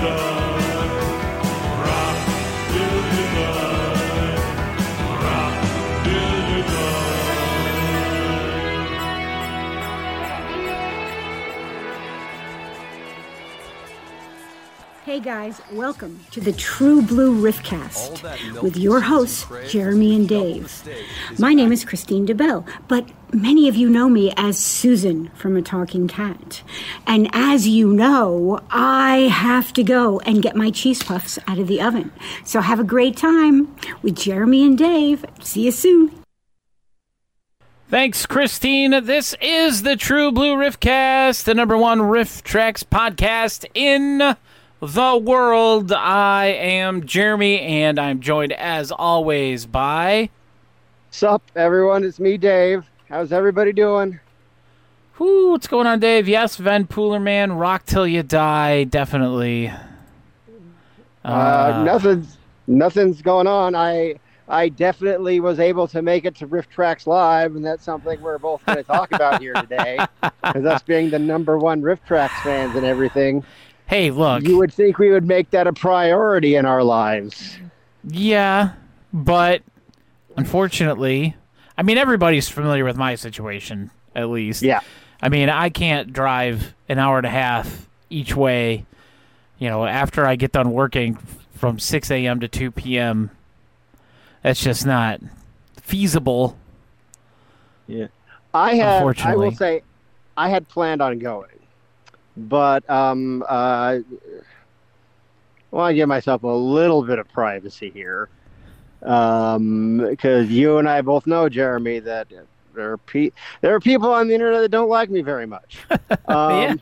till 0.00 0.35
Hey 15.16 15.22
guys, 15.22 15.62
welcome 15.72 16.20
to 16.32 16.42
the 16.42 16.52
True 16.52 17.00
Blue 17.00 17.40
Riffcast 17.40 18.62
with 18.62 18.76
your 18.76 19.00
hosts, 19.00 19.46
Jeremy 19.66 20.14
and 20.14 20.28
Dave. 20.28 20.70
My 21.38 21.54
name 21.54 21.72
is 21.72 21.86
Christine 21.86 22.26
DeBelle, 22.26 22.66
but 22.86 23.08
many 23.32 23.66
of 23.66 23.76
you 23.76 23.88
know 23.88 24.10
me 24.10 24.34
as 24.36 24.58
Susan 24.58 25.28
from 25.28 25.56
A 25.56 25.62
Talking 25.62 26.06
Cat. 26.06 26.62
And 27.06 27.30
as 27.32 27.66
you 27.66 27.94
know, 27.94 28.60
I 28.68 29.28
have 29.32 29.72
to 29.72 29.82
go 29.82 30.20
and 30.20 30.42
get 30.42 30.54
my 30.54 30.70
cheese 30.70 31.02
puffs 31.02 31.38
out 31.46 31.58
of 31.58 31.66
the 31.66 31.80
oven. 31.80 32.12
So 32.44 32.60
have 32.60 32.78
a 32.78 32.84
great 32.84 33.16
time 33.16 33.74
with 34.02 34.16
Jeremy 34.16 34.66
and 34.66 34.76
Dave. 34.76 35.24
See 35.40 35.64
you 35.64 35.70
soon. 35.70 36.12
Thanks, 37.88 38.26
Christine. 38.26 38.90
This 39.06 39.34
is 39.40 39.82
the 39.82 39.96
True 39.96 40.30
Blue 40.30 40.56
Riffcast, 40.56 41.44
the 41.44 41.54
number 41.54 41.78
one 41.78 42.00
RiffTrax 42.00 42.84
podcast 42.84 43.64
in 43.72 44.36
the 44.80 45.16
world. 45.16 45.92
I 45.92 46.46
am 46.46 47.06
Jeremy, 47.06 47.60
and 47.60 47.98
I'm 47.98 48.20
joined, 48.20 48.52
as 48.52 48.92
always, 48.92 49.66
by. 49.66 50.30
Sup, 51.10 51.42
everyone? 51.54 52.04
It's 52.04 52.20
me, 52.20 52.36
Dave. 52.36 52.84
How's 53.08 53.32
everybody 53.32 53.72
doing? 53.72 54.20
Whoo, 55.18 55.50
what's 55.52 55.66
going 55.66 55.86
on, 55.86 55.98
Dave? 55.98 56.28
Yes, 56.28 56.56
Van 56.56 56.86
Poolerman, 56.86 57.58
Rock 57.58 57.86
Till 57.86 58.06
You 58.06 58.22
Die, 58.22 58.84
definitely. 58.84 59.72
Uh, 61.24 61.82
nothing's 61.84 62.36
nothing's 62.66 63.22
going 63.22 63.46
on. 63.46 63.74
I 63.74 64.16
I 64.48 64.68
definitely 64.68 65.40
was 65.40 65.58
able 65.58 65.88
to 65.88 66.02
make 66.02 66.24
it 66.24 66.36
to 66.36 66.46
RiffTrax 66.46 67.06
Live, 67.06 67.56
and 67.56 67.64
that's 67.64 67.82
something 67.82 68.20
we're 68.20 68.38
both 68.38 68.64
going 68.64 68.76
to 68.78 68.84
talk 68.84 69.10
about 69.12 69.40
here 69.40 69.54
today. 69.54 69.98
Because 70.46 70.64
us 70.64 70.82
being 70.82 71.10
the 71.10 71.18
number 71.18 71.58
one 71.58 71.82
RiffTrax 71.82 72.30
fans 72.44 72.76
and 72.76 72.86
everything, 72.86 73.44
Hey, 73.86 74.10
look. 74.10 74.42
you 74.42 74.58
would 74.58 74.72
think 74.72 74.98
we 74.98 75.10
would 75.10 75.26
make 75.26 75.50
that 75.50 75.66
a 75.66 75.72
priority 75.72 76.56
in 76.56 76.66
our 76.66 76.82
lives. 76.82 77.58
Yeah, 78.04 78.72
but 79.12 79.62
unfortunately, 80.36 81.36
I 81.78 81.82
mean, 81.82 81.98
everybody's 81.98 82.48
familiar 82.48 82.84
with 82.84 82.96
my 82.96 83.14
situation, 83.14 83.90
at 84.14 84.28
least. 84.28 84.62
Yeah. 84.62 84.80
I 85.22 85.28
mean, 85.28 85.48
I 85.48 85.70
can't 85.70 86.12
drive 86.12 86.74
an 86.88 86.98
hour 86.98 87.18
and 87.18 87.26
a 87.26 87.30
half 87.30 87.88
each 88.10 88.34
way, 88.34 88.86
you 89.58 89.68
know, 89.68 89.86
after 89.86 90.26
I 90.26 90.36
get 90.36 90.52
done 90.52 90.72
working 90.72 91.16
from 91.54 91.78
6 91.78 92.10
a.m. 92.10 92.40
to 92.40 92.48
2 92.48 92.70
p.m. 92.70 93.30
That's 94.42 94.62
just 94.62 94.84
not 94.86 95.20
feasible. 95.80 96.56
Yeah. 97.86 98.08
I 98.52 98.74
had, 98.74 99.20
I 99.20 99.36
will 99.36 99.52
say, 99.52 99.82
I 100.36 100.48
had 100.48 100.68
planned 100.68 101.02
on 101.02 101.18
going, 101.18 101.50
but 102.36 102.88
um, 102.90 103.44
uh, 103.48 103.98
I 105.74 105.92
give 105.92 106.08
myself 106.08 106.42
a 106.42 106.46
little 106.48 107.02
bit 107.04 107.18
of 107.18 107.28
privacy 107.32 107.90
here, 107.90 108.28
Um 109.02 109.98
because 109.98 110.48
you 110.50 110.78
and 110.78 110.88
I 110.88 111.02
both 111.02 111.26
know, 111.26 111.48
Jeremy, 111.48 111.98
that 112.00 112.28
there 112.74 112.92
are 112.92 112.98
pe- 112.98 113.32
there 113.60 113.74
are 113.74 113.80
people 113.80 114.12
on 114.12 114.28
the 114.28 114.34
internet 114.34 114.62
that 114.62 114.70
don't 114.70 114.88
like 114.88 115.10
me 115.10 115.22
very 115.22 115.46
much. 115.46 115.78
Um, 116.28 116.50
Yeah. 116.62 116.74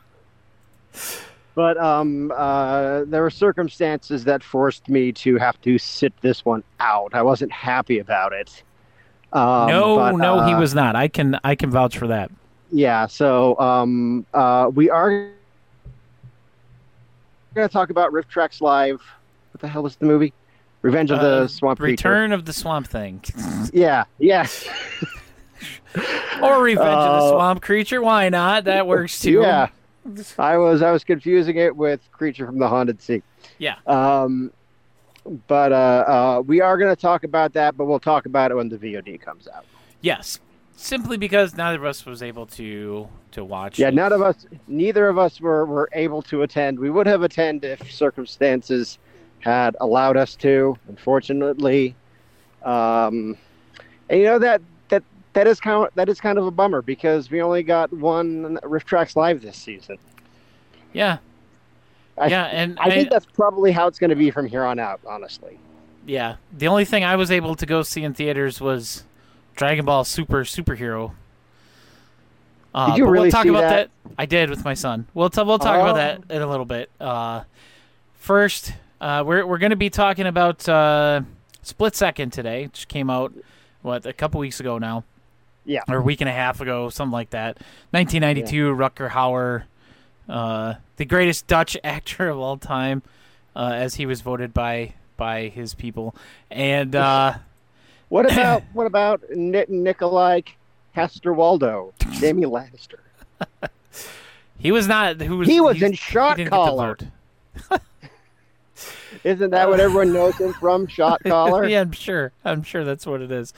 But 1.54 1.76
um, 1.78 2.32
uh, 2.34 3.04
there 3.06 3.22
were 3.22 3.30
circumstances 3.30 4.24
that 4.24 4.42
forced 4.42 4.88
me 4.88 5.12
to 5.12 5.36
have 5.36 5.60
to 5.62 5.78
sit 5.78 6.12
this 6.20 6.44
one 6.44 6.64
out. 6.80 7.14
I 7.14 7.22
wasn't 7.22 7.52
happy 7.52 8.00
about 8.00 8.32
it. 8.32 8.62
Um, 9.32 9.68
no, 9.68 9.96
but, 9.96 10.16
no, 10.16 10.40
he 10.40 10.52
uh, 10.52 10.58
was 10.60 10.74
not. 10.74 10.96
I 10.96 11.06
can 11.08 11.38
I 11.44 11.54
can 11.54 11.70
vouch 11.70 11.96
for 11.98 12.08
that. 12.08 12.30
yeah, 12.70 13.06
so 13.06 13.58
um, 13.60 14.26
uh, 14.34 14.70
we 14.74 14.90
are 14.90 15.30
going 17.54 17.68
to 17.68 17.72
talk 17.72 17.90
about 17.90 18.12
RiffTrax 18.12 18.60
Live. 18.60 19.00
What 19.52 19.60
the 19.60 19.68
hell 19.68 19.82
was 19.82 19.96
the 19.96 20.06
movie? 20.06 20.32
Revenge 20.82 21.10
of 21.10 21.18
Uh, 21.20 21.40
the 21.42 21.48
Swamp 21.48 21.78
Creature. 21.78 22.08
Return 22.08 22.32
of 22.32 22.44
the 22.44 22.52
Swamp 22.52 22.86
Thing. 22.86 23.22
Yeah, 23.72 24.04
yes. 24.18 24.68
or 26.42 26.62
Revenge 26.62 26.86
of 26.86 27.20
the 27.20 27.26
Uh, 27.26 27.30
Swamp 27.30 27.62
Creature. 27.62 28.02
Why 28.02 28.28
not? 28.28 28.64
That 28.64 28.86
works 28.86 29.20
too. 29.20 29.40
Yeah. 29.40 29.68
I 30.38 30.58
was 30.58 30.82
I 30.82 30.90
was 30.90 31.02
confusing 31.02 31.56
it 31.56 31.74
with 31.74 32.00
Creature 32.12 32.46
from 32.46 32.58
the 32.58 32.68
Haunted 32.68 33.00
Sea. 33.00 33.22
Yeah. 33.58 33.76
Um, 33.86 34.52
but 35.46 35.72
uh, 35.72 35.76
uh, 36.36 36.42
we 36.46 36.60
are 36.60 36.76
going 36.76 36.94
to 36.94 37.00
talk 37.00 37.24
about 37.24 37.54
that, 37.54 37.76
but 37.78 37.86
we'll 37.86 37.98
talk 37.98 38.26
about 38.26 38.50
it 38.50 38.54
when 38.54 38.68
the 38.68 38.76
VOD 38.76 39.18
comes 39.22 39.48
out. 39.48 39.64
Yes. 40.02 40.38
Simply 40.76 41.16
because 41.16 41.56
neither 41.56 41.78
of 41.78 41.84
us 41.84 42.04
was 42.04 42.22
able 42.22 42.46
to 42.46 43.08
to 43.32 43.44
watch. 43.44 43.78
Yeah, 43.78 43.90
none 43.90 44.12
of 44.12 44.22
us, 44.22 44.46
neither 44.68 45.08
of 45.08 45.18
us 45.18 45.40
were, 45.40 45.66
were 45.66 45.88
able 45.92 46.22
to 46.22 46.42
attend. 46.42 46.78
We 46.78 46.90
would 46.90 47.06
have 47.06 47.22
attended 47.22 47.80
if 47.80 47.92
circumstances 47.92 48.98
had 49.40 49.76
allowed 49.80 50.16
us 50.16 50.34
to. 50.36 50.76
Unfortunately, 50.88 51.94
um, 52.64 53.36
and 54.08 54.20
you 54.20 54.24
know 54.24 54.38
that 54.38 54.60
that 54.88 55.02
that 55.34 55.46
is 55.46 55.60
kind 55.60 55.86
of 55.86 55.94
that 55.94 56.08
is 56.08 56.20
kind 56.20 56.38
of 56.38 56.46
a 56.46 56.50
bummer 56.50 56.82
because 56.82 57.30
we 57.30 57.40
only 57.40 57.62
got 57.62 57.92
one 57.92 58.58
RiffTrax 58.62 59.16
live 59.16 59.42
this 59.42 59.56
season. 59.56 59.98
Yeah. 60.92 61.18
I, 62.16 62.28
yeah, 62.28 62.44
and 62.44 62.78
I 62.78 62.90
think 62.90 63.10
that's 63.10 63.26
probably 63.26 63.72
how 63.72 63.88
it's 63.88 63.98
going 63.98 64.10
to 64.10 64.16
be 64.16 64.30
from 64.30 64.46
here 64.46 64.64
on 64.64 64.78
out. 64.78 65.00
Honestly. 65.04 65.58
yeah. 66.06 66.36
The 66.56 66.68
only 66.68 66.84
thing 66.84 67.02
I 67.02 67.16
was 67.16 67.32
able 67.32 67.56
to 67.56 67.66
go 67.66 67.82
see 67.82 68.04
in 68.04 68.14
theaters 68.14 68.60
was 68.60 69.02
Dragon 69.54 69.84
Ball 69.84 70.04
Super 70.04 70.44
Superhero. 70.44 71.12
Uh, 72.74 72.88
Did 72.90 72.98
you 72.98 73.06
really 73.06 73.24
we'll 73.26 73.30
talk 73.32 73.44
see 73.44 73.50
about 73.50 73.60
that? 73.60 73.90
I 74.18 74.26
did 74.26 74.50
with 74.50 74.64
my 74.64 74.74
son. 74.74 75.06
We'll 75.14 75.30
t- 75.30 75.42
we'll 75.42 75.58
talk 75.60 75.76
about 75.76 75.90
Oh. 75.90 75.94
that 75.94 76.34
in 76.34 76.42
a 76.42 76.46
little 76.46 76.64
bit. 76.66 76.90
Uh, 77.00 77.42
first, 78.14 78.72
uh, 79.00 79.22
we're 79.24 79.46
we're 79.46 79.58
going 79.58 79.70
to 79.70 79.76
be 79.76 79.90
talking 79.90 80.26
about 80.26 80.68
uh, 80.68 81.20
Split 81.62 81.94
Second 81.94 82.32
today, 82.32 82.64
which 82.64 82.88
came 82.88 83.10
out 83.10 83.32
what 83.82 84.04
a 84.06 84.12
couple 84.12 84.40
weeks 84.40 84.58
ago 84.60 84.78
now. 84.78 85.04
Yeah. 85.66 85.80
or 85.88 85.96
a 85.96 86.02
week 86.02 86.20
and 86.20 86.28
a 86.28 86.32
half 86.32 86.60
ago, 86.60 86.90
something 86.90 87.10
like 87.12 87.30
that. 87.30 87.56
1992, 87.92 88.74
Rutger 88.74 89.08
Hauer, 89.08 89.62
uh, 90.28 90.74
the 90.96 91.06
greatest 91.06 91.46
Dutch 91.46 91.74
actor 91.84 92.28
of 92.28 92.38
all 92.38 92.58
time, 92.58 93.02
uh, 93.56 93.70
as 93.72 93.94
he 93.94 94.04
was 94.04 94.20
voted 94.20 94.52
by 94.52 94.92
by 95.16 95.48
his 95.48 95.74
people, 95.74 96.14
and 96.50 96.94
uh, 96.94 97.34
What 98.14 98.30
about 98.32 98.62
what 98.74 98.86
about 98.86 99.22
Ni- 99.30 99.64
Nikolai 99.68 100.42
Castor 100.94 101.32
Waldo, 101.32 101.92
Jamie 102.12 102.44
Lannister? 102.44 103.00
he 104.56 104.70
was 104.70 104.86
not. 104.86 105.20
Who 105.20 105.38
was 105.38 105.48
He 105.48 105.60
was 105.60 105.82
in 105.82 105.94
Shot 105.94 106.38
he 106.38 106.44
didn't 106.44 106.52
get 106.52 106.58
the 106.60 106.64
Caller. 106.64 106.96
Isn't 109.24 109.50
that 109.50 109.68
what 109.68 109.80
everyone 109.80 110.12
knows 110.12 110.36
him 110.36 110.52
from? 110.52 110.86
Shot 110.86 111.24
caller. 111.24 111.64
yeah, 111.68 111.80
I'm 111.80 111.90
sure. 111.90 112.30
I'm 112.44 112.62
sure 112.62 112.84
that's 112.84 113.04
what 113.04 113.20
it 113.20 113.32
is. 113.32 113.52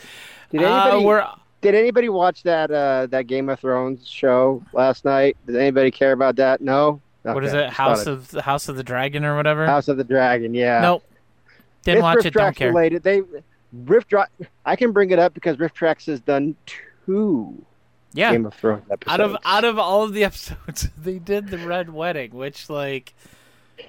Did 0.51 0.63
Uh, 0.63 0.69
anybody 0.85 1.05
we're- 1.05 1.25
did 1.61 1.75
anybody 1.75 2.09
watch 2.09 2.43
that 2.45 2.71
uh, 2.71 3.07
that 3.11 3.27
Game 3.27 3.51
of 3.51 3.61
Thrones 3.61 4.09
show 4.09 4.63
last 4.73 5.05
night? 5.05 5.37
Did 5.47 5.57
anybody 5.57 5.91
care 5.91 6.13
about 6.13 6.37
that? 6.37 6.63
No. 6.63 7.03
what 7.25 7.45
is 7.45 7.53
it? 7.53 7.69
House 7.69 8.07
of 8.07 8.31
the 8.31 8.41
House 8.41 8.71
of 8.71 8.77
the 8.77 8.83
Dragon 8.83 9.23
or 9.23 9.37
whatever? 9.37 9.67
House 9.67 9.89
of 9.89 9.99
the 9.99 10.05
Dragon? 10.05 10.55
Yeah. 10.55 10.81
Nope. 10.81 11.05
Didn't 11.85 11.99
it's 11.99 12.03
watch 12.03 12.25
it. 12.25 12.33
Don't 12.33 12.57
care. 12.57 12.69
related. 12.69 13.03
They 13.03 13.21
Rift 13.73 14.11
Tra- 14.11 14.29
I 14.65 14.77
can 14.77 14.93
bring 14.93 15.11
it 15.11 15.19
up 15.19 15.35
because 15.35 15.57
RiffTrax 15.57 16.07
has 16.07 16.21
done 16.21 16.55
two 17.05 17.65
Yeah. 18.15 18.33
Game 18.33 18.47
of 18.47 18.55
Thrones 18.55 18.85
episodes. 18.91 19.13
out 19.13 19.21
of 19.21 19.37
out 19.45 19.65
of 19.65 19.79
all 19.79 20.03
of 20.03 20.13
the 20.13 20.25
episodes, 20.31 20.89
they 20.97 21.19
did 21.19 21.49
the 21.49 21.59
Red 21.59 21.93
Wedding, 21.93 22.31
which 22.35 22.71
like 22.71 23.15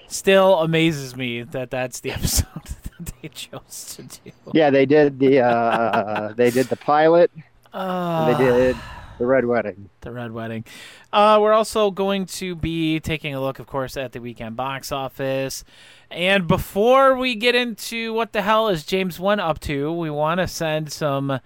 still 0.07 0.55
amazes 0.59 1.15
me 1.15 1.43
that 1.43 1.69
that's 1.71 1.99
the 2.01 2.11
episode 2.17 2.47
that 2.63 3.13
they 3.21 3.29
chose 3.29 3.95
to 3.95 4.03
do. 4.03 4.31
yeah, 4.53 4.69
they 4.69 4.85
did 4.85 5.19
the 5.19 5.39
uh, 5.41 6.33
they 6.33 6.49
did 6.51 6.67
the 6.67 6.75
pilot. 6.77 7.31
Uh, 7.73 8.33
they 8.37 8.43
did 8.43 8.75
the 9.17 9.25
Red 9.25 9.45
Wedding. 9.45 9.89
the 10.01 10.11
Red 10.11 10.31
Wedding. 10.31 10.63
Uh, 11.11 11.37
we're 11.41 11.53
also 11.53 11.89
going 11.91 12.25
to 12.27 12.55
be 12.55 12.99
taking 12.99 13.33
a 13.33 13.41
look, 13.41 13.59
of 13.59 13.67
course, 13.67 13.97
at 13.97 14.11
the 14.11 14.21
weekend 14.21 14.55
box 14.55 14.91
office. 14.91 15.63
And 16.11 16.47
before 16.47 17.15
we 17.15 17.35
get 17.35 17.55
into 17.55 18.13
what 18.13 18.31
the 18.33 18.41
hell 18.41 18.67
is 18.69 18.85
James 18.85 19.17
Nguyen 19.17 19.39
up 19.39 19.59
to, 19.61 19.91
we 19.91 20.09
want 20.09 20.39
to 20.39 20.47
send 20.47 20.91
some 20.91 21.39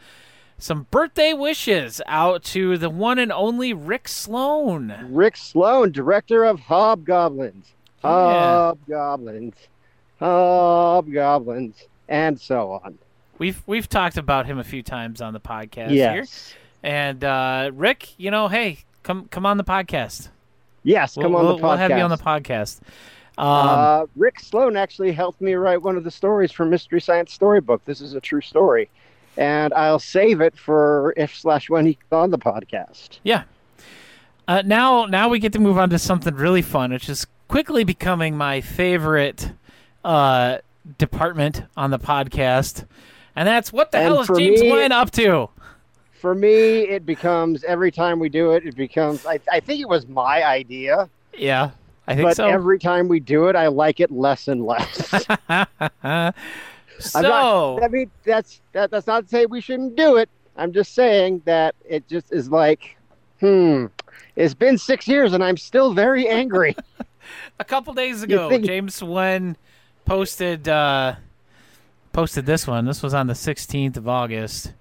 some 0.58 0.86
birthday 0.92 1.34
wishes 1.34 2.02
out 2.06 2.44
to 2.44 2.78
the 2.78 2.90
one 2.92 3.18
and 3.18 3.32
only 3.32 3.74
Rick 3.74 4.08
Sloan. 4.08 4.94
Rick 5.10 5.36
Sloan, 5.38 5.92
director 5.92 6.44
of 6.44 6.60
Hobgoblins, 6.60 7.66
Oh, 8.04 8.30
yeah. 8.30 8.98
Hobgoblins, 8.98 9.56
Hobgoblins, 10.20 11.76
and 12.10 12.40
so 12.40 12.74
on. 12.84 12.98
We've 13.40 13.62
we've 13.66 13.90
talked 13.90 14.18
about 14.18 14.46
him 14.46 14.60
a 14.60 14.64
few 14.64 14.84
times 14.84 15.20
on 15.22 15.34
the 15.34 15.40
podcast 15.40 15.90
here. 15.90 16.26
And 16.84 17.24
uh, 17.24 17.72
Rick, 17.74 18.14
you 18.18 18.32
know, 18.32 18.48
hey, 18.48 18.80
come 19.04 19.28
come 19.30 19.46
on 19.46 19.58
the 19.58 19.64
podcast. 19.64 20.30
yes, 20.84 21.16
We'll, 21.16 21.26
come 21.26 21.36
on 21.36 21.46
the 21.46 21.54
podcast. 21.56 21.62
we'll 21.62 21.78
have 21.78 21.92
you 21.92 21.98
on 22.04 22.10
the 22.10 22.18
podcast. 22.18 22.80
Um, 23.38 23.48
uh, 23.48 24.06
Rick 24.16 24.40
Sloan 24.40 24.76
actually 24.76 25.12
helped 25.12 25.42
me 25.42 25.54
write 25.54 25.82
one 25.82 25.96
of 25.96 26.04
the 26.04 26.12
stories 26.12 26.52
for 26.52 26.66
Mystery 26.66 27.00
Science 27.02 27.34
Storybook. 27.34 27.84
This 27.86 28.02
is 28.02 28.14
a 28.14 28.20
true 28.20 28.42
story, 28.42 28.90
and 29.38 29.74
I'll 29.74 30.00
save 30.00 30.42
it 30.42 30.58
for 30.58 31.14
if 31.18 31.36
slash 31.36 31.70
when 31.70 31.86
he's 31.86 31.96
on 32.12 32.30
the 32.32 32.38
podcast. 32.40 33.20
Yeah. 33.24 33.44
Uh, 34.48 34.62
now, 34.66 35.06
now 35.06 35.30
we 35.30 35.40
get 35.40 35.54
to 35.54 35.60
move 35.60 35.78
on 35.78 35.90
to 35.92 36.00
something 36.00 36.34
really 36.36 36.62
fun, 36.62 36.92
which 36.92 37.08
is 37.08 37.26
quickly 37.48 37.84
becoming 37.84 38.36
my 38.36 38.60
favorite 38.60 39.52
uh, 40.04 40.58
department 40.98 41.64
on 41.78 41.92
the 41.92 42.00
podcast, 42.00 42.86
and 43.36 43.48
that's 43.48 43.72
what 43.72 43.92
the 43.92 44.00
And 44.00 44.08
hell 44.08 44.22
is 44.22 44.28
James 44.28 44.62
me- 44.62 44.70
Nguyen 44.72 44.92
up 44.92 45.12
to? 45.12 45.50
For 46.22 46.36
me, 46.36 46.82
it 46.88 47.04
becomes 47.06 47.64
every 47.64 47.92
time 47.92 48.20
we 48.20 48.30
do 48.30 48.52
it, 48.52 48.66
it 48.66 48.76
becomes. 48.76 49.26
I, 49.26 49.40
I 49.52 49.60
think 49.60 49.82
it 49.82 49.90
was 49.90 50.08
my 50.08 50.44
idea, 50.44 51.10
Yeah, 51.36 51.72
I 52.08 52.16
think 52.16 52.28
but 52.30 52.38
so. 52.38 52.48
every 52.48 52.78
time 52.78 53.08
we 53.08 53.20
do 53.20 53.48
it, 53.48 53.56
I 53.56 53.68
like 53.68 54.00
it 54.00 54.12
less 54.12 54.48
and 54.48 54.64
less. 54.66 55.26
So, 57.00 57.22
not- 57.22 57.84
I 57.84 57.88
mean, 57.88 58.12
that's 58.24 58.62
that, 58.74 58.92
that's 58.92 59.08
not 59.08 59.24
to 59.24 59.28
say 59.28 59.48
we 59.48 59.60
shouldn't 59.60 59.96
do 59.96 60.18
it. 60.18 60.30
I'm 60.56 60.72
just 60.72 60.94
saying 60.94 61.42
that 61.46 61.74
it 61.90 62.08
just 62.08 62.32
is 62.32 62.50
like, 62.50 62.96
hmm. 63.40 63.88
It's 64.36 64.54
been 64.54 64.78
six 64.78 65.08
years 65.08 65.34
and 65.34 65.44
I'm 65.44 65.58
still 65.58 65.94
very 65.94 66.28
angry. 66.28 66.76
a 67.60 67.66
couple 67.66 67.94
days 67.96 68.22
ago, 68.22 68.50
think- 68.50 68.66
James 68.66 69.00
Nguyen 69.00 69.56
posted 70.06 70.68
uh, 70.70 71.16
posted 72.14 72.46
this 72.46 72.68
one. 72.68 72.86
This 72.86 73.02
was 73.02 73.16
on 73.16 73.26
the 73.26 73.34
16th 73.34 73.98
of 73.98 74.08
August. 74.08 74.74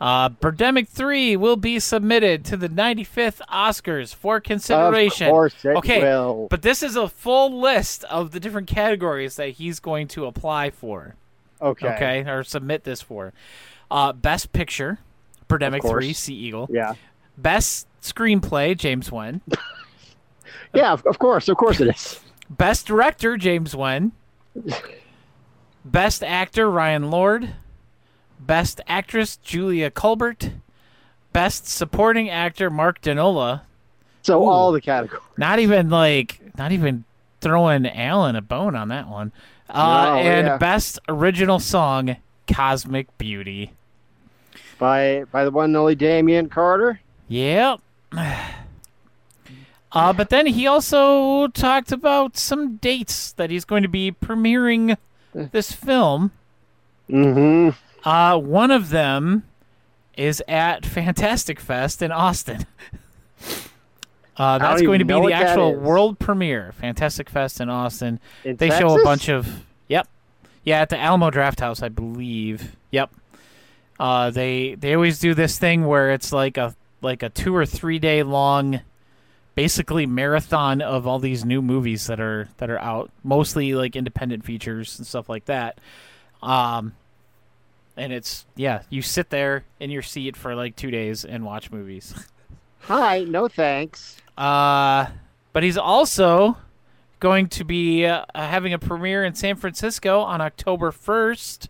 Uh, 0.00 0.28
Birdemic 0.28 0.88
3 0.88 1.36
will 1.36 1.56
be 1.56 1.80
submitted 1.80 2.44
to 2.44 2.56
the 2.56 2.68
95th 2.68 3.40
Oscars 3.50 4.14
for 4.14 4.40
consideration. 4.40 5.28
Of 5.28 5.32
course 5.32 5.64
it 5.64 5.76
Okay, 5.76 6.02
will. 6.02 6.48
But 6.50 6.62
this 6.62 6.82
is 6.82 6.96
a 6.96 7.08
full 7.08 7.58
list 7.58 8.04
of 8.04 8.32
the 8.32 8.40
different 8.40 8.68
categories 8.68 9.36
that 9.36 9.50
he's 9.50 9.80
going 9.80 10.08
to 10.08 10.26
apply 10.26 10.70
for. 10.70 11.14
Okay. 11.62 11.88
Okay, 11.88 12.30
or 12.30 12.44
submit 12.44 12.84
this 12.84 13.00
for. 13.00 13.32
Uh, 13.90 14.12
Best 14.12 14.52
Picture, 14.52 14.98
Birdemic 15.48 15.88
3, 15.88 16.12
Sea 16.12 16.34
Eagle. 16.34 16.68
Yeah. 16.70 16.94
Best 17.38 17.86
Screenplay, 18.02 18.76
James 18.76 19.10
Nguyen. 19.10 19.40
Yeah, 20.74 20.92
of, 20.92 21.04
of 21.06 21.18
course. 21.18 21.48
Of 21.48 21.56
course 21.56 21.80
it 21.80 21.88
is. 21.88 22.20
Best 22.50 22.86
Director, 22.86 23.36
James 23.36 23.74
Nguyen. 23.74 24.12
Best 25.84 26.22
Actor, 26.22 26.70
Ryan 26.70 27.10
Lord. 27.10 27.50
Best 28.40 28.80
Actress, 28.86 29.36
Julia 29.38 29.90
Colbert. 29.90 30.50
Best 31.32 31.66
Supporting 31.68 32.30
Actor, 32.30 32.70
Mark 32.70 33.02
Danola. 33.02 33.62
So 34.22 34.42
Ooh. 34.42 34.48
all 34.48 34.72
the 34.72 34.80
categories. 34.80 35.22
Not 35.36 35.58
even 35.58 35.90
like, 35.90 36.40
not 36.56 36.72
even 36.72 37.04
throwing 37.40 37.86
Alan 37.86 38.36
a 38.36 38.42
bone 38.42 38.74
on 38.74 38.88
that 38.88 39.08
one. 39.08 39.32
Uh, 39.68 40.04
No, 40.04 40.14
and 40.16 40.46
yeah. 40.46 40.56
Best 40.58 40.98
Original 41.08 41.58
Song, 41.58 42.16
Cosmic 42.50 43.16
Beauty. 43.18 43.72
By 44.78 45.24
by 45.32 45.44
the 45.44 45.50
one 45.50 45.66
and 45.66 45.76
only 45.76 45.94
Damian 45.94 46.48
Carter. 46.48 47.00
Yep. 47.28 47.80
Uh, 49.92 50.12
but 50.12 50.28
then 50.28 50.46
he 50.46 50.66
also 50.66 51.46
talked 51.48 51.90
about 51.90 52.36
some 52.36 52.76
dates 52.76 53.32
that 53.32 53.48
he's 53.50 53.64
going 53.64 53.82
to 53.82 53.88
be 53.88 54.12
premiering 54.12 54.98
this 55.32 55.72
film. 55.72 56.32
Mm-hmm. 57.08 57.70
Uh, 58.06 58.38
one 58.38 58.70
of 58.70 58.90
them 58.90 59.42
is 60.16 60.40
at 60.46 60.86
Fantastic 60.86 61.58
Fest 61.58 62.00
in 62.02 62.12
Austin. 62.12 62.64
Uh, 64.36 64.58
that's 64.58 64.82
going 64.82 64.98
to 64.98 65.04
be 65.04 65.14
the 65.14 65.32
actual 65.32 65.74
world 65.74 66.18
premiere. 66.18 66.72
Fantastic 66.78 67.28
Fest 67.28 67.60
in 67.60 67.68
Austin. 67.68 68.20
In 68.44 68.56
They 68.56 68.70
show 68.70 69.00
a 69.00 69.02
bunch 69.02 69.28
of 69.28 69.64
yep, 69.88 70.06
yeah, 70.62 70.82
at 70.82 70.90
the 70.90 70.98
Alamo 70.98 71.30
Drafthouse, 71.30 71.82
I 71.82 71.88
believe. 71.88 72.76
Yep. 72.90 73.10
Uh, 73.98 74.30
they 74.30 74.74
they 74.74 74.94
always 74.94 75.18
do 75.18 75.32
this 75.32 75.58
thing 75.58 75.86
where 75.86 76.12
it's 76.12 76.32
like 76.32 76.58
a 76.58 76.76
like 77.00 77.22
a 77.22 77.30
two 77.30 77.56
or 77.56 77.64
three 77.64 77.98
day 77.98 78.22
long, 78.22 78.82
basically 79.54 80.06
marathon 80.06 80.82
of 80.82 81.06
all 81.06 81.18
these 81.18 81.44
new 81.44 81.62
movies 81.62 82.06
that 82.06 82.20
are 82.20 82.48
that 82.58 82.68
are 82.68 82.78
out, 82.78 83.10
mostly 83.24 83.74
like 83.74 83.96
independent 83.96 84.44
features 84.44 84.98
and 84.98 85.06
stuff 85.06 85.28
like 85.28 85.46
that. 85.46 85.80
Um, 86.42 86.92
and 87.96 88.12
it's 88.12 88.46
yeah, 88.56 88.82
you 88.90 89.02
sit 89.02 89.30
there 89.30 89.64
in 89.80 89.90
your 89.90 90.02
seat 90.02 90.36
for 90.36 90.54
like 90.54 90.76
two 90.76 90.90
days 90.90 91.24
and 91.24 91.44
watch 91.44 91.70
movies. 91.70 92.14
Hi, 92.80 93.24
no 93.24 93.48
thanks. 93.48 94.16
Uh, 94.36 95.06
but 95.52 95.62
he's 95.62 95.78
also 95.78 96.56
going 97.18 97.48
to 97.48 97.64
be 97.64 98.06
uh, 98.06 98.24
having 98.34 98.72
a 98.72 98.78
premiere 98.78 99.24
in 99.24 99.34
San 99.34 99.56
Francisco 99.56 100.20
on 100.20 100.40
October 100.40 100.92
first. 100.92 101.68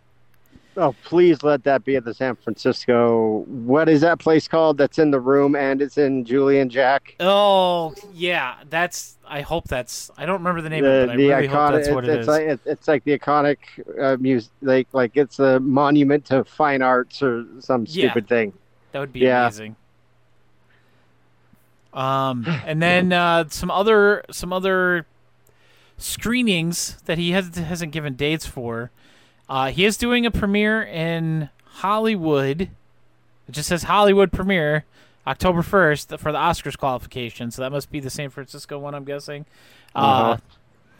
Oh, 0.79 0.95
please 1.05 1.43
let 1.43 1.65
that 1.65 1.85
be 1.85 1.97
at 1.97 2.05
the 2.05 2.13
San 2.13 2.37
Francisco. 2.37 3.45
What 3.47 3.89
is 3.89 4.03
that 4.03 4.19
place 4.19 4.47
called? 4.47 4.77
That's 4.77 4.99
in 4.99 5.11
the 5.11 5.21
room 5.21 5.57
and 5.57 5.81
it's 5.81 5.97
in 5.97 6.25
Julian 6.25 6.69
Jack. 6.69 7.15
Oh 7.19 7.95
yeah, 8.13 8.57
that's. 8.69 9.17
I 9.27 9.41
hope 9.41 9.69
that's. 9.69 10.11
I 10.19 10.27
don't 10.27 10.39
remember 10.39 10.61
the 10.61 10.69
name 10.69 10.85
the, 10.85 10.91
of 10.91 10.95
it, 10.95 11.07
but 11.07 11.13
I 11.13 11.17
the 11.17 11.29
really 11.29 11.47
hope 11.47 11.59
iconic. 11.59 11.73
that's 11.73 11.89
what 11.89 12.05
it's, 12.05 12.09
it 12.09 12.19
it's 12.19 12.23
is. 12.23 12.29
like 12.29 12.61
it's, 12.67 12.89
like 12.89 13.05
the 13.05 13.19
iconic 13.19 13.59
uh, 14.01 14.17
music, 14.21 14.51
like 14.61 14.89
like 14.93 15.17
it's 15.17 15.39
a 15.39 15.59
monument 15.61 16.27
to 16.27 16.45
fine 16.45 16.83
arts 16.83 17.23
or 17.23 17.47
some 17.61 17.87
Yeah. 17.89 18.11
stupid 18.11 18.29
thing. 18.29 18.53
That 18.93 19.01
would 19.01 19.13
be 19.15 19.21
Yeah. 19.21 19.45
amazing. 19.47 19.77
Um, 21.95 22.47
and 22.67 22.83
then 22.83 23.13
uh, 23.13 23.49
some 23.49 23.71
other 23.71 24.23
some 24.31 24.53
other 24.53 25.07
screenings 25.97 26.99
that 27.07 27.17
he 27.17 27.31
has 27.31 27.57
hasn't 27.57 27.93
given 27.93 28.15
dates 28.15 28.45
for. 28.45 28.91
Uh, 29.49 29.71
he 29.71 29.85
is 29.85 29.97
doing 29.97 30.27
a 30.27 30.31
premiere 30.31 30.83
in 30.83 31.49
Hollywood. 31.65 32.63
It 32.63 33.53
just 33.53 33.69
says 33.69 33.85
Hollywood 33.85 34.33
premiere 34.33 34.85
October 35.27 35.63
first 35.63 36.09
for 36.19 36.33
the 36.33 36.39
Oscars 36.39 36.77
qualification. 36.77 37.51
So 37.51 37.63
that 37.63 37.71
must 37.71 37.91
be 37.91 38.01
the 38.01 38.11
San 38.11 38.31
Francisco 38.31 38.79
one, 38.79 38.95
I'm 38.95 39.05
guessing. 39.05 39.47
Uh, 39.95 39.99
Uh-huh. 39.99 40.37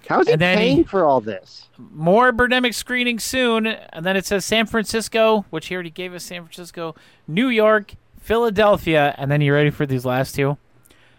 How's 0.09 0.27
he 0.29 0.33
And 0.35 0.41
then 0.41 0.59
he- 0.59 0.65
paying 0.65 0.85
for 0.85 1.05
all 1.05 1.21
this? 1.21 1.67
more 1.93 2.33
Birdemic 2.33 2.75
screening 2.75 3.19
soon, 3.19 3.67
and 3.67 4.07
then 4.07 4.17
it 4.17 4.25
says 4.25 4.45
San 4.45 4.67
Francisco, 4.67 5.45
which 5.51 5.67
he 5.67 5.75
already 5.75 5.91
gave 5.91 6.15
us 6.15 6.23
San 6.23 6.43
Francisco, 6.45 6.95
New 7.27 7.49
York, 7.49 7.95
Philadelphia, 8.21 9.17
and 9.19 9.29
then 9.33 9.41
you 9.41 9.53
ready 9.53 9.71
for 9.71 9.85
these 9.85 10.05
last 10.05 10.37
two? 10.37 10.57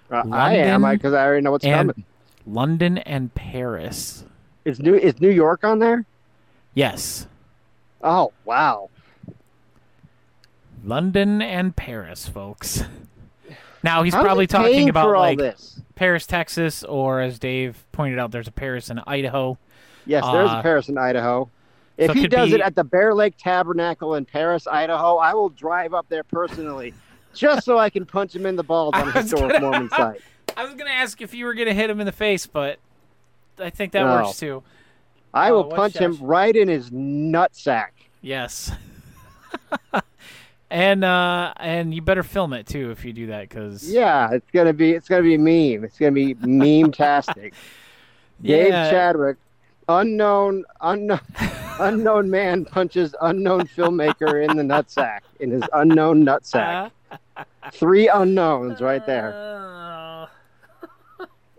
Uh, 0.09 0.23
I 0.31 0.53
am, 0.55 0.83
because 0.89 1.13
I, 1.13 1.25
already 1.25 1.41
know 1.43 1.51
what's 1.51 1.65
and 1.65 1.89
coming. 1.89 2.05
London 2.45 2.97
and 2.99 3.33
Paris. 3.35 4.23
Is 4.63 4.79
New 4.79 4.95
is 4.95 5.19
New 5.19 5.31
York 5.31 5.65
on 5.65 5.79
there? 5.79 6.05
Yes, 6.77 7.25
Oh 8.03 8.31
wow! 8.45 8.91
London 10.83 11.41
and 11.41 11.75
Paris, 11.75 12.27
folks. 12.27 12.83
Now 13.83 14.01
he's 14.03 14.13
How's 14.13 14.23
probably 14.23 14.47
talking 14.47 14.89
about 14.89 15.15
like 15.15 15.37
this. 15.37 15.79
Paris, 15.95 16.25
Texas, 16.25 16.83
or 16.83 17.21
as 17.21 17.39
Dave 17.39 17.85
pointed 17.91 18.19
out, 18.19 18.31
there's 18.31 18.47
a 18.47 18.51
Paris 18.51 18.89
in 18.89 18.99
Idaho. 19.07 19.57
Yes, 20.05 20.25
there's 20.31 20.49
Uh, 20.49 20.55
a 20.57 20.61
Paris 20.63 20.89
in 20.89 20.97
Idaho. 20.97 21.49
If 21.95 22.07
so 22.07 22.13
he 22.13 22.21
could 22.21 22.31
does 22.31 22.49
be- 22.49 22.55
it 22.55 22.61
at 22.61 22.75
the 22.75 22.83
Bear 22.83 23.13
Lake 23.13 23.35
Tabernacle 23.37 24.15
in 24.15 24.25
Paris, 24.25 24.67
Idaho, 24.67 25.17
I 25.17 25.33
will 25.35 25.49
drive 25.49 25.93
up 25.93 26.07
there 26.09 26.23
personally, 26.23 26.93
just 27.33 27.65
so 27.65 27.77
I 27.77 27.89
can 27.89 28.05
punch 28.05 28.35
him 28.35 28.45
in 28.45 28.55
the 28.55 28.63
balls 28.63 28.93
on 28.95 29.01
a 29.01 29.03
I 29.03 29.05
was 29.05 29.13
historic 29.31 29.53
gonna- 29.53 29.61
Mormon 29.69 29.89
site. 29.95 30.21
I 30.57 30.65
was 30.65 30.73
gonna 30.73 30.89
ask 30.89 31.21
if 31.21 31.33
you 31.33 31.45
were 31.45 31.53
gonna 31.53 31.73
hit 31.73 31.89
him 31.89 31.99
in 31.99 32.05
the 32.07 32.11
face, 32.11 32.45
but 32.47 32.79
I 33.59 33.69
think 33.69 33.93
that 33.93 34.03
No. 34.03 34.23
works 34.23 34.39
too. 34.39 34.63
I 35.37 35.49
Oh, 35.49 35.55
will 35.55 35.63
punch 35.65 35.95
him 35.97 36.17
right 36.21 36.55
in 36.55 36.67
his 36.67 36.89
nutsack. 36.89 37.89
Yes. 38.21 38.71
and 40.69 41.03
uh 41.03 41.53
and 41.57 41.93
you 41.93 42.01
better 42.01 42.23
film 42.23 42.51
it 42.53 42.67
too 42.67 42.91
if 42.91 43.05
you 43.05 43.13
do 43.13 43.27
that 43.27 43.49
cuz 43.49 43.89
Yeah, 43.89 44.31
it's 44.31 44.49
gonna 44.51 44.73
be 44.73 44.91
it's 44.91 45.07
gonna 45.07 45.23
be 45.23 45.37
meme. 45.37 45.83
It's 45.83 45.97
gonna 45.97 46.11
be 46.11 46.33
meme 46.35 46.91
tastic. 46.91 47.53
Dave 48.41 48.67
Yeah. 48.69 48.89
Chadwick, 48.91 49.37
unknown 49.87 50.65
unknown 50.81 51.19
unknown 51.79 52.29
man 52.29 52.65
punches 52.65 53.15
unknown 53.21 53.67
filmmaker 53.67 54.47
in 54.47 54.57
the 54.57 54.63
nutsack 54.63 55.21
in 55.39 55.51
his 55.51 55.63
unknown 55.73 56.25
nutsack. 56.25 56.91
Three 57.71 58.07
unknowns 58.07 58.81
right 58.81 59.05
there. 59.05 59.31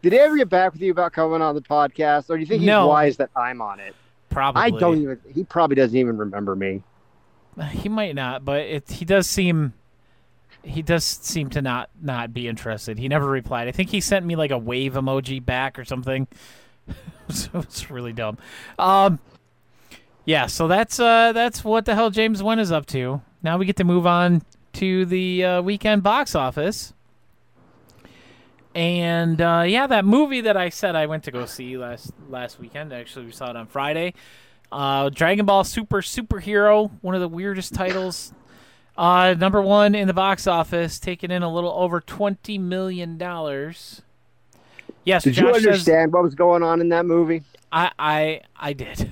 Did 0.03 0.13
he 0.13 0.19
ever 0.19 0.37
get 0.37 0.49
back 0.49 0.73
with 0.73 0.83
you 0.83 0.93
about 0.93 1.13
coming 1.13 1.43
on 1.43 1.55
the 1.55 1.61
podcast, 1.61 2.31
or 2.31 2.37
do 2.37 2.41
you 2.41 2.47
think 2.47 2.61
he's 2.61 2.67
No. 2.67 2.87
wise 2.89 3.17
that 3.17 3.31
I'm 3.37 3.61
on 3.61 3.81
it? 3.81 3.95
probably. 4.31 4.63
I 4.63 4.71
don't 4.71 5.03
even. 5.03 5.19
He 5.35 5.43
probably 5.45 5.77
doesn't 5.77 5.97
even 5.97 6.17
remember 6.19 6.55
me. 6.55 6.83
He 7.71 7.89
might 7.89 8.15
not, 8.15 8.45
but 8.45 8.61
it 8.61 8.89
he 8.91 9.05
does 9.05 9.27
seem 9.27 9.73
he 10.63 10.83
does 10.83 11.05
seem 11.05 11.51
to 11.51 11.63
not 11.63 11.91
not 12.01 12.33
be 12.33 12.47
interested. 12.47 12.99
He 12.99 13.09
never 13.09 13.27
replied. 13.27 13.67
I 13.69 13.73
think 13.73 13.91
he 13.91 14.01
sent 14.01 14.25
me 14.27 14.37
like 14.37 14.51
a 14.53 14.59
wave 14.59 14.93
emoji 14.95 15.45
back 15.45 15.79
or 15.79 15.85
something. 15.85 16.29
so 17.29 17.51
it's 17.55 17.91
really 17.91 18.13
dumb. 18.13 18.39
Um 18.79 19.19
yeah, 20.25 20.47
so 20.47 20.69
that's 20.69 21.01
uh 21.01 21.33
that's 21.33 21.65
what 21.65 21.85
the 21.85 21.95
hell 21.97 22.11
James 22.11 22.43
Nguyen 22.43 22.61
is 22.61 22.71
up 22.71 22.87
to. 22.87 23.23
Now 23.43 23.57
we 23.59 23.67
get 23.67 23.77
to 23.77 23.85
move 23.85 24.07
on 24.07 24.43
to 24.75 25.05
the 25.07 25.45
uh, 25.45 25.63
weekend 25.63 26.03
box 26.03 26.35
office. 26.35 26.93
And 28.79 29.41
uh, 29.41 29.65
yeah, 29.67 29.89
that 29.89 30.05
movie 30.05 30.43
that 30.43 30.57
I 30.57 30.69
said 30.69 30.95
I 30.95 31.07
went 31.07 31.25
to 31.25 31.33
go 31.33 31.47
see 31.47 31.77
last 31.77 32.13
last 32.29 32.61
weekend. 32.61 32.93
Actually, 32.93 33.27
we 33.27 33.33
saw 33.33 33.51
it 33.51 33.57
on 33.57 33.67
Friday. 33.67 34.15
Uh, 34.71 35.09
Dragon 35.09 35.47
Ball 35.47 35.65
Super 35.65 36.01
Superhero, 36.01 36.93
one 37.01 37.17
of 37.17 37.21
the 37.21 37.27
weirdest 37.27 37.75
titles. 37.75 38.33
Uh, 38.97 39.35
number 39.37 39.61
one 39.61 39.97
in 39.97 40.07
the 40.07 40.15
box 40.15 40.47
office, 40.47 41.01
taking 41.01 41.33
in 41.33 41.43
a 41.43 41.53
little 41.53 41.73
over 41.73 42.01
twenty 42.01 42.57
million 42.57 43.19
dollars. 43.19 44.03
Yes, 45.03 45.25
Did 45.25 45.35
Josh 45.35 45.45
you 45.47 45.55
says 45.55 45.67
understand 45.67 46.13
what 46.13 46.23
was 46.23 46.37
going 46.37 46.63
on 46.63 46.81
in 46.81 46.89
that 46.91 47.05
movie? 47.05 47.43
I 47.73 47.91
I 47.99 48.43
I 48.57 48.75
did. 48.75 49.11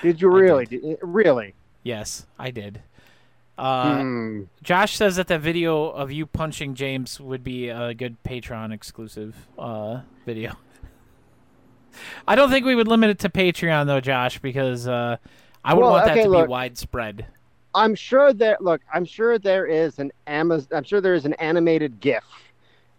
Did 0.00 0.22
you 0.22 0.28
really? 0.32 0.64
Did- 0.64 0.96
really? 1.02 1.52
Yes, 1.82 2.24
I 2.38 2.52
did. 2.52 2.80
Uh, 3.58 3.98
Hmm. 4.02 4.42
Josh 4.62 4.96
says 4.96 5.16
that 5.16 5.28
the 5.28 5.38
video 5.38 5.86
of 5.86 6.12
you 6.12 6.26
punching 6.26 6.74
James 6.74 7.18
would 7.20 7.42
be 7.42 7.68
a 7.68 7.94
good 7.94 8.22
Patreon 8.22 8.72
exclusive 8.72 9.34
uh, 9.58 10.00
video. 10.26 10.56
I 12.28 12.34
don't 12.36 12.50
think 12.50 12.66
we 12.66 12.74
would 12.74 12.88
limit 12.88 13.10
it 13.10 13.18
to 13.20 13.28
Patreon 13.30 13.86
though, 13.86 14.00
Josh, 14.00 14.38
because 14.40 14.86
uh, 14.86 15.16
I 15.64 15.74
would 15.74 15.80
Well, 15.82 15.92
want 15.92 16.06
that 16.06 16.22
to 16.22 16.28
look. 16.28 16.46
be 16.46 16.50
widespread. 16.50 17.26
I'm 17.74 17.94
sure 17.94 18.32
there. 18.32 18.56
Look, 18.60 18.82
I'm 18.92 19.04
sure 19.04 19.38
there 19.38 19.66
is 19.66 19.98
an 19.98 20.10
Amazon. 20.26 20.68
I'm 20.74 20.84
sure 20.84 21.00
there 21.00 21.14
is 21.14 21.24
an 21.26 21.34
animated 21.34 22.00
GIF 22.00 22.24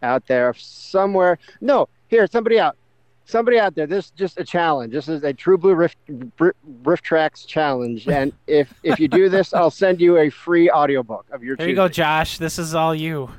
out 0.04 0.26
there 0.28 0.54
somewhere. 0.56 1.40
No, 1.62 1.90
here, 2.10 2.28
somebody 2.28 2.60
out. 2.60 2.78
Somebody 3.28 3.60
out 3.60 3.76
there. 3.76 3.86
This 3.86 4.06
is 4.06 4.12
just 4.12 4.40
a 4.40 4.44
challenge. 4.46 4.94
This 4.94 5.10
is 5.10 5.22
a 5.22 5.34
True 5.34 5.58
Blue 5.58 5.76
Rift 5.76 5.98
Riff, 6.40 6.56
RiffTrax 6.84 7.46
challenge, 7.46 8.08
and 8.18 8.32
if 8.48 8.74
if 8.84 9.00
you 9.02 9.10
do 9.10 9.28
this, 9.28 9.54
I'll 9.54 9.70
send 9.70 10.00
you 10.00 10.18
a 10.18 10.30
free 10.30 10.72
audiobook 10.72 11.26
of 11.32 11.44
your. 11.44 11.58
There 11.58 11.68
you 11.68 11.76
go. 11.76 11.90
Josh. 11.90 12.38
This 12.38 12.58
is 12.58 12.74
all 12.74 12.96
you. 12.96 13.30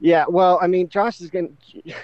Yeah. 0.00 0.26
Well, 0.28 0.58
I 0.60 0.66
mean, 0.66 0.88
Josh 0.88 1.20
is 1.20 1.30
gonna. 1.30 1.48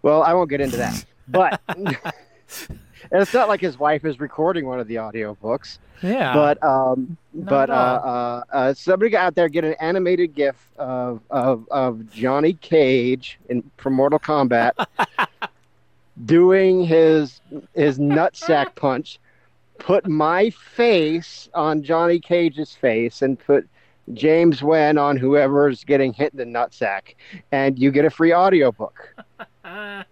Well, 0.00 0.22
I 0.22 0.32
won't 0.32 0.48
get 0.48 0.60
into 0.60 0.76
that, 0.76 1.04
but. 1.26 1.60
And 1.68 1.96
it's 3.10 3.34
not 3.34 3.48
like 3.48 3.60
his 3.60 3.80
wife 3.80 4.04
is 4.04 4.20
recording 4.20 4.64
one 4.64 4.78
of 4.78 4.86
the 4.86 4.94
audiobooks. 4.94 5.78
Yeah. 6.02 6.32
but 6.32 6.62
um, 6.62 7.16
Not 7.32 7.48
but 7.48 7.70
uh, 7.70 7.72
uh, 7.72 8.44
uh, 8.52 8.74
somebody 8.74 9.16
out 9.16 9.34
there 9.34 9.48
get 9.48 9.64
an 9.64 9.74
animated 9.80 10.36
GIF 10.36 10.54
of 10.78 11.20
of, 11.30 11.66
of 11.72 12.08
Johnny 12.12 12.52
Cage 12.52 13.40
in 13.48 13.68
from 13.76 13.94
Mortal 13.94 14.20
Kombat 14.20 14.86
doing 16.24 16.84
his 16.84 17.40
his 17.74 17.98
nutsack 17.98 18.74
punch. 18.74 19.18
Put 19.78 20.08
my 20.08 20.50
face 20.50 21.48
on 21.54 21.82
Johnny 21.84 22.18
Cage's 22.18 22.74
face 22.74 23.22
and 23.22 23.38
put 23.38 23.68
James 24.12 24.60
Nguyen 24.60 25.00
on 25.00 25.16
whoever's 25.16 25.84
getting 25.84 26.12
hit 26.12 26.32
in 26.32 26.38
the 26.38 26.44
nutsack, 26.58 27.14
and 27.52 27.78
you 27.78 27.90
get 27.92 28.04
a 28.04 28.10
free 28.10 28.34
audiobook. 28.34 29.14
I'm 29.64 30.04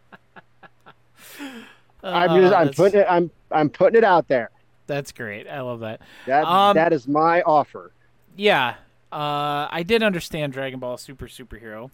just 1.40 1.42
Oh, 2.04 2.08
I'm 2.12 2.40
that's- 2.50 2.76
putting 2.76 3.00
it 3.00 3.06
I'm 3.08 3.30
I'm 3.50 3.70
putting 3.70 3.96
it 3.98 4.04
out 4.04 4.28
there. 4.28 4.50
That's 4.86 5.10
great. 5.12 5.48
I 5.48 5.60
love 5.62 5.80
that. 5.80 6.00
That 6.26 6.44
Um, 6.44 6.74
that 6.76 6.92
is 6.92 7.08
my 7.08 7.42
offer. 7.42 7.90
Yeah, 8.36 8.74
uh, 9.10 9.66
I 9.70 9.82
did 9.84 10.02
understand 10.02 10.52
Dragon 10.52 10.78
Ball 10.78 10.96
Super 10.98 11.26
Superhero. 11.26 11.90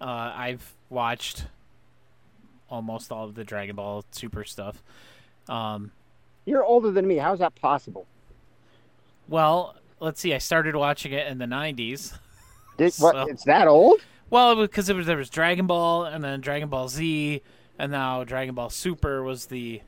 Uh, 0.00 0.32
I've 0.34 0.72
watched 0.88 1.44
almost 2.72 3.12
all 3.12 3.26
of 3.26 3.34
the 3.34 3.44
Dragon 3.44 3.76
Ball 3.76 4.04
Super 4.10 4.42
stuff. 4.44 4.82
Um, 5.48 5.92
You're 6.46 6.64
older 6.64 6.90
than 6.90 7.06
me. 7.06 7.16
How's 7.18 7.38
that 7.40 7.54
possible? 7.54 8.06
well, 9.28 9.76
let's 10.00 10.20
see. 10.20 10.34
I 10.34 10.38
started 10.38 10.74
watching 10.74 11.12
it 11.12 11.26
in 11.28 11.38
the 11.38 11.44
'90s. 11.46 12.18
Did, 12.78 12.94
what? 12.94 13.28
It's 13.28 13.44
that 13.44 13.68
old? 13.68 14.00
Well, 14.30 14.56
because 14.56 14.88
it 14.88 14.96
was 14.96 15.06
there 15.06 15.16
was 15.18 15.28
Dragon 15.30 15.66
Ball, 15.66 16.04
and 16.06 16.24
then 16.24 16.40
Dragon 16.40 16.68
Ball 16.68 16.88
Z, 16.88 17.42
and 17.78 17.92
now 17.92 18.24
Dragon 18.24 18.54
Ball 18.54 18.70
Super 18.70 19.22
was 19.22 19.46
the 19.46 19.82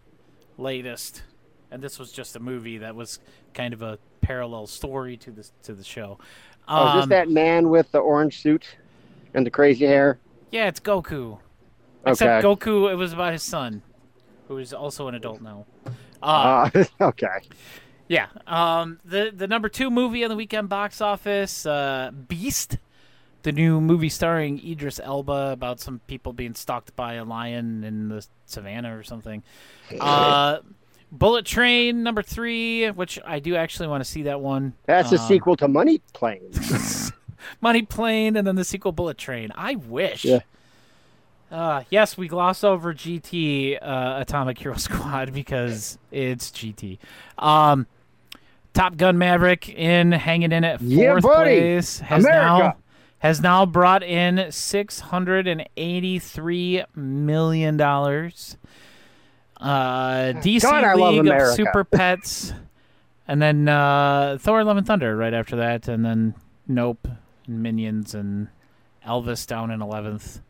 latest, 0.59 1.23
and 1.71 1.83
this 1.83 1.99
was 1.99 2.13
just 2.13 2.37
a 2.37 2.41
movie 2.41 2.79
that 2.79 2.95
was 2.95 3.19
kind 3.55 3.73
of 3.73 3.83
a 3.83 3.99
parallel 4.21 4.67
story 4.67 5.17
to 5.17 5.31
the 5.31 5.49
to 5.63 5.73
the 5.73 5.85
show. 5.85 6.19
oh, 6.69 6.89
is 6.89 6.95
this 6.95 7.03
Um, 7.05 7.09
that 7.09 7.31
man 7.31 7.71
with 7.71 7.91
the 7.93 7.99
orange 7.99 8.41
suit 8.43 8.77
and 9.33 9.47
the 9.47 9.51
crazy 9.51 9.87
hair? 9.87 10.19
Yeah, 10.51 10.69
it's 10.69 10.81
Goku. 10.81 11.39
Okay. 12.05 12.11
Except 12.13 12.45
Goku, 12.45 12.91
it 12.91 12.97
was 12.97 13.13
about 13.13 13.33
his 13.33 13.43
son, 13.43 13.83
who 14.49 14.59
is 14.59 14.73
also 14.73 15.09
an 15.09 15.15
adult 15.15 15.41
now. 15.41 15.65
Uh, 16.23 16.71
Uh, 16.75 16.85
okay. 17.01 17.39
Yeah. 18.09 18.27
Um, 18.47 19.01
the 19.05 19.33
the 19.35 19.47
number 19.47 19.69
two 19.69 19.91
movie 19.91 20.23
on 20.25 20.31
the 20.31 20.37
weekend 20.37 20.69
box 20.69 21.01
office, 21.01 21.65
uh, 21.67 22.11
Beast, 22.29 22.77
the 23.43 23.53
new 23.53 23.81
movie 23.81 24.09
starring 24.11 24.61
Idris 24.67 25.01
Elba 25.03 25.51
about 25.53 25.81
some 25.81 26.01
people 26.07 26.33
being 26.33 26.55
stalked 26.55 26.95
by 26.97 27.15
a 27.15 27.25
lion 27.25 27.83
in 27.85 28.09
the 28.09 28.27
savannah 28.47 28.97
or 28.97 29.03
something. 29.03 29.43
Uh, 30.01 30.59
Bullet 31.13 31.47
Train 31.47 32.03
number 32.03 32.23
three, 32.23 32.91
which 32.91 33.19
I 33.25 33.39
do 33.39 33.55
actually 33.57 33.87
want 33.89 34.03
to 34.05 34.11
see 34.11 34.23
that 34.25 34.41
one. 34.41 34.75
That's 34.87 35.13
a 35.13 35.19
Um, 35.21 35.29
sequel 35.29 35.57
to 35.59 35.69
Money 35.69 36.01
Plane. 36.13 36.51
Money 37.61 37.83
Plane, 37.83 38.37
and 38.37 38.47
then 38.47 38.57
the 38.57 38.65
sequel 38.65 38.91
Bullet 38.93 39.17
Train. 39.17 39.53
I 39.55 39.77
wish. 39.77 40.25
Yeah. 40.25 40.41
Uh, 41.55 41.85
yes, 41.89 42.19
we 42.19 42.27
gloss 42.27 42.65
over 42.65 42.93
GT 42.93 43.79
uh, 43.81 44.17
Atomic 44.21 44.59
Hero 44.59 44.75
Squad 44.77 45.33
because 45.33 45.99
it's 46.11 46.51
GT. 46.51 46.99
Um, 47.39 47.87
Top 48.73 48.97
Gun 48.97 49.19
Maverick 49.19 49.69
in 49.69 50.11
hanging 50.11 50.51
in 50.51 50.65
at 50.65 50.81
fourth 50.81 50.91
Yeah, 50.91 51.21
place 51.21 52.01
has 52.01 52.25
America. 52.25 52.47
now 52.49 52.77
has 53.21 53.41
now 53.41 53.65
brought 53.67 54.03
in 54.03 54.51
six 54.51 54.99
hundred 54.99 55.47
and 55.47 55.69
eighty 55.77 56.19
three 56.19 56.83
million 56.97 57.77
dollars. 57.77 58.57
Uh, 59.61 60.33
DC 60.35 60.63
God, 60.63 60.97
League 60.99 61.29
of 61.29 61.55
Super 61.55 61.85
Pets, 61.85 62.53
and 63.29 63.41
then 63.41 63.69
uh, 63.69 64.39
Thor: 64.41 64.65
Love 64.65 64.77
and 64.77 64.87
Thunder 64.87 65.17
right 65.17 65.33
after 65.33 65.55
that, 65.55 65.87
and 65.87 66.05
then 66.05 66.35
Nope, 66.67 67.07
and 67.47 67.63
Minions, 67.63 68.13
and 68.13 68.49
Elvis 69.07 69.47
down 69.47 69.71
in 69.71 69.81
eleventh. 69.81 70.41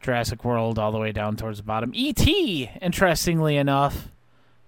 Jurassic 0.00 0.44
World 0.44 0.78
all 0.78 0.92
the 0.92 0.98
way 0.98 1.12
down 1.12 1.36
towards 1.36 1.58
the 1.58 1.64
bottom. 1.64 1.90
E.T. 1.94 2.70
Interestingly 2.80 3.56
enough, 3.56 4.08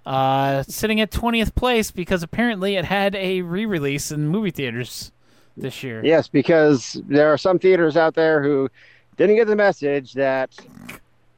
uh, 0.07 0.63
sitting 0.65 1.01
at 1.01 1.11
twentieth 1.11 1.55
place 1.55 1.91
because 1.91 2.23
apparently 2.23 2.77
it 2.77 2.85
had 2.85 3.15
a 3.15 3.43
re-release 3.43 4.11
in 4.11 4.29
movie 4.29 4.51
theaters 4.51 5.13
this 5.57 5.83
year. 5.83 6.05
Yes, 6.05 6.29
because 6.29 7.01
there 7.07 7.33
are 7.33 7.39
some 7.39 7.59
theaters 7.59 7.97
out 7.97 8.15
there 8.15 8.43
who 8.43 8.69
didn't 9.17 9.37
get 9.37 9.47
the 9.47 9.57
message 9.57 10.13
that 10.15 10.57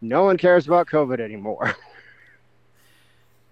no 0.01 0.25
one 0.25 0.37
cares 0.37 0.67
about 0.67 0.87
COVID 0.87 1.21
anymore. 1.21 1.75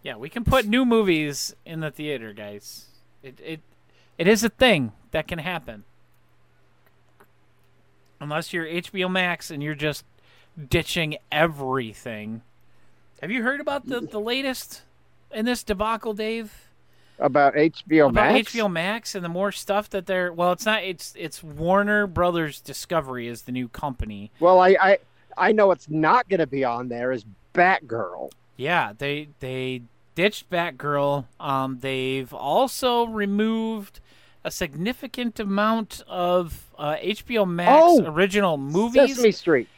Yeah, 0.01 0.17
we 0.17 0.29
can 0.29 0.45
put 0.45 0.65
new 0.65 0.87
movies 0.87 1.55
in 1.67 1.81
the 1.81 1.91
theater, 1.91 2.33
guys. 2.33 2.87
It 3.23 3.39
it 3.45 3.61
it 4.17 4.29
is 4.29 4.45
a 4.45 4.49
thing 4.49 4.93
that 5.11 5.27
can 5.27 5.39
happen. 5.41 5.85
Unless 8.21 8.53
you're 8.53 8.65
HBO 8.65 9.11
Max 9.11 9.51
and 9.51 9.63
you're 9.63 9.75
just 9.75 10.05
ditching 10.69 11.17
everything. 11.31 12.43
Have 13.21 13.31
you 13.31 13.43
heard 13.43 13.61
about 13.61 13.87
the, 13.89 14.01
the 14.01 14.21
latest 14.21 14.83
in 15.33 15.45
this 15.45 15.63
debacle, 15.63 16.15
Dave? 16.15 16.53
about 17.21 17.55
HBO 17.55 18.11
about 18.11 18.33
Max. 18.33 18.53
HBO 18.53 18.71
Max 18.71 19.15
and 19.15 19.25
the 19.25 19.29
more 19.29 19.51
stuff 19.51 19.91
that 19.91 20.07
they're 20.07 20.33
well, 20.33 20.53
it's 20.53 20.65
not 20.65 20.85
it's 20.85 21.13
it's 21.17 21.43
Warner 21.43 22.07
Brothers 22.07 22.61
Discovery 22.61 23.27
is 23.27 23.43
the 23.43 23.53
new 23.53 23.69
company. 23.69 24.31
Well, 24.41 24.61
I, 24.61 24.77
I 24.81 24.99
I 25.37 25.53
know 25.53 25.71
it's 25.71 25.89
not 25.89 26.29
going 26.29 26.41
to 26.41 26.47
be 26.47 26.65
on 26.65 26.89
there 26.89 27.13
is 27.13 27.25
Batgirl. 27.55 28.31
Yeah, 28.57 28.93
they 28.97 29.29
they 29.41 29.83
ditched 30.15 30.51
Batgirl. 30.51 31.25
Um, 31.41 31.79
they've 31.81 32.33
also 32.33 33.07
removed 33.07 34.01
a 34.45 34.51
significant 34.51 35.41
amount 35.41 36.03
of 36.07 36.67
uh, 36.79 36.97
HBO 36.97 37.49
Max 37.49 37.71
Oh, 37.75 38.05
original 38.07 38.57
movies, 38.57 39.17
Sesame 39.17 39.33
Street. 39.33 39.69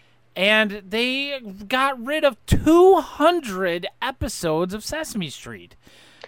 And 0.41 0.83
they 0.89 1.39
got 1.69 2.03
rid 2.03 2.25
of 2.25 2.39
200 2.47 3.87
episodes 4.01 4.73
of 4.73 4.83
Sesame 4.83 5.29
Street. 5.29 5.77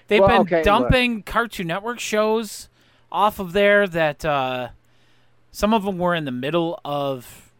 They've 0.08 0.20
Well, 0.20 0.28
been 0.28 0.40
okay, 0.42 0.56
look. 0.56 0.64
dumping 0.66 1.22
Cartoon 1.22 1.68
Network 1.68 1.98
shows 1.98 2.68
off 3.10 3.38
of 3.38 3.54
there 3.54 3.86
that 3.88 4.22
uh, 4.22 4.68
some 5.50 5.72
of 5.72 5.84
them 5.84 5.96
were 5.96 6.14
in 6.14 6.26
the 6.26 6.30
middle 6.30 6.78
of 6.84 7.52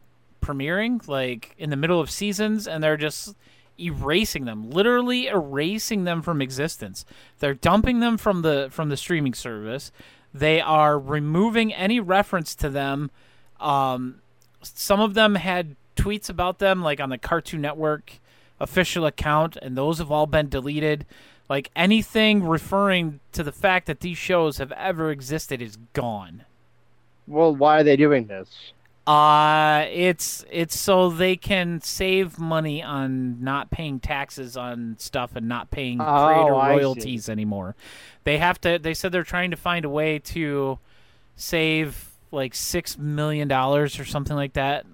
premiering, 0.43 1.09
like 1.09 1.55
in 1.57 1.71
the 1.71 1.77
middle 1.77 2.01
of 2.01 2.11
seasons, 2.11 2.69
and 2.69 2.85
they're 2.85 2.99
just 2.99 3.35
erasing 3.81 4.45
them, 4.45 4.69
literally 4.69 5.29
erasing 5.29 6.05
them 6.05 6.21
from 6.21 6.43
existence. 6.43 7.07
They're 7.39 7.55
dumping 7.55 8.01
them 8.01 8.19
from 8.19 8.43
the 8.43 8.69
from 8.71 8.91
the 8.91 8.99
streaming 8.99 9.33
service. 9.33 9.91
They 10.35 10.61
are 10.61 10.99
removing 10.99 11.73
any 11.73 11.99
reference 11.99 12.55
to 12.57 12.69
them. 12.69 13.11
Um, 13.59 14.17
some 14.63 15.01
of 15.01 15.15
them 15.15 15.37
had 15.37 15.77
tweets 15.97 16.29
about 16.29 16.59
them, 16.59 16.83
like 16.83 17.01
on 17.01 17.11
the 17.11 17.19
Cartoon 17.19 17.61
Network 17.61 18.19
official 18.61 19.07
account, 19.07 19.57
and 19.61 19.77
those 19.77 19.99
have 19.99 20.11
all 20.11 20.27
been 20.27 20.49
deleted. 20.49 21.05
Like 21.49 21.71
anything 21.77 22.45
referring 22.45 23.21
to 23.33 23.43
the 23.43 23.53
fact 23.53 23.87
that 23.87 24.01
these 24.01 24.17
shows 24.17 24.59
have 24.59 24.73
ever 24.73 25.11
existed 25.11 25.61
is 25.61 25.77
gone. 25.93 26.45
Well, 27.27 27.55
why 27.55 27.81
are 27.81 27.85
they 27.85 27.97
doing 27.97 28.27
this? 28.27 28.73
Uh 29.05 29.85
it's 29.91 30.45
it's 30.49 30.79
so 30.79 31.11
they 31.11 31.35
can 31.35 31.81
save 31.81 32.39
money 32.39 32.81
on 32.85 33.43
not 33.43 33.69
paying 33.73 33.99
taxes 33.99 34.57
on 34.57 34.95
stuff 35.01 35.35
and 35.35 35.49
not 35.49 35.73
paying 35.73 36.01
Oh, 36.01 36.27
creator 36.27 36.53
royalties 36.53 37.29
anymore. 37.29 37.75
They 38.23 38.39
have 38.39 38.61
to 38.61 38.79
they 38.79 38.95
said 38.95 39.11
they're 39.11 39.25
trying 39.25 39.51
to 39.51 39.57
find 39.57 39.85
a 39.85 39.89
way 39.89 40.21
to 40.21 40.79
save 41.35 42.11
like 42.31 42.55
6 42.55 42.97
million 42.97 43.49
dollars 43.49 43.99
or 43.99 44.05
something 44.05 44.37
like 44.37 44.53
that. 44.53 44.87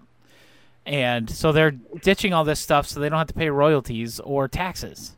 And 0.89 1.29
so 1.29 1.53
they're 1.53 1.73
ditching 2.01 2.33
all 2.33 2.45
this 2.45 2.59
stuff 2.59 2.89
so 2.89 2.99
they 2.99 3.11
don't 3.11 3.19
have 3.19 3.29
to 3.29 3.35
pay 3.35 3.51
royalties 3.51 4.21
or 4.21 4.49
taxes. 4.49 5.17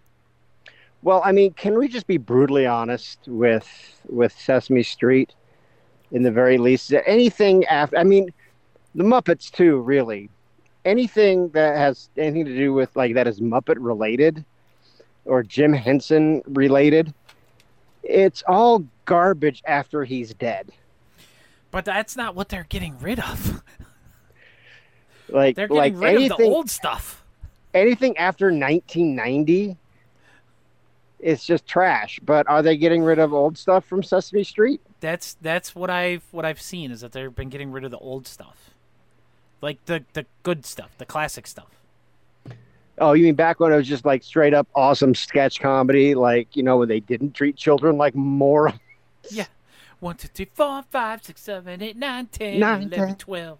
Well, 1.02 1.22
I 1.24 1.30
mean, 1.30 1.52
can 1.52 1.78
we 1.78 1.86
just 1.86 2.08
be 2.08 2.16
brutally 2.18 2.66
honest 2.66 3.20
with 3.28 3.68
with 4.08 4.32
Sesame 4.32 4.82
Street? 4.82 5.32
In 6.10 6.24
the 6.24 6.32
very 6.32 6.58
least, 6.58 6.92
anything 7.06 7.64
after. 7.66 7.96
I 7.96 8.02
mean, 8.02 8.30
the 8.96 9.04
Muppets 9.04 9.48
too. 9.48 9.78
Really, 9.78 10.28
anything 10.84 11.50
that 11.50 11.76
has 11.76 12.10
anything 12.16 12.46
to 12.46 12.56
do 12.56 12.72
with 12.72 12.94
like 12.96 13.14
that 13.14 13.28
is 13.28 13.40
Muppet 13.40 13.76
related 13.78 14.44
or 15.24 15.44
Jim 15.44 15.72
Henson 15.72 16.42
related, 16.46 17.14
it's 18.02 18.42
all 18.48 18.84
garbage 19.04 19.62
after 19.66 20.04
he's 20.04 20.34
dead. 20.34 20.72
But 21.70 21.84
that's 21.84 22.16
not 22.16 22.34
what 22.34 22.48
they're 22.48 22.66
getting 22.68 22.98
rid 22.98 23.20
of. 23.20 23.62
Like 25.32 25.56
They're 25.56 25.68
getting 25.68 25.76
like 25.76 25.94
rid 25.96 26.14
anything 26.16 26.32
of 26.32 26.38
the 26.38 26.44
old 26.44 26.70
stuff. 26.70 27.24
anything 27.74 28.16
after 28.16 28.46
1990 28.46 29.76
it's 31.22 31.44
just 31.44 31.66
trash. 31.66 32.18
But 32.22 32.48
are 32.48 32.62
they 32.62 32.76
getting 32.78 33.02
rid 33.02 33.18
of 33.18 33.32
old 33.34 33.58
stuff 33.58 33.84
from 33.84 34.02
Sesame 34.02 34.42
Street? 34.42 34.80
That's 35.00 35.34
that's 35.42 35.74
what 35.74 35.90
I've 35.90 36.22
what 36.30 36.44
I've 36.44 36.60
seen 36.60 36.90
is 36.90 37.02
that 37.02 37.12
they've 37.12 37.34
been 37.34 37.50
getting 37.50 37.70
rid 37.72 37.84
of 37.84 37.90
the 37.90 37.98
old 37.98 38.26
stuff, 38.26 38.70
like 39.60 39.84
the 39.86 40.04
the 40.14 40.24
good 40.42 40.64
stuff, 40.64 40.96
the 40.98 41.04
classic 41.04 41.46
stuff. 41.46 41.68
Oh, 42.98 43.12
you 43.12 43.24
mean 43.24 43.34
back 43.34 43.60
when 43.60 43.72
it 43.72 43.76
was 43.76 43.88
just 43.88 44.04
like 44.04 44.22
straight 44.22 44.52
up 44.54 44.66
awesome 44.74 45.14
sketch 45.14 45.60
comedy, 45.60 46.14
like 46.14 46.56
you 46.56 46.62
know 46.62 46.78
when 46.78 46.88
they 46.88 47.00
didn't 47.00 47.32
treat 47.34 47.56
children 47.56 47.96
like 47.98 48.14
morons? 48.14 48.78
Yeah, 49.30 49.46
one, 50.00 50.16
two, 50.16 50.28
three, 50.28 50.48
four, 50.54 50.82
five, 50.90 51.22
six, 51.22 51.42
seven, 51.42 51.82
eight, 51.82 51.96
nine, 51.96 52.26
ten, 52.26 52.58
Nine, 52.58 52.82
eleven, 52.84 53.08
ten. 53.08 53.16
twelve. 53.16 53.58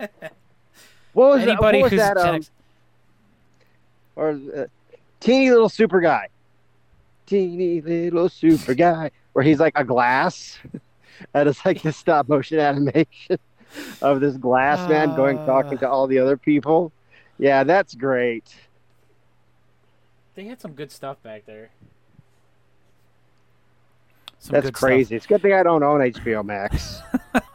What 1.12 1.30
was 1.30 1.42
Anybody 1.42 1.82
that? 1.82 1.82
What 1.82 1.82
was 1.82 1.90
who's 1.90 2.00
that? 2.00 2.16
Um, 2.16 2.40
or 4.16 4.30
uh, 4.30 4.66
teeny 5.20 5.50
little 5.50 5.68
super 5.68 6.00
guy, 6.00 6.28
teeny 7.26 7.80
little 7.80 8.28
super 8.28 8.74
guy, 8.74 9.10
where 9.32 9.44
he's 9.44 9.60
like 9.60 9.72
a 9.76 9.84
glass, 9.84 10.58
and 11.34 11.48
it's 11.48 11.64
like 11.64 11.82
this 11.82 11.96
stop 11.96 12.28
motion 12.28 12.58
animation 12.58 13.38
of 14.02 14.20
this 14.20 14.36
glass 14.36 14.88
man 14.88 15.14
going 15.14 15.36
talking 15.46 15.78
to 15.78 15.88
all 15.88 16.06
the 16.06 16.18
other 16.18 16.36
people. 16.36 16.92
Yeah, 17.38 17.64
that's 17.64 17.94
great. 17.94 18.54
they 20.34 20.44
had 20.44 20.60
some 20.60 20.72
good 20.72 20.92
stuff 20.92 21.22
back 21.22 21.44
there. 21.46 21.70
Some 24.38 24.54
That's 24.54 24.66
good 24.66 24.76
stuff. 24.76 24.88
crazy. 24.88 25.14
It's 25.14 25.24
a 25.24 25.28
good 25.28 25.40
thing 25.42 25.52
I 25.52 25.62
don't 25.62 25.84
own 25.84 26.00
HBO 26.00 26.44
Max. 26.44 27.00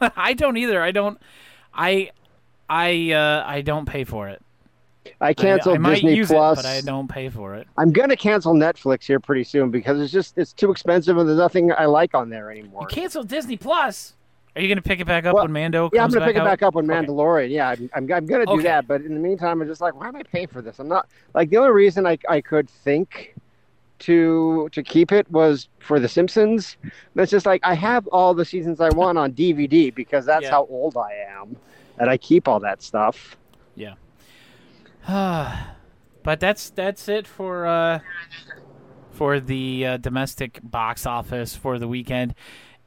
I 0.00 0.32
don't 0.32 0.56
either. 0.56 0.82
I 0.82 0.90
don't. 0.90 1.20
I 1.74 2.10
I 2.68 3.12
uh 3.12 3.44
I 3.46 3.60
don't 3.62 3.86
pay 3.86 4.04
for 4.04 4.28
it. 4.28 4.42
I 5.20 5.28
I- 5.28 5.34
canceled 5.34 5.76
I, 5.76 5.78
might 5.78 5.94
Disney 6.02 6.24
Plus. 6.24 6.58
it, 6.58 6.62
but 6.62 6.66
I 6.68 6.80
don't 6.82 7.08
pay 7.08 7.28
for 7.30 7.54
it. 7.54 7.66
I'm 7.76 7.92
gonna 7.92 8.16
cancel 8.16 8.52
Netflix 8.54 9.04
here 9.04 9.20
pretty 9.20 9.44
soon 9.44 9.70
because 9.70 10.00
it's 10.00 10.12
just 10.12 10.36
it's 10.36 10.52
too 10.52 10.70
expensive 10.70 11.16
and 11.16 11.28
there's 11.28 11.38
nothing 11.38 11.72
I 11.72 11.86
like 11.86 12.14
on 12.14 12.28
there 12.28 12.50
anymore. 12.50 12.82
You 12.82 12.94
cancel 12.94 13.22
Disney 13.24 13.56
Plus. 13.56 14.14
Are 14.56 14.60
you 14.60 14.68
gonna 14.68 14.82
pick 14.82 15.00
it 15.00 15.06
back 15.06 15.24
up 15.24 15.34
Well, 15.34 15.44
when 15.44 15.52
Mando 15.52 15.88
comes 15.88 15.94
yeah, 15.96 16.02
I'm 16.04 16.10
gonna 16.10 16.20
back 16.20 16.28
pick 16.34 16.36
it 16.42 16.44
back 16.44 16.62
up 16.62 16.74
when 16.74 16.90
Okay. 16.90 17.06
Mandalorian. 17.06 17.50
Yeah, 17.50 17.68
I'm, 17.70 17.90
I'm, 17.94 18.12
I'm 18.12 18.26
gonna 18.26 18.44
do 18.44 18.52
Okay. 18.54 18.64
that. 18.64 18.86
But 18.88 19.02
in 19.02 19.14
the 19.14 19.20
meantime, 19.20 19.62
I'm 19.62 19.68
just 19.68 19.80
like, 19.80 19.94
why 19.94 20.08
am 20.08 20.16
I 20.16 20.22
paying 20.24 20.48
for 20.48 20.60
this? 20.60 20.78
I'm 20.78 20.88
not 20.88 21.08
like 21.34 21.48
the 21.50 21.56
only 21.58 21.70
reason 21.70 22.06
I 22.06 22.18
I 22.28 22.40
could 22.40 22.68
think 22.68 23.34
to 24.00 24.68
to 24.72 24.82
keep 24.82 25.10
it 25.12 25.30
was 25.30 25.68
for 25.78 25.98
The 26.00 26.08
Simpsons. 26.08 26.76
But 27.14 27.22
it's 27.22 27.30
just 27.30 27.46
like 27.46 27.60
I 27.64 27.74
have 27.74 28.06
all 28.08 28.34
the 28.34 28.44
seasons 28.44 28.80
I 28.80 28.90
want 28.90 29.16
on 29.16 29.32
DVD 29.32 29.94
because 29.94 30.26
that's 30.26 30.44
Yeah. 30.44 30.50
how 30.50 30.66
old 30.66 30.96
I 30.96 31.12
am, 31.30 31.56
and 31.98 32.08
I 32.10 32.16
keep 32.16 32.48
all 32.48 32.60
that 32.60 32.82
stuff. 32.82 33.36
Yeah. 33.74 33.94
but 36.22 36.40
that's 36.40 36.70
that's 36.70 37.08
it 37.08 37.26
for 37.26 37.66
uh 37.66 38.00
for 39.12 39.40
the 39.40 39.84
uh, 39.86 39.96
domestic 39.96 40.60
box 40.62 41.04
office 41.04 41.56
for 41.56 41.78
the 41.78 41.88
weekend. 41.88 42.34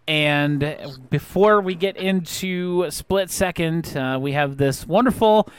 And 0.08 0.78
before 1.10 1.60
we 1.62 1.76
get 1.76 1.98
into 1.98 2.90
split 2.90 3.30
second, 3.30 3.96
uh, 3.98 4.18
we 4.20 4.32
have 4.32 4.58
this 4.58 4.88
wonderful 4.88 5.50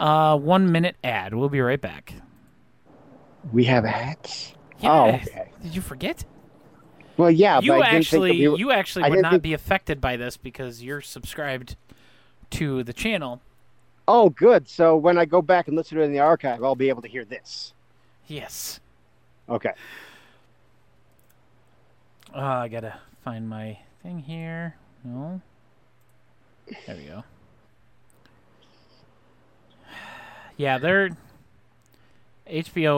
uh, 0.00 0.36
one 0.36 0.72
minute 0.72 0.96
ad. 1.04 1.32
We'll 1.34 1.48
be 1.48 1.60
right 1.60 1.80
back. 1.80 2.12
We 3.52 3.64
have 3.64 3.84
ads. 3.84 4.54
Yeah. 4.80 4.92
Oh, 4.92 5.08
okay. 5.08 5.50
Did 5.62 5.74
you 5.76 5.80
forget? 5.80 6.24
Well, 7.16 7.30
yeah, 7.30 7.60
you 7.60 7.72
but 7.72 7.82
I 7.82 7.84
didn't 7.92 7.96
actually, 7.96 8.32
we 8.32 8.48
were- 8.48 8.58
you 8.58 8.70
actually 8.72 9.08
would 9.08 9.22
not 9.22 9.30
think- 9.32 9.42
be 9.42 9.54
affected 9.54 10.00
by 10.00 10.16
this 10.16 10.36
because 10.36 10.82
you're 10.82 11.00
subscribed 11.00 11.76
to 12.50 12.82
the 12.82 12.92
channel. 12.92 13.40
Oh, 14.08 14.30
good. 14.30 14.68
So 14.68 14.96
when 14.96 15.18
I 15.18 15.24
go 15.24 15.42
back 15.42 15.68
and 15.68 15.76
listen 15.76 15.96
to 15.96 16.02
it 16.02 16.06
in 16.06 16.12
the 16.12 16.20
archive, 16.20 16.62
I'll 16.62 16.76
be 16.76 16.88
able 16.88 17.02
to 17.02 17.08
hear 17.08 17.24
this. 17.24 17.72
Yes. 18.26 18.80
Okay. 19.48 19.72
Uh, 22.34 22.40
I 22.40 22.68
gotta 22.68 23.00
find 23.24 23.48
my 23.48 23.78
thing 24.02 24.18
here. 24.18 24.76
No. 25.04 25.40
There 26.86 26.96
we 26.96 27.04
go. 27.04 27.24
Yeah, 30.58 30.78
they're 30.78 31.10
HBO. 32.48 32.96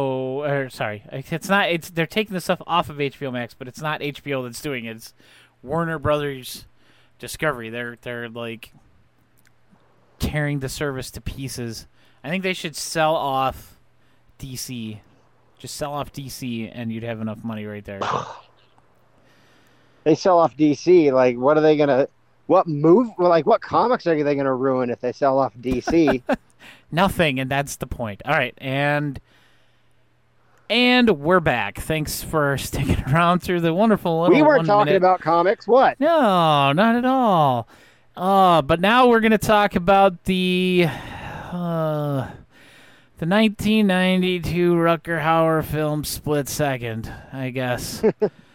Or 0.49 0.71
sorry, 0.71 1.03
it's 1.11 1.49
not. 1.49 1.71
It's 1.71 1.91
they're 1.91 2.07
taking 2.07 2.35
the 2.35 2.41
stuff 2.41 2.63
off 2.69 2.89
of 2.89 2.99
HBO 2.99 3.33
Max, 3.33 3.53
but 3.53 3.67
it's 3.67 3.81
not 3.81 4.01
HBO 4.01 4.45
that's 4.45 4.63
doing 4.63 4.85
it. 4.85 4.97
It's 4.97 5.15
Warner 5.63 5.99
Brothers 5.99 6.67
Discovery. 7.19 7.69
They're 7.69 7.99
they're 8.03 8.29
like 8.29 8.73
tearing 10.19 10.61
the 10.61 10.69
service 10.69 11.11
to 11.13 11.21
pieces. 11.21 11.87
I 12.23 12.29
think 12.29 12.43
they 12.43 12.53
should 12.55 12.77
sell 12.77 13.15
off 13.15 13.79
DC. 14.39 14.99
Just 15.59 15.75
sell 15.77 15.93
off 15.93 16.13
DC, 16.13 16.71
and 16.73 16.93
you'd 16.93 17.03
have 17.03 17.21
enough 17.21 17.43
money 17.45 17.67
right 17.67 17.85
there. 17.85 18.01
They 20.05 20.15
sell 20.15 20.39
off 20.39 20.57
DC. 20.57 21.13
Like, 21.13 21.37
what 21.37 21.59
are 21.59 21.61
they 21.61 21.77
gonna? 21.77 22.09
What 22.47 22.67
move? 22.67 23.11
Like, 23.19 23.45
what 23.47 23.61
comics 23.61 24.07
are 24.07 24.23
they 24.23 24.35
gonna 24.35 24.55
ruin 24.55 24.89
if 24.89 25.01
they 25.01 25.13
sell 25.13 25.39
off 25.39 25.53
DC? 25.61 26.23
Nothing, 26.93 27.39
and 27.39 27.51
that's 27.51 27.77
the 27.77 27.87
point. 27.87 28.23
All 28.25 28.33
right, 28.33 28.55
and 28.57 29.21
and 30.71 31.21
we're 31.21 31.41
back. 31.41 31.79
Thanks 31.79 32.23
for 32.23 32.57
sticking 32.59 33.03
around 33.13 33.41
through 33.41 33.61
the 33.61 33.75
wonderful. 33.75 34.23
Little 34.23 34.37
we 34.37 34.43
weren't 34.43 34.67
talking 34.67 34.87
minute- 34.87 34.97
about 34.99 35.21
comics. 35.21 35.67
What? 35.69 36.01
No, 36.01 36.73
not 36.73 36.97
at 36.97 37.05
all. 37.05 37.69
Uh, 38.19 38.63
but 38.63 38.81
now 38.81 39.07
we're 39.07 39.21
gonna 39.21 39.39
talk 39.39 39.77
about 39.77 40.25
the 40.25 40.87
uh, 40.89 42.27
the 43.19 43.27
1992 43.27 44.75
Rutger 44.75 45.23
Hauer 45.23 45.65
film 45.65 46.03
Split 46.03 46.49
Second. 46.49 47.13
I 47.33 47.51
guess 47.51 48.03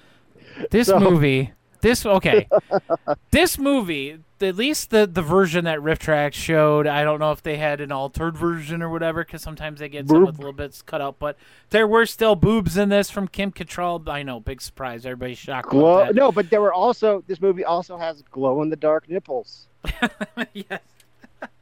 this 0.71 0.88
So- 0.88 0.99
movie. 0.99 1.52
This 1.80 2.06
okay. 2.06 2.47
this 3.32 3.58
movie, 3.58 4.19
at 4.43 4.56
least 4.56 4.89
the 4.89 5.08
the 5.08 5.21
version 5.21 5.65
that 5.65 5.82
Rift 5.82 6.01
Track 6.01 6.34
showed. 6.34 6.88
I 6.88 7.03
don't 7.03 7.19
know 7.19 7.32
if 7.32 7.41
they 7.41 7.58
had 7.58 7.82
an 7.82 7.91
altered 7.91 8.38
version 8.38 8.82
or 8.82 8.89
whatever, 8.89 9.23
because 9.23 9.41
sometimes 9.41 9.79
they 9.79 9.89
get 9.89 10.08
some 10.08 10.25
with 10.25 10.38
little 10.38 10.53
bits 10.53 10.82
cut 10.82 11.01
out. 11.01 11.19
But 11.19 11.38
there 11.69 11.88
were 11.88 12.06
still 12.06 12.36
boobs 12.36 12.77
in 12.77 12.89
this 12.89 13.10
from 13.10 13.27
Kim 13.27 13.51
Cattrall. 13.51 14.08
I 14.08 14.23
know, 14.23 14.39
big 14.39 14.62
surprise. 14.62 15.06
Everybody's 15.06 15.38
shocked. 15.38 15.69
Glow? 15.69 15.99
About 15.99 16.08
that. 16.08 16.15
No, 16.15 16.32
but 16.32 16.49
there 16.49 16.62
were 16.62 16.73
also. 16.73 17.23
This 17.27 17.41
movie 17.41 17.63
also 17.65 17.97
has 17.97 18.21
glow 18.32 18.62
in 18.62 18.69
the 18.69 18.75
dark 18.75 19.10
nipples. 19.10 19.67
yes. 20.53 20.82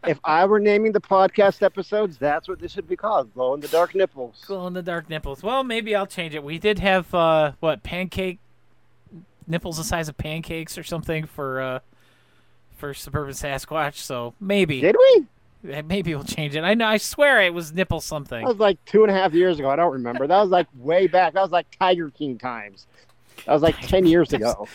If 0.06 0.20
I 0.24 0.46
were 0.46 0.60
naming 0.60 0.92
the 0.92 1.02
podcast 1.02 1.62
episodes, 1.62 2.18
that's 2.18 2.48
what 2.48 2.60
this 2.60 2.72
should 2.72 2.88
be 2.88 2.96
called: 2.96 3.34
glow 3.34 3.54
in 3.54 3.60
the 3.60 3.68
dark 3.68 3.94
nipples. 3.96 4.44
Glow 4.46 4.68
in 4.68 4.74
the 4.74 4.82
dark 4.82 5.10
nipples. 5.10 5.44
Well, 5.44 5.64
maybe 5.64 5.96
I'll 5.96 6.08
change 6.08 6.34
it. 6.36 6.44
We 6.44 6.58
did 6.58 6.80
have 6.80 7.14
uh 7.14 7.54
what 7.60 7.84
pancake 7.84 8.40
nipples 9.48 9.78
the 9.78 9.84
size 9.84 10.08
of 10.10 10.18
pancakes 10.18 10.78
or 10.78 10.84
something 10.84 11.26
for 11.26 11.62
uh 11.62 11.80
for 12.82 12.94
suburban 12.94 13.34
Sasquatch. 13.34 13.96
So 13.96 14.34
maybe 14.42 14.82
Did 14.82 14.98
we? 14.98 15.82
maybe 15.84 16.14
we'll 16.16 16.24
change 16.24 16.56
it. 16.56 16.64
I 16.64 16.74
know. 16.74 16.88
I 16.88 16.98
swear 16.98 17.42
it 17.42 17.54
was 17.54 17.72
nipple 17.72 18.02
something. 18.02 18.42
That 18.42 18.48
was 18.48 18.58
like 18.58 18.84
two 18.86 19.04
and 19.04 19.12
a 19.12 19.14
half 19.14 19.34
years 19.34 19.60
ago. 19.60 19.70
I 19.70 19.76
don't 19.78 19.94
remember. 19.94 20.28
That 20.28 20.42
was 20.42 20.50
like 20.50 20.68
way 20.76 21.08
back. 21.08 21.34
That 21.34 21.42
was 21.44 21.52
like 21.52 21.68
Tiger 21.80 22.10
King 22.10 22.38
times. 22.40 22.88
That 23.46 23.54
was 23.54 23.62
like 23.62 23.80
ten 23.80 24.06
years 24.06 24.34
ago. 24.34 24.68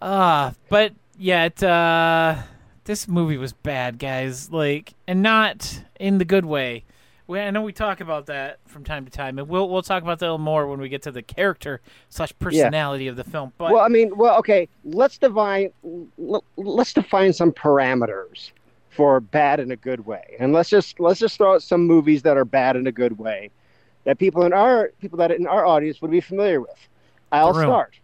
Uh 0.00 0.52
but 0.68 0.92
yet 1.18 1.62
uh 1.62 2.36
this 2.84 3.06
movie 3.06 3.36
was 3.36 3.52
bad, 3.52 3.98
guys. 3.98 4.50
Like 4.50 4.94
and 5.06 5.22
not 5.22 5.82
in 6.00 6.18
the 6.18 6.24
good 6.24 6.46
way. 6.46 6.84
We, 7.26 7.40
I 7.40 7.50
know 7.50 7.62
we 7.62 7.72
talk 7.72 8.00
about 8.00 8.26
that 8.26 8.58
from 8.66 8.84
time 8.84 9.04
to 9.04 9.10
time, 9.10 9.38
and 9.38 9.48
we'll 9.48 9.68
we'll 9.68 9.82
talk 9.82 10.02
about 10.02 10.20
that 10.20 10.26
a 10.26 10.28
little 10.28 10.38
more 10.38 10.66
when 10.68 10.80
we 10.80 10.88
get 10.88 11.02
to 11.02 11.10
the 11.10 11.22
character 11.22 11.80
slash 12.08 12.32
personality 12.38 13.08
of 13.08 13.16
the 13.16 13.24
film. 13.24 13.52
But 13.58 13.72
well, 13.72 13.82
I 13.82 13.88
mean, 13.88 14.16
well, 14.16 14.38
okay. 14.38 14.68
Let's 14.84 15.18
define. 15.18 15.70
Let's 16.56 16.92
define 16.92 17.32
some 17.32 17.52
parameters 17.52 18.52
for 18.90 19.20
bad 19.20 19.58
in 19.60 19.72
a 19.72 19.76
good 19.76 20.06
way, 20.06 20.36
and 20.38 20.52
let's 20.52 20.70
just 20.70 21.00
let's 21.00 21.18
just 21.18 21.36
throw 21.36 21.54
out 21.54 21.62
some 21.62 21.84
movies 21.86 22.22
that 22.22 22.36
are 22.36 22.44
bad 22.44 22.76
in 22.76 22.86
a 22.86 22.92
good 22.92 23.18
way 23.18 23.50
that 24.04 24.18
people 24.18 24.44
in 24.44 24.52
our 24.52 24.92
people 25.00 25.18
that 25.18 25.32
in 25.32 25.46
our 25.46 25.66
audience 25.66 26.00
would 26.00 26.12
be 26.12 26.20
familiar 26.20 26.60
with. 26.60 26.88
I'll 27.32 27.52
start. 27.52 27.94
Room. 27.94 28.00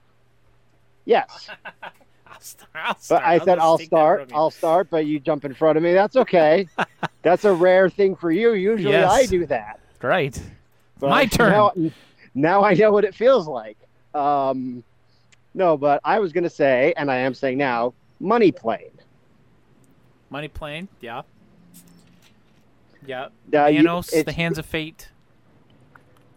start. 2.43 2.69
I'll 2.75 2.95
start. 2.99 3.23
But. 3.23 3.29
I 3.29 3.39
said 3.39 3.59
I'll 3.59 3.79
start. 3.79 4.31
I'll 4.35 4.51
start, 4.51 4.89
but 4.91 5.07
you 5.07 5.19
jump 5.21 5.45
in 5.45 5.55
front 5.55 5.77
of 5.77 5.83
me. 5.83 5.93
That's 5.93 6.17
okay. 6.17 6.67
That's 7.23 7.45
a 7.45 7.53
rare 7.53 7.89
thing 7.89 8.17
for 8.17 8.31
you. 8.31 8.53
Usually, 8.55 8.93
Yes. 8.93 9.11
I 9.11 9.27
do 9.27 9.47
that. 9.47 9.81
Right. 10.03 10.41
But 10.99 11.11
My 11.11 11.27
turn. 11.27 11.51
Now, 11.53 11.73
now 12.35 12.65
I 12.65 12.75
know 12.75 12.93
what 12.93 13.05
it 13.05 13.15
feels 13.15 13.47
like. 13.49 13.77
Um, 14.15 14.83
no, 15.55 15.77
but 15.77 16.01
I 16.05 16.19
was 16.19 16.33
going 16.33 16.45
to 16.45 16.51
say, 16.51 16.93
and 16.97 17.11
I 17.11 17.17
am 17.17 17.35
saying 17.35 17.59
now, 17.59 17.95
Money 18.21 18.53
Plane. 18.53 18.91
Money 20.31 20.49
Plane. 20.49 20.89
Yeah. 21.01 21.23
Yeah. 23.07 23.29
Uh, 23.55 23.67
you- 23.67 23.83
The 23.83 24.33
Hands 24.35 24.59
of 24.59 24.67
Fate. 24.67 25.09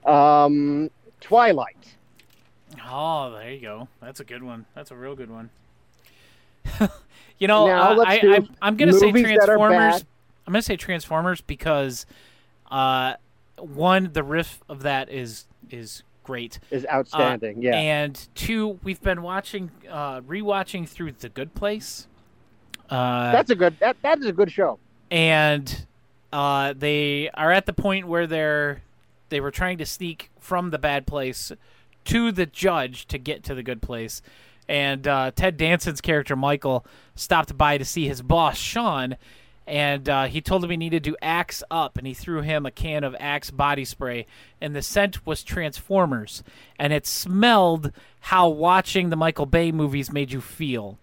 Um, 0.06 0.90
Twilight. 1.22 1.96
Oh, 2.88 3.32
there 3.32 3.52
you 3.52 3.62
go. 3.62 3.88
That's 4.02 4.20
a 4.20 4.24
good 4.26 4.44
one. 4.44 4.66
That's 4.76 4.92
a 4.92 4.96
real 4.96 5.16
good 5.16 5.30
one. 5.32 5.50
you 7.40 7.48
know, 7.48 7.68
Now, 7.68 8.00
uh, 8.00 8.04
I, 8.06 8.14
I, 8.24 8.48
I'm 8.62 8.78
going 8.78 8.92
to 8.92 8.98
say 8.98 9.12
movies 9.12 9.38
that 9.40 9.50
are 9.50 9.58
Transformers. 9.58 10.06
I'm 10.48 10.54
going 10.54 10.62
to 10.62 10.66
say 10.66 10.76
Transformers 10.78 11.42
because, 11.42 12.06
uh, 12.70 13.14
one, 13.58 14.12
the 14.14 14.24
riff 14.24 14.62
of 14.70 14.84
that 14.84 15.10
is 15.10 15.46
is 15.70 16.04
great. 16.24 16.60
Is 16.72 16.86
outstanding. 16.92 17.62
yeah. 17.62 17.76
And 17.76 18.28
two, 18.36 18.80
we've 18.84 19.02
been 19.02 19.22
watching, 19.22 19.72
uh, 19.90 20.22
rewatching 20.22 20.88
through 20.88 21.14
The 21.14 21.30
Good 21.30 21.54
Place. 21.56 22.08
Uh, 22.90 23.32
That's 23.32 23.50
a 23.50 23.56
good. 23.56 23.78
That 23.80 23.98
that 24.04 24.20
is 24.20 24.26
a 24.28 24.32
good 24.34 24.52
show. 24.52 24.78
and 25.10 25.86
uh, 26.32 26.74
they 26.78 27.30
are 27.34 27.52
at 27.52 27.66
the 27.66 27.74
point 27.74 28.08
where 28.08 28.28
they're 28.28 28.82
they 29.30 29.40
were 29.40 29.52
trying 29.52 29.78
to 29.80 29.86
sneak 29.86 30.30
from 30.40 30.70
the 30.70 30.78
bad 30.78 31.08
place 31.08 31.52
to 32.06 32.32
the 32.32 32.46
judge 32.46 33.08
to 33.08 33.18
get 33.18 33.44
to 33.44 33.56
the 33.56 33.64
good 33.64 33.82
place. 33.82 34.22
And 34.68 35.08
uh, 35.08 35.32
Ted 35.36 35.58
Danson's 35.58 36.02
character 36.02 36.36
Michael 36.36 36.86
stopped 37.16 37.58
by 37.58 37.78
to 37.78 37.86
see 37.86 38.08
his 38.08 38.22
boss 38.22 38.58
Shawn, 38.58 39.16
and 39.68 40.08
uh, 40.08 40.26
he 40.26 40.42
told 40.42 40.64
him 40.64 40.70
he 40.70 40.78
needed 40.78 41.04
to 41.06 41.18
axe 41.22 41.64
up, 41.72 41.98
and 41.98 42.06
he 42.06 42.14
threw 42.14 42.42
him 42.42 42.66
a 42.66 42.72
can 42.72 43.04
of 43.04 43.16
Axe 43.20 43.52
body 43.52 43.86
spray, 43.86 44.28
and 44.62 44.76
the 44.76 44.82
scent 44.82 45.26
was 45.26 45.44
Transformers, 45.44 46.44
and 46.78 46.94
it 46.94 47.08
smelled 47.08 47.92
how 48.22 48.50
watching 48.50 49.10
the 49.10 49.16
Michael 49.16 49.46
Bay 49.46 49.72
movies 49.72 50.12
made 50.12 50.32
you 50.32 50.42
feel. 50.42 50.98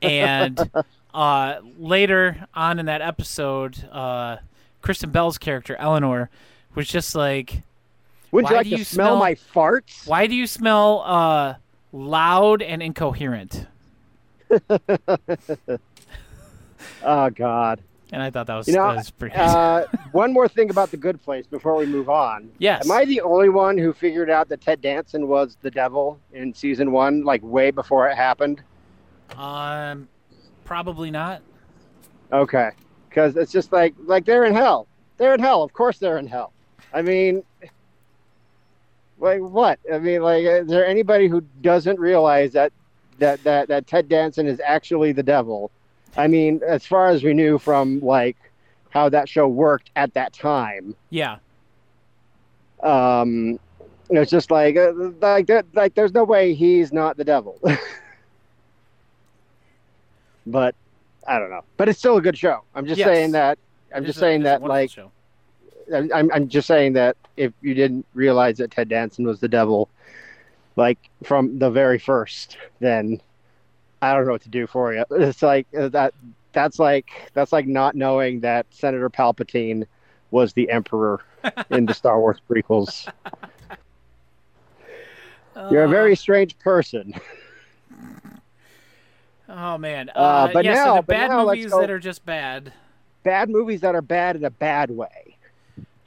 And 0.00 0.70
uh, 1.14 1.60
later 1.78 2.46
on 2.54 2.78
in 2.78 2.86
that 2.86 3.02
episode, 3.02 3.84
uh, 3.90 4.38
Kristen 4.80 5.10
Bell's 5.10 5.36
character 5.38 5.76
Eleanor 5.76 6.30
was 6.74 6.88
just 6.88 7.14
like, 7.14 7.62
Wouldn't 8.30 8.50
Why 8.50 8.50
you 8.50 8.56
like 8.56 8.64
do 8.64 8.70
to 8.70 8.76
you 8.78 8.84
smell, 8.84 9.06
smell- 9.06 9.18
my 9.18 9.34
farts? 9.34 10.06
"Why 10.06 10.26
do 10.26 10.34
you 10.34 10.46
smell 10.46 11.02
uh, 11.04 11.54
loud 11.92 12.62
and 12.62 12.82
incoherent?" 12.82 13.66
Oh 17.02 17.30
God. 17.30 17.80
And 18.12 18.22
I 18.22 18.30
thought 18.30 18.46
that 18.46 18.54
was, 18.56 18.66
You 18.68 18.74
know, 18.74 18.88
that 18.88 18.96
was 18.96 19.10
pretty. 19.10 19.34
uh, 19.36 19.84
one 20.12 20.32
more 20.32 20.48
thing 20.48 20.70
about 20.70 20.90
the 20.90 20.96
Good 20.96 21.22
Place 21.22 21.46
before 21.46 21.76
we 21.76 21.84
move 21.84 22.08
on. 22.08 22.50
Yes. 22.58 22.86
Am 22.86 22.90
I 22.92 23.04
the 23.04 23.20
only 23.20 23.50
one 23.50 23.76
who 23.76 23.92
figured 23.92 24.30
out 24.30 24.48
that 24.48 24.62
Ted 24.62 24.80
Danson 24.80 25.28
was 25.28 25.58
the 25.60 25.70
devil 25.70 26.18
in 26.32 26.54
season 26.54 26.90
one, 26.92 27.22
like 27.24 27.42
way 27.42 27.70
before 27.70 28.08
it 28.08 28.16
happened? 28.16 28.62
um, 29.36 30.08
probably 30.64 31.10
not. 31.10 31.42
Okay, 32.32 32.70
because 33.10 33.36
it's 33.36 33.52
just 33.52 33.72
like 33.72 33.94
like 34.04 34.24
they're 34.24 34.44
in 34.44 34.54
hell. 34.54 34.86
They're 35.18 35.34
in 35.34 35.40
hell. 35.40 35.62
Of 35.62 35.72
course 35.74 35.98
they're 35.98 36.16
in 36.18 36.26
hell. 36.26 36.52
I 36.94 37.02
mean, 37.02 37.42
like 39.18 39.40
what? 39.40 39.78
I 39.92 39.98
mean, 39.98 40.22
like, 40.22 40.44
is 40.44 40.68
there 40.68 40.86
anybody 40.86 41.28
who 41.28 41.40
doesn't 41.60 41.98
realize 41.98 42.52
that 42.52 42.72
that 43.18 43.42
that 43.44 43.68
that 43.68 43.86
Ted 43.86 44.08
Danson 44.08 44.46
is 44.46 44.60
actually 44.64 45.12
the 45.12 45.22
devil? 45.22 45.70
I 46.16 46.26
mean, 46.26 46.60
as 46.66 46.86
far 46.86 47.08
as 47.08 47.22
we 47.22 47.34
knew 47.34 47.58
from 47.58 48.00
like 48.00 48.36
how 48.90 49.08
that 49.10 49.28
show 49.28 49.46
worked 49.48 49.90
at 49.96 50.14
that 50.14 50.32
time. 50.32 50.94
Yeah. 51.10 51.38
Um, 52.82 53.58
It's 54.10 54.30
just 54.30 54.50
like 54.50 54.76
uh, 54.76 54.92
like 55.20 55.46
that 55.48 55.66
like 55.74 55.94
there's 55.94 56.14
no 56.14 56.24
way 56.24 56.54
he's 56.54 56.92
not 56.92 57.16
the 57.16 57.24
devil. 57.24 57.58
but 60.46 60.74
I 61.26 61.38
don't 61.38 61.50
know. 61.50 61.64
But 61.76 61.88
it's 61.88 61.98
still 61.98 62.16
a 62.16 62.22
good 62.22 62.38
show. 62.38 62.60
I'm 62.74 62.86
just 62.86 62.98
Yes. 62.98 63.06
saying 63.06 63.32
that. 63.32 63.58
I'm 63.94 64.04
It 64.04 64.06
just 64.06 64.18
saying 64.18 64.42
it 64.42 64.44
is 64.44 64.46
a 64.46 64.60
that 64.60 64.62
like. 64.62 64.90
I'm- 65.92 66.30
I'm 66.32 66.48
just 66.48 66.66
saying 66.66 66.92
that 66.94 67.16
if 67.36 67.52
you 67.62 67.74
didn't 67.74 68.04
realize 68.14 68.58
that 68.58 68.70
Ted 68.70 68.88
Danson 68.88 69.26
was 69.26 69.40
the 69.40 69.48
devil, 69.48 69.88
like 70.76 70.98
from 71.24 71.58
the 71.58 71.70
very 71.70 71.98
first, 71.98 72.56
then 72.80 73.20
I 74.02 74.14
don't 74.14 74.26
know 74.26 74.32
what 74.32 74.42
to 74.42 74.48
do 74.48 74.66
for 74.66 74.92
you. 74.94 75.04
It's 75.10 75.42
like 75.42 75.66
uh, 75.76 75.88
that. 75.88 76.14
That's 76.52 76.78
like 76.78 77.30
that's 77.34 77.52
like 77.52 77.66
not 77.66 77.94
knowing 77.94 78.40
that 78.40 78.66
Senator 78.70 79.10
Palpatine 79.10 79.86
was 80.30 80.52
the 80.54 80.70
Emperor 80.70 81.20
in 81.70 81.84
the 81.86 81.94
Star 81.94 82.18
Wars 82.18 82.38
prequels. 82.48 83.06
You're 85.70 85.84
a 85.84 85.88
very 85.88 86.16
strange 86.16 86.58
person. 86.58 87.14
Oh 89.48 89.78
man. 89.78 90.10
Uh, 90.10 90.18
Uh, 90.18 90.52
but 90.52 90.64
yeah, 90.64 90.74
now- 90.74 90.84
so 90.86 90.96
the 90.96 91.02
bad 91.02 91.30
now 91.30 91.44
movies 91.44 91.70
that 91.70 91.90
are 91.90 91.98
just 91.98 92.24
bad. 92.24 92.72
Bad 93.24 93.50
movies 93.50 93.80
that 93.80 93.94
are 93.94 94.02
bad 94.02 94.36
in 94.36 94.44
a 94.44 94.50
bad 94.50 94.90
way. 94.90 95.36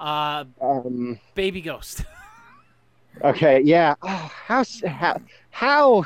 Uh, 0.01 0.45
Um, 0.59 1.19
Baby 1.35 1.61
Ghost. 1.61 2.03
okay, 3.23 3.61
yeah. 3.61 3.93
Oh, 4.01 4.31
how 4.47 4.63
how 4.87 5.21
how 5.51 6.05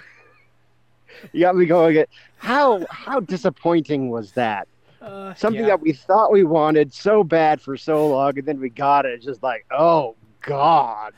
you 1.32 1.42
got 1.42 1.56
me 1.56 1.66
going. 1.66 2.04
How 2.38 2.86
how 2.90 3.22
disappointing 3.22 4.10
was 4.10 4.34
that? 4.34 4.68
Uh, 5.02 5.34
Something 5.36 5.62
yeah. 5.62 5.68
that 5.68 5.82
we 5.82 5.94
thought 5.94 6.32
we 6.32 6.44
wanted 6.44 6.94
so 6.94 7.24
bad 7.24 7.62
for 7.62 7.78
so 7.78 8.08
long, 8.08 8.38
and 8.38 8.46
then 8.46 8.60
we 8.60 8.70
got 8.70 9.06
it. 9.06 9.14
It's 9.14 9.26
just 9.26 9.42
like, 9.42 9.66
oh 9.72 10.16
god. 10.42 11.14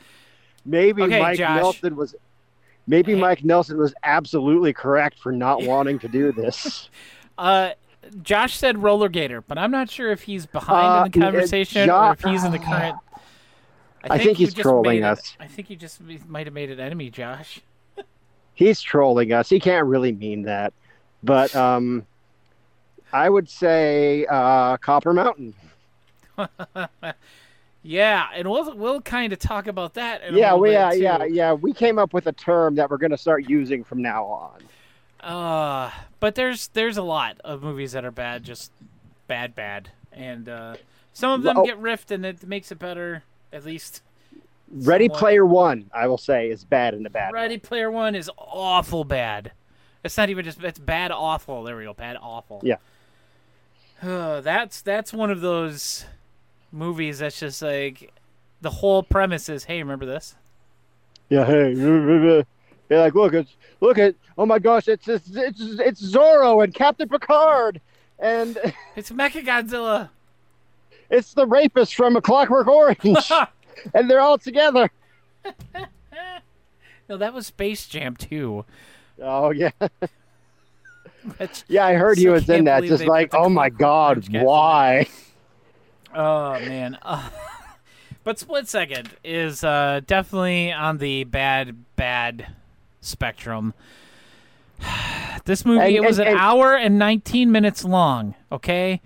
Maybe 0.64 1.02
Okay, 1.02 1.20
Mike 1.20 1.38
Josh. 1.38 1.56
Nelson 1.56 1.96
was. 1.96 2.14
Maybe. 2.86 3.14
Mike 3.14 3.44
Nelson 3.44 3.76
was 3.76 3.92
absolutely 4.04 4.72
correct 4.72 5.18
for 5.18 5.32
not 5.32 5.62
wanting 5.64 5.98
to 5.98 6.08
do 6.08 6.32
this. 6.32 6.90
Uh, 7.36 7.70
Josh 8.22 8.56
said 8.56 8.78
Roller 8.82 9.08
Gator, 9.08 9.40
but 9.42 9.58
I'm 9.58 9.70
not 9.70 9.90
sure 9.90 10.10
if 10.12 10.22
he's 10.22 10.46
behind 10.46 11.06
in 11.14 11.20
the 11.20 11.26
Uh, 11.26 11.30
conversation 11.30 11.86
Jo- 11.86 11.96
or 12.08 12.12
if 12.12 12.22
he's 12.22 12.44
in 12.44 12.52
the 12.52 12.58
current. 12.58 12.96
I 14.10 14.18
think 14.18 14.38
you 14.38 14.46
he's 14.46 14.54
trolling 14.54 15.00
made 15.00 15.06
it- 15.06 15.10
us. 15.10 15.36
I 15.40 15.46
think 15.46 15.70
you 15.70 15.76
just 15.76 16.00
might 16.28 16.46
have 16.46 16.54
made 16.54 16.70
an 16.70 16.80
enemy, 16.80 17.10
Josh. 17.10 17.60
He's 18.54 18.80
trolling 18.80 19.32
us. 19.32 19.48
He 19.48 19.60
can't 19.60 19.86
really 19.86 20.10
mean 20.12 20.42
that. 20.42 20.72
But 21.22 21.54
um, 21.54 22.06
I 23.12 23.28
would 23.28 23.48
say 23.48 24.26
uh, 24.28 24.76
Copper 24.78 25.12
Mountain. 25.12 25.54
Yeah, 27.84 28.26
and 28.34 28.50
we'll 28.50 28.76
we'll 28.76 29.00
kind 29.00 29.32
of 29.32 29.38
talk 29.38 29.66
about 29.68 29.94
that. 29.94 30.32
Yeah, 30.32 30.54
we, 30.56 30.70
bit, 30.70 30.72
yeah, 30.74 30.90
too. 30.90 30.98
yeah, 30.98 31.24
yeah. 31.24 31.52
We 31.52 31.72
came 31.72 31.98
up 31.98 32.12
with 32.12 32.26
a 32.26 32.32
term 32.32 32.74
that 32.74 32.90
we're 32.90 32.98
going 32.98 33.12
to 33.12 33.16
start 33.16 33.48
using 33.48 33.84
from 33.84 34.02
now 34.02 34.24
on. 34.24 34.58
Uh, 35.20 35.90
but 36.20 36.34
there's 36.34 36.68
there's 36.68 36.96
a 36.96 37.02
lot 37.02 37.40
of 37.44 37.62
movies 37.62 37.92
that 37.92 38.04
are 38.04 38.10
bad, 38.10 38.44
just 38.44 38.70
bad, 39.26 39.54
bad, 39.54 39.90
and 40.12 40.48
uh, 40.48 40.76
some 41.12 41.32
of 41.32 41.42
them 41.42 41.56
Well- 41.56 41.66
get 41.66 41.80
riffed, 41.80 42.10
and 42.10 42.24
it 42.24 42.46
makes 42.46 42.70
it 42.70 42.78
better. 42.78 43.24
At 43.52 43.64
least 43.64 44.02
Ready 44.70 45.06
Somewhat. 45.06 45.18
Player 45.18 45.46
One, 45.46 45.90
I 45.94 46.06
will 46.06 46.18
say, 46.18 46.50
is 46.50 46.62
bad 46.64 46.92
in 46.94 47.02
the 47.02 47.10
bad 47.10 47.32
way. 47.32 47.40
Ready 47.40 47.58
Player 47.58 47.90
One 47.90 48.14
is 48.14 48.30
awful 48.36 49.04
bad. 49.04 49.52
It's 50.04 50.16
not 50.16 50.28
even 50.30 50.44
just 50.44 50.62
it's 50.62 50.78
bad 50.78 51.10
awful. 51.10 51.62
There 51.64 51.76
we 51.76 51.84
go, 51.84 51.94
bad 51.94 52.16
awful. 52.20 52.60
Yeah. 52.62 52.76
Uh, 54.02 54.40
that's 54.42 54.82
that's 54.82 55.12
one 55.12 55.30
of 55.30 55.40
those 55.40 56.04
movies 56.70 57.20
that's 57.20 57.40
just 57.40 57.62
like 57.62 58.12
the 58.60 58.70
whole 58.70 59.02
premise 59.02 59.48
is, 59.48 59.64
hey, 59.64 59.78
remember 59.82 60.04
this? 60.06 60.34
Yeah, 61.30 61.44
hey, 61.44 61.72
they're 62.88 63.00
like, 63.00 63.14
look, 63.14 63.34
it's 63.34 63.54
look 63.80 63.98
at, 63.98 64.14
oh 64.36 64.46
my 64.46 64.58
gosh, 64.58 64.88
it's 64.88 65.08
it's 65.08 65.30
it's, 65.34 65.60
it's 65.60 66.02
Zorro 66.02 66.64
and 66.64 66.74
Captain 66.74 67.08
Picard, 67.08 67.80
and 68.18 68.58
It's 68.96 69.10
Mechagodzilla. 69.10 70.10
it's 71.10 71.34
the 71.34 71.46
rapist 71.46 71.94
from 71.94 72.16
A 72.16 72.20
Clockwork 72.22 72.66
Orange, 72.66 72.98
and 73.94 74.10
they're 74.10 74.20
all 74.20 74.38
together. 74.38 74.90
no, 77.08 77.16
that 77.16 77.32
was 77.32 77.46
Space 77.46 77.86
Jam 77.86 78.16
too. 78.16 78.64
Oh 79.20 79.50
yeah, 79.50 79.70
yeah, 81.68 81.86
I 81.86 81.94
heard 81.94 82.18
he 82.18 82.28
was 82.28 82.48
in 82.48 82.64
that. 82.64 82.84
Just 82.84 83.04
like, 83.04 83.34
oh 83.34 83.48
my 83.48 83.68
god, 83.68 84.26
why? 84.30 85.08
Oh 86.14 86.52
man. 86.60 86.98
Uh, 87.02 87.28
but 88.24 88.38
Split 88.38 88.68
Second 88.68 89.10
is 89.24 89.64
uh, 89.64 90.00
definitely 90.06 90.72
on 90.72 90.98
the 90.98 91.24
bad 91.24 91.76
bad 91.96 92.46
spectrum. 93.00 93.74
this 95.44 95.64
movie 95.64 95.80
And- 95.80 95.96
it 95.96 96.02
was 96.04 96.18
and- 96.18 96.28
an 96.28 96.34
and- 96.34 96.40
hour 96.40 96.74
and 96.76 96.98
19 96.98 97.50
minutes 97.50 97.84
long, 97.84 98.34
okay? 98.52 99.00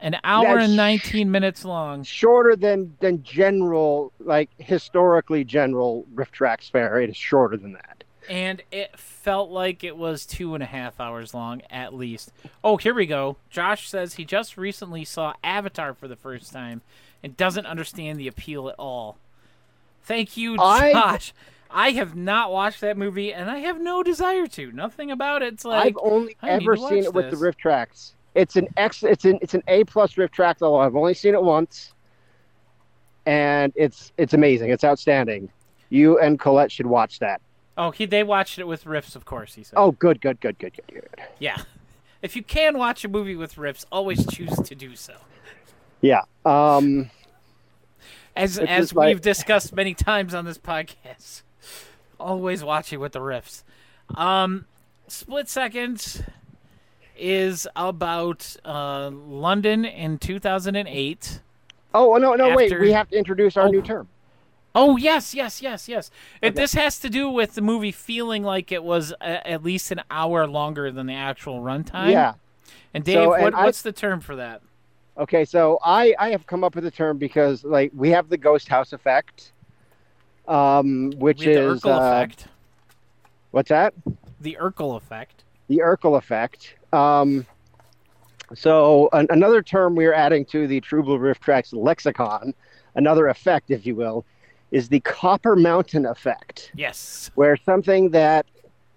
An 0.00 0.16
hour 0.22 0.58
and 0.58 0.76
19 0.76 1.28
minutes 1.30 1.64
long. 1.64 2.04
Shorter 2.04 2.54
than 2.54 2.94
than 3.00 3.20
general, 3.24 4.12
like 4.20 4.48
historically 4.58 5.42
general 5.42 6.06
riff 6.14 6.30
tracks 6.30 6.68
fare. 6.68 7.00
It 7.00 7.10
is 7.10 7.16
shorter 7.16 7.56
than 7.56 7.72
that. 7.72 8.04
And 8.30 8.62
it 8.70 8.96
felt 8.96 9.50
like 9.50 9.82
it 9.82 9.96
was 9.96 10.24
two 10.24 10.54
and 10.54 10.62
a 10.62 10.66
half 10.66 11.00
hours 11.00 11.34
long 11.34 11.62
at 11.68 11.94
least. 11.94 12.30
Oh, 12.62 12.76
here 12.76 12.94
we 12.94 13.06
go. 13.06 13.38
Josh 13.50 13.88
says 13.88 14.14
he 14.14 14.24
just 14.24 14.56
recently 14.56 15.04
saw 15.04 15.32
Avatar 15.42 15.94
for 15.94 16.06
the 16.06 16.14
first 16.14 16.52
time 16.52 16.82
and 17.22 17.36
doesn't 17.36 17.66
understand 17.66 18.20
the 18.20 18.28
appeal 18.28 18.68
at 18.68 18.76
all. 18.78 19.16
Thank 20.04 20.36
you, 20.36 20.58
Josh. 20.58 20.80
I 20.94 21.32
have 21.70 22.16
not 22.16 22.50
watched 22.50 22.80
that 22.80 22.96
movie 22.96 23.32
and 23.32 23.50
I 23.50 23.58
have 23.58 23.80
no 23.80 24.02
desire 24.02 24.46
to. 24.48 24.72
Nothing 24.72 25.10
about 25.10 25.42
it. 25.42 25.54
It's 25.54 25.64
like 25.64 25.86
I've 25.86 25.98
only 26.00 26.36
I 26.42 26.50
ever 26.50 26.76
seen 26.76 27.04
it 27.04 27.12
with 27.12 27.30
the 27.30 27.36
riff 27.36 27.56
tracks. 27.56 28.14
It's 28.34 28.56
an 28.56 28.68
X. 28.76 29.02
It's 29.02 29.24
an 29.24 29.38
it's 29.42 29.54
an 29.54 29.62
A 29.68 29.84
plus 29.84 30.16
riff 30.16 30.30
track. 30.30 30.58
Though 30.58 30.76
I've 30.76 30.96
only 30.96 31.14
seen 31.14 31.34
it 31.34 31.42
once, 31.42 31.92
and 33.26 33.72
it's 33.74 34.12
it's 34.16 34.34
amazing. 34.34 34.70
It's 34.70 34.84
outstanding. 34.84 35.50
You 35.90 36.18
and 36.18 36.38
Colette 36.38 36.70
should 36.70 36.86
watch 36.86 37.18
that. 37.18 37.40
Oh, 37.76 37.90
he 37.90 38.06
they 38.06 38.22
watched 38.22 38.58
it 38.58 38.66
with 38.66 38.84
riffs, 38.84 39.14
of 39.16 39.24
course, 39.24 39.54
he 39.54 39.62
said. 39.62 39.76
Oh, 39.76 39.92
good, 39.92 40.20
good, 40.20 40.40
good, 40.40 40.58
good, 40.58 40.74
good, 40.74 40.94
good. 40.94 41.22
Yeah. 41.38 41.62
If 42.20 42.34
you 42.34 42.42
can 42.42 42.76
watch 42.76 43.04
a 43.04 43.08
movie 43.08 43.36
with 43.36 43.54
riffs, 43.54 43.84
always 43.92 44.26
choose 44.26 44.56
to 44.56 44.74
do 44.74 44.96
so. 44.96 45.14
Yeah. 46.00 46.22
Um. 46.44 47.10
As 48.34 48.58
as 48.58 48.92
we've 48.92 49.20
discussed 49.20 49.72
many 49.72 49.94
times 49.94 50.34
on 50.34 50.44
this 50.44 50.58
podcast, 50.58 51.42
always 52.18 52.62
watch 52.64 52.92
it 52.92 52.98
with 52.98 53.12
the 53.12 53.20
riffs. 53.20 53.62
Um, 54.14 54.66
Split 55.06 55.48
Seconds 55.48 56.22
is 57.16 57.66
about 57.74 58.56
uh, 58.64 59.10
London 59.10 59.84
in 59.84 60.18
2008. 60.18 61.40
Oh 61.94 62.16
no, 62.16 62.34
no, 62.34 62.54
wait. 62.54 62.78
We 62.78 62.92
have 62.92 63.08
to 63.10 63.16
introduce 63.16 63.56
our 63.56 63.66
Oh. 63.66 63.70
new 63.70 63.82
term. 63.82 64.08
Oh 64.74 64.96
yes, 64.96 65.34
yes, 65.34 65.60
yes, 65.62 65.88
yes. 65.88 66.10
It, 66.42 66.54
This 66.54 66.74
has 66.74 67.00
to 67.00 67.08
do 67.10 67.28
with 67.30 67.54
the 67.54 67.62
movie 67.62 67.90
feeling 67.90 68.44
like 68.44 68.70
it 68.70 68.84
was 68.84 69.12
a, 69.20 69.48
at 69.48 69.62
least 69.64 69.90
an 69.90 70.02
hour 70.10 70.46
longer 70.46 70.90
than 70.92 71.06
the 71.06 71.14
actual 71.14 71.60
runtime. 71.60 72.10
Yeah. 72.12 72.34
And 72.94 73.02
Dave, 73.02 73.14
So, 73.24 73.28
what, 73.30 73.54
I- 73.54 73.64
what's 73.64 73.82
the 73.82 73.92
term 73.92 74.20
for 74.20 74.36
that? 74.36 74.60
Okay. 75.16 75.44
So 75.44 75.78
I 75.82 76.14
I 76.18 76.30
have 76.30 76.46
come 76.46 76.62
up 76.62 76.74
with 76.76 76.84
a 76.84 76.90
term 76.90 77.16
because 77.18 77.64
like 77.64 77.90
we 77.94 78.10
have 78.10 78.28
the 78.28 78.36
ghost 78.38 78.68
house 78.68 78.92
effect, 78.92 79.52
um, 80.48 81.12
which 81.18 81.40
We 81.40 81.52
have 81.52 81.54
the 81.64 81.70
is 81.72 81.82
Urkel 81.82 81.90
uh, 82.00 82.00
effect. 82.24 82.48
what's 83.52 83.68
that? 83.68 83.94
The 84.40 84.56
Urkel 84.60 84.96
effect. 84.96 85.44
the 85.68 85.78
Urkel 85.78 86.16
effect. 86.18 86.74
Um, 86.92 87.46
so 88.54 89.08
an, 89.12 89.26
another 89.30 89.62
term 89.62 89.94
we're 89.94 90.14
adding 90.14 90.44
to 90.46 90.66
the 90.66 90.80
True 90.80 91.02
Blue 91.02 91.18
RiffTrax 91.18 91.74
lexicon, 91.74 92.54
another 92.94 93.28
effect, 93.28 93.70
if 93.70 93.84
you 93.86 93.94
will, 93.94 94.24
is 94.70 94.88
the 94.88 95.00
Copper 95.00 95.54
Mountain 95.56 96.06
effect, 96.06 96.70
Yes. 96.74 97.30
where 97.34 97.56
something 97.56 98.10
that 98.10 98.46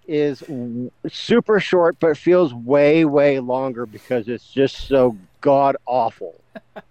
is 0.07 0.39
w- 0.41 0.89
super 1.09 1.59
short 1.59 1.97
but 1.99 2.17
feels 2.17 2.53
way, 2.53 3.05
way 3.05 3.39
longer 3.39 3.85
because 3.85 4.27
it's 4.27 4.49
just 4.51 4.87
so 4.87 5.17
god 5.41 5.75
awful. 5.85 6.35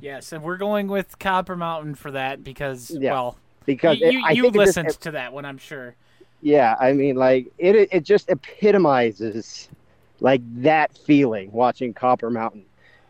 Yes, 0.00 0.32
and 0.32 0.42
we're 0.42 0.56
going 0.56 0.88
with 0.88 1.18
Copper 1.18 1.56
Mountain 1.56 1.94
for 1.94 2.10
that 2.12 2.42
because, 2.44 2.90
Yeah. 2.90 3.12
well, 3.12 3.36
Because 3.66 3.98
you, 4.00 4.06
it- 4.06 4.12
you, 4.14 4.22
I 4.24 4.30
you 4.30 4.42
think 4.42 4.54
it 4.56 4.58
just- 4.58 4.76
listened 4.76 5.00
to 5.02 5.10
that 5.12 5.32
one, 5.32 5.44
I'm 5.44 5.58
sure. 5.58 5.94
Yeah, 6.42 6.74
I 6.80 6.92
mean, 6.94 7.16
like 7.16 7.52
it. 7.58 7.76
It 7.92 8.04
just 8.04 8.30
epitomizes 8.30 9.68
like 10.20 10.40
that 10.62 10.96
feeling 10.96 11.52
watching 11.52 11.92
Copper 11.92 12.30
Mountain, 12.30 12.64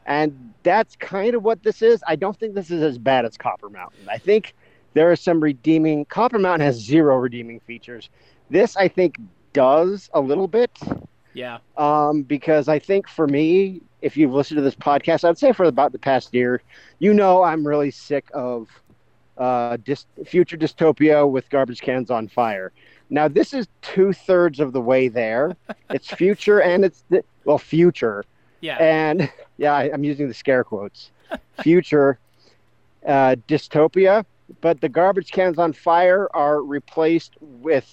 and 0.06 0.52
that's 0.64 0.96
kind 0.96 1.34
of 1.36 1.44
what 1.44 1.62
this 1.62 1.80
is. 1.80 2.02
I 2.08 2.16
don't 2.16 2.36
think 2.36 2.54
this 2.54 2.70
is 2.72 2.82
as 2.82 2.98
bad 2.98 3.24
as 3.24 3.36
Copper 3.36 3.68
Mountain. 3.70 4.08
I 4.10 4.18
think 4.18 4.54
there 4.94 5.10
are 5.12 5.16
some 5.16 5.40
redeeming. 5.40 6.04
Copper 6.06 6.38
Mountain 6.40 6.66
has 6.66 6.76
zero 6.76 7.16
redeeming 7.18 7.60
features. 7.60 8.10
This, 8.50 8.76
I 8.76 8.88
think, 8.88 9.16
does 9.52 10.10
a 10.12 10.20
little 10.20 10.48
bit 10.48 10.70
Yeah. 11.34 11.58
um, 11.76 12.22
because 12.22 12.66
I 12.68 12.80
think 12.80 13.08
for 13.08 13.28
me, 13.28 13.80
if 14.02 14.16
you've 14.16 14.32
listened 14.32 14.56
to 14.58 14.62
this 14.62 14.74
podcast, 14.74 15.28
I'd 15.28 15.38
say 15.38 15.52
for 15.52 15.64
about 15.64 15.92
the 15.92 15.98
past 15.98 16.32
year, 16.34 16.62
you 16.98 17.12
know, 17.14 17.42
I'm 17.42 17.66
really 17.66 17.90
sick 17.90 18.26
of 18.34 18.68
uh, 19.38 19.76
future 20.26 20.56
dystopia 20.56 21.28
with 21.28 21.48
garbage 21.50 21.80
cans 21.80 22.10
on 22.10 22.28
fire. 22.28 22.72
Now, 23.08 23.26
this 23.28 23.52
is 23.54 23.66
two 23.82 24.12
thirds 24.12 24.60
of 24.60 24.72
the 24.72 24.80
way 24.80 25.08
there. 25.08 25.56
it's 25.90 26.08
future 26.08 26.60
and 26.60 26.84
it's 26.84 27.02
di- 27.10 27.22
well, 27.44 27.58
future 27.58 28.24
Yeah. 28.60 28.76
and 28.78 29.30
yeah, 29.56 29.72
I, 29.74 29.90
I'm 29.92 30.04
using 30.04 30.28
the 30.28 30.34
scare 30.34 30.64
quotes. 30.64 31.10
Future 31.62 32.18
uh, 33.06 33.36
dystopia, 33.48 34.24
but 34.60 34.80
the 34.80 34.88
garbage 34.88 35.30
cans 35.32 35.58
on 35.58 35.72
fire 35.72 36.28
are 36.34 36.60
replaced 36.62 37.34
with 37.40 37.88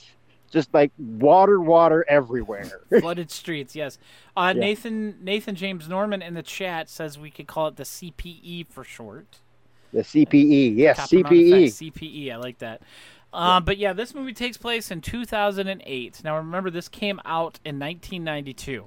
just 0.51 0.73
like 0.73 0.91
water, 0.97 1.59
water 1.59 2.05
everywhere. 2.07 2.81
Flooded 2.99 3.29
streets, 3.31 3.75
yes. 3.75 3.97
Uh, 4.35 4.53
Yeah. 4.55 4.61
Nathan 4.61 5.15
Nathan 5.23 5.55
James 5.55 5.87
Norman 5.89 6.21
in 6.21 6.33
the 6.33 6.43
chat 6.43 6.89
says 6.89 7.17
we 7.19 7.31
could 7.31 7.47
call 7.47 7.67
it 7.67 7.75
the 7.75 7.83
CPE 7.83 8.67
for 8.67 8.83
short. 8.83 9.39
the 9.93 10.01
CPE, 10.01 10.75
yes, 10.75 10.99
CPE. 11.11 11.65
CPE, 11.65 12.31
I 12.31 12.35
like 12.37 12.57
that. 12.59 12.81
Um, 13.33 13.65
but 13.65 13.77
yeah, 13.77 13.93
this 13.93 14.15
movie 14.15 14.33
takes 14.33 14.57
place 14.57 14.89
in 14.89 15.01
2008. 15.01 16.23
Now 16.23 16.37
remember, 16.37 16.69
this 16.69 16.87
came 16.87 17.19
out 17.25 17.59
in 17.65 17.77
1992. 17.77 18.85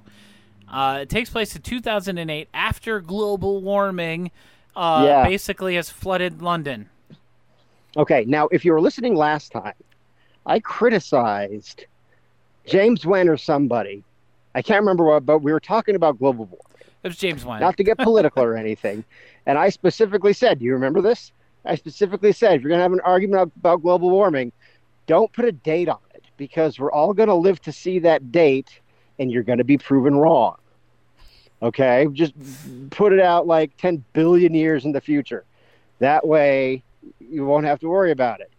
Uh, 0.67 0.99
it 1.01 1.09
takes 1.09 1.29
place 1.29 1.55
in 1.55 1.61
2008 1.61 2.47
after 2.53 2.99
global 3.01 3.61
warming 3.61 4.31
uh, 4.75 5.03
Yeah. 5.05 5.23
basically 5.27 5.75
has 5.75 5.89
flooded 5.89 6.41
London. 6.41 6.89
Okay, 7.97 8.23
now 8.25 8.47
if 8.51 8.63
you 8.63 8.71
were 8.71 8.79
listening 8.81 9.15
last 9.15 9.51
time, 9.51 9.73
I 10.45 10.59
criticized 10.59 11.85
James 12.65 13.03
Nguyen 13.03 13.29
or 13.29 13.37
somebody. 13.37 14.03
I 14.53 14.61
can't 14.61 14.81
remember 14.81 15.05
what, 15.05 15.25
but 15.25 15.39
we 15.39 15.51
were 15.51 15.59
talking 15.59 15.95
about 15.95 16.19
global 16.19 16.45
warming. 16.45 16.87
It 17.03 17.07
was 17.07 17.17
James 17.17 17.43
Nguyen. 17.43 17.59
not 17.59 17.77
to 17.77 17.83
get 17.83 17.97
political 17.97 18.43
or 18.43 18.55
anything. 18.65 19.03
And 19.45 19.57
I 19.57 19.69
specifically 19.69 20.33
said, 20.33 20.59
do 20.59 20.65
you 20.65 20.73
remember 20.73 21.01
this? 21.01 21.31
I 21.65 21.75
specifically 21.75 22.31
said, 22.31 22.55
if 22.55 22.61
you're 22.61 22.69
going 22.69 22.79
to 22.79 22.83
have 22.83 22.93
an 22.93 23.01
argument 23.01 23.51
about 23.57 23.81
global 23.81 24.09
warming, 24.09 24.51
don't 25.07 25.31
put 25.31 25.45
a 25.45 25.51
date 25.51 25.89
on 25.89 25.99
it 26.13 26.23
because 26.37 26.79
we're 26.79 26.91
all 26.91 27.13
going 27.13 27.29
to 27.29 27.35
live 27.35 27.61
to 27.61 27.71
see 27.71 27.99
that 27.99 28.31
date 28.31 28.79
and 29.19 29.31
you're 29.31 29.43
going 29.43 29.59
to 29.59 29.63
be 29.63 29.77
proven 29.77 30.15
wrong. 30.15 30.57
Okay? 31.61 32.07
Just 32.13 32.33
put 32.89 33.13
it 33.13 33.19
out 33.19 33.45
like 33.45 33.75
10 33.77 34.03
billion 34.13 34.53
years 34.53 34.85
in 34.85 34.91
the 34.91 35.01
future. 35.01 35.45
That 35.99 36.25
way 36.25 36.83
you 37.19 37.45
won't 37.45 37.65
have 37.65 37.79
to 37.79 37.87
worry 37.87 38.11
about 38.11 38.41
it. 38.41 38.50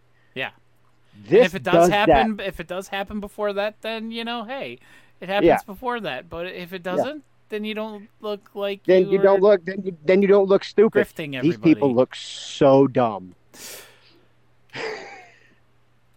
Yeah. 1.25 1.29
This 1.29 1.37
And 1.39 1.45
if 1.45 1.55
it 1.55 1.63
does, 1.63 1.89
that. 1.89 2.09
happen, 2.09 2.39
if 2.39 2.59
it 2.59 2.67
does 2.67 2.87
happen 2.89 3.19
before 3.19 3.53
that, 3.53 3.75
then 3.81 4.11
you 4.11 4.23
know, 4.23 4.43
hey, 4.43 4.79
it 5.21 5.29
happens 5.29 5.47
Yeah. 5.47 5.57
before 5.65 5.99
that. 6.01 6.29
But 6.29 6.47
if 6.47 6.73
it 6.73 6.83
doesn't, 6.83 7.23
then 7.49 7.63
you 7.63 7.73
don't 7.75 8.09
look 8.19 8.49
like 8.55 8.83
then 8.85 9.09
you 9.09 9.19
are 9.19 9.23
don't 9.23 9.41
look 9.41 9.63
then 9.65 9.81
you, 9.85 9.97
then 10.05 10.21
you 10.21 10.27
don't 10.27 10.47
look 10.49 10.63
stupid. 10.63 11.07
These 11.15 11.57
people 11.57 11.93
look 11.93 12.15
so 12.15 12.87
dumb. 12.87 13.35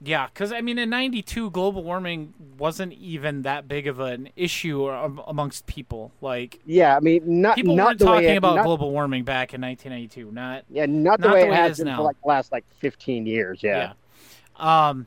Yeah, 0.02 0.26
because 0.26 0.52
I 0.52 0.60
mean, 0.60 0.78
in 0.78 0.90
'92, 0.90 1.50
global 1.50 1.82
warming 1.82 2.34
wasn't 2.58 2.92
even 2.92 3.42
that 3.42 3.66
big 3.66 3.86
of 3.86 3.98
an 3.98 4.28
issue 4.36 4.86
amongst 4.88 5.66
people. 5.66 6.12
Like 6.20 6.60
Yeah, 6.66 6.96
I 6.96 7.00
mean, 7.00 7.22
not 7.40 7.56
people 7.56 7.74
not 7.76 7.86
weren't 7.86 8.00
talking 8.00 8.28
it- 8.30 8.36
about 8.36 8.56
not- 8.56 8.64
global 8.66 8.90
warming 8.90 9.24
back 9.24 9.54
in 9.54 9.60
1992. 9.62 10.30
Not 10.32 10.64
Yeah, 10.70 10.84
not 10.86 11.20
the 11.20 11.28
Not 11.28 11.34
way 11.34 11.40
the 11.40 11.46
it 11.46 11.50
way 11.50 11.56
it 11.56 11.60
has 11.60 11.76
been 11.78 11.86
now. 11.86 11.96
for 11.96 12.02
like 12.02 12.20
the 12.22 12.28
last 12.28 12.52
like 12.52 12.64
15 12.78 13.26
years. 13.26 13.62
Yeah. 13.62 13.76
yeah. 13.78 13.92
Um, 14.58 15.06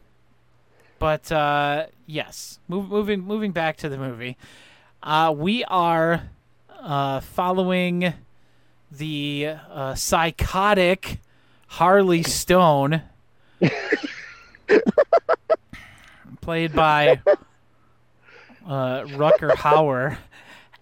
but 1.00 1.32
uh, 1.32 1.88
yes, 2.06 2.60
Move, 2.68 2.90
moving 2.90 3.22
moving 3.22 3.52
back 3.52 3.78
to 3.78 3.90
the 3.90 3.98
movie, 3.98 4.38
uh, 5.02 5.34
we 5.36 5.64
are 5.66 6.24
uh, 6.80 7.20
following 7.22 8.14
the 8.92 9.56
uh, 9.72 9.96
psychotic 9.96 11.20
Harley 11.68 12.24
Stone, 12.24 13.02
played 16.42 16.74
by 16.74 17.22
uh, 18.68 19.02
Rutger 19.04 19.52
Hauer, 19.52 20.18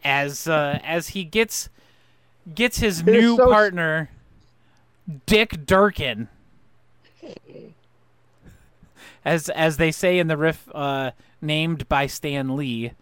as 0.04 0.48
uh, 0.48 0.80
as 0.84 1.10
he 1.10 1.24
gets 1.24 1.70
gets 2.54 2.80
his 2.80 3.02
It 3.02 3.08
is 3.08 3.22
new 3.22 3.38
so 3.38 3.50
partner, 3.50 4.10
Dick 5.26 5.66
Durkin 5.66 6.28
as 9.28 9.50
as 9.50 9.76
they 9.76 9.92
say 9.92 10.20
in 10.20 10.28
the 10.28 10.38
riff, 10.38 10.68
uh, 10.74 11.12
named 11.42 11.88
by 11.90 12.08
Stan 12.08 12.56
Lee. 12.56 12.94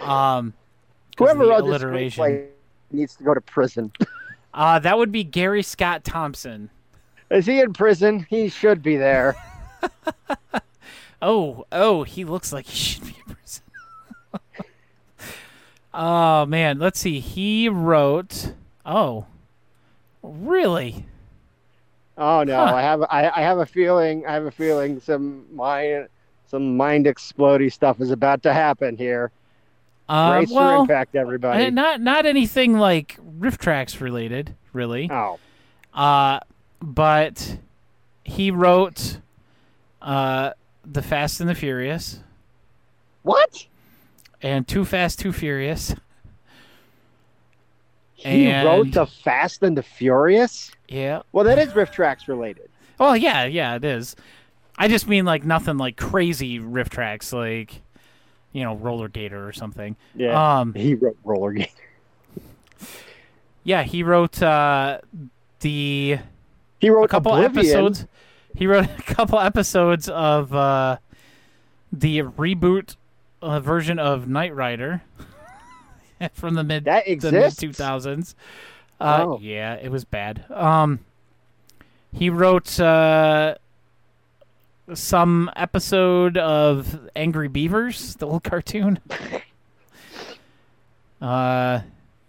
Um, 0.00 0.54
Whoever 1.18 1.46
wrote 1.46 1.66
this 1.66 1.82
screenplay 1.82 2.46
needs 2.90 3.16
to 3.16 3.24
go 3.24 3.34
to 3.34 3.40
prison. 3.40 3.92
Uh, 4.54 4.78
that 4.78 4.96
would 4.96 5.12
be 5.12 5.22
Gary 5.22 5.62
Scott 5.62 6.02
Thompson. 6.02 6.70
Is 7.30 7.46
he 7.46 7.60
in 7.60 7.74
prison? 7.74 8.26
He 8.28 8.48
should 8.48 8.82
be 8.82 8.96
there. 8.96 9.36
Oh, 11.20 11.66
oh, 11.72 12.04
he 12.04 12.24
looks 12.24 12.52
like 12.52 12.66
he 12.66 12.76
should 12.76 13.04
be 13.04 13.16
in 13.26 13.34
prison. 13.34 13.62
oh 15.94 16.46
man, 16.46 16.78
let's 16.78 17.00
see. 17.00 17.18
He 17.18 17.68
wrote. 17.68 18.52
Oh, 18.86 19.26
really? 20.22 21.04
Oh 22.18 22.42
no, 22.42 22.56
Huh. 22.56 22.74
I 22.74 22.82
have 22.82 23.02
I, 23.02 23.30
I 23.34 23.40
have 23.42 23.58
a 23.58 23.66
feeling 23.66 24.26
I 24.26 24.32
have 24.34 24.44
a 24.44 24.50
feeling 24.50 25.00
some 25.00 25.44
mind 25.54 26.08
some 26.46 26.76
mind 26.76 27.06
explodey 27.06 27.72
stuff 27.72 28.00
is 28.00 28.10
about 28.10 28.42
to 28.42 28.52
happen 28.52 28.96
here. 28.96 29.30
Uh, 30.08 30.44
well, 30.50 30.80
impact, 30.82 31.14
everybody. 31.14 31.66
uh, 31.66 31.70
not 31.70 32.00
not 32.00 32.24
anything 32.26 32.78
like 32.78 33.18
RiffTrax 33.38 34.00
related, 34.00 34.54
really. 34.72 35.08
oh, 35.12 35.38
Uh, 35.94 36.40
but 36.80 37.58
he 38.24 38.50
wrote 38.50 39.18
uh, 40.00 40.52
The 40.84 41.02
Fast 41.02 41.40
and 41.40 41.48
the 41.48 41.54
Furious 41.54 42.20
what? 43.22 43.66
and 44.40 44.66
Too 44.66 44.84
Fast, 44.86 45.18
Too 45.18 45.32
Furious. 45.32 45.94
He 48.18 48.52
wrote 48.52 48.90
the 48.92 49.06
Fast 49.06 49.62
and 49.62 49.76
the 49.76 49.82
Furious. 49.82 50.70
Yeah. 50.88 51.22
Well, 51.32 51.44
that 51.44 51.58
is 51.58 51.68
RiffTrax 51.72 52.26
related. 52.28 52.68
Well, 52.98 53.16
yeah, 53.16 53.44
yeah, 53.44 53.76
it 53.76 53.84
is. 53.84 54.16
I 54.76 54.88
just 54.88 55.06
mean 55.08 55.24
like 55.24 55.44
nothing 55.44 55.76
like 55.78 55.96
crazy 55.96 56.58
RiffTrax, 56.58 57.32
like 57.32 57.80
you 58.52 58.64
know, 58.64 58.74
Roller 58.74 59.08
Gator 59.08 59.46
or 59.46 59.52
something. 59.52 59.94
Yeah, 60.16 60.58
Um, 60.60 60.74
he 60.74 60.94
wrote 60.94 61.16
Roller 61.22 61.52
Gator. 61.52 61.70
yeah, 63.64 63.82
he 63.82 64.02
wrote 64.02 64.42
uh, 64.42 64.98
the 65.60 66.18
He 66.80 66.90
wrote 66.90 67.04
a 67.04 67.08
couple 67.08 67.32
Oblivion. 67.34 67.58
episodes. 67.66 68.06
He 68.56 68.66
wrote 68.66 68.86
a 68.98 69.02
couple 69.14 69.38
episodes 69.38 70.08
of 70.08 70.52
uh, 70.54 70.98
the 71.92 72.20
reboot 72.22 72.96
uh, 73.42 73.60
version 73.60 73.98
of 73.98 74.26
Knight 74.28 74.54
Rider 74.54 75.02
from 76.34 76.54
the 76.54 76.64
mid 76.64 76.84
that 76.84 77.08
exists 77.08 77.60
two 77.60 77.72
thousands. 77.72 78.34
Uh, 79.00 79.24
Oh. 79.26 79.38
Yeah, 79.40 79.74
it 79.74 79.90
was 79.90 80.04
bad. 80.04 80.44
Um, 80.50 81.00
he 82.12 82.30
wrote 82.30 82.78
uh, 82.80 83.54
some 84.94 85.50
episode 85.54 86.36
of 86.36 87.08
Angry 87.14 87.48
Beavers, 87.48 88.16
the 88.16 88.26
old 88.26 88.42
cartoon. 88.44 88.98
uh, 91.22 91.80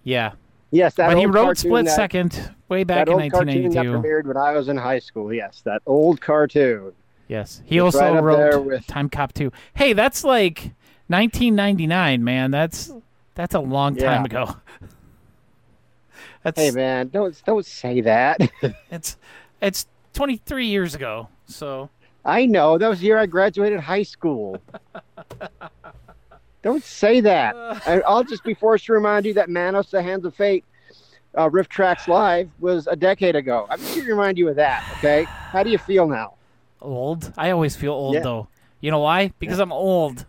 yeah, 0.03 0.31
Yes, 0.71 0.93
that 0.95 1.07
but 1.07 1.17
he 1.17 1.25
wrote 1.25 1.57
Split 1.57 1.85
that, 1.85 1.95
Second 1.95 2.53
way 2.67 2.83
back 2.83 3.07
that 3.07 3.11
in 3.11 3.21
old 3.21 3.31
cartoon 3.31 3.71
that 3.71 3.85
premiered 3.85 4.25
when 4.25 4.37
I 4.37 4.51
was 4.51 4.69
in 4.69 4.77
high 4.77 4.99
school. 4.99 5.33
Yes, 5.33 5.61
that 5.65 5.81
old 5.87 6.21
cartoon. 6.21 6.93
Yes, 7.27 7.61
he 7.65 7.77
It's 7.77 7.83
also 7.95 8.13
right 8.13 8.23
wrote 8.23 8.65
with- 8.65 8.85
Timecop 8.87 9.33
2. 9.33 9.51
Hey, 9.73 9.93
that's 9.93 10.23
like 10.23 10.71
1999, 11.07 12.23
man. 12.23 12.51
That's 12.51 12.91
that's 13.35 13.55
a 13.55 13.59
long 13.59 13.95
time 13.95 14.25
ago. 14.25 14.55
That's 16.43 16.59
Hey 16.59 16.71
man, 16.71 17.09
don't 17.09 17.41
don't 17.45 17.65
say 17.65 17.99
that. 18.01 18.39
it's 18.91 19.17
it's 19.61 19.87
23 20.13 20.67
years 20.67 20.95
ago. 20.95 21.27
So 21.47 21.89
I 22.23 22.45
know 22.45 22.77
that 22.77 22.87
was 22.87 22.99
the 22.99 23.07
year 23.07 23.17
I 23.17 23.25
graduated 23.25 23.81
high 23.81 24.03
school. 24.03 24.61
don't 26.61 26.83
say 26.83 27.19
that. 27.21 27.55
I, 27.85 28.01
I'll 28.07 28.23
just 28.23 28.43
be 28.45 28.53
forced 28.53 28.85
to 28.85 28.93
remind 28.93 29.25
you 29.25 29.33
that 29.33 29.49
Manos: 29.49 29.91
The 29.91 30.01
Hands 30.01 30.23
of 30.23 30.33
Fate, 30.33 30.63
uh, 31.35 31.49
RiffTrax 31.49 32.07
Live 32.07 32.49
was 32.59 32.87
a 32.87 32.95
decade 32.95 33.35
ago. 33.35 33.67
I'm 33.69 33.79
just 33.79 33.95
going 33.95 34.05
to 34.07 34.11
remind 34.13 34.37
you 34.37 34.47
of 34.47 34.55
that. 34.55 34.85
Okay, 34.97 35.23
how 35.23 35.63
do 35.63 35.69
you 35.69 35.77
feel 35.77 36.07
now? 36.07 36.35
old. 36.81 37.33
I 37.37 37.51
always 37.51 37.75
feel 37.75 37.91
old 37.91 38.13
Yeah. 38.15 38.21
though. 38.21 38.47
You 38.79 38.91
know 38.91 38.99
why? 38.99 39.33
Because 39.39 39.59
I'm 39.59 39.73
old. 39.73 40.25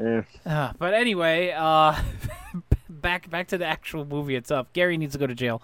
Yeah. 0.00 0.22
Uh, 0.46 0.72
but 0.78 0.94
anyway, 0.94 1.52
uh, 1.56 2.00
back 2.88 3.28
back 3.30 3.48
to 3.48 3.58
the 3.58 3.66
actual 3.66 4.04
movie 4.04 4.36
itself. 4.36 4.72
Gary 4.72 4.96
needs 4.96 5.12
to 5.14 5.18
go 5.18 5.26
to 5.26 5.34
jail. 5.34 5.62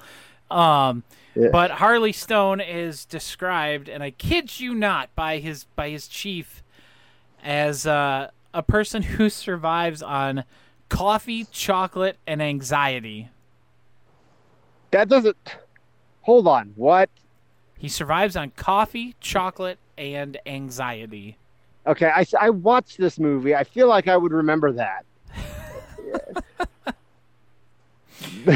Um, 0.50 1.04
Yeah. 1.34 1.48
but 1.52 1.70
Harley 1.72 2.12
Stone 2.12 2.60
is 2.60 3.04
described, 3.04 3.88
and 3.88 4.02
I 4.02 4.10
kid 4.10 4.58
you 4.60 4.74
not, 4.74 5.14
by 5.14 5.38
his 5.38 5.64
by 5.76 5.90
his 5.90 6.08
chief 6.08 6.62
as 7.42 7.86
uh, 7.86 8.30
a 8.52 8.62
person 8.62 9.02
who 9.02 9.28
survives 9.30 10.02
on 10.02 10.44
coffee, 10.88 11.44
chocolate, 11.50 12.16
and 12.26 12.42
anxiety. 12.42 13.30
That 14.90 15.08
doesn't. 15.08 15.36
Hold 16.22 16.46
on. 16.46 16.72
What? 16.76 17.10
He 17.78 17.88
survives 17.88 18.36
on 18.36 18.50
coffee, 18.50 19.14
chocolate, 19.20 19.78
and 19.98 20.38
anxiety. 20.46 21.36
Okay, 21.86 22.10
I, 22.14 22.24
I 22.40 22.50
watched 22.50 22.98
this 22.98 23.18
movie. 23.18 23.54
I 23.54 23.64
feel 23.64 23.88
like 23.88 24.08
I 24.08 24.16
would 24.16 24.32
remember 24.32 24.72
that. 24.72 25.04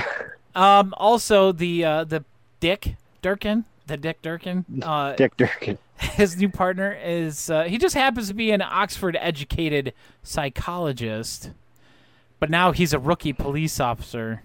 Um, 0.59 0.93
also, 0.97 1.53
the 1.53 1.85
uh, 1.85 2.05
the 2.05 2.25
Dick 2.59 2.97
Durkin, 3.23 3.65
the 3.87 3.97
Dick 3.97 4.21
Durkin, 4.23 4.65
uh, 4.83 5.13
Dick 5.13 5.37
Durkin. 5.37 5.79
his 5.99 6.37
new 6.37 6.49
partner 6.49 6.99
is 7.01 7.49
uh, 7.49 7.63
he 7.63 7.79
just 7.79 7.95
happens 7.95 8.27
to 8.27 8.35
be 8.35 8.51
an 8.51 8.61
Oxford 8.61 9.17
educated 9.21 9.95
psychologist, 10.25 11.53
but 12.41 12.51
now 12.51 12.73
he's 12.73 12.93
a 12.93 12.99
rookie 12.99 13.33
police 13.33 13.79
officer, 13.79 14.43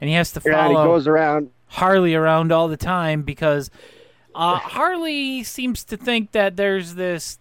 and 0.00 0.08
he 0.08 0.14
has 0.14 0.32
to 0.32 0.42
Yeah, 0.44 0.68
he 0.68 0.74
goes 0.74 1.06
around. 1.06 1.50
Harley 1.68 2.16
around 2.16 2.50
all 2.50 2.66
the 2.66 2.76
time 2.76 3.22
because 3.22 3.70
uh, 4.38 4.58
Harley 4.58 5.42
seems 5.42 5.84
to 5.84 5.96
think 5.96 6.32
that 6.32 6.56
there's 6.56 6.94
this 6.94 7.38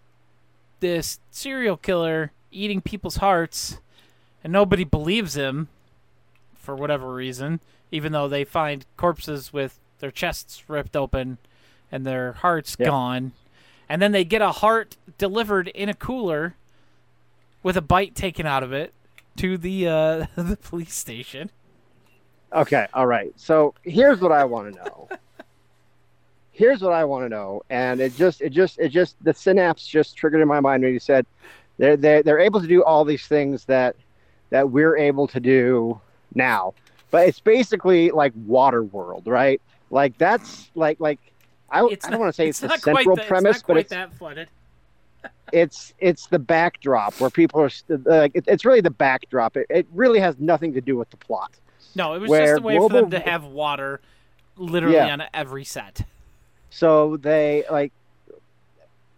this 0.80 1.20
serial 1.32 1.78
killer 1.78 2.32
eating 2.52 2.82
people's 2.82 3.18
hearts, 3.18 3.80
and 4.44 4.52
nobody 4.52 4.84
believes 4.84 5.36
him 5.36 5.68
for 6.56 6.76
whatever 6.76 7.14
reason, 7.14 7.60
even 7.92 8.12
though 8.12 8.28
they 8.28 8.44
find 8.44 8.86
corpses 8.98 9.54
with 9.54 9.80
their 10.00 10.12
chests 10.12 10.64
ripped 10.70 10.96
open 10.96 11.38
and 11.92 12.06
their 12.06 12.34
hearts 12.34 12.76
Yeah. 12.80 12.88
gone, 12.88 13.32
and 13.88 14.02
then 14.02 14.12
they 14.12 14.24
get 14.26 14.42
a 14.42 14.52
heart 14.52 14.98
delivered 15.18 15.68
in 15.70 15.90
a 15.90 15.94
cooler 15.94 16.56
with 17.64 17.78
a 17.78 17.82
bite 17.82 18.14
taken 18.16 18.46
out 18.46 18.62
of 18.64 18.74
it 18.74 18.94
to 19.38 19.58
the 19.58 19.88
uh, 19.88 20.26
the 20.36 20.58
police 20.58 20.94
station. 20.96 21.50
Okay, 22.54 22.88
all 22.94 23.06
right. 23.08 23.32
So 23.36 23.74
here's 23.84 24.20
what 24.20 24.32
I 24.32 24.46
want 24.46 24.74
to 24.74 24.84
know. 24.84 25.10
here's 26.58 26.82
what 26.82 26.94
I 26.94 27.06
want 27.06 27.24
to 27.26 27.30
know, 27.30 27.62
and 27.70 28.02
it 28.02 28.16
just, 28.16 28.42
it 28.42 28.50
just, 28.50 28.80
it 28.80 28.90
just, 28.90 29.16
the 29.24 29.34
synapse 29.34 29.86
just 29.86 30.16
triggered 30.18 30.42
in 30.42 30.48
my 30.48 30.60
mind 30.60 30.84
when 30.84 30.92
you 30.92 31.00
said 31.00 31.26
they're 31.78 31.96
they're, 31.96 32.24
they're 32.24 32.40
able 32.40 32.60
to 32.60 32.68
do 32.68 32.84
all 32.84 33.06
these 33.06 33.28
things 33.28 33.66
that 33.66 33.96
that 34.50 34.70
we're 34.72 34.98
able 34.98 35.28
to 35.28 35.40
do 35.40 36.00
now, 36.34 36.74
but 37.12 37.28
it's 37.28 37.40
basically 37.40 38.10
like 38.10 38.34
water 38.46 38.84
world, 38.84 39.28
right? 39.28 39.62
Like 39.92 40.18
that's 40.18 40.70
like 40.74 41.00
like 41.00 41.20
I, 41.70 41.86
It's 41.86 42.06
I 42.06 42.10
don't 42.10 42.20
want 42.20 42.30
to 42.34 42.36
say 42.36 42.48
it's, 42.48 42.60
the 42.60 42.68
not 42.68 42.82
quite 42.82 42.96
central 42.98 43.18
it's 43.18 43.28
premise, 43.28 43.58
not 43.58 43.68
but 43.68 43.78
it's 43.78 43.90
that 43.92 44.14
flooded. 44.16 44.50
it's 45.54 45.94
it's 46.00 46.28
the 46.28 46.40
backdrop 46.40 47.14
where 47.20 47.30
people 47.30 47.62
are 47.62 47.70
st- 47.70 48.06
like 48.06 48.32
it, 48.36 48.46
it's 48.48 48.66
really 48.66 48.82
the 48.82 48.90
backdrop. 48.90 49.58
It, 49.58 49.68
it 49.70 49.88
really 49.94 50.20
has 50.20 50.36
nothing 50.40 50.74
to 50.74 50.82
do 50.82 50.98
with 50.98 51.10
the 51.12 51.18
plot. 51.18 51.52
No, 51.96 52.14
it 52.14 52.20
was 52.20 52.32
just 52.32 52.60
a 52.60 52.62
way 52.64 52.78
for 52.78 52.90
them 52.90 53.12
to 53.12 53.20
have 53.20 53.44
water 53.44 54.02
literally 54.56 54.96
Yeah. 54.96 55.14
on 55.14 55.24
every 55.34 55.64
set. 55.64 56.02
So 56.70 57.18
they 57.18 57.64
like 57.72 57.92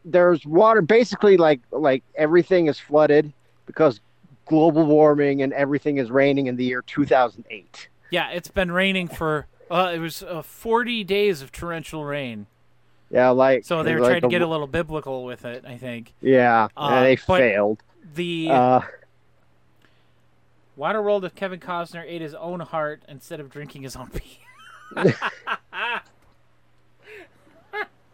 there's 0.06 0.46
water 0.46 0.82
basically 0.82 1.38
like 1.38 1.60
like 1.72 2.04
everything 2.16 2.68
is 2.68 2.80
flooded 2.80 3.32
because 3.66 4.00
global 4.46 4.86
warming 4.86 5.42
and 5.42 5.54
everything 5.54 5.98
is 5.98 6.10
raining 6.10 6.48
in 6.48 6.56
the 6.56 6.66
year 6.66 6.82
2008. 6.82 7.90
Yeah, 8.10 8.30
it's 8.32 8.50
been 8.50 8.72
raining 8.72 9.08
for 9.08 9.46
uh, 9.70 9.92
it 9.94 10.00
was 10.00 10.24
uh, 10.24 10.42
40 10.42 11.04
days 11.04 11.42
of 11.42 11.52
torrential 11.52 12.04
rain. 12.06 12.48
Yeah, 13.12 13.30
like 13.30 13.66
So 13.66 13.84
they 13.84 13.94
were 13.94 14.02
like 14.02 14.10
trying 14.10 14.22
to 14.22 14.28
get 14.28 14.42
a 14.42 14.48
little 14.48 14.68
biblical 14.68 15.24
with 15.24 15.46
it, 15.46 15.64
I 15.68 15.78
think. 15.78 16.14
yeah, 16.22 16.68
uh, 16.78 16.90
and 16.92 17.06
they 17.06 17.16
failed. 17.16 17.82
The 18.16 18.50
Uh, 18.52 18.82
Waterworld 20.78 21.24
of 21.24 21.36
Kevin 21.36 21.60
Costner 21.60 22.04
ate 22.08 22.22
his 22.22 22.34
own 22.34 22.62
heart 22.62 23.04
instead 23.08 23.40
of 23.40 23.50
drinking 23.50 23.82
his 23.84 23.96
own 23.96 24.10
pee. 24.10 24.40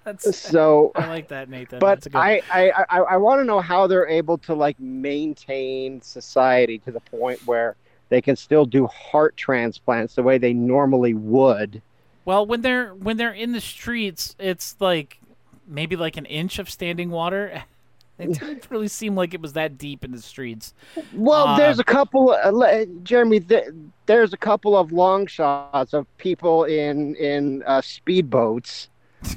That's 0.05 0.37
so 0.39 0.91
I 0.95 1.07
like 1.07 1.27
that, 1.29 1.49
Nathan. 1.49 1.79
but 1.79 1.95
That's 1.95 2.05
a 2.05 2.09
good 2.11 2.17
I 2.19 2.41
I, 2.49 2.71
I, 2.89 2.99
I 2.99 3.17
want 3.17 3.39
to 3.41 3.43
know 3.43 3.59
how 3.59 3.87
they're 3.87 4.07
able 4.07 4.37
to 4.39 4.53
like 4.53 4.79
maintain 4.79 5.99
society 6.01 6.79
to 6.79 6.91
the 6.91 7.01
point 7.01 7.45
where 7.45 7.75
they 8.09 8.21
can 8.21 8.35
still 8.35 8.65
do 8.65 8.87
heart 8.87 9.35
transplants 9.35 10.15
the 10.15 10.23
way 10.23 10.37
they 10.37 10.53
normally 10.53 11.13
would. 11.15 11.81
Well, 12.23 12.45
when 12.45 12.61
they're 12.61 12.93
when 12.93 13.17
they're 13.17 13.33
in 13.33 13.51
the 13.51 13.61
streets, 13.61 14.35
it's 14.39 14.75
like 14.79 15.19
maybe 15.67 15.95
like 15.95 16.15
an 16.17 16.25
inch 16.25 16.59
of 16.59 16.69
standing 16.69 17.09
water. 17.09 17.63
It 18.17 18.31
didn't 18.39 18.71
really 18.71 18.87
seem 18.87 19.13
like 19.13 19.33
it 19.33 19.41
was 19.41 19.51
that 19.53 19.77
deep 19.77 20.05
in 20.05 20.13
the 20.13 20.21
streets. 20.21 20.73
Well, 21.13 21.49
Uh, 21.49 21.57
there's 21.57 21.79
a 21.79 21.83
couple, 21.83 22.29
uh, 22.29 22.85
Jeremy. 23.03 23.41
Th- 23.41 23.67
there's 24.05 24.31
a 24.31 24.37
couple 24.37 24.77
of 24.77 24.93
long 24.93 25.27
shots 25.27 25.93
of 25.93 26.07
people 26.17 26.63
in 26.63 27.15
in 27.15 27.61
uh, 27.63 27.81
speedboats 27.81 28.87
uh, 29.25 29.27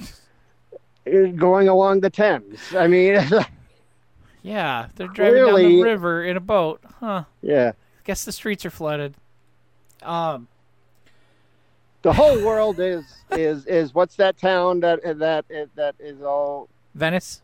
going 1.37 1.69
along 1.69 2.01
the 2.01 2.11
Thames. 2.11 2.59
I 2.77 2.87
mean, 2.87 3.21
Yeah, 4.43 4.89
they're 4.97 5.09
driving 5.09 5.45
down 5.47 5.55
the 5.57 5.83
river 5.83 6.25
in 6.25 6.37
a 6.37 6.41
boat. 6.41 6.81
Huh. 7.01 7.25
yeah, 7.43 7.73
Guess 8.05 8.25
the 8.25 8.33
streets 8.33 8.65
are 8.65 8.71
flooded. 8.71 9.15
Um, 10.03 10.47
the 12.03 12.13
whole 12.13 12.43
world 12.45 12.79
is 12.79 13.05
is 13.33 13.67
is 13.67 13.93
what's 13.95 14.15
that 14.17 14.39
town 14.39 14.81
that 14.81 15.01
that 15.19 15.45
that 15.75 15.95
is 15.99 16.23
all? 16.23 16.69
Venice, 16.95 17.43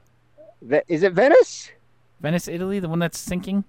Ve- 0.63 0.83
Is 0.89 1.03
it 1.03 1.13
Venice? 1.13 1.71
Venice, 2.21 2.49
Italy, 2.49 2.79
the 2.79 2.89
one 2.89 3.01
that's 3.01 3.19
sinking, 3.19 3.65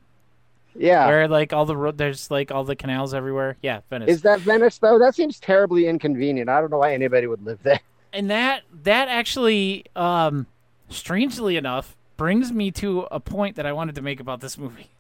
Yeah. 0.75 1.07
where 1.07 1.27
like 1.27 1.51
all 1.51 1.65
the 1.65 1.75
road, 1.75 1.97
there's 1.97 2.29
like 2.31 2.51
all 2.51 2.63
the 2.63 2.75
canals 2.75 3.13
everywhere. 3.13 3.57
Yeah, 3.61 3.81
Venice. 3.89 4.09
Is 4.09 4.21
that 4.21 4.39
Venice 4.41 4.77
though? 4.77 4.97
That 4.99 5.15
seems 5.15 5.39
terribly 5.39 5.87
inconvenient. 5.87 6.47
I 6.49 6.61
don't 6.61 6.69
know 6.71 6.77
why 6.77 6.93
anybody 6.93 7.27
would 7.27 7.43
live 7.43 7.59
there. 7.63 7.79
And 8.15 8.31
that 8.31 8.63
that 8.83 9.09
actually, 9.09 9.85
um, 9.95 10.47
strangely 10.89 11.57
enough, 11.57 11.95
brings 12.17 12.51
me 12.51 12.71
to 12.71 13.01
a 13.11 13.19
point 13.19 13.57
that 13.57 13.65
I 13.65 13.73
wanted 13.73 13.95
to 13.95 14.01
make 14.01 14.19
about 14.19 14.41
this 14.41 14.57
movie. 14.57 14.89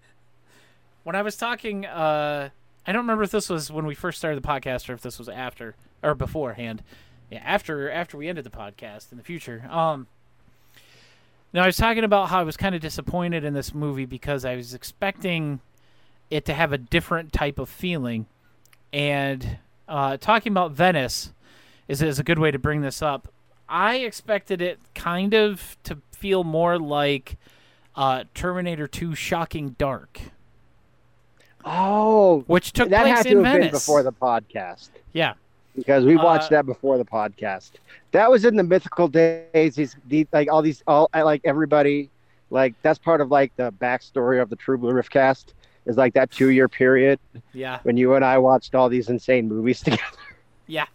When 1.03 1.15
I 1.15 1.21
was 1.21 1.37
talking, 1.37 1.85
uh, 1.85 2.49
I 2.87 2.91
don't 2.91 3.03
remember 3.03 3.21
if 3.21 3.29
this 3.29 3.47
was 3.47 3.71
when 3.71 3.85
we 3.85 3.93
first 3.93 4.17
started 4.17 4.41
the 4.41 4.47
podcast 4.47 4.89
or 4.89 4.93
if 4.93 5.01
this 5.01 5.19
was 5.19 5.29
after 5.29 5.75
or 6.01 6.15
beforehand. 6.15 6.81
Yeah, 7.29 7.43
after 7.45 7.91
after 7.91 8.17
we 8.17 8.27
ended 8.27 8.43
the 8.43 8.49
podcast 8.49 9.11
in 9.11 9.19
the 9.19 9.23
future. 9.23 9.67
Um, 9.69 10.07
now 11.53 11.61
I 11.61 11.67
was 11.67 11.77
talking 11.77 12.03
about 12.03 12.29
how 12.29 12.39
I 12.39 12.43
was 12.43 12.57
kind 12.57 12.73
of 12.73 12.81
disappointed 12.81 13.43
in 13.43 13.53
this 13.53 13.71
movie 13.71 14.05
because 14.05 14.45
I 14.45 14.55
was 14.55 14.73
expecting 14.73 15.59
it 16.31 16.43
to 16.45 16.55
have 16.55 16.73
a 16.73 16.77
different 16.79 17.31
type 17.31 17.59
of 17.59 17.69
feeling, 17.69 18.25
and 18.91 19.59
uh, 19.87 20.17
talking 20.17 20.51
about 20.51 20.71
Venice 20.71 21.33
is 21.87 22.01
is 22.01 22.19
a 22.19 22.23
good 22.23 22.39
way 22.39 22.51
to 22.51 22.59
bring 22.59 22.81
this 22.81 23.01
up. 23.01 23.27
I 23.67 23.95
expected 23.97 24.61
it 24.61 24.79
kind 24.93 25.33
of 25.33 25.77
to 25.83 25.97
feel 26.11 26.43
more 26.43 26.77
like 26.79 27.37
uh, 27.95 28.25
Terminator 28.33 28.87
2 28.87 29.15
Shocking 29.15 29.69
Dark, 29.77 30.19
Oh, 31.63 32.43
which 32.47 32.73
took 32.73 32.89
that 32.89 33.03
place 33.03 33.17
had 33.17 33.25
in 33.25 33.37
to 33.39 33.43
have 33.43 33.53
Venice. 33.53 33.67
been 33.67 33.71
before 33.71 34.03
the 34.03 34.11
podcast. 34.11 34.89
yeah, 35.13 35.33
because 35.75 36.05
we 36.05 36.15
watched 36.15 36.45
Uh, 36.51 36.57
that 36.57 36.65
before 36.67 36.97
the 36.97 37.05
podcast. 37.05 37.71
That 38.11 38.29
was 38.29 38.45
in 38.45 38.55
the 38.55 38.63
mythical 38.63 39.07
days. 39.07 39.75
These, 39.75 39.95
the 40.07 40.27
like 40.31 40.51
all 40.51 40.61
these, 40.61 40.83
all 40.87 41.09
like 41.13 41.41
everybody, 41.43 42.09
like 42.51 42.75
that's 42.83 42.99
part 42.99 43.19
of 43.19 43.31
like 43.31 43.55
the 43.55 43.71
backstory 43.73 44.39
of 44.41 44.49
the 44.51 44.55
True 44.55 44.77
Blue 44.77 44.91
Rift 44.93 45.09
cast 45.09 45.53
is 45.87 45.97
like 45.97 46.13
that 46.13 46.29
two 46.31 46.49
year 46.49 46.67
period 46.67 47.19
yeah, 47.53 47.79
when 47.83 47.95
you 47.97 48.13
and 48.15 48.23
I 48.25 48.37
watched 48.39 48.73
all 48.75 48.89
these 48.89 49.09
insane 49.09 49.47
movies 49.47 49.79
together 49.83 50.01
yeah. 50.67 50.85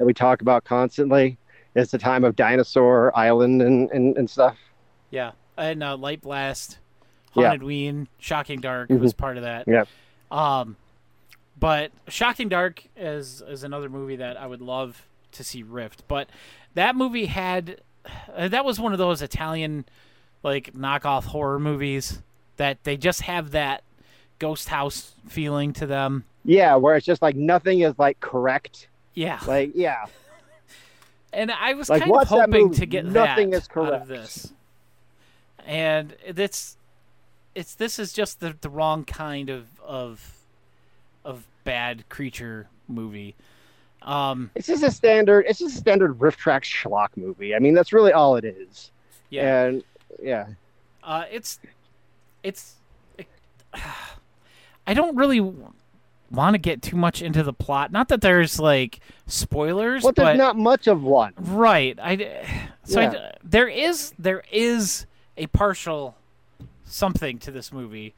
That 0.00 0.06
we 0.06 0.14
talk 0.14 0.40
about 0.40 0.64
constantly. 0.64 1.36
It's 1.76 1.92
the 1.92 1.98
time 1.98 2.24
of 2.24 2.34
Dinosaur 2.34 3.16
Island 3.16 3.62
and 3.62 3.90
and, 3.92 4.16
and 4.16 4.28
stuff. 4.28 4.56
Yeah, 5.10 5.32
and 5.56 5.84
uh, 5.84 5.96
Light 5.96 6.22
Blast, 6.22 6.78
Yeah. 7.34 7.44
Haunted 7.44 7.62
Ween, 7.62 8.08
Shocking 8.18 8.60
Dark 8.60 8.88
was 8.88 9.12
part 9.12 9.36
of 9.36 9.44
that. 9.44 9.68
Yeah. 9.68 9.84
Um, 10.30 10.76
but 11.58 11.92
Shocking 12.08 12.48
Dark 12.48 12.82
is 12.96 13.42
is 13.46 13.62
another 13.62 13.88
movie 13.90 14.16
that 14.16 14.40
I 14.40 14.46
would 14.46 14.62
love 14.62 15.04
to 15.32 15.44
see 15.44 15.62
Rift. 15.62 16.02
But 16.08 16.30
that 16.74 16.96
movie 16.96 17.26
had 17.26 17.82
uh, 18.34 18.48
that 18.48 18.64
was 18.64 18.80
one 18.80 18.92
of 18.92 18.98
those 18.98 19.20
Italian 19.20 19.84
like 20.42 20.72
knockoff 20.72 21.24
horror 21.26 21.58
movies 21.60 22.20
that 22.56 22.82
they 22.84 22.96
just 22.96 23.20
have 23.22 23.50
that 23.50 23.82
ghost 24.38 24.70
house 24.70 25.14
feeling 25.28 25.74
to 25.74 25.86
them. 25.86 26.24
Yeah, 26.42 26.74
where 26.76 26.96
it's 26.96 27.04
just 27.04 27.20
like 27.20 27.36
nothing 27.36 27.80
is 27.80 27.98
like 27.98 28.18
correct. 28.20 28.88
Yeah. 29.14 29.40
Like 29.46 29.72
yeah, 29.74 30.06
And 31.32 31.50
I 31.50 31.74
was 31.74 31.88
Like, 31.90 32.02
kind 32.02 32.14
of 32.14 32.28
hoping 32.28 32.72
to 32.72 32.86
get 32.86 33.04
Nothing 33.04 33.50
that 33.50 33.56
is 33.58 33.62
out 33.64 33.70
correct. 33.70 34.02
of 34.02 34.08
this. 34.08 34.52
And 35.66 36.14
it's 36.24 36.76
it's 37.54 37.74
this 37.74 37.98
is 37.98 38.12
just 38.12 38.40
the, 38.40 38.54
the 38.60 38.70
wrong 38.70 39.04
kind 39.04 39.50
of 39.50 39.66
of 39.84 40.36
of 41.24 41.44
bad 41.64 42.08
creature 42.08 42.68
movie. 42.88 43.34
Um 44.02 44.50
it's 44.54 44.66
just 44.66 44.82
a 44.82 44.90
standard. 44.90 45.44
It's 45.48 45.58
just 45.58 45.74
a 45.76 45.78
standard 45.78 46.20
riff 46.20 46.36
track 46.36 46.62
schlock 46.62 47.08
movie. 47.16 47.54
I 47.54 47.58
mean, 47.58 47.74
that's 47.74 47.92
really 47.92 48.12
all 48.12 48.36
it 48.36 48.44
is. 48.44 48.90
yeah. 49.28 49.64
And 49.64 49.84
yeah, 50.22 50.46
Uh 51.02 51.24
it's 51.30 51.58
it's 52.42 52.74
it, 53.18 53.26
I 54.86 54.94
don't 54.94 55.16
really 55.16 55.40
want 56.30 56.54
to 56.54 56.58
get 56.58 56.80
too 56.82 56.96
much 56.96 57.22
into 57.22 57.42
the 57.42 57.52
plot. 57.52 57.90
Not 57.92 58.08
that 58.08 58.20
there's 58.20 58.58
like 58.60 59.00
spoilers, 59.26 60.02
Well, 60.02 60.12
there's 60.12 60.26
but 60.30 60.36
not 60.36 60.56
much 60.56 60.86
of 60.86 61.02
one. 61.02 61.32
right. 61.38 61.98
I 62.00 62.44
so 62.84 63.00
Yeah. 63.00 63.10
I, 63.10 63.32
there 63.42 63.68
is 63.68 64.12
there 64.18 64.42
is 64.52 65.06
a 65.36 65.46
partial 65.48 66.16
something 66.84 67.38
to 67.38 67.50
this 67.50 67.72
movie. 67.72 68.14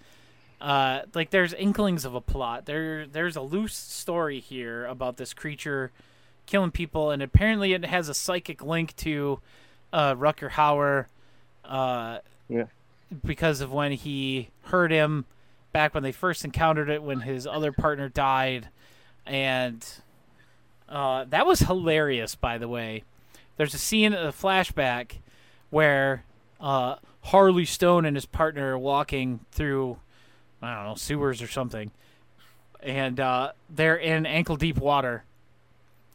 Uh, 0.61 1.03
like 1.15 1.31
there's 1.31 1.53
inklings 1.55 2.05
of 2.05 2.15
a 2.15 2.21
plot. 2.21 2.67
There 2.67 3.07
there's 3.07 3.37
a 3.37 3.41
loose 3.43 3.75
story 3.75 4.39
here 4.41 4.85
about 4.87 5.17
this 5.17 5.35
creature 5.35 5.91
killing 6.47 6.71
people, 6.71 7.11
and 7.11 7.23
apparently 7.23 7.73
it 7.73 7.85
has 7.85 8.09
a 8.09 8.15
psychic 8.15 8.63
link 8.63 8.95
to 8.97 9.41
uh, 9.93 10.15
Rutger 10.15 10.51
Hauer. 10.51 11.07
Uh, 11.65 12.19
Yeah. 12.49 12.65
because 13.25 13.61
of 13.61 13.73
when 13.73 13.93
he 13.93 14.49
heard 14.65 14.91
him 14.91 15.25
back 15.73 15.95
when 15.95 16.03
they 16.03 16.13
first 16.13 16.45
encountered 16.45 16.89
it 16.89 17.03
when 17.03 17.21
his 17.21 17.47
other 17.47 17.73
partner 17.73 18.09
died. 18.09 18.69
And 19.27 19.87
uh, 20.89 21.25
that 21.29 21.47
was 21.47 21.61
hilarious 21.61 22.35
by 22.35 22.59
the 22.59 22.69
way. 22.69 23.05
There's 23.57 23.75
a 23.75 23.79
scene 23.79 24.13
a 24.13 24.33
flashback 24.33 25.17
where 25.71 26.25
uh, 26.61 26.97
harley 27.23 27.65
stone 27.65 28.05
and 28.05 28.17
his 28.17 28.27
partner 28.27 28.75
are 28.75 28.79
walking 28.79 29.41
through 29.53 29.97
i 30.61 30.75
don't 30.75 30.85
know 30.85 30.95
sewers 30.95 31.43
or 31.43 31.49
something. 31.49 31.91
And 32.83 33.21
uh, 33.21 33.53
they're 33.71 33.97
in 33.97 34.27
ankle 34.27 34.57
deep 34.57 34.79
water. 34.79 35.25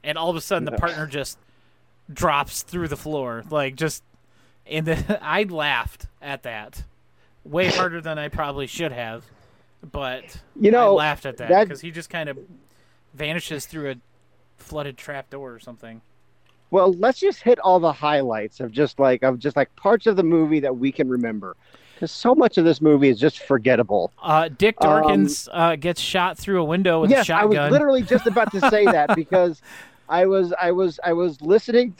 And 0.03 0.17
all 0.17 0.29
of 0.29 0.35
a 0.35 0.41
sudden 0.41 0.65
the 0.65 0.73
partner 0.73 1.07
just 1.07 1.37
drops 2.11 2.63
through 2.63 2.89
the 2.89 2.97
floor. 2.97 3.43
Like 3.49 3.75
just 3.75 4.03
and 4.69 4.85
then 4.85 5.17
I 5.21 5.43
laughed 5.43 6.07
at 6.21 6.43
that. 6.43 6.83
Way 7.43 7.69
harder 7.69 8.01
than 8.01 8.19
I 8.19 8.27
probably 8.27 8.67
should 8.67 8.91
have, 8.91 9.23
but 9.91 10.41
You 10.59 10.71
know, 10.71 10.93
I 10.93 11.03
laughed 11.03 11.25
at 11.25 11.37
that 11.37 11.65
because 11.65 11.81
he 11.81 11.91
just 11.91 12.09
kind 12.09 12.29
of 12.29 12.37
vanishes 13.13 13.65
through 13.65 13.91
a 13.91 13.95
flooded 14.57 14.97
trap 14.97 15.29
door 15.29 15.53
or 15.53 15.59
something. 15.59 16.01
Well, 16.69 16.93
let's 16.93 17.19
just 17.19 17.41
hit 17.41 17.59
all 17.59 17.79
the 17.79 17.93
highlights 17.93 18.59
of 18.59 18.71
just 18.71 18.99
like 18.99 19.23
of 19.23 19.39
just 19.39 19.55
like 19.55 19.73
parts 19.75 20.05
of 20.07 20.15
the 20.17 20.23
movie 20.23 20.59
that 20.59 20.75
we 20.77 20.91
can 20.91 21.07
remember, 21.07 21.55
because 21.95 22.11
so 22.11 22.35
much 22.35 22.57
of 22.57 22.65
this 22.65 22.81
movie 22.81 23.07
is 23.07 23.19
just 23.19 23.39
forgettable. 23.39 24.11
Uh, 24.21 24.49
Dick 24.49 24.75
Um, 24.81 25.03
Dorkins 25.03 25.47
uh, 25.53 25.77
gets 25.77 26.01
shot 26.01 26.37
through 26.37 26.61
a 26.61 26.65
window 26.65 27.01
with 27.01 27.11
a 27.11 27.13
yes, 27.13 27.29
I 27.29 27.45
was 27.45 27.57
literally 27.71 28.01
just 28.01 28.27
about 28.27 28.51
to 28.51 28.59
say 28.69 28.83
that 28.85 29.15
because 29.15 29.61
I 30.09 30.25
was 30.25 30.53
I 30.59 30.71
was 30.71 30.99
I 31.05 31.13
was 31.13 31.41
listening 31.41 31.95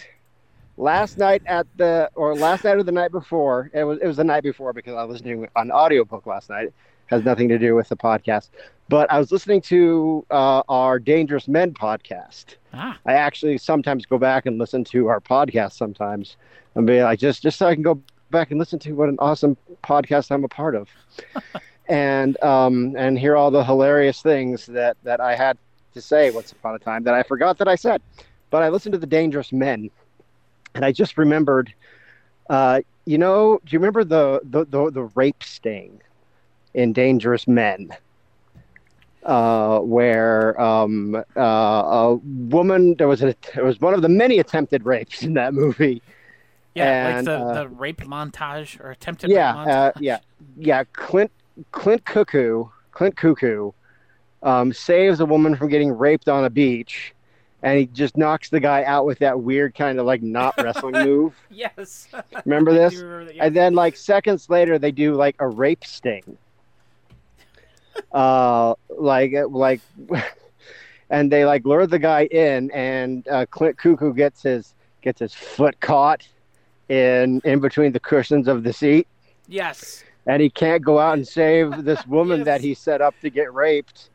last 0.75 1.17
night 1.17 1.41
at 1.45 1.65
the 1.77 2.09
or 2.15 2.35
last 2.35 2.65
night 2.65 2.75
or 2.75 2.83
the 2.83 2.91
night 2.91 3.11
before. 3.11 3.71
It 3.73 3.85
was 3.85 3.99
it 3.99 4.07
was 4.07 4.17
the 4.17 4.25
night 4.25 4.43
before 4.43 4.73
because 4.73 4.95
I 4.95 5.03
was 5.05 5.13
listening 5.21 5.43
to 5.43 5.49
an 5.55 5.71
audiobook 5.71 6.25
last 6.25 6.49
night. 6.49 6.73
Has 7.07 7.23
nothing 7.23 7.49
to 7.49 7.57
do 7.57 7.75
with 7.75 7.89
the 7.89 7.97
podcast, 7.97 8.49
but 8.89 9.11
I 9.11 9.17
was 9.17 9.31
listening 9.31 9.61
to 9.61 10.25
uh, 10.29 10.61
our 10.69 10.99
Dangerous 10.99 11.47
Men 11.47 11.73
podcast. 11.73 12.55
ah, 12.73 12.97
I 13.05 13.13
actually 13.13 13.57
sometimes 13.57 14.05
go 14.05 14.17
back 14.17 14.45
and 14.45 14.57
listen 14.57 14.83
to 14.85 15.07
our 15.07 15.19
podcast 15.19 15.73
sometimes 15.73 16.37
and 16.75 16.85
be 16.85 17.01
like 17.03 17.19
just 17.19 17.41
just 17.41 17.57
so 17.57 17.67
I 17.67 17.73
can 17.73 17.83
go 17.83 18.01
back 18.29 18.51
and 18.51 18.59
listen 18.59 18.79
to 18.79 18.93
what 18.93 19.09
an 19.09 19.17
awesome 19.19 19.57
podcast 19.83 20.31
I'm 20.31 20.43
a 20.43 20.49
part 20.49 20.75
of. 20.75 20.89
and 21.89 22.41
um 22.43 22.95
and 22.97 23.17
hear 23.17 23.35
all 23.37 23.51
the 23.51 23.63
hilarious 23.63 24.21
things 24.21 24.65
that 24.67 24.97
that 25.03 25.21
I 25.21 25.35
had 25.35 25.57
to 25.93 26.01
say 26.01 26.29
once 26.31 26.51
upon 26.51 26.75
a 26.75 26.79
time 26.79 27.03
that 27.03 27.13
I 27.13 27.23
forgot 27.23 27.57
that 27.59 27.67
I 27.67 27.75
said. 27.75 28.01
But 28.49 28.63
I 28.63 28.69
listened 28.69 28.93
to 28.93 28.99
the 28.99 29.07
Dangerous 29.07 29.51
Men 29.53 29.89
and 30.75 30.83
I 30.85 30.91
just 30.91 31.17
remembered 31.17 31.73
uh 32.49 32.81
you 33.05 33.17
know, 33.17 33.59
do 33.63 33.73
you 33.73 33.79
remember 33.79 34.03
the 34.03 34.41
the 34.43 34.65
the, 34.65 34.91
the 34.91 35.03
rape 35.15 35.41
sting 35.43 36.01
in 36.77 36.93
Dangerous 36.93 37.47
Men? 37.47 37.91
uh, 39.27 39.79
where 39.79 40.59
um, 40.59 41.15
uh, 41.35 41.39
a 41.39 42.15
woman 42.15 42.95
there 42.95 43.09
was 43.09 43.21
a 43.21 43.35
there 43.53 43.65
was 43.65 43.79
one 43.79 43.93
of 43.93 44.01
the 44.01 44.09
many 44.09 44.39
attempted 44.39 44.85
rapes 44.85 45.21
in 45.21 45.33
that 45.33 45.53
movie. 45.53 46.01
yeah, 46.73 47.17
and, 47.17 47.27
like 47.27 47.37
the, 47.37 47.45
uh, 47.45 47.53
the 47.63 47.67
rape 47.67 48.01
montage 48.01 48.79
or 48.79 48.89
attempted 48.89 49.29
yeah, 49.29 49.59
rape 49.59 49.67
uh, 49.67 49.91
montage. 49.91 49.93
yeah, 49.99 50.19
yeah. 50.57 50.83
Clint 50.93 51.31
Clint 51.71 52.05
Cuckoo 52.05 52.65
Clint 52.91 53.17
Cuckoo 53.17 53.71
um, 54.43 54.71
saves 54.71 55.19
a 55.19 55.25
woman 55.25 55.55
from 55.55 55.67
getting 55.67 55.91
raped 55.91 56.29
on 56.29 56.45
a 56.45 56.49
beach, 56.49 57.13
and 57.63 57.77
he 57.79 57.85
just 57.87 58.15
knocks 58.15 58.49
the 58.49 58.61
guy 58.61 58.85
out 58.85 59.05
with 59.05 59.19
that 59.19 59.41
weird 59.41 59.75
kind 59.75 59.99
of 59.99 60.05
like 60.05 60.21
not 60.23 60.55
wrestling 60.57 60.93
move. 61.05 61.35
Yes. 61.51 62.07
Remember 62.45 62.71
this? 62.73 62.95
remember 62.95 63.25
that, 63.25 63.35
yeah. 63.35 63.45
And 63.45 63.53
then 63.53 63.73
like 63.73 63.97
seconds 63.97 64.49
later, 64.49 64.79
they 64.79 64.91
do 64.91 65.15
like 65.15 65.35
a 65.39 65.49
rape 65.49 65.83
sting. 65.83 66.37
Uh, 68.11 68.73
like 68.89 69.33
like, 69.49 69.81
and 71.09 71.31
they 71.31 71.45
like 71.45 71.65
lure 71.65 71.87
the 71.87 71.99
guy 71.99 72.25
in, 72.25 72.71
and 72.71 73.27
uh, 73.27 73.45
Clint 73.49 73.77
Cuckoo 73.77 74.13
gets 74.13 74.41
his 74.43 74.73
gets 75.01 75.19
his 75.19 75.33
foot 75.33 75.79
caught 75.79 76.27
in 76.89 77.41
in 77.43 77.59
between 77.59 77.91
the 77.91 77.99
cushions 77.99 78.47
of 78.47 78.63
the 78.63 78.73
seat, 78.73 79.07
yes. 79.47 80.03
and 80.25 80.41
he 80.41 80.49
can't 80.49 80.83
go 80.83 80.99
out 80.99 81.17
and 81.17 81.27
save 81.27 81.83
this 81.83 82.05
woman 82.07 82.39
Yes. 82.39 82.45
that 82.45 82.61
he 82.61 82.73
set 82.73 83.01
up 83.01 83.15
to 83.21 83.29
get 83.29 83.53
raped. 83.53 84.09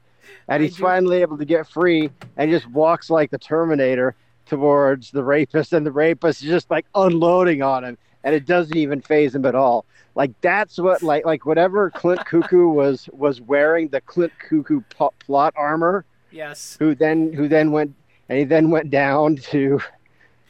And 0.48 0.62
I 0.62 0.66
he's 0.66 0.76
do- 0.76 0.82
finally 0.82 1.20
able 1.22 1.38
to 1.38 1.44
get 1.44 1.68
free, 1.68 2.10
and 2.36 2.50
just 2.50 2.66
walks 2.70 3.10
like 3.10 3.30
the 3.30 3.38
Terminator 3.38 4.14
towards 4.46 5.10
the 5.10 5.22
rapist, 5.22 5.72
and 5.72 5.86
the 5.86 5.92
rapist 5.92 6.42
is 6.42 6.48
just 6.48 6.70
like 6.70 6.86
unloading 6.94 7.62
on 7.62 7.84
him, 7.84 7.98
and 8.24 8.34
it 8.34 8.46
doesn't 8.46 8.76
even 8.76 9.00
phase 9.00 9.34
him 9.34 9.44
at 9.46 9.54
all. 9.54 9.84
Like 10.14 10.32
that's 10.40 10.78
what 10.78 11.02
like 11.02 11.24
like 11.24 11.46
whatever 11.46 11.90
Clint 11.90 12.24
Cuckoo 12.26 12.68
was 12.68 13.08
was 13.12 13.40
wearing 13.40 13.88
the 13.88 14.00
Clint 14.02 14.32
Cuckoo 14.38 14.80
plot 15.18 15.54
armor, 15.56 16.04
Yes. 16.30 16.76
who 16.78 16.94
then 16.94 17.32
who 17.32 17.48
then 17.48 17.72
went 17.72 17.94
and 18.28 18.38
he 18.38 18.44
then 18.44 18.70
went 18.70 18.90
down 18.90 19.36
to 19.36 19.80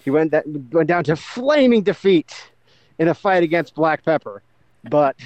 he 0.04 0.10
went 0.10 0.32
that 0.32 0.44
went 0.72 0.88
down 0.88 1.04
to 1.04 1.14
flaming 1.16 1.82
defeat 1.82 2.34
in 2.98 3.08
a 3.08 3.14
fight 3.14 3.42
against 3.44 3.74
Black 3.74 4.04
Pepper, 4.04 4.42
but 4.90 5.16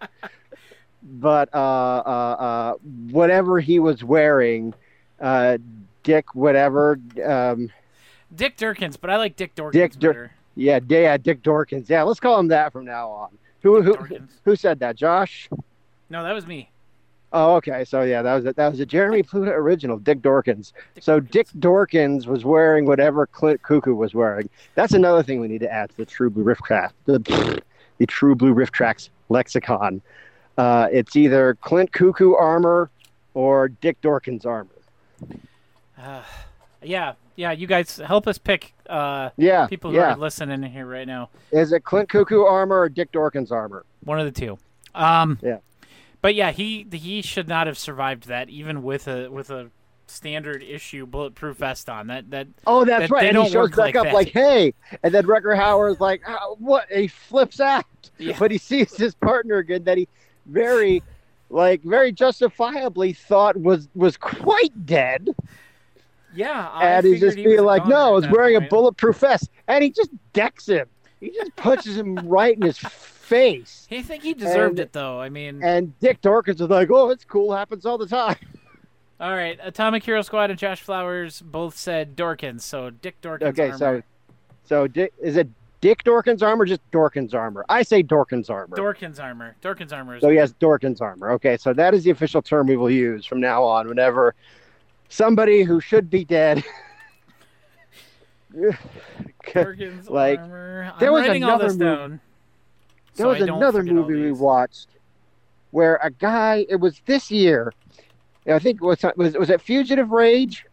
but 1.02 1.48
uh, 1.54 1.56
uh, 1.56 2.36
uh, 2.38 2.74
whatever 3.10 3.60
he 3.60 3.78
was 3.78 4.02
wearing, 4.04 4.74
uh, 5.20 5.58
Dick 6.02 6.34
whatever, 6.34 6.98
um, 7.24 7.70
Dick 8.34 8.56
Durkins, 8.56 8.96
but 9.00 9.10
I 9.10 9.16
like 9.16 9.36
Dick 9.36 9.54
Dorkins 9.54 9.72
Dick 9.72 9.92
Dur- 9.98 10.12
better. 10.12 10.32
Yeah, 10.56 10.80
yeah, 10.88 11.16
Dick 11.18 11.42
Dorkins, 11.42 11.88
yeah, 11.88 12.02
let's 12.02 12.18
call 12.18 12.38
him 12.40 12.48
that 12.48 12.72
from 12.72 12.84
now 12.84 13.10
on. 13.10 13.28
Who 13.62 13.82
who 13.82 13.94
Dorkins. 13.94 14.28
who 14.44 14.56
said 14.56 14.78
that? 14.80 14.96
Josh. 14.96 15.48
No, 16.08 16.22
that 16.24 16.32
was 16.32 16.46
me. 16.46 16.70
Oh, 17.32 17.56
okay. 17.56 17.84
So 17.84 18.02
yeah, 18.02 18.22
that 18.22 18.34
was 18.34 18.46
a, 18.46 18.52
that 18.54 18.70
was 18.70 18.80
a 18.80 18.86
Jeremy 18.86 19.22
Pluta 19.24 19.48
original, 19.50 19.98
Dick 19.98 20.22
Dorkins. 20.22 20.72
So 21.00 21.20
Dick 21.20 21.48
Dorkins 21.58 22.26
was 22.26 22.44
wearing 22.44 22.86
whatever 22.86 23.26
Clint 23.26 23.62
Cuckoo 23.62 23.94
was 23.94 24.14
wearing. 24.14 24.48
That's 24.74 24.94
another 24.94 25.22
thing 25.22 25.40
we 25.40 25.48
need 25.48 25.60
to 25.60 25.70
add 25.70 25.90
to 25.90 25.96
the 25.98 26.06
True 26.06 26.30
Blue 26.30 26.44
Riff 26.44 26.58
Craft, 26.58 26.94
the, 27.04 27.18
the 27.98 28.06
True 28.06 28.34
Blue 28.34 28.54
RiffTrax 28.54 29.10
lexicon. 29.28 30.00
Uh, 30.56 30.88
it's 30.90 31.16
either 31.16 31.54
Clint 31.60 31.92
Cuckoo 31.92 32.34
armor 32.34 32.88
or 33.34 33.68
Dick 33.68 34.00
Dorkins 34.00 34.46
armor. 34.46 34.70
Uh, 35.98 36.22
yeah, 36.82 37.14
yeah. 37.36 37.52
You 37.52 37.66
guys 37.66 37.96
help 37.98 38.26
us 38.26 38.38
pick 38.38 38.72
uh, 38.88 39.30
Yeah, 39.36 39.66
people 39.66 39.90
who 39.90 39.96
yeah. 39.96 40.14
are 40.14 40.16
listening 40.16 40.62
in 40.64 40.70
here 40.70 40.86
right 40.86 41.06
now. 41.06 41.30
Is 41.52 41.72
it 41.72 41.84
Clint 41.84 42.08
Cuckoo 42.08 42.42
armor 42.44 42.80
or 42.80 42.88
Dick 42.88 43.12
Dorkins 43.12 43.50
armor? 43.50 43.84
One 44.04 44.18
of 44.20 44.26
the 44.26 44.32
two. 44.40 44.58
Um, 44.94 45.38
Yeah. 45.42 45.58
But 46.22 46.34
yeah, 46.34 46.50
he 46.50 46.86
he 46.90 47.22
should 47.22 47.46
not 47.48 47.66
have 47.66 47.78
survived 47.78 48.26
that, 48.28 48.48
even 48.48 48.82
with 48.82 49.06
a 49.06 49.28
with 49.28 49.50
a 49.50 49.70
standard 50.08 50.62
issue 50.62 51.04
bulletproof 51.06 51.56
vest 51.58 51.88
on. 51.88 52.06
That 52.08 52.30
that 52.30 52.48
Oh, 52.66 52.84
that's 52.84 53.02
That 53.02 53.10
right. 53.10 53.20
they 53.22 53.28
And 53.28 53.34
don't 53.36 53.46
he 53.46 53.52
shows 53.52 53.70
back 53.70 53.78
like 53.78 53.96
up 53.96 54.04
that. 54.04 54.14
like, 54.14 54.28
"Hey," 54.28 54.72
and 55.02 55.12
then 55.14 55.24
Rutger 55.24 55.56
Hauer's 55.56 56.00
like, 56.00 56.22
"Ah, 56.26 56.54
"What?" 56.58 56.90
And 56.90 57.02
he 57.02 57.08
flips 57.08 57.60
out, 57.60 57.84
Yeah. 58.18 58.36
but 58.38 58.50
he 58.50 58.58
sees 58.58 58.96
his 58.96 59.14
partner 59.14 59.56
again 59.58 59.84
that 59.84 59.98
he 59.98 60.08
very, 60.46 61.02
like, 61.50 61.82
very 61.82 62.12
justifiably 62.12 63.12
thought 63.12 63.56
was 63.56 63.88
was 63.94 64.16
quite 64.16 64.86
dead, 64.86 65.28
yeah, 66.36 66.68
I 66.72 66.86
and 66.86 67.06
he 67.06 67.12
figured 67.12 67.28
just 67.28 67.38
he 67.38 67.44
be 67.44 67.60
like, 67.60 67.86
"No, 67.86 68.16
it's 68.16 68.28
wearing 68.28 68.56
a 68.56 68.60
bulletproof 68.60 69.18
vest," 69.18 69.50
and 69.68 69.82
he 69.82 69.90
just 69.90 70.10
decks 70.32 70.68
him. 70.68 70.86
He 71.20 71.30
just 71.30 71.54
punches 71.56 71.96
him 71.96 72.14
right 72.24 72.54
in 72.54 72.62
his 72.62 72.78
face. 72.78 73.86
He 73.88 74.02
think 74.02 74.22
he 74.22 74.34
deserved 74.34 74.78
and- 74.78 74.80
it 74.80 74.92
though. 74.92 75.20
I 75.20 75.28
mean, 75.28 75.62
And 75.62 75.98
Dick 76.00 76.20
Dorkins 76.20 76.60
is 76.60 76.68
like, 76.68 76.90
"Oh, 76.90 77.10
it's 77.10 77.24
cool. 77.24 77.52
Happens 77.52 77.86
all 77.86 77.98
the 77.98 78.06
time." 78.06 78.36
all 79.20 79.32
right, 79.32 79.58
Atomic 79.62 80.04
Hero 80.04 80.22
Squad 80.22 80.50
and 80.50 80.58
Josh 80.58 80.80
Flowers 80.80 81.40
both 81.42 81.76
said 81.76 82.16
Dorkins, 82.16 82.62
so 82.62 82.90
Dick 82.90 83.20
Dorkins. 83.20 83.48
Okay, 83.48 83.72
so, 83.76 83.86
armor. 83.86 84.04
so 84.64 84.86
Dick, 84.86 85.12
is 85.20 85.36
it 85.36 85.48
Dick 85.80 86.04
Dorkins 86.04 86.42
armor, 86.42 86.62
or 86.62 86.66
just 86.66 86.88
Dorkins 86.90 87.34
armor? 87.34 87.64
I 87.68 87.82
say 87.82 88.02
Dorkins 88.02 88.50
armor. 88.50 88.76
Dorkins 88.76 89.22
armor. 89.22 89.56
Dorkins 89.62 89.92
armor 89.92 90.16
is 90.16 90.20
So 90.20 90.28
yes, 90.28 90.54
Dorkins 90.60 91.00
armor. 91.00 91.30
Okay, 91.32 91.56
so 91.56 91.72
that 91.72 91.94
is 91.94 92.04
the 92.04 92.10
official 92.10 92.42
term 92.42 92.66
we 92.66 92.76
will 92.76 92.90
use 92.90 93.24
from 93.24 93.40
now 93.40 93.62
on 93.62 93.88
whenever 93.88 94.34
somebody 95.08 95.62
who 95.62 95.80
should 95.80 96.10
be 96.10 96.24
dead. 96.24 96.64
Like, 100.08 100.38
armor. 100.40 100.90
I'm 100.94 100.98
there 101.00 101.12
was 101.12 101.26
writing 101.26 101.44
all 101.44 101.60
another 101.60 101.68
movie- 101.72 102.18
there 103.14 103.24
so 103.24 103.28
was 103.28 103.40
another 103.40 103.82
movie 103.82 104.14
we 104.20 104.32
watched 104.32 104.88
where 105.70 105.96
a 106.02 106.10
guy. 106.10 106.66
It 106.68 106.76
was 106.76 107.00
this 107.06 107.30
year. 107.30 107.72
I 108.46 108.58
think 108.58 108.82
it 108.82 108.84
was 108.84 109.02
was 109.16 109.34
was 109.34 109.50
it 109.50 109.60
Fugitive 109.60 110.10
Rage, 110.10 110.66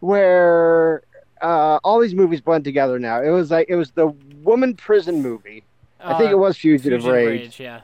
where 0.00 1.02
uh, 1.42 1.78
all 1.84 2.00
these 2.00 2.14
movies 2.14 2.40
blend 2.40 2.64
together 2.64 2.98
now. 2.98 3.20
It 3.22 3.30
was 3.30 3.50
like 3.50 3.66
it 3.68 3.76
was 3.76 3.90
the 3.90 4.08
woman 4.42 4.74
prison 4.74 5.20
movie. 5.22 5.62
I 6.00 6.16
think 6.16 6.30
Uh, 6.30 6.32
it 6.34 6.38
was 6.38 6.56
Fugitive, 6.56 7.02
Fugitive 7.02 7.12
Rage, 7.26 7.60
Yeah. 7.60 7.80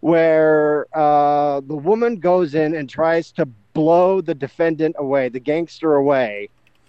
where 0.00 0.86
uh, 0.94 1.60
the 1.60 1.74
woman 1.76 2.16
goes 2.16 2.54
in 2.54 2.74
and 2.76 2.88
tries 2.88 3.32
to 3.32 3.46
blow 3.76 4.20
the 4.20 4.34
defendant 4.34 4.96
away, 4.98 5.28
the 5.28 5.40
gangster 5.40 5.94
away, 5.94 6.48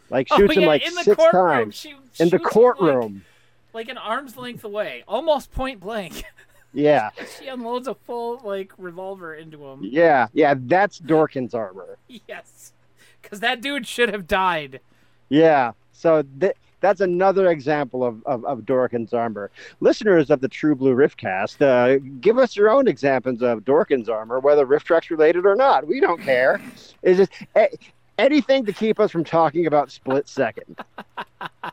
like 0.09 0.27
oh, 0.31 0.37
shoots 0.37 0.51
oh, 0.51 0.55
him 0.55 0.61
yeah, 0.61 0.67
like 0.67 0.87
in 0.87 0.95
the 0.95 1.03
six 1.03 1.15
courtroom. 1.15 1.49
times 1.65 1.75
She 1.75 1.89
in 2.19 2.29
the 2.29 2.37
him, 2.37 2.43
like- 2.43 2.51
courtroom. 2.51 3.25
like, 3.73 3.89
an 3.89 3.97
arm's 3.97 4.35
length 4.37 4.63
away, 4.63 5.03
almost 5.07 5.51
point 5.51 5.79
blank. 5.79 6.23
Yeah, 6.73 7.09
she 7.39 7.47
unloads 7.47 7.87
a 7.87 7.95
full 7.95 8.39
like 8.43 8.71
revolver 8.77 9.33
into 9.33 9.65
him. 9.65 9.79
yeah, 9.83 10.27
yeah. 10.33 10.53
That's 10.55 10.99
Dorkins 10.99 11.55
armor. 11.55 11.97
Yes, 12.27 12.73
because 13.21 13.39
that 13.39 13.61
dude 13.61 13.87
should 13.87 14.09
have 14.09 14.27
died. 14.27 14.81
Yeah. 15.29 15.71
So 15.91 16.23
th- 16.39 16.55
that's 16.87 17.01
another 17.01 17.49
example 17.49 18.01
of, 18.01 18.25
of, 18.25 18.45
of 18.45 18.59
Dorkins 18.61 19.13
armor. 19.13 19.51
Listeners 19.81 20.29
of 20.29 20.39
the 20.39 20.47
True 20.47 20.73
Blue 20.73 20.95
Riftcast, 20.95 21.61
uh, 21.61 21.99
give 22.21 22.37
us 22.37 22.55
your 22.55 22.69
own 22.69 22.87
examples 22.87 23.41
of 23.41 23.65
Dorkins 23.65 24.07
armor, 24.07 24.39
whether 24.39 24.65
RiffTrax 24.65 25.09
related 25.09 25.45
or 25.45 25.55
not. 25.55 25.85
We 25.85 25.99
don't 25.99 26.21
care. 26.21 26.61
It's 27.03 27.17
just 27.17 27.31
a- 27.57 27.77
anything 28.17 28.65
to 28.65 28.71
keep 28.71 29.01
us 29.01 29.11
from 29.11 29.25
talking 29.25 29.65
about 29.67 29.91
Split 29.91 30.29
Second. 30.29 30.79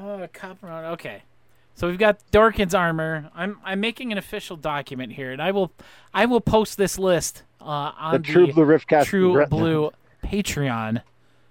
Oh. 0.00 0.28
Okay. 0.62 1.22
So 1.74 1.88
we've 1.88 1.98
got 1.98 2.20
Dorkins 2.30 2.72
armor. 2.78 3.30
I'm 3.34 3.58
I'm 3.64 3.80
making 3.80 4.12
an 4.12 4.18
official 4.18 4.56
document 4.56 5.14
here, 5.14 5.32
and 5.32 5.42
I 5.42 5.50
will 5.50 5.72
I 6.14 6.26
will 6.26 6.40
post 6.40 6.78
this 6.78 7.00
list 7.00 7.42
uh, 7.60 7.64
on 7.98 8.12
The 8.12 8.18
True 8.20 8.52
Blue 8.52 8.64
Riftcast. 8.64 9.06
True 9.06 9.44
Blue 9.46 9.90
Patreon. 10.24 11.02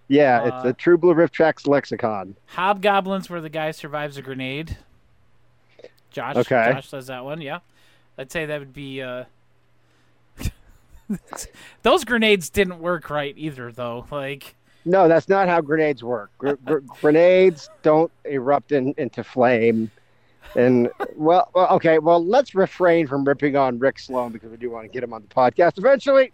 Yeah, 0.08 0.42
uh, 0.42 0.48
it's 0.48 0.64
the 0.64 0.74
True 0.74 0.98
Blue 0.98 1.14
RiffTrax 1.14 1.68
lexicon. 1.68 2.36
Hobgoblins, 2.48 3.30
where 3.30 3.42
the 3.42 3.50
guy 3.50 3.72
survives 3.72 4.18
a 4.18 4.22
grenade. 4.22 4.78
Josh, 6.12 6.36
Okay. 6.36 6.72
Josh 6.74 6.90
does 6.90 7.08
that 7.08 7.26
one. 7.26 7.42
Yeah, 7.42 7.60
I'd 8.18 8.32
say 8.32 8.46
that 8.46 8.60
would 8.60 8.74
be. 8.74 9.02
Uh... 9.02 9.26
Those 11.84 12.04
grenades 12.04 12.50
didn't 12.50 12.80
work 12.80 13.10
right 13.10 13.34
either, 13.38 13.72
though. 13.72 14.06
Like, 14.12 14.56
No, 14.86 15.08
that's 15.08 15.30
not 15.30 15.48
how 15.48 15.62
grenades 15.62 16.04
work. 16.04 16.32
Gr- 16.38 16.54
gr- 16.66 16.80
grenades 16.80 17.70
don't 17.82 18.12
erupt 18.26 18.72
in, 18.72 18.94
into 18.98 19.24
flame. 19.24 19.92
And 20.56 20.90
well, 21.16 21.50
well, 21.54 21.68
okay. 21.76 22.00
Well, 22.00 22.26
let's 22.26 22.56
refrain 22.56 23.06
from 23.08 23.26
ripping 23.26 23.56
on 23.56 23.80
Rick 23.80 24.00
Sloan 24.00 24.32
because 24.32 24.50
we 24.50 24.58
do 24.58 24.70
want 24.72 24.86
to 24.86 24.90
get 24.90 25.04
him 25.04 25.14
on 25.14 25.22
the 25.22 25.28
podcast 25.28 25.78
eventually. 25.78 26.32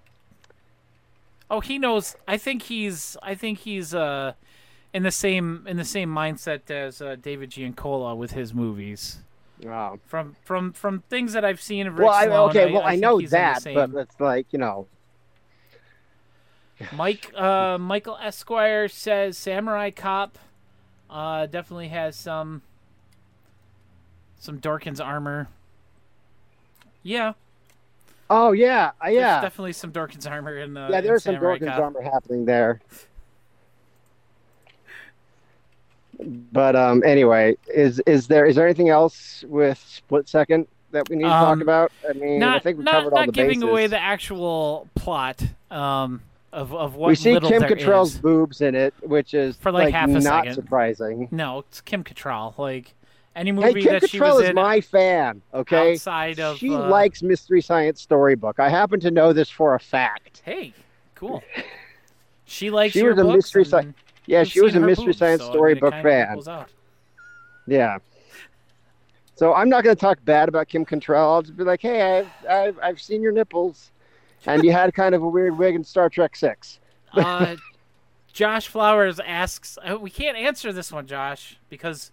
Oh, 1.54 1.60
he 1.60 1.78
knows. 1.78 2.16
I 2.28 2.38
think 2.38 2.64
he's. 2.64 3.16
I 3.22 3.36
think 3.36 3.60
he's 3.60 3.94
uh, 3.94 4.34
in 4.94 5.04
the 5.04 5.12
same 5.12 5.66
in 5.68 5.78
the 5.78 5.86
same 5.86 6.10
mindset 6.10 6.70
as 6.70 7.02
uh, 7.02 7.16
David 7.22 7.52
Giancola 7.52 8.16
with 8.16 8.32
his 8.32 8.54
movies. 8.54 9.20
Wow. 9.62 10.00
From 10.06 10.36
from 10.44 10.74
from 10.74 11.02
things 11.10 11.34
that 11.34 11.46
I've 11.46 11.62
seen 11.62 11.88
of 11.88 11.98
Rick 11.98 12.08
Well, 12.08 12.16
I, 12.16 12.26
Sloan, 12.26 12.50
okay. 12.50 12.72
Well, 12.72 12.84
I, 12.84 12.92
think 12.92 13.02
know 13.02 13.22
that, 13.22 13.62
same- 13.62 13.76
but 13.76 14.02
it's 14.02 14.20
like 14.20 14.48
you 14.52 14.60
know. 14.60 14.88
Mike 16.92 17.32
uh, 17.36 17.78
Michael 17.78 18.18
Esquire 18.22 18.88
says 18.88 19.38
Samurai 19.38 19.92
Cop 19.92 20.38
uh, 21.10 21.46
definitely 21.46 21.90
has 21.90 22.16
some 22.16 22.62
some 24.40 24.60
Dorkins 24.60 25.04
armor. 25.04 25.48
Yeah, 27.04 27.34
Oh 28.30 28.52
yeah, 28.52 28.92
uh, 29.02 29.06
there's 29.06 29.16
yeah, 29.16 29.42
definitely 29.42 29.74
some 29.74 29.92
Dorkins 29.92 30.30
armor 30.30 30.58
in 30.58 30.76
uh, 30.78 30.88
yeah. 30.92 31.02
There's 31.02 31.24
some 31.24 31.36
Dorkins 31.36 31.68
Cop. 31.68 31.80
armor 31.80 32.02
happening 32.02 32.46
there. 32.46 32.80
But 36.52 36.76
um, 36.76 37.04
anyway, 37.04 37.58
is 37.74 38.00
is 38.06 38.28
there 38.28 38.46
is 38.46 38.56
there 38.56 38.66
anything 38.66 38.90
else 38.90 39.44
with 39.48 39.78
Split 39.80 40.30
Second 40.30 40.68
that 40.92 41.10
we 41.10 41.16
need 41.18 41.24
to 41.24 41.30
talk 41.30 41.54
Um, 41.54 41.62
about? 41.62 41.92
I 42.08 42.14
mean, 42.14 42.42
I 42.44 42.60
think 42.60 42.78
we 42.78 42.84
not, 42.84 42.92
covered 42.94 43.14
all 43.14 43.20
not 43.20 43.26
the 43.28 43.32
giving 43.32 43.60
bases. 43.60 43.70
away 43.70 43.88
the 43.88 44.00
actual 44.00 44.88
plot 44.96 45.44
um, 45.72 46.22
of 46.54 46.74
of 46.74 46.96
what 46.96 47.08
we 47.08 47.16
see 47.16 47.40
Kim 47.40 47.64
Cattrall's 47.64 48.14
is. 48.16 48.22
boobs 48.22 48.62
in 48.62 48.76
it, 48.76 48.94
which 49.02 49.34
is 49.34 49.58
For, 49.58 49.72
like, 49.72 49.92
half 49.92 50.08
a 50.10 50.14
not 50.14 50.24
second. 50.24 50.54
surprising. 50.54 51.28
No, 51.32 51.60
it's 51.60 51.82
Kim 51.82 52.04
Cattrall. 52.04 52.58
Like 52.58 52.94
any 53.36 53.52
Hey, 53.52 53.56
movie 53.56 53.82
Kim 53.84 53.94
that 53.94 54.10
she 54.10 54.20
Cattrall 54.20 54.36
was 54.36 54.44
is 54.44 54.50
in 54.50 54.56
my 54.56 54.82
fan. 54.82 55.42
Okay, 55.54 55.94
outside 55.94 56.40
of 56.40 56.58
she 56.58 56.74
uh, 56.74 56.90
likes 56.90 57.22
Mystery 57.24 57.62
Science 57.62 58.02
Storybook. 58.02 58.60
I 58.60 58.70
happen 58.70 59.00
to 59.02 59.12
know 59.12 59.34
this 59.34 59.50
for 59.50 59.76
a 59.76 59.80
fact. 59.80 60.42
Hey, 60.46 60.74
cool. 61.16 61.44
She 62.46 62.70
likes 62.70 62.94
She 62.94 63.00
your 63.00 63.16
was 63.16 63.24
a 63.24 63.24
Mystery 63.36 63.66
Sci- 63.66 63.78
and 63.80 63.94
Yeah, 64.28 64.44
she 64.44 64.62
was 64.62 64.76
a 64.76 64.80
Mystery 64.80 65.08
boobs, 65.08 65.18
Science 65.18 65.42
so, 65.42 65.48
I 65.48 65.48
mean, 65.48 65.56
it 65.56 65.78
Storybook 65.80 65.94
fan. 66.04 66.68
Yeah. 67.66 67.98
So 69.36 69.54
I'm 69.54 69.70
not 69.70 69.84
going 69.84 69.96
to 69.96 70.00
talk 70.00 70.24
bad 70.24 70.50
about 70.50 70.68
Kim 70.68 70.86
Cattrall. 70.86 71.34
I'll 71.34 71.42
just 71.42 71.58
be 71.58 71.64
like, 71.64 71.82
hey, 71.82 72.20
I've, 72.20 72.28
I've, 72.48 72.80
I've 72.84 73.02
seen 73.02 73.22
your 73.22 73.32
nipples, 73.32 73.92
and 74.46 74.64
you 74.64 74.72
had 74.72 74.94
kind 74.94 75.16
of 75.16 75.24
a 75.24 75.28
weird 75.28 75.58
wig 75.58 75.74
in 75.74 75.84
Star 75.84 76.10
Trek 76.10 76.36
Six. 76.36 76.80
uh, 77.14 77.56
Josh 78.32 78.68
Flowers 78.68 79.20
asks, 79.26 79.78
uh, 79.90 79.98
we 79.98 80.10
can't 80.10 80.38
answer 80.38 80.72
this 80.72 80.92
one, 80.92 81.08
Josh, 81.08 81.58
because 81.70 82.12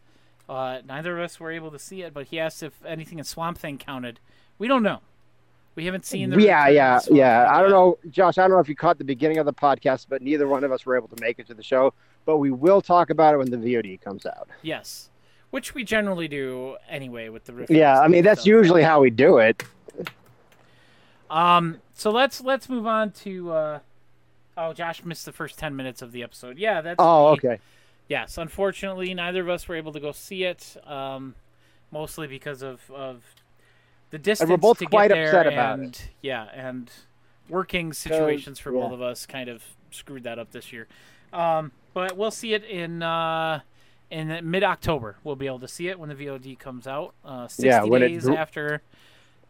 uh, 0.50 0.82
neither 0.86 1.16
of 1.16 1.24
us 1.24 1.38
were 1.38 1.52
able 1.52 1.70
to 1.70 1.78
see 1.78 2.02
it. 2.02 2.12
But 2.12 2.26
he 2.26 2.40
asked 2.40 2.62
if 2.62 2.84
anything 2.84 3.18
in 3.18 3.24
Swamp 3.24 3.56
Thing 3.56 3.78
counted. 3.78 4.18
We 4.58 4.68
don't 4.68 4.82
know. 4.82 4.98
We 5.76 5.84
haven't 5.86 6.04
seen 6.04 6.30
the. 6.30 6.42
Yeah, 6.42 6.68
yeah, 6.68 6.98
Swamp 6.98 7.16
yeah. 7.16 7.48
I 7.48 7.62
don't 7.62 7.70
know, 7.70 7.96
Josh. 8.10 8.36
I 8.36 8.42
don't 8.42 8.50
know 8.50 8.58
if 8.58 8.68
you 8.68 8.74
caught 8.74 8.98
the 8.98 9.04
beginning 9.04 9.38
of 9.38 9.46
the 9.46 9.52
podcast, 9.52 10.06
but 10.08 10.20
neither 10.20 10.48
one 10.48 10.64
of 10.64 10.72
us 10.72 10.84
were 10.84 10.96
able 10.96 11.08
to 11.08 11.22
make 11.22 11.38
it 11.38 11.46
to 11.46 11.54
the 11.54 11.62
show. 11.62 11.94
But 12.26 12.38
we 12.38 12.50
will 12.50 12.82
talk 12.82 13.10
about 13.10 13.34
it 13.34 13.38
when 13.38 13.50
the 13.50 13.56
VOD 13.56 14.00
comes 14.02 14.26
out. 14.26 14.48
Yes, 14.62 15.08
which 15.50 15.72
we 15.72 15.84
generally 15.84 16.26
do 16.26 16.76
anyway 16.88 17.28
with 17.28 17.44
the. 17.44 17.66
Yeah, 17.70 18.00
I 18.00 18.08
mean 18.08 18.24
that's 18.24 18.42
so. 18.42 18.50
usually 18.50 18.82
how 18.82 19.00
we 19.00 19.10
do 19.10 19.38
it. 19.38 19.62
Um, 21.30 21.80
so 21.94 22.10
let's 22.10 22.40
let's 22.40 22.68
move 22.68 22.88
on 22.88 23.12
to. 23.12 23.52
Uh, 23.52 23.78
oh, 24.56 24.72
Josh 24.72 25.04
missed 25.04 25.24
the 25.24 25.32
first 25.32 25.58
ten 25.58 25.76
minutes 25.76 26.02
of 26.02 26.10
the 26.10 26.24
episode. 26.24 26.58
Yeah, 26.58 26.80
that's. 26.80 26.96
Oh, 26.98 27.28
me. 27.28 27.32
okay. 27.34 27.60
Yes, 28.10 28.36
unfortunately, 28.36 29.14
neither 29.14 29.40
of 29.40 29.48
us 29.48 29.68
were 29.68 29.76
able 29.76 29.92
to 29.92 30.00
go 30.00 30.12
see 30.12 30.44
it. 30.44 30.76
Um, 30.84 31.36
mostly 31.92 32.26
because 32.26 32.62
of 32.62 32.80
of 32.90 33.22
the 34.10 34.18
distance 34.18 34.60
both 34.60 34.78
to 34.78 34.84
get 34.84 34.90
quite 34.90 35.08
there 35.10 35.28
upset 35.28 35.46
about 35.46 35.78
and 35.78 36.00
yeah, 36.20 36.48
and 36.52 36.90
working 37.48 37.92
situations 37.92 38.58
for 38.58 38.72
yeah. 38.74 38.80
both 38.80 38.92
of 38.92 39.02
us 39.02 39.26
kind 39.26 39.48
of 39.48 39.62
screwed 39.90 40.24
that 40.24 40.38
up 40.38 40.50
this 40.50 40.72
year. 40.72 40.88
Um, 41.32 41.72
but 41.94 42.16
we'll 42.16 42.30
see 42.30 42.54
it 42.54 42.64
in 42.64 43.02
uh, 43.02 43.60
in 44.10 44.40
mid 44.50 44.64
October. 44.64 45.16
We'll 45.22 45.36
be 45.36 45.46
able 45.46 45.60
to 45.60 45.68
see 45.68 45.88
it 45.88 45.98
when 45.98 46.08
the 46.08 46.14
VOD 46.14 46.58
comes 46.58 46.86
out. 46.86 47.14
Uh, 47.24 47.46
sixty 47.46 47.68
Yeah, 47.68 47.84
it 47.84 47.98
days 48.00 48.24
dro- 48.24 48.36
after 48.36 48.82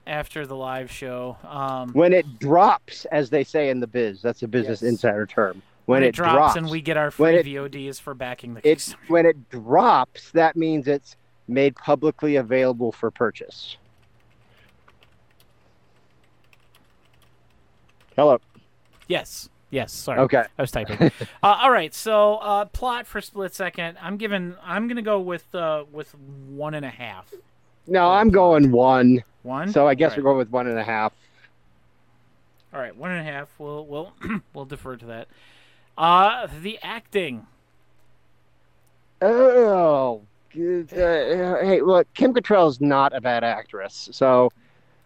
after 0.07 0.47
the 0.47 0.57
live 0.57 0.91
show. 0.91 1.37
Um, 1.45 1.93
When 1.93 2.13
it 2.13 2.39
drops, 2.39 3.05
as 3.07 3.31
they 3.31 3.45
say 3.45 3.71
in 3.71 3.81
the 3.81 3.87
biz, 3.87 4.21
that's 4.23 4.43
a 4.43 4.49
business 4.49 4.83
Yes. 4.83 4.91
insider 4.91 5.27
term. 5.27 5.63
When, 5.91 6.05
it, 6.05 6.15
drops, 6.15 6.35
drops, 6.35 6.57
and 6.57 6.71
we 6.71 6.81
get 6.81 6.97
our 6.97 7.11
free 7.11 7.37
it- 7.37 7.47
VODs 7.47 8.01
for 8.01 8.15
backing 8.15 8.55
the 8.55 8.61
it's 8.63 8.91
Kickstarter. 8.91 9.09
when 9.09 9.27
it 9.27 9.51
drops, 9.51 10.31
that 10.31 10.57
means 10.57 10.87
it's 10.87 11.17
made 11.49 11.75
publicly 11.75 12.37
available 12.37 12.93
for 12.93 13.11
purchase. 13.11 13.77
Hello. 18.15 18.39
Yes. 19.09 19.49
Yes. 19.71 19.93
Sorry. 19.93 20.21
Okay. 20.21 20.45
I 20.59 20.63
was 20.63 20.71
typing. 20.71 21.11
uh, 21.43 21.59
all 21.61 21.73
right. 21.73 21.93
So 21.93 22.37
uh, 22.37 22.67
plot 22.67 23.07
for 23.07 23.21
split 23.21 23.55
second. 23.55 23.99
I'm 24.01 24.17
giving. 24.17 24.55
I'm 24.63 24.87
gonna 24.87 25.03
go 25.03 25.21
with 25.21 25.53
uh, 25.55 25.85
with 25.91 26.15
one 26.15 26.75
and 26.75 26.85
a 26.85 26.91
half. 26.91 27.33
No, 27.87 28.11
I'm 28.11 28.31
going 28.31 28.71
one. 28.71 29.25
One. 29.43 29.73
So 29.73 29.89
I 29.89 29.95
guess 29.95 30.13
All 30.13 30.19
we're 30.19 30.23
going 30.23 30.39
with 30.39 30.51
one 30.51 30.67
and 30.67 30.79
a 30.79 30.85
half. 30.85 31.13
All 32.73 32.81
right. 32.81 32.95
One 32.95 33.11
and 33.11 33.21
a 33.27 33.33
half. 33.33 33.49
We'll 33.59 33.87
we'll 33.87 34.13
we'll 34.55 34.67
defer 34.67 34.97
to 34.97 35.07
that. 35.07 35.29
Uh, 36.01 36.49
the 36.63 36.79
acting. 36.83 37.47
Oh, 39.21 40.23
good. 40.51 40.91
Uh, 40.95 41.59
hey, 41.61 41.83
look, 41.83 42.13
Kim 42.15 42.33
Cattrall 42.33 42.71
is 42.71 42.81
not 42.81 43.15
a 43.15 43.21
bad 43.21 43.45
actress. 43.45 44.09
So, 44.11 44.51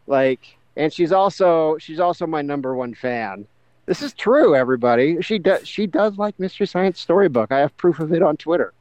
like, 0.07 0.57
and 0.77 0.93
she's 0.93 1.11
also 1.11 1.79
she's 1.79 1.99
also 1.99 2.29
my 2.29 2.43
number 2.43 2.77
one 2.77 2.95
fan. 2.95 3.45
This 3.87 4.03
is 4.03 4.13
true, 4.13 4.55
everybody. 4.55 5.21
She 5.21 5.41
does 5.41 5.67
she 5.67 5.89
does 5.89 6.17
like 6.17 6.39
Mystery 6.39 6.69
Science 6.69 7.01
Storybook. 7.01 7.51
I 7.51 7.59
have 7.59 7.77
proof 7.77 7.99
of 7.99 8.13
it 8.13 8.23
on 8.23 8.37
Twitter. 8.37 8.73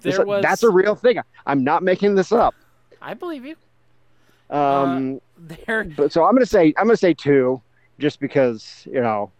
There 0.00 0.26
was. 0.26 0.42
That's 0.42 0.64
a 0.64 0.70
real 0.70 0.96
thing. 0.96 1.20
I'm 1.46 1.62
not 1.62 1.84
making 1.84 2.16
this 2.16 2.32
up. 2.32 2.56
I 3.00 3.14
believe 3.14 3.44
you. 3.46 3.54
Um, 4.50 5.20
There. 5.38 5.84
but 5.84 6.10
so 6.10 6.24
I'm 6.24 6.34
gonna 6.34 6.44
say 6.44 6.74
I'm 6.76 6.86
gonna 6.86 6.96
say 6.96 7.14
two, 7.14 7.62
just 8.00 8.18
because 8.18 8.82
you 8.90 9.00
know. 9.00 9.30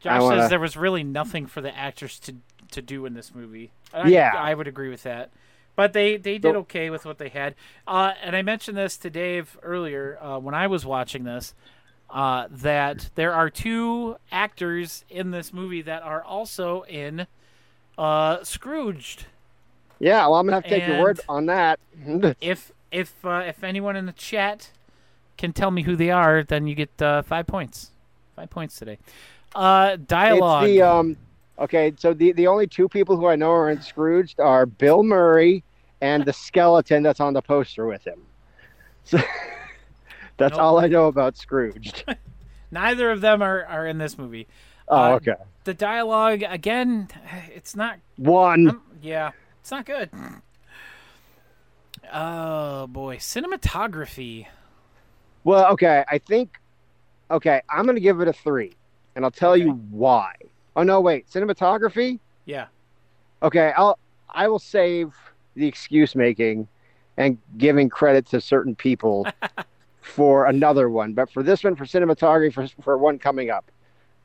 Josh 0.00 0.20
wanna- 0.22 0.42
says 0.42 0.50
there 0.50 0.60
was 0.60 0.76
really 0.76 1.02
nothing 1.04 1.46
for 1.46 1.60
the 1.60 1.76
actors 1.76 2.18
to 2.20 2.34
to 2.72 2.82
do 2.82 3.06
in 3.06 3.14
this 3.14 3.32
movie. 3.34 3.70
I, 3.94 4.08
Yeah. 4.08 4.32
I 4.36 4.52
would 4.54 4.66
agree 4.66 4.88
with 4.88 5.04
that. 5.04 5.30
But 5.76 5.92
they, 5.92 6.16
they 6.16 6.38
did 6.38 6.56
okay 6.56 6.90
with 6.90 7.04
what 7.04 7.18
they 7.18 7.28
had. 7.28 7.54
Uh, 7.86 8.12
and 8.22 8.34
I 8.34 8.42
mentioned 8.42 8.76
this 8.76 8.96
to 8.98 9.10
Dave 9.10 9.56
earlier 9.62 10.18
uh, 10.20 10.38
when 10.38 10.54
I 10.54 10.66
was 10.66 10.84
watching 10.86 11.24
this. 11.24 11.54
uh, 12.10 12.46
that 12.50 13.10
there 13.14 13.32
are 13.32 13.50
two 13.50 14.16
actors 14.32 15.04
in 15.10 15.30
this 15.32 15.52
movie 15.52 15.82
that 15.82 16.02
are 16.02 16.22
also 16.24 16.82
in 16.88 17.26
uh, 17.98 18.42
Scrooged. 18.44 19.26
Yeah, 19.98 20.22
well, 20.26 20.36
I'm 20.36 20.46
gonna 20.46 20.56
have 20.56 20.64
to 20.64 20.70
take 20.70 20.86
your 20.86 21.00
word 21.02 21.20
on 21.28 21.46
that. 21.46 21.78
If 22.40 22.72
if 22.92 23.12
uh, 23.24 23.42
if 23.46 23.62
anyone 23.64 23.96
in 23.96 24.06
the 24.06 24.12
chat 24.12 24.70
can 25.36 25.52
tell 25.52 25.70
me 25.70 25.82
who 25.82 25.96
they 25.96 26.10
are, 26.10 26.42
then 26.42 26.66
you 26.66 26.74
get 26.74 27.00
uh, 27.02 27.22
five 27.22 27.46
points. 27.46 27.90
Five 28.34 28.50
points 28.50 28.78
today. 28.78 28.98
Uh, 29.54 29.96
dialogue. 30.06 30.64
It's 30.64 30.72
the 30.72 30.82
um. 30.82 31.16
Okay, 31.58 31.92
so 31.96 32.12
the 32.12 32.32
the 32.32 32.46
only 32.46 32.66
two 32.66 32.88
people 32.88 33.16
who 33.16 33.26
I 33.26 33.36
know 33.36 33.50
are 33.50 33.70
in 33.70 33.80
Scrooged 33.80 34.40
are 34.40 34.66
Bill 34.66 35.02
Murray 35.02 35.62
and 36.02 36.24
the 36.24 36.32
skeleton 36.32 37.02
that's 37.02 37.20
on 37.20 37.32
the 37.32 37.42
poster 37.42 37.86
with 37.86 38.06
him. 38.06 38.20
So 39.04 39.18
that's 40.36 40.52
Nope. 40.56 40.60
all 40.60 40.80
I 40.80 40.88
know 40.88 41.06
about 41.06 41.36
Scrooged. 41.36 42.04
Neither 42.72 43.10
of 43.12 43.20
them 43.20 43.40
are, 43.40 43.64
are 43.66 43.86
in 43.86 43.98
this 43.98 44.18
movie. 44.18 44.48
Oh, 44.88 44.96
Uh, 44.96 45.14
okay. 45.14 45.34
The 45.62 45.74
dialogue 45.74 46.42
again, 46.46 47.08
it's 47.54 47.76
not 47.76 47.98
One. 48.16 48.68
Um, 48.68 48.82
yeah, 49.00 49.30
it's 49.60 49.70
not 49.70 49.86
good. 49.86 50.10
Oh 52.12 52.86
boy, 52.88 53.16
cinematography. 53.16 54.46
Well, 55.44 55.66
okay, 55.72 56.04
I 56.08 56.18
think. 56.18 56.58
Okay, 57.30 57.60
I'm 57.70 57.86
gonna 57.86 58.00
give 58.00 58.20
it 58.20 58.28
a 58.28 58.32
three, 58.32 58.74
and 59.16 59.24
I'll 59.24 59.30
tell 59.32 59.56
you 59.56 59.72
why. 59.90 60.34
Oh 60.76 60.84
no, 60.84 61.00
wait, 61.00 61.28
cinematography. 61.28 62.20
Yeah, 62.44 62.66
Okay, 63.42 63.72
I'll 63.76 63.98
I 64.30 64.48
will 64.48 64.58
save 64.58 65.14
the 65.54 65.66
excuse 65.66 66.14
making 66.14 66.68
and 67.16 67.38
giving 67.56 67.88
credit 67.88 68.26
to 68.26 68.40
certain 68.40 68.74
people 68.74 69.26
for 70.00 70.46
another 70.46 70.90
one, 70.90 71.14
but 71.14 71.30
for 71.30 71.42
this 71.42 71.64
one, 71.64 71.76
for 71.76 71.84
cinematography, 71.84 72.52
for, 72.52 72.82
for 72.82 72.98
one 72.98 73.18
coming 73.18 73.50
up. 73.50 73.70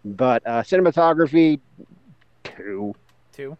But 0.04 0.46
uh, 0.46 0.64
cinematography, 0.64 1.60
two. 2.44 2.96
two. 3.32 3.58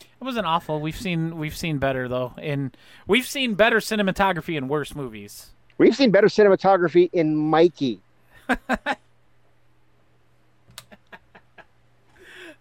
It 0.00 0.24
wasn't 0.24 0.46
awful. 0.46 0.80
We've 0.80 0.98
seen 0.98 1.38
we've 1.38 1.56
seen 1.56 1.78
better 1.78 2.08
though, 2.08 2.32
and 2.38 2.76
we've 3.06 3.26
seen 3.26 3.54
better 3.54 3.78
cinematography 3.78 4.56
in 4.56 4.68
worse 4.68 4.94
movies. 4.94 5.50
We've 5.78 5.96
seen 5.96 6.10
better 6.10 6.28
cinematography 6.28 7.10
in 7.12 7.36
Mikey. 7.36 8.00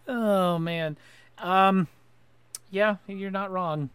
Oh 0.08 0.58
man, 0.60 0.98
um, 1.38 1.88
yeah, 2.70 2.98
you're 3.08 3.32
not 3.32 3.52
wrong. 3.52 3.90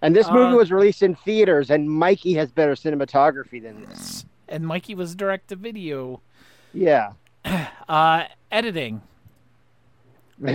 And 0.00 0.14
this 0.14 0.30
movie 0.30 0.54
Uh, 0.54 0.56
was 0.56 0.70
released 0.70 1.02
in 1.02 1.14
theaters, 1.16 1.70
and 1.70 1.90
Mikey 1.90 2.34
has 2.34 2.50
better 2.52 2.74
cinematography 2.74 3.60
than 3.60 3.84
this. 3.86 4.24
And 4.48 4.66
Mikey 4.66 4.94
was 4.94 5.14
direct 5.16 5.48
to 5.48 5.56
video. 5.56 6.20
Yeah. 6.72 7.12
Uh, 7.88 8.24
editing. 8.52 9.00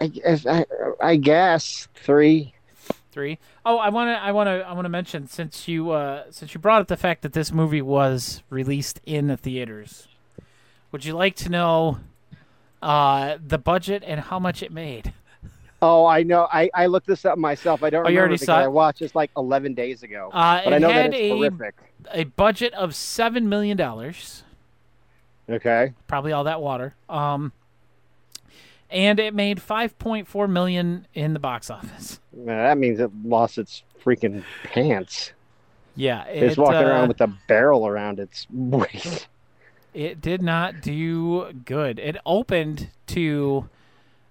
I 0.00 0.06
guess, 0.06 0.46
I, 0.46 0.64
I 1.00 1.16
guess 1.16 1.88
three. 1.94 2.54
Three. 3.12 3.38
Oh, 3.66 3.76
I 3.78 3.88
want 3.88 4.08
to, 4.08 4.22
I 4.22 4.30
want 4.32 4.46
to, 4.46 4.66
I 4.66 4.72
want 4.72 4.84
to 4.84 4.88
mention 4.90 5.26
since 5.26 5.66
you, 5.66 5.90
uh, 5.90 6.24
since 6.30 6.54
you 6.54 6.60
brought 6.60 6.80
up 6.80 6.86
the 6.88 6.96
fact 6.96 7.22
that 7.22 7.32
this 7.32 7.52
movie 7.52 7.82
was 7.82 8.42
released 8.50 9.00
in 9.04 9.26
the 9.26 9.36
theaters. 9.36 10.06
Would 10.92 11.04
you 11.04 11.14
like 11.14 11.36
to 11.36 11.48
know, 11.48 11.98
uh, 12.82 13.38
the 13.46 13.58
budget 13.58 14.02
and 14.06 14.20
how 14.20 14.38
much 14.38 14.62
it 14.62 14.72
made? 14.72 15.12
Oh, 15.82 16.04
I 16.04 16.22
know. 16.24 16.46
I, 16.52 16.68
I 16.74 16.86
looked 16.86 17.06
this 17.06 17.24
up 17.24 17.38
myself. 17.38 17.82
I 17.82 17.88
don't 17.90 18.04
Oh, 18.04 18.08
you 18.08 18.16
remember 18.16 18.20
already 18.20 18.34
because 18.34 18.46
saw? 18.46 18.58
I 18.58 18.66
watched 18.68 19.00
this 19.00 19.14
like 19.14 19.30
11 19.36 19.74
days 19.74 20.02
ago. 20.02 20.30
Uh, 20.32 20.60
but 20.64 20.72
it 20.72 20.76
I 20.76 20.78
know 20.78 20.90
had 20.90 21.12
that 21.12 21.18
it's 21.18 21.32
a 21.32 21.36
horrific. 21.36 21.74
a 22.12 22.24
budget 22.24 22.74
of 22.74 22.94
seven 22.94 23.48
million 23.48 23.76
dollars, 23.76 24.42
Okay. 25.48 25.94
probably 26.06 26.32
all 26.32 26.44
that 26.44 26.60
water. 26.60 26.94
Um, 27.08 27.52
and 28.90 29.18
it 29.18 29.32
made 29.34 29.62
five 29.62 29.98
point 29.98 30.26
four 30.28 30.46
million 30.48 31.06
in 31.14 31.32
the 31.32 31.38
box 31.40 31.70
office. 31.70 32.20
Man, 32.36 32.46
that 32.58 32.76
means 32.76 33.00
it 33.00 33.10
lost 33.24 33.56
its 33.56 33.82
freaking 34.04 34.44
pants. 34.64 35.32
Yeah, 35.96 36.24
It's 36.24 36.56
walking 36.56 36.76
uh, 36.76 36.88
around 36.88 37.08
with 37.08 37.20
a 37.20 37.26
barrel 37.48 37.86
around 37.86 38.20
its 38.20 38.46
waist. 38.50 39.28
It 39.92 40.20
did 40.20 40.40
not 40.42 40.80
do 40.80 41.52
good. 41.64 41.98
It 41.98 42.16
opened 42.24 42.88
to 43.08 43.68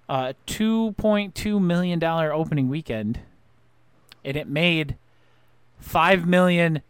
a 0.08 0.34
two 0.46 0.94
point 0.94 1.36
two 1.36 1.60
million 1.60 2.00
dollar 2.00 2.32
opening 2.34 2.70
weekend, 2.70 3.20
and 4.24 4.38
it 4.38 4.48
made 4.48 4.96
five 5.80 6.26
million 6.26 6.82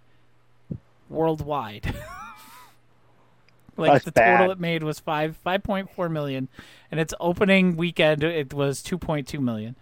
worldwide. 1.10 1.96
like 3.78 3.92
That's 3.94 4.06
the 4.06 4.12
total 4.12 4.38
bad. 4.48 4.50
it 4.52 4.60
made 4.60 4.84
was 4.84 5.00
five 5.00 5.36
five 5.38 5.64
point 5.64 5.90
four 5.96 6.08
million, 6.10 6.48
and 6.92 7.00
its 7.00 7.14
opening 7.20 7.76
weekend 7.76 8.24
it 8.24 8.54
was 8.54 8.84
two 8.84 8.98
point 9.00 9.28
two 9.28 9.42
million. 9.42 9.76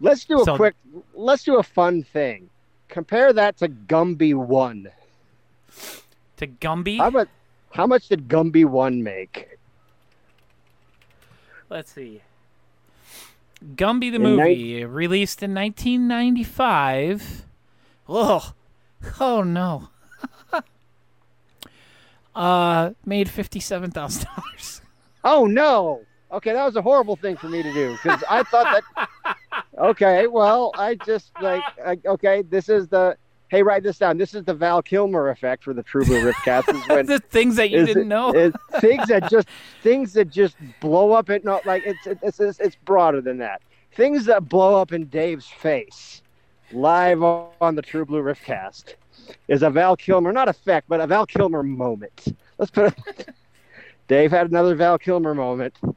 Let's 0.00 0.24
do 0.24 0.40
a 0.40 0.44
So- 0.44 0.56
quick. 0.56 0.74
Let's 1.14 1.44
do 1.44 1.58
a 1.58 1.62
fun 1.62 2.02
thing. 2.04 2.48
Compare 2.88 3.32
that 3.34 3.56
to 3.58 3.68
Gumby 3.68 4.34
One. 4.34 4.88
To 6.36 6.46
Gumby, 6.46 6.98
How 6.98 7.10
much? 7.10 7.28
How 7.74 7.88
much 7.88 8.08
did 8.08 8.28
Gumby 8.28 8.64
One 8.64 9.02
make? 9.02 9.58
Let's 11.68 11.90
see. 11.90 12.22
Gumby 13.74 14.12
the 14.12 14.16
In 14.16 14.22
movie, 14.22 14.84
released 14.84 15.42
in 15.42 15.54
1995. 15.54 17.46
Oh, 18.08 18.52
oh 19.18 19.42
no. 19.42 19.88
uh, 22.36 22.90
made 23.04 23.28
fifty-seven 23.28 23.90
thousand 23.90 24.26
dollars. 24.36 24.80
Oh 25.24 25.46
no. 25.46 26.02
Okay, 26.30 26.52
that 26.52 26.64
was 26.64 26.76
a 26.76 26.82
horrible 26.82 27.16
thing 27.16 27.36
for 27.36 27.48
me 27.48 27.64
to 27.64 27.72
do 27.72 27.96
because 28.00 28.22
I 28.30 28.44
thought 28.44 28.82
that. 28.94 29.08
Okay, 29.76 30.28
well, 30.28 30.70
I 30.74 30.94
just 30.94 31.32
like 31.40 31.62
I, 31.84 31.98
okay. 32.06 32.42
This 32.42 32.68
is 32.68 32.86
the 32.86 33.16
hey, 33.54 33.62
write 33.62 33.82
this 33.84 33.98
down. 33.98 34.18
This 34.18 34.34
is 34.34 34.42
the 34.44 34.54
Val 34.54 34.82
Kilmer 34.82 35.28
effect 35.30 35.62
for 35.62 35.72
the 35.72 35.82
True 35.82 36.04
Blue 36.04 36.20
Riftcats. 36.32 36.68
Is 36.74 36.88
when 36.88 37.06
the 37.06 37.20
things 37.20 37.54
that 37.56 37.70
you 37.70 37.78
is 37.78 37.86
didn't 37.86 38.08
know. 38.08 38.32
is 38.32 38.52
things 38.80 39.06
that 39.08 39.30
just 39.30 39.46
things 39.82 40.12
that 40.14 40.28
just 40.30 40.56
blow 40.80 41.12
up 41.12 41.30
at 41.30 41.44
no 41.44 41.60
like 41.64 41.84
it's 41.86 42.06
it's 42.22 42.40
it's, 42.40 42.58
it's 42.60 42.76
broader 42.84 43.20
than 43.20 43.38
that. 43.38 43.62
Things 43.92 44.24
that 44.26 44.48
blow 44.48 44.80
up 44.80 44.92
in 44.92 45.04
Dave's 45.06 45.46
face 45.46 46.20
live 46.72 47.22
on 47.22 47.76
the 47.76 47.82
True 47.82 48.04
Blue 48.04 48.22
Riftcast 48.22 48.94
is 49.46 49.62
a 49.62 49.70
Val 49.70 49.96
Kilmer 49.96 50.32
not 50.32 50.48
effect, 50.48 50.88
but 50.88 51.00
a 51.00 51.06
Val 51.06 51.24
Kilmer 51.26 51.62
moment. 51.62 52.36
Let's 52.58 52.70
put 52.72 52.92
it. 53.06 53.28
Dave 54.08 54.32
had 54.32 54.50
another 54.50 54.74
Val 54.74 54.98
Kilmer 54.98 55.34
moment. 55.34 55.76
things 55.80 55.94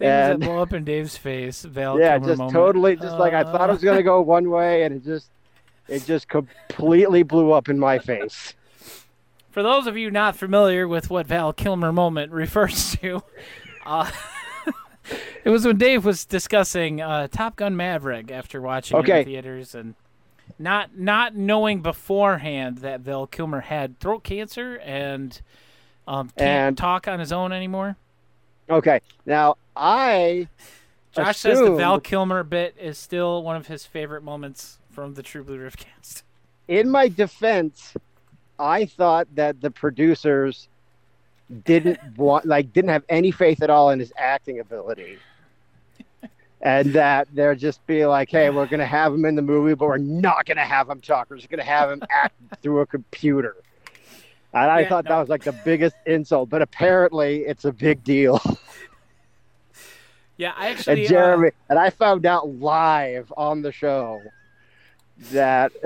and- 0.00 0.42
that 0.42 0.46
blow 0.46 0.60
up 0.60 0.72
in 0.74 0.84
Dave's 0.84 1.16
face. 1.16 1.62
Val 1.62 1.98
yeah, 1.98 2.12
Kilmer 2.18 2.26
just 2.26 2.38
moment. 2.38 2.52
totally, 2.54 2.96
just 2.96 3.16
like 3.16 3.32
I 3.32 3.42
thought 3.42 3.70
it 3.70 3.72
was 3.72 3.82
Uh, 3.82 3.86
gonna 3.86 4.02
go 4.02 4.20
one 4.20 4.50
way, 4.50 4.82
and 4.84 4.94
it 4.94 5.02
just, 5.04 5.30
it 5.88 6.04
just 6.04 6.28
completely 6.28 7.22
blew 7.22 7.52
up 7.52 7.68
in 7.68 7.78
my 7.78 7.98
face. 7.98 8.54
For 9.50 9.62
those 9.62 9.86
of 9.86 9.96
you 9.96 10.10
not 10.10 10.34
familiar 10.36 10.88
with 10.88 11.10
what 11.10 11.26
Val 11.26 11.52
Kilmer 11.52 11.92
moment 11.92 12.32
refers 12.32 12.96
to, 12.96 13.22
uh, 13.86 14.10
it 15.44 15.50
was 15.50 15.64
when 15.64 15.78
Dave 15.78 16.04
was 16.04 16.24
discussing 16.24 17.00
uh, 17.00 17.28
Top 17.28 17.56
Gun 17.56 17.76
Maverick 17.76 18.30
after 18.32 18.60
watching 18.60 18.96
it 18.98 19.08
in 19.08 19.24
theaters 19.24 19.74
and 19.74 19.94
not 20.58 20.96
not 20.98 21.34
knowing 21.34 21.82
beforehand 21.82 22.78
that 22.78 23.00
Val 23.00 23.26
Kilmer 23.26 23.60
had 23.60 23.98
throat 24.00 24.24
cancer 24.24 24.76
and 24.84 25.40
um, 26.06 26.28
can't 26.36 26.40
And- 26.68 26.78
talk 26.78 27.06
on 27.08 27.20
his 27.20 27.32
own 27.32 27.52
anymore. 27.52 27.96
Okay, 28.68 29.00
now 29.26 29.56
I 29.76 30.48
Josh 31.12 31.38
says 31.38 31.60
the 31.60 31.74
Val 31.74 32.00
Kilmer 32.00 32.42
bit 32.42 32.74
is 32.80 32.98
still 32.98 33.42
one 33.42 33.56
of 33.56 33.66
his 33.66 33.84
favorite 33.86 34.22
moments 34.22 34.78
from 34.94 35.14
the 35.14 35.22
True 35.22 35.42
Blue 35.44 35.58
Riftcast. 35.58 36.22
in 36.68 36.90
my 36.90 37.08
defense, 37.08 37.94
I 38.58 38.86
thought 38.86 39.26
that 39.34 39.60
the 39.60 39.70
producers 39.70 40.68
didn't 41.64 42.00
want, 42.16 42.46
like, 42.46 42.72
didn't 42.72 42.90
have 42.90 43.04
any 43.08 43.30
faith 43.30 43.62
at 43.62 43.70
all 43.70 43.90
in 43.90 43.98
his 43.98 44.12
acting 44.16 44.60
ability. 44.60 45.18
And 46.62 46.94
that 46.94 47.28
they're 47.34 47.54
just 47.54 47.84
be 47.86 48.06
like, 48.06 48.30
hey, 48.30 48.48
we're 48.50 48.66
going 48.66 48.80
to 48.80 48.86
have 48.86 49.12
him 49.12 49.26
in 49.26 49.34
the 49.34 49.42
movie, 49.42 49.74
but 49.74 49.86
we're 49.86 49.98
not 49.98 50.46
going 50.46 50.56
to 50.56 50.64
have 50.64 50.88
him 50.88 51.00
talk. 51.00 51.28
We're 51.28 51.36
just 51.36 51.50
going 51.50 51.58
to 51.58 51.64
have 51.64 51.90
him 51.90 52.02
act 52.10 52.34
through 52.62 52.80
a 52.80 52.86
computer. 52.86 53.56
And 54.54 54.70
I 54.70 54.82
Yeah, 54.82 54.88
thought 54.88 55.04
no. 55.04 55.10
that 55.10 55.20
was 55.20 55.28
like 55.28 55.44
the 55.44 55.52
biggest 55.52 55.96
insult, 56.06 56.48
but 56.48 56.62
apparently 56.62 57.40
it's 57.40 57.64
a 57.66 57.72
big 57.72 58.02
deal. 58.04 58.40
Yeah, 60.36 60.52
I 60.56 60.70
actually 60.70 60.94
and 60.94 61.06
uh, 61.06 61.08
Jeremy, 61.08 61.50
and 61.68 61.78
I 61.78 61.90
found 61.90 62.26
out 62.26 62.48
live 62.48 63.32
on 63.36 63.62
the 63.62 63.70
show 63.70 64.20
that 65.32 65.72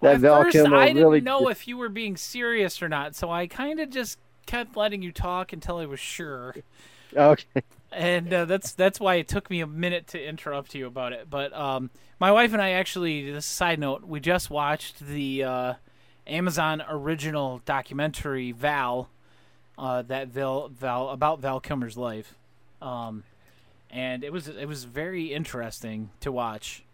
that 0.00 0.14
at 0.14 0.20
Val 0.20 0.42
first, 0.42 0.52
Kilmer 0.52 0.76
I 0.76 0.88
didn't 0.88 1.02
really 1.02 1.20
know 1.20 1.48
if 1.48 1.66
you 1.68 1.76
were 1.76 1.88
being 1.88 2.16
serious 2.16 2.82
or 2.82 2.88
not, 2.88 3.14
so 3.14 3.30
I 3.30 3.46
kind 3.46 3.80
of 3.80 3.90
just 3.90 4.18
kept 4.46 4.76
letting 4.76 5.02
you 5.02 5.12
talk 5.12 5.52
until 5.52 5.76
I 5.76 5.86
was 5.86 6.00
sure. 6.00 6.54
okay. 7.16 7.62
And 7.90 8.32
uh, 8.32 8.44
that's 8.44 8.72
that's 8.72 9.00
why 9.00 9.16
it 9.16 9.28
took 9.28 9.50
me 9.50 9.60
a 9.60 9.66
minute 9.66 10.08
to 10.08 10.22
interrupt 10.22 10.74
you 10.74 10.86
about 10.86 11.12
it. 11.12 11.30
But 11.30 11.52
um, 11.54 11.90
my 12.18 12.32
wife 12.32 12.52
and 12.52 12.60
I 12.60 12.70
actually, 12.70 13.30
this 13.30 13.46
is 13.46 13.50
a 13.50 13.54
side 13.54 13.78
note, 13.78 14.04
we 14.04 14.20
just 14.20 14.50
watched 14.50 15.00
the 15.00 15.44
uh, 15.44 15.74
Amazon 16.26 16.82
original 16.88 17.62
documentary 17.64 18.52
Val, 18.52 19.08
uh, 19.78 20.02
that 20.02 20.28
Val, 20.28 20.68
Val 20.68 21.10
about 21.10 21.40
Val 21.40 21.60
Kilmer's 21.60 21.96
life, 21.96 22.34
um, 22.82 23.24
and 23.90 24.22
it 24.22 24.32
was 24.32 24.48
it 24.48 24.66
was 24.66 24.84
very 24.84 25.32
interesting 25.32 26.10
to 26.20 26.30
watch. 26.30 26.84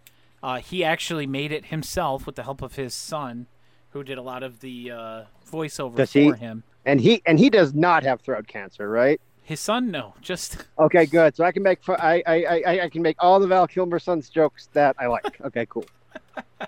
Uh, 0.44 0.58
he 0.58 0.84
actually 0.84 1.26
made 1.26 1.50
it 1.52 1.64
himself 1.66 2.26
with 2.26 2.36
the 2.36 2.42
help 2.42 2.60
of 2.60 2.74
his 2.76 2.92
son, 2.92 3.46
who 3.92 4.04
did 4.04 4.18
a 4.18 4.22
lot 4.22 4.42
of 4.42 4.60
the 4.60 4.90
uh, 4.90 5.22
voiceover 5.50 5.96
Does 5.96 6.12
for 6.12 6.18
he? 6.18 6.32
him. 6.32 6.64
And 6.84 7.00
he 7.00 7.22
and 7.24 7.38
he 7.38 7.48
does 7.48 7.72
not 7.72 8.02
have 8.02 8.20
throat 8.20 8.46
cancer, 8.46 8.90
right? 8.90 9.18
His 9.42 9.58
son, 9.58 9.90
no, 9.90 10.12
just 10.20 10.58
Okay, 10.78 11.06
good. 11.06 11.34
So 11.34 11.44
I 11.44 11.50
can 11.52 11.62
make 11.62 11.78
I 11.88 12.22
I, 12.26 12.34
I 12.66 12.80
I 12.82 12.88
can 12.90 13.00
make 13.00 13.16
all 13.20 13.40
the 13.40 13.46
Val 13.46 13.66
Kilmer 13.66 13.98
sons 13.98 14.28
jokes 14.28 14.68
that 14.74 14.94
I 14.98 15.06
like. 15.06 15.40
Okay, 15.40 15.64
cool. 15.66 15.86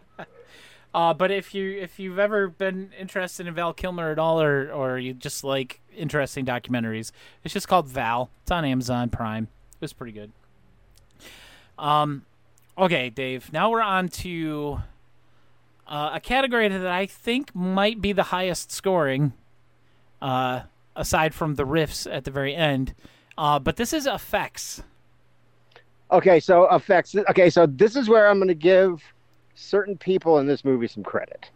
Uh, 0.95 1.12
but 1.12 1.31
if 1.31 1.55
you 1.55 1.79
if 1.79 1.99
you've 1.99 2.18
ever 2.18 2.49
been 2.49 2.91
interested 2.99 3.47
in 3.47 3.53
Val 3.53 3.74
Kilmer 3.74 4.11
at 4.11 4.18
all, 4.18 4.41
or 4.41 4.72
or 4.72 4.99
you 4.99 5.12
just 5.12 5.45
like 5.45 5.83
interesting 5.95 6.47
documentaries, 6.47 7.12
it's 7.45 7.53
just 7.53 7.68
called 7.68 7.87
Val. 7.87 8.31
It's 8.41 8.51
on 8.51 8.64
Amazon 8.64 9.11
Prime. 9.11 9.45
It 9.74 9.81
was 9.83 9.93
pretty 9.93 10.12
good. 10.12 10.33
Um, 11.79 12.24
okay, 12.79 13.11
Dave. 13.11 13.53
Now 13.53 13.70
we're 13.70 13.83
on 13.83 14.09
to 14.09 14.81
uh, 15.87 16.11
a 16.14 16.20
category 16.20 16.68
that 16.68 16.87
I 16.87 17.07
think 17.07 17.55
might 17.55 18.01
be 18.01 18.12
the 18.12 18.24
highest 18.24 18.72
scoring, 18.72 19.33
uh, 20.20 20.62
aside 20.95 21.35
from 21.35 21.55
the 21.55 21.64
riffs 21.64 22.12
at 22.12 22.24
the 22.24 22.31
very 22.31 22.55
end. 22.55 22.95
Uh, 23.39 23.59
but 23.59 23.77
this 23.77 23.93
is 23.93 24.07
effects. 24.07 24.83
Okay, 26.11 26.41
so 26.41 26.72
effects. 26.74 27.14
Okay, 27.31 27.51
so 27.51 27.66
this 27.66 27.97
is 27.97 28.09
where 28.09 28.29
I'm 28.29 28.39
going 28.39 28.49
to 28.49 28.55
give 28.55 29.03
certain 29.55 29.97
people 29.97 30.39
in 30.39 30.47
this 30.47 30.64
movie 30.64 30.87
some 30.87 31.03
credit. 31.03 31.51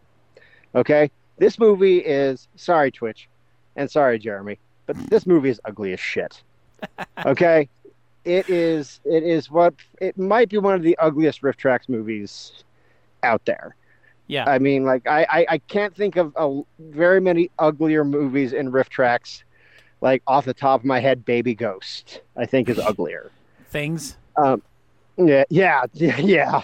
Okay, 0.75 1.11
this 1.39 1.59
movie 1.59 1.99
is 1.99 2.49
sorry 2.57 2.91
Twitch, 2.91 3.29
and 3.77 3.91
sorry 3.91 4.19
Jeremy, 4.19 4.59
but 4.87 4.97
this 5.09 5.27
movie 5.27 5.51
is 5.51 5.61
ugly 5.65 5.93
as 5.93 6.01
shit. 6.01 6.43
Okay, 7.27 7.69
it 8.25 8.49
is. 8.49 9.01
It 9.05 9.23
is 9.23 9.51
what 9.51 9.75
it 10.01 10.19
might 10.19 10.49
be 10.49 10.59
one 10.59 10.75
of 10.75 10.83
the 10.83 10.97
ugliest 10.99 11.43
RiffTrax 11.43 11.89
movies 11.89 12.65
out 13.23 13.45
there. 13.45 13.77
Yeah. 14.27 14.49
I 14.49 14.59
mean, 14.59 14.85
like 14.85 15.07
I, 15.09 15.25
I, 15.29 15.47
I 15.51 15.59
can't 15.59 15.95
think 15.95 16.17
of 16.17 16.33
a, 16.37 16.63
very 16.79 17.21
many 17.21 17.51
uglier 17.59 18.05
movies 18.05 18.53
in 18.53 18.71
RiffTrax. 18.71 19.43
Like 20.01 20.23
off 20.27 20.45
the 20.45 20.55
top 20.55 20.81
of 20.81 20.87
my 20.87 21.01
head, 21.01 21.25
Baby 21.25 21.55
Ghost, 21.55 22.21
I 22.37 22.47
think 22.47 22.69
is 22.69 22.79
uglier. 22.79 23.31
Things. 23.69 24.17
Um, 24.37 24.63
yeah, 25.19 25.45
yeah, 25.51 25.85
yeah, 25.93 26.63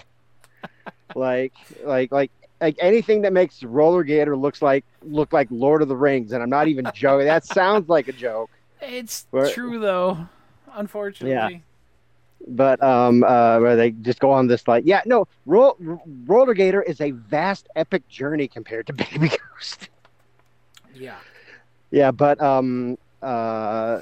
like, 1.15 1.53
like, 1.83 2.11
like, 2.11 2.31
like 2.59 2.75
anything 2.79 3.21
that 3.21 3.33
makes 3.33 3.61
Roller 3.63 4.03
Gator 4.03 4.35
looks 4.35 4.61
like 4.63 4.83
look 5.03 5.31
like 5.33 5.47
Lord 5.51 5.81
of 5.83 5.87
the 5.87 5.95
Rings, 5.95 6.31
and 6.31 6.41
I'm 6.41 6.49
not 6.49 6.67
even 6.67 6.89
joking. 6.95 7.27
That 7.27 7.45
sounds 7.45 7.87
like 7.89 8.07
a 8.07 8.13
joke, 8.13 8.49
It's 8.81 9.27
Where- 9.31 9.51
true 9.51 9.79
though. 9.79 10.27
Unfortunately. 10.73 11.33
Yeah. 11.33 11.59
but 12.47 12.81
um, 12.83 13.23
uh, 13.23 13.59
where 13.59 13.75
they 13.75 13.91
just 13.91 14.19
go 14.19 14.31
on 14.31 14.47
this 14.47 14.67
like, 14.67 14.83
yeah, 14.85 15.01
no, 15.05 15.27
Ro- 15.45 15.77
Roller 16.25 16.53
Gator 16.53 16.81
is 16.81 17.01
a 17.01 17.11
vast, 17.11 17.67
epic 17.75 18.07
journey 18.07 18.47
compared 18.47 18.87
to 18.87 18.93
Baby 18.93 19.29
Ghost. 19.29 19.89
Yeah. 20.93 21.17
Yeah, 21.91 22.11
but 22.11 22.41
um, 22.41 22.97
uh, 23.21 24.01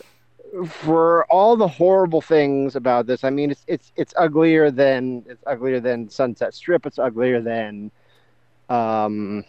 for 0.65 1.25
all 1.25 1.55
the 1.55 1.67
horrible 1.67 2.21
things 2.21 2.75
about 2.75 3.05
this, 3.05 3.23
I 3.23 3.29
mean, 3.29 3.51
it's 3.51 3.63
it's 3.67 3.91
it's 3.95 4.13
uglier 4.17 4.71
than 4.71 5.23
it's 5.27 5.43
uglier 5.45 5.79
than 5.79 6.09
Sunset 6.09 6.53
Strip. 6.53 6.85
It's 6.85 6.97
uglier 6.97 7.41
than 7.41 7.91
um, 8.69 9.43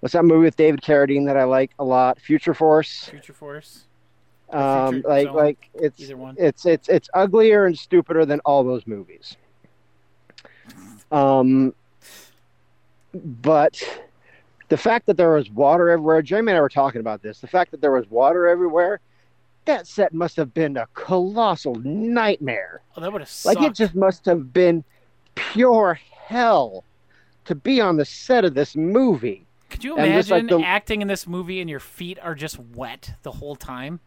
what's 0.00 0.12
that 0.14 0.24
movie 0.24 0.44
with 0.44 0.56
David 0.56 0.80
Carradine 0.80 1.26
that 1.26 1.36
I 1.36 1.44
like 1.44 1.72
a 1.78 1.84
lot? 1.84 2.18
Future 2.20 2.54
Force. 2.54 3.06
Future 3.10 3.32
Force. 3.34 3.84
Um, 4.50 5.02
like 5.06 5.26
Zone, 5.26 5.36
like 5.36 5.70
it's 5.74 6.10
it's 6.36 6.64
it's 6.66 6.88
it's 6.88 7.10
uglier 7.12 7.66
and 7.66 7.78
stupider 7.78 8.24
than 8.24 8.40
all 8.40 8.64
those 8.64 8.86
movies. 8.86 9.36
Um, 11.12 11.74
but 13.14 13.82
the 14.68 14.76
fact 14.76 15.06
that 15.06 15.16
there 15.16 15.32
was 15.32 15.50
water 15.50 15.90
everywhere, 15.90 16.22
Jamie 16.22 16.52
and 16.52 16.58
I 16.58 16.60
were 16.60 16.68
talking 16.68 17.00
about 17.00 17.22
this. 17.22 17.40
The 17.40 17.46
fact 17.46 17.70
that 17.72 17.80
there 17.80 17.92
was 17.92 18.10
water 18.10 18.46
everywhere, 18.46 19.00
that 19.64 19.86
set 19.86 20.14
must 20.14 20.36
have 20.36 20.54
been 20.54 20.76
a 20.76 20.86
colossal 20.94 21.74
nightmare. 21.76 22.80
Oh, 22.96 23.00
that 23.00 23.12
would 23.12 23.20
have 23.22 23.28
sucked. 23.28 23.56
Like 23.56 23.70
it 23.70 23.74
just 23.74 23.94
must 23.94 24.24
have 24.26 24.52
been 24.52 24.84
pure 25.34 25.98
hell 26.24 26.84
to 27.44 27.54
be 27.54 27.80
on 27.80 27.96
the 27.96 28.04
set 28.04 28.44
of 28.44 28.54
this 28.54 28.76
movie. 28.76 29.46
Could 29.70 29.84
you 29.84 29.96
and 29.96 30.12
just, 30.12 30.30
like, 30.30 30.42
imagine 30.42 30.60
the- 30.60 30.66
acting 30.66 31.02
in 31.02 31.08
this 31.08 31.26
movie 31.26 31.60
and 31.60 31.68
your 31.68 31.80
feet 31.80 32.18
are 32.20 32.34
just 32.34 32.58
wet 32.58 33.14
the 33.22 33.32
whole 33.32 33.56
time? 33.56 34.00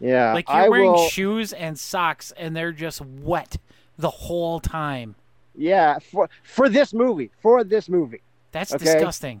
Yeah, 0.00 0.32
Like 0.32 0.48
you're 0.48 0.56
I 0.56 0.68
wearing 0.68 0.92
will. 0.92 1.08
shoes 1.08 1.52
and 1.52 1.78
socks 1.78 2.32
and 2.36 2.56
they're 2.56 2.72
just 2.72 3.00
wet 3.02 3.58
the 3.98 4.10
whole 4.10 4.60
time. 4.60 5.14
yeah, 5.54 5.98
for 5.98 6.28
for 6.42 6.68
this 6.70 6.94
movie, 6.94 7.30
for 7.42 7.64
this 7.64 7.88
movie. 7.88 8.22
That's 8.52 8.72
Okay. 8.72 8.84
disgusting. 8.84 9.40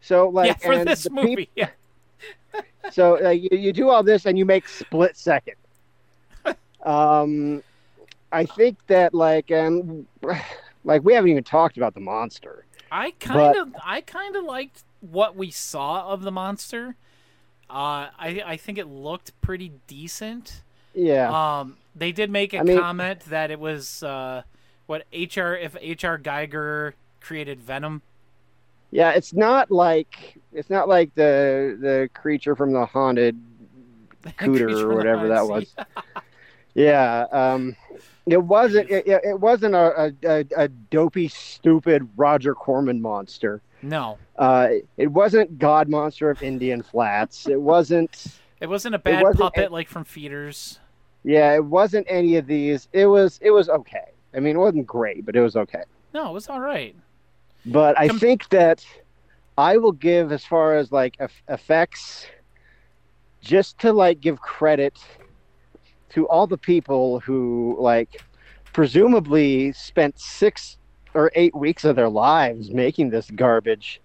So 0.00 0.28
like, 0.28 0.48
yeah, 0.48 0.54
for 0.66 0.72
and 0.72 0.88
this 0.88 1.08
movie. 1.10 1.48
yeah. 1.54 1.70
So 2.90 3.24
uh, 3.24 3.28
you, 3.30 3.50
you 3.52 3.72
do 3.72 3.88
all 3.90 4.02
this 4.02 4.26
and 4.26 4.36
you 4.38 4.44
make 4.46 4.66
split 4.66 5.16
second. 5.16 5.54
um, 6.82 7.62
I 8.32 8.46
think 8.46 8.78
that 8.86 9.14
like 9.14 9.50
and 9.50 10.06
like 10.84 11.04
we 11.04 11.14
haven't 11.14 11.30
even 11.30 11.44
talked 11.44 11.76
about 11.76 11.94
the 11.94 12.00
monster. 12.00 12.64
I 12.90 13.12
kind 13.20 13.56
of 13.56 13.68
I 13.84 14.00
kind 14.00 14.34
of 14.34 14.44
liked 14.44 14.82
what 15.00 15.36
we 15.36 15.50
saw 15.50 16.08
of 16.08 16.22
the 16.22 16.32
monster. 16.32 16.96
Uh, 17.70 18.10
I 18.18 18.42
I 18.44 18.56
think 18.56 18.78
it 18.78 18.86
looked 18.88 19.38
pretty 19.40 19.72
decent. 19.86 20.62
Yeah, 20.94 21.30
Um, 21.60 21.76
they 21.94 22.10
did 22.12 22.30
make 22.30 22.52
a 22.52 22.58
I 22.58 22.62
mean- 22.64 22.78
comment 22.78 23.20
that 23.26 23.50
it 23.52 23.60
was 23.60 24.02
uh, 24.02 24.42
what 24.86 25.02
HR 25.12 25.54
if 25.54 25.74
HR 25.76 26.18
Giger 26.18 26.94
created 27.20 27.60
Venom. 27.60 28.02
yeah. 28.90 29.10
It's 29.12 29.32
not 29.32 29.70
like 29.70 30.36
it's 30.52 30.68
not 30.70 30.88
like 30.88 31.14
the 31.14 31.78
the 31.80 32.10
creature 32.12 32.56
from 32.56 32.72
the 32.72 32.84
haunted 32.86 33.38
cooter 34.38 34.82
or 34.82 34.94
whatever 34.96 35.28
that 35.28 35.46
was. 35.46 35.74
Yeah, 36.74 37.26
um, 37.32 37.74
it 38.26 38.40
wasn't. 38.42 38.90
It, 38.90 39.04
it 39.06 39.20
it 39.24 39.40
wasn't 39.40 39.74
a, 39.74 40.14
a, 40.24 40.44
a 40.56 40.68
dopey, 40.68 41.26
stupid 41.26 42.08
Roger 42.16 42.54
Corman 42.54 43.02
monster. 43.02 43.60
No, 43.82 44.18
Uh, 44.40 44.68
it 44.96 45.08
wasn't 45.08 45.58
God 45.58 45.90
Monster 45.90 46.30
of 46.30 46.42
Indian 46.42 46.82
Flats. 46.82 47.46
It 47.46 47.60
wasn't. 47.60 48.26
it 48.58 48.68
wasn't 48.68 48.94
a 48.94 48.98
bad 48.98 49.22
wasn't 49.22 49.40
puppet 49.40 49.70
like 49.70 49.86
from 49.86 50.02
Feeders. 50.04 50.80
Yeah, 51.24 51.54
it 51.54 51.64
wasn't 51.64 52.06
any 52.08 52.36
of 52.36 52.46
these. 52.46 52.88
It 52.94 53.04
was. 53.06 53.38
It 53.42 53.50
was 53.50 53.68
okay. 53.68 54.12
I 54.34 54.40
mean, 54.40 54.56
it 54.56 54.58
wasn't 54.58 54.86
great, 54.86 55.26
but 55.26 55.36
it 55.36 55.42
was 55.42 55.56
okay. 55.56 55.82
No, 56.14 56.30
it 56.30 56.32
was 56.32 56.48
all 56.48 56.60
right. 56.60 56.96
But 57.66 57.98
I 57.98 58.08
Com- 58.08 58.18
think 58.18 58.48
that 58.48 58.82
I 59.58 59.76
will 59.76 59.92
give 59.92 60.32
as 60.32 60.42
far 60.42 60.74
as 60.76 60.90
like 60.90 61.16
eff- 61.20 61.42
effects, 61.50 62.26
just 63.42 63.78
to 63.80 63.92
like 63.92 64.22
give 64.22 64.40
credit 64.40 64.98
to 66.10 66.26
all 66.28 66.46
the 66.46 66.56
people 66.56 67.20
who 67.20 67.76
like 67.78 68.22
presumably 68.72 69.72
spent 69.72 70.18
six 70.18 70.78
or 71.12 71.30
eight 71.34 71.54
weeks 71.54 71.84
of 71.84 71.94
their 71.96 72.08
lives 72.08 72.70
making 72.70 73.10
this 73.10 73.30
garbage. 73.32 74.00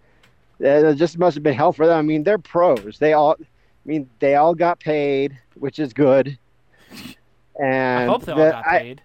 It 0.60 0.96
just 0.96 1.18
must 1.18 1.36
have 1.36 1.44
been 1.44 1.54
hell 1.54 1.74
for 1.74 1.86
them. 1.86 1.98
I 1.98 2.02
mean, 2.02 2.24
they're 2.24 2.38
pros. 2.38 2.98
They 3.00 3.14
all, 3.14 3.36
I 3.40 3.46
mean, 3.86 4.10
they 4.20 4.36
all 4.36 4.56
got 4.56 4.80
paid, 4.80 5.38
which 5.56 5.80
is 5.80 5.94
good. 5.94 6.38
And 7.60 8.04
I 8.04 8.06
hope 8.06 8.24
they 8.24 8.32
all 8.32 8.38
the- 8.38 8.52
got 8.52 8.66
I- 8.68 8.80
paid. 8.80 9.02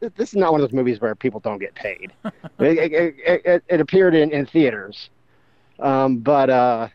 this 0.00 0.30
is 0.30 0.34
not 0.34 0.50
one 0.50 0.60
of 0.60 0.68
those 0.68 0.74
movies 0.74 1.00
where 1.00 1.14
people 1.14 1.38
don't 1.40 1.58
get 1.58 1.74
paid. 1.76 2.12
it, 2.24 2.32
it, 2.58 2.92
it, 2.92 3.42
it, 3.44 3.64
it 3.68 3.80
appeared 3.80 4.14
in, 4.16 4.32
in 4.32 4.46
theaters, 4.46 5.10
um, 5.78 6.18
but 6.18 6.50
uh, 6.50 6.88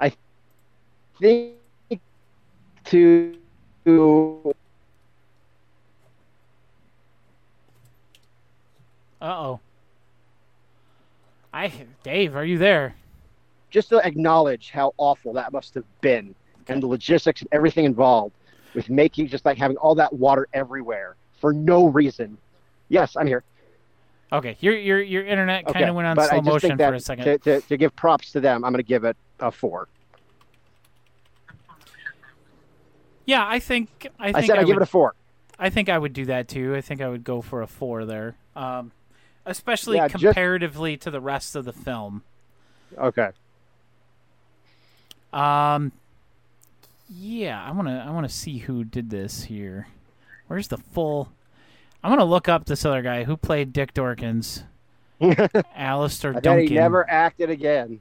I 0.00 0.12
think 1.20 1.52
to 2.86 3.36
Uh 9.24 9.28
oh. 9.28 9.60
I 11.52 11.72
Dave, 12.02 12.36
are 12.36 12.44
you 12.44 12.58
there? 12.58 12.94
just 13.70 13.88
to 13.88 13.98
acknowledge 14.06 14.70
how 14.70 14.92
awful 14.98 15.32
that 15.32 15.52
must 15.52 15.74
have 15.74 15.84
been, 16.00 16.32
and 16.68 16.80
the 16.80 16.86
logistics 16.86 17.40
and 17.40 17.48
everything 17.50 17.84
involved 17.84 18.32
with 18.74 18.88
making 18.88 19.26
just 19.26 19.44
like 19.44 19.58
having 19.58 19.76
all 19.78 19.94
that 19.96 20.12
water 20.12 20.46
everywhere 20.52 21.16
for 21.40 21.52
no 21.52 21.86
reason. 21.86 22.36
Yes, 22.88 23.16
I'm 23.16 23.26
here. 23.26 23.42
Okay, 24.32 24.56
your 24.60 24.76
your 24.76 25.00
your 25.02 25.24
internet 25.24 25.64
kind 25.64 25.76
Okay, 25.76 25.88
of 25.88 25.94
went 25.94 26.06
on 26.06 26.16
but 26.16 26.26
I 26.32 26.40
slow 26.40 26.52
just 26.52 26.64
motion 26.64 26.76
for 26.78 26.94
a 26.94 27.00
second. 27.00 27.24
To, 27.24 27.38
to, 27.38 27.60
to 27.62 27.76
give 27.76 27.96
props 27.96 28.30
to 28.32 28.40
them, 28.40 28.64
I'm 28.64 28.72
going 28.72 28.84
to 28.84 28.88
give 28.88 29.04
it 29.04 29.16
a 29.40 29.50
four. 29.50 29.88
yeah, 33.26 33.44
I 33.48 33.58
think 33.58 34.06
I 34.20 34.28
I, 34.28 34.32
think 34.32 34.46
said 34.46 34.58
I, 34.58 34.64
give 34.64 34.68
would, 34.68 34.82
it 34.82 34.82
a 34.82 34.86
four. 34.86 35.14
I 35.58 35.70
think 35.70 35.88
I 35.88 35.96
would 35.98 36.12
do 36.12 36.26
that 36.26 36.46
too. 36.46 36.76
I 36.76 36.80
think 36.82 37.00
I 37.00 37.08
would 37.08 37.24
go 37.24 37.40
for 37.40 37.62
a 37.62 37.66
four 37.66 38.04
there. 38.04 38.36
um, 38.54 38.92
especially 39.46 39.96
Yeah, 39.96 40.08
just- 40.08 40.22
comparatively 40.24 40.96
to 40.98 41.10
the 41.10 41.20
rest 41.20 41.54
of 41.56 41.64
the 41.64 41.72
film. 41.72 42.22
Okay. 42.98 43.30
Um, 45.32 45.92
yeah, 47.10 47.62
I 47.64 47.72
want 47.72 47.88
to 47.88 48.04
I 48.06 48.10
want 48.10 48.28
to 48.28 48.32
see 48.34 48.58
who 48.58 48.84
did 48.84 49.10
this 49.10 49.44
here. 49.44 49.88
Where's 50.46 50.68
the 50.68 50.78
full? 50.78 51.30
I'm 52.02 52.10
gonna 52.10 52.24
look 52.24 52.48
up 52.48 52.66
this 52.66 52.84
other 52.84 53.02
guy 53.02 53.24
who 53.24 53.36
played 53.36 53.72
Dick 53.72 53.94
Dorkins, 53.94 54.62
Alastair 55.76 56.34
Duncan. 56.34 56.68
he 56.68 56.74
never 56.74 57.08
acted 57.10 57.50
again. 57.50 58.00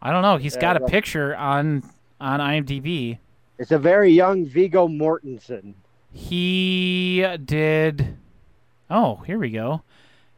I 0.00 0.12
don't 0.12 0.22
know. 0.22 0.36
He's 0.36 0.54
Yeah, 0.54 0.60
got 0.60 0.76
a 0.76 0.86
picture 0.86 1.34
on 1.34 1.82
on 2.20 2.40
IMDb. 2.40 3.18
It's 3.58 3.72
a 3.72 3.78
very 3.78 4.12
young 4.12 4.44
Viggo 4.44 4.86
Mortensen. 4.86 5.74
He 6.12 7.26
did. 7.44 8.16
Oh, 8.88 9.16
here 9.26 9.38
we 9.38 9.50
go. 9.50 9.82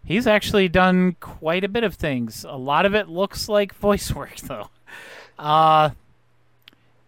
He's 0.08 0.26
actually 0.26 0.70
done 0.70 1.16
quite 1.20 1.64
a 1.64 1.68
bit 1.68 1.84
of 1.84 1.92
things. 1.92 2.42
A 2.48 2.56
lot 2.56 2.86
of 2.86 2.94
it 2.94 3.10
looks 3.10 3.46
like 3.46 3.74
voice 3.74 4.10
work, 4.14 4.36
though. 4.36 4.70
Uh, 5.38 5.90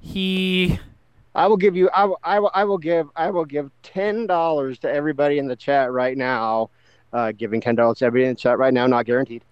he. 0.00 0.78
I 1.34 1.46
will 1.46 1.56
give 1.56 1.74
you. 1.74 1.88
I 1.94 2.04
will. 2.04 2.18
I 2.22 2.38
will, 2.40 2.50
I 2.52 2.64
will 2.64 2.76
give. 2.76 3.08
I 3.16 3.30
will 3.30 3.46
give 3.46 3.70
ten 3.82 4.26
dollars 4.26 4.78
to 4.80 4.92
everybody 4.92 5.38
in 5.38 5.48
the 5.48 5.56
chat 5.56 5.90
right 5.90 6.14
now. 6.14 6.68
Uh, 7.10 7.32
giving 7.32 7.58
ten 7.58 7.74
dollars 7.74 8.00
to 8.00 8.04
everybody 8.04 8.28
in 8.28 8.34
the 8.34 8.40
chat 8.40 8.58
right 8.58 8.74
now, 8.74 8.86
not 8.86 9.06
guaranteed. 9.06 9.44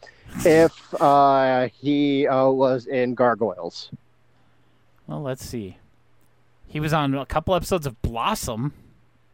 If 0.44 0.94
uh, 1.00 1.68
he 1.72 2.28
uh, 2.28 2.50
was 2.50 2.84
in 2.84 3.14
Gargoyles, 3.14 3.90
Well, 5.06 5.22
let's 5.22 5.42
see. 5.42 5.78
He 6.66 6.80
was 6.80 6.92
on 6.92 7.14
a 7.14 7.24
couple 7.24 7.54
episodes 7.54 7.86
of 7.86 8.02
Blossom. 8.02 8.74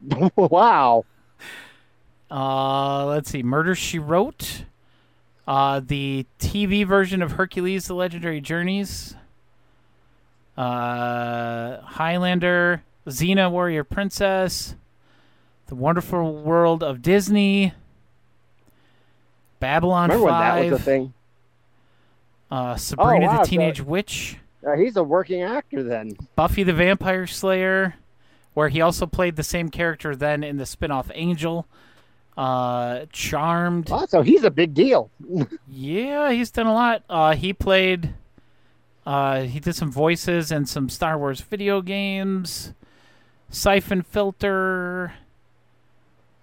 wow. 0.36 1.04
Uh, 2.30 3.06
let's 3.06 3.30
see. 3.30 3.42
Murder 3.42 3.74
She 3.74 3.98
Wrote. 3.98 4.64
Uh, 5.46 5.80
the 5.84 6.26
TV 6.38 6.86
version 6.86 7.20
of 7.22 7.32
Hercules: 7.32 7.86
The 7.86 7.94
Legendary 7.94 8.40
Journeys. 8.40 9.14
Uh, 10.56 11.80
Highlander, 11.82 12.82
Xena, 13.08 13.50
Warrior 13.50 13.82
Princess, 13.82 14.76
The 15.66 15.74
Wonderful 15.74 16.42
World 16.42 16.84
of 16.84 17.02
Disney, 17.02 17.72
Babylon 19.58 20.10
Remember 20.10 20.26
when 20.26 20.40
that 20.40 20.70
was 20.70 20.80
a 20.80 20.82
thing? 20.84 21.12
uh, 22.52 22.76
Sabrina 22.76 23.26
wow, 23.26 23.38
the 23.38 23.44
so- 23.44 23.50
Teenage 23.50 23.80
Witch, 23.80 24.36
Uh, 24.64 24.76
he's 24.76 24.96
a 24.96 25.02
working 25.02 25.42
actor 25.42 25.82
then. 25.82 26.16
Buffy 26.36 26.62
the 26.62 26.72
Vampire 26.72 27.26
Slayer, 27.26 27.96
where 28.54 28.68
he 28.68 28.80
also 28.80 29.06
played 29.06 29.34
the 29.34 29.42
same 29.42 29.70
character 29.70 30.14
then 30.14 30.44
in 30.44 30.56
the 30.58 30.66
spin-off 30.66 31.10
Angel, 31.14 31.66
uh, 32.36 33.06
Charmed. 33.12 33.88
Oh, 33.90 34.06
so 34.06 34.22
he's 34.22 34.44
a 34.44 34.50
big 34.50 34.74
deal. 34.74 35.10
Yeah, 35.68 36.30
he's 36.30 36.50
done 36.50 36.66
a 36.66 36.72
lot. 36.72 37.02
Uh, 37.10 37.34
he 37.34 37.52
played. 37.52 38.14
Uh, 39.04 39.42
he 39.42 39.58
did 39.60 39.74
some 39.74 39.90
voices 39.92 40.50
in 40.52 40.66
some 40.66 40.88
Star 40.88 41.18
Wars 41.18 41.40
video 41.40 41.80
games. 41.82 42.72
Siphon 43.50 44.02
Filter. 44.02 45.12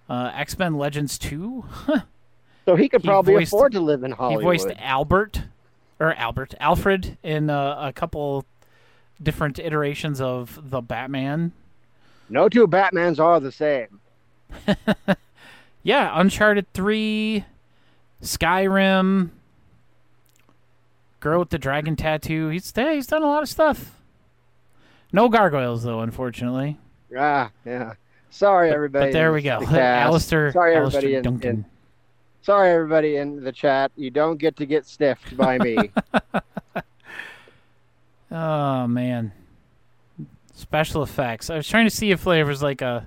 Uh, 0.08 0.30
X 0.34 0.58
Men 0.58 0.74
Legends 0.74 1.18
Two. 1.18 1.64
So 2.64 2.76
he 2.76 2.88
could 2.88 3.02
He 3.02 3.08
probably 3.08 3.34
voiced- 3.34 3.48
afford 3.52 3.72
to 3.72 3.80
live 3.80 4.04
in 4.04 4.12
Hollywood. 4.12 4.42
he 4.42 4.44
voiced 4.44 4.70
Albert, 4.78 5.42
or 5.98 6.12
Albert 6.14 6.54
Alfred 6.60 7.18
in 7.24 7.50
uh, 7.50 7.76
a 7.88 7.92
couple 7.92 8.44
different 9.20 9.58
iterations 9.58 10.20
of 10.20 10.70
the 10.70 10.80
Batman. 10.80 11.50
No 12.28 12.48
two 12.48 12.68
Batmans 12.68 13.18
are 13.18 13.40
the 13.40 13.50
same. 13.50 13.98
Yeah, 15.82 16.10
Uncharted 16.14 16.72
Three, 16.72 17.44
Skyrim, 18.22 19.30
Girl 21.20 21.40
with 21.40 21.50
the 21.50 21.58
Dragon 21.58 21.96
Tattoo. 21.96 22.48
He's 22.48 22.72
yeah, 22.76 22.92
he's 22.94 23.06
done 23.06 23.22
a 23.22 23.26
lot 23.26 23.42
of 23.42 23.48
stuff. 23.48 23.98
No 25.12 25.28
gargoyles 25.28 25.82
though, 25.82 26.00
unfortunately. 26.00 26.78
Ah, 27.16 27.50
yeah. 27.66 27.94
Sorry, 28.30 28.70
But, 28.70 28.74
everybody. 28.74 29.06
but 29.06 29.12
there 29.12 29.32
we 29.32 29.42
go. 29.42 29.60
the. 29.64 29.80
Alastair, 29.82 30.52
Sorry, 30.52 30.74
Alastair 30.76 30.98
everybody 31.00 31.14
in, 31.16 31.22
Duncan. 31.22 31.50
in- 31.50 31.64
Sorry, 32.42 32.70
everybody 32.72 33.16
in 33.16 33.44
the 33.44 33.52
chat. 33.52 33.92
You 33.94 34.10
don't 34.10 34.36
get 34.38 34.56
to 34.56 34.66
get 34.66 34.86
stiffed 34.86 35.36
by 35.36 35.58
me. 35.58 35.90
Oh 38.34 38.86
man, 38.86 39.32
special 40.54 41.02
effects. 41.02 41.50
I 41.50 41.56
was 41.56 41.68
trying 41.68 41.84
to 41.84 41.90
see 41.94 42.10
if 42.12 42.24
there 42.24 42.46
was 42.46 42.62
like 42.62 42.80
a. 42.80 43.06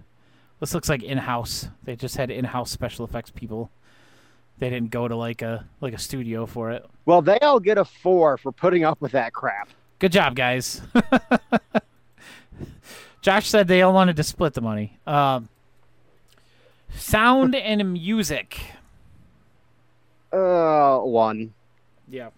This 0.66 0.74
looks 0.74 0.90
like 0.90 1.04
in-house. 1.04 1.68
They 1.84 1.96
just 1.96 2.18
had 2.18 2.32
in-house 2.32 2.72
special 2.72 3.06
effects 3.06 3.30
people. 3.30 3.70
They 4.58 4.72
didn't 4.72 4.90
go 4.90 5.08
to 5.08 5.16
like 5.16 5.44
a 5.44 5.64
like 5.80 5.94
a 5.94 6.00
studio 6.00 6.48
for 6.48 6.72
it. 6.72 6.84
well, 7.06 7.22
they 7.22 7.38
all 7.38 7.60
get 7.60 7.78
a 7.78 7.86
four 7.86 8.36
for 8.40 8.52
putting 8.52 8.84
up 8.84 9.00
with 9.00 9.12
that 9.12 9.32
crap. 9.32 9.70
Good 10.00 10.12
job, 10.12 10.36
guys. 10.36 10.82
Josh 13.22 13.48
said 13.48 13.68
they 13.68 13.84
all 13.84 13.94
wanted 13.94 14.16
to 14.16 14.24
split 14.24 14.56
the 14.56 14.62
money. 14.62 14.98
Um, 15.06 15.50
sound 16.96 17.54
and 17.54 17.94
music. 17.94 18.60
Uh, 20.34 20.98
one. 20.98 21.54
Yeah. 22.10 22.30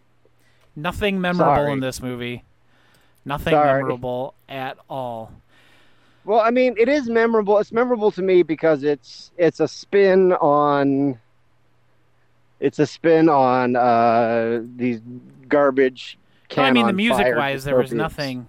Nothing 0.75 1.21
memorable 1.21 1.55
Sorry. 1.55 1.71
in 1.71 1.79
this 1.79 2.01
movie. 2.01 2.43
Nothing 3.23 3.53
Sorry. 3.53 3.83
memorable 3.83 4.33
at 4.49 4.77
all. 4.89 5.31
Well, 6.27 6.41
I 6.41 6.51
mean, 6.51 6.75
it 6.77 6.89
is 6.89 7.07
memorable. 7.07 7.57
It's 7.57 7.71
memorable 7.71 8.11
to 8.11 8.21
me 8.21 8.43
because 8.43 8.83
it's 8.83 9.31
it's 9.37 9.61
a 9.61 9.67
spin 9.67 10.33
on. 10.33 11.17
It's 12.59 12.79
a 12.79 12.85
spin 12.85 13.29
on 13.29 13.77
uh, 13.77 14.61
these 14.75 14.99
garbage. 15.47 16.17
I 16.57 16.71
mean, 16.71 16.85
the 16.85 16.91
music 16.91 17.33
wise, 17.33 17.63
there 17.63 17.77
was 17.77 17.93
nothing. 17.93 18.45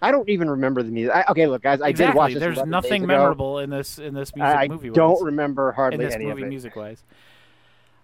I 0.00 0.12
don't 0.12 0.28
even 0.28 0.48
remember 0.48 0.84
the 0.84 0.92
music. 0.92 1.16
I, 1.16 1.24
okay, 1.30 1.48
look, 1.48 1.62
guys, 1.62 1.80
I 1.80 1.88
exactly. 1.88 2.12
did 2.12 2.16
watch 2.16 2.32
this. 2.34 2.40
There's 2.40 2.64
nothing 2.64 3.06
memorable 3.06 3.58
in 3.58 3.70
this 3.70 3.98
in 3.98 4.14
this 4.14 4.32
music 4.36 4.56
I, 4.56 4.62
I 4.62 4.66
don't 4.68 5.24
remember 5.24 5.70
in 5.70 5.74
hardly 5.74 6.04
this 6.04 6.14
any 6.14 6.26
movie 6.26 6.42
of 6.42 6.46
it. 6.46 6.50
music 6.50 6.76
wise. 6.76 7.02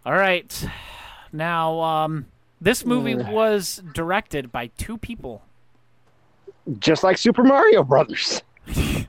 All 0.04 0.14
right. 0.14 0.66
Now, 1.32 1.78
um, 1.80 2.26
this 2.60 2.84
movie 2.84 3.14
was 3.14 3.84
directed 3.94 4.50
by 4.50 4.66
two 4.78 4.98
people. 4.98 5.42
Just 6.80 7.04
like 7.04 7.18
Super 7.18 7.44
Mario 7.44 7.84
Brothers. 7.84 8.42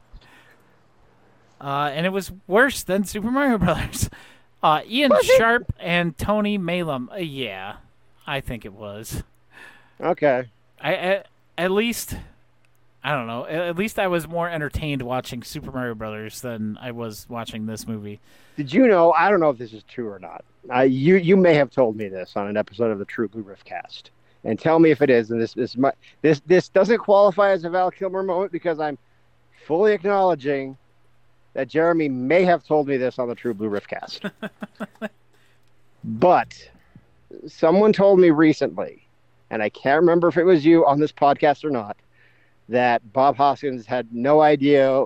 Uh, 1.62 1.92
and 1.94 2.08
it 2.08 2.10
was 2.10 2.32
worse 2.48 2.82
than 2.82 3.04
Super 3.04 3.30
Mario 3.30 3.58
Brothers. 3.58 4.10
Uh, 4.64 4.82
Ian? 4.88 5.12
Sharp 5.38 5.74
and 5.80 6.16
Tony 6.20 6.60
Maylam. 6.60 7.12
Uh, 7.12 7.16
yeah, 7.16 7.78
I 8.28 8.42
think 8.42 8.64
it 8.64 8.74
was. 8.74 9.24
Okay. 10.00 10.50
I 10.80 10.94
at, 10.94 11.28
at 11.58 11.72
least 11.72 12.16
I 13.04 13.14
don't 13.14 13.26
know. 13.26 13.48
At, 13.48 13.76
least 13.76 13.98
I 13.98 14.06
was 14.06 14.28
more 14.28 14.48
entertained 14.48 15.02
watching 15.02 15.42
Super 15.42 15.72
Mario 15.72 15.96
Brothers 15.96 16.42
than 16.42 16.78
I 16.80 16.92
was 16.92 17.26
watching 17.28 17.66
this 17.66 17.88
movie. 17.88 18.20
Did 18.56 18.72
you 18.72 18.88
know? 18.88 19.14
I 19.14 19.32
don't 19.32 19.40
know 19.40 19.50
if 19.50 19.58
this 19.58 19.74
is 19.74 19.82
true 19.84 20.08
or 20.08 20.20
not. 20.20 20.46
Uh, 20.72 20.82
you 20.82 21.16
you 21.16 21.36
may 21.36 21.56
have 21.56 21.72
told 21.72 21.96
me 21.96 22.08
this 22.08 22.34
on 22.36 22.48
an 22.48 22.56
episode 22.56 22.92
of 22.92 23.00
the 23.00 23.06
True 23.06 23.28
Blue 23.28 23.42
Riff 23.42 23.64
Cast, 23.64 24.12
and 24.44 24.60
tell 24.60 24.78
me 24.78 24.92
if 24.92 25.02
it 25.02 25.10
is. 25.10 25.32
And 25.32 25.42
this 25.42 25.54
this 25.54 25.76
this 26.22 26.40
this 26.46 26.70
doesn't 26.70 27.00
qualify 27.00 27.50
as 27.50 27.64
a 27.64 27.70
Val 27.72 27.90
Kilmer 27.90 28.22
moment 28.22 28.52
because 28.52 28.80
I'm 28.80 29.00
fully 29.66 29.94
acknowledging 29.94 30.78
that 31.54 31.68
Jeremy 31.68 32.10
may 32.10 32.44
have 32.44 32.66
told 32.66 32.88
me 32.88 32.98
this 32.98 33.20
on 33.20 33.28
the 33.28 33.36
True 33.36 33.54
Blue 33.54 33.70
Riff 33.70 33.88
Cast. 33.88 34.26
but 36.04 36.70
someone 37.48 37.94
told 37.94 38.20
me 38.20 38.30
recently, 38.30 39.08
and 39.50 39.62
I 39.62 39.70
can't 39.70 40.00
remember 40.02 40.28
if 40.28 40.38
it 40.38 40.44
was 40.44 40.66
you 40.66 40.86
on 40.86 41.00
this 41.00 41.12
podcast 41.12 41.64
or 41.64 41.70
not, 41.70 41.98
that 42.70 43.12
Bob 43.12 43.36
Hoskins 43.36 43.86
had 43.86 44.14
no 44.14 44.42
idea 44.42 45.06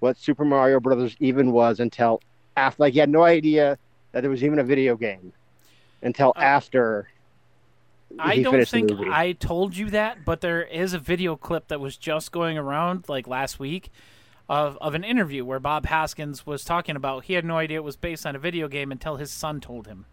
what 0.00 0.18
Super 0.18 0.44
Mario 0.44 0.80
Brothers 0.80 1.16
even 1.18 1.50
was 1.52 1.80
until 1.80 2.20
after. 2.56 2.82
Like 2.82 2.92
he 2.92 2.98
had 2.98 3.08
no 3.08 3.22
idea 3.24 3.78
that 4.12 4.20
there 4.20 4.30
was 4.30 4.44
even 4.44 4.58
a 4.58 4.64
video 4.64 4.96
game 4.96 5.32
until 6.02 6.32
Uh, 6.36 6.40
after. 6.40 7.08
I 8.18 8.42
don't 8.42 8.66
think. 8.66 8.90
I 9.10 9.32
told 9.32 9.76
you 9.76 9.90
that, 9.90 10.24
but 10.24 10.40
there 10.40 10.62
is 10.62 10.92
a 10.92 10.98
video 10.98 11.36
clip 11.36 11.68
that 11.68 11.80
was 11.80 11.96
just 11.96 12.32
going 12.32 12.58
around 12.58 13.08
like 13.08 13.26
last 13.26 13.58
week 13.58 13.90
of 14.48 14.78
of 14.80 14.94
an 14.94 15.04
interview 15.04 15.44
where 15.44 15.58
Bob 15.58 15.86
Hoskins 15.86 16.46
was 16.46 16.64
talking 16.64 16.96
about 16.96 17.24
he 17.24 17.34
had 17.34 17.44
no 17.44 17.58
idea 17.58 17.78
it 17.78 17.84
was 17.84 17.96
based 17.96 18.24
on 18.26 18.36
a 18.36 18.38
video 18.38 18.68
game 18.68 18.92
until 18.92 19.16
his 19.16 19.30
son 19.30 19.60
told 19.60 19.86
him. 19.86 20.06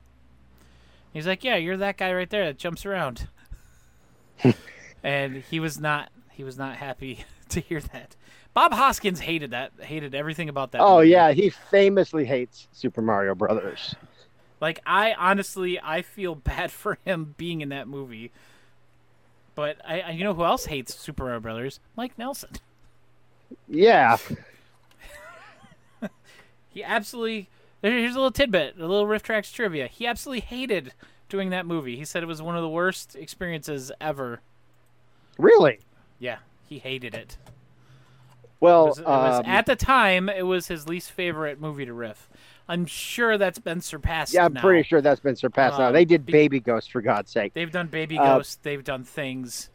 He's 1.13 1.27
like, 1.27 1.43
"Yeah, 1.43 1.55
you're 1.55 1.77
that 1.77 1.97
guy 1.97 2.13
right 2.13 2.29
there 2.29 2.45
that 2.45 2.57
jumps 2.57 2.85
around." 2.85 3.27
and 5.03 5.43
he 5.49 5.59
was 5.59 5.79
not 5.79 6.11
he 6.31 6.43
was 6.43 6.57
not 6.57 6.77
happy 6.77 7.25
to 7.49 7.59
hear 7.59 7.79
that. 7.79 8.15
Bob 8.53 8.73
Hoskins 8.73 9.19
hated 9.19 9.51
that, 9.51 9.71
hated 9.79 10.13
everything 10.13 10.47
about 10.49 10.71
that. 10.71 10.81
Oh 10.81 10.97
movie. 10.97 11.09
yeah, 11.09 11.31
he 11.31 11.49
famously 11.49 12.25
hates 12.25 12.67
Super 12.71 13.01
Mario 13.01 13.33
Brothers. 13.33 13.95
Like 14.61 14.79
I 14.85 15.13
honestly, 15.13 15.79
I 15.81 16.01
feel 16.01 16.35
bad 16.35 16.71
for 16.71 16.97
him 17.05 17.35
being 17.37 17.61
in 17.61 17.69
that 17.69 17.87
movie. 17.87 18.31
But 19.55 19.77
I, 19.87 20.01
I 20.01 20.09
you 20.11 20.23
know 20.23 20.33
who 20.33 20.43
else 20.45 20.65
hates 20.65 20.95
Super 20.95 21.23
Mario 21.25 21.39
Brothers? 21.39 21.79
Mike 21.95 22.17
Nelson. 22.17 22.49
Yeah, 23.67 24.17
He 26.69 26.83
absolutely 26.83 27.49
Here's 27.81 28.13
a 28.15 28.17
little 28.17 28.31
tidbit, 28.31 28.75
a 28.77 28.87
little 28.87 29.05
RiffTrax 29.05 29.53
trivia. 29.53 29.87
He 29.87 30.07
absolutely 30.07 30.39
hated 30.39 30.93
doing 31.29 31.49
that 31.49 31.65
movie. 31.65 31.97
He 31.97 32.05
said 32.05 32.23
it 32.23 32.27
was 32.27 32.41
one 32.41 32.55
of 32.55 32.61
the 32.61 32.69
worst 32.69 33.15
experiences 33.15 33.91
ever. 33.99 34.39
Really? 35.37 35.79
Yeah, 36.17 36.37
he 36.67 36.79
hated 36.79 37.13
it. 37.13 37.37
Well, 38.61 38.85
It 38.85 38.89
was, 38.89 38.99
it 38.99 39.05
was- 39.05 39.39
um, 39.39 39.45
at 39.45 39.65
the 39.65 39.75
time, 39.75 40.29
it 40.29 40.43
was 40.47 40.67
his 40.67 40.87
least 40.87 41.11
favorite 41.11 41.59
movie 41.59 41.85
to 41.85 41.93
riff. 41.93 42.29
I'm 42.69 42.85
sure 42.85 43.37
that's 43.37 43.59
been 43.59 43.81
surpassed. 43.81 44.33
yeah, 44.33 44.45
I'm 44.45 44.53
now. 44.53 44.61
pretty 44.61 44.87
sure 44.87 45.01
that's 45.01 45.19
been 45.19 45.35
surpassed 45.35 45.77
now. 45.79 45.87
Um, 45.87 45.93
They 45.93 46.05
did 46.05 46.25
be- 46.25 46.31
Baby 46.31 46.59
Ghost 46.59 46.91
for 46.91 47.01
God's 47.01 47.29
sake. 47.31 47.53
They've 47.53 47.71
done 47.71 47.87
Baby 47.87 48.17
Uh, 48.17 48.37
Ghost. 48.37 48.63
They've 48.63 48.83
done 48.83 49.03
things. 49.03 49.69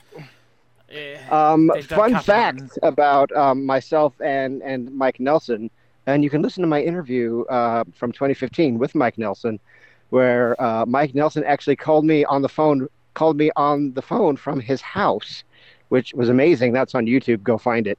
Eh, 0.90 1.18
Um, 1.30 1.66
done 1.68 1.82
fun 1.82 2.18
fact 2.20 2.78
about 2.82 3.30
um, 3.32 3.66
myself 3.66 4.18
and 4.22 4.62
and 4.62 4.90
Mike 4.94 5.20
Nelson, 5.20 5.70
and 6.06 6.24
you 6.24 6.30
can 6.30 6.40
listen 6.40 6.62
to 6.62 6.66
my 6.66 6.80
interview 6.80 7.42
uh, 7.50 7.84
from 7.94 8.10
2015 8.12 8.78
with 8.78 8.94
Mike 8.94 9.18
Nelson, 9.18 9.60
where 10.08 10.60
uh, 10.62 10.86
Mike 10.86 11.14
Nelson 11.14 11.44
actually 11.44 11.76
called 11.76 12.06
me 12.06 12.24
on 12.24 12.40
the 12.40 12.48
phone, 12.48 12.88
called 13.12 13.36
me 13.36 13.50
on 13.54 13.92
the 13.92 14.00
phone 14.00 14.36
from 14.36 14.60
his 14.60 14.80
house, 14.80 15.44
which 15.90 16.14
was 16.14 16.30
amazing. 16.30 16.72
That's 16.72 16.94
on 16.94 17.04
YouTube. 17.04 17.42
Go 17.42 17.58
find 17.58 17.86
it. 17.86 17.98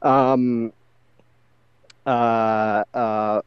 Um, 0.00 0.72
uh, 2.06 2.84
uh, 2.94 3.42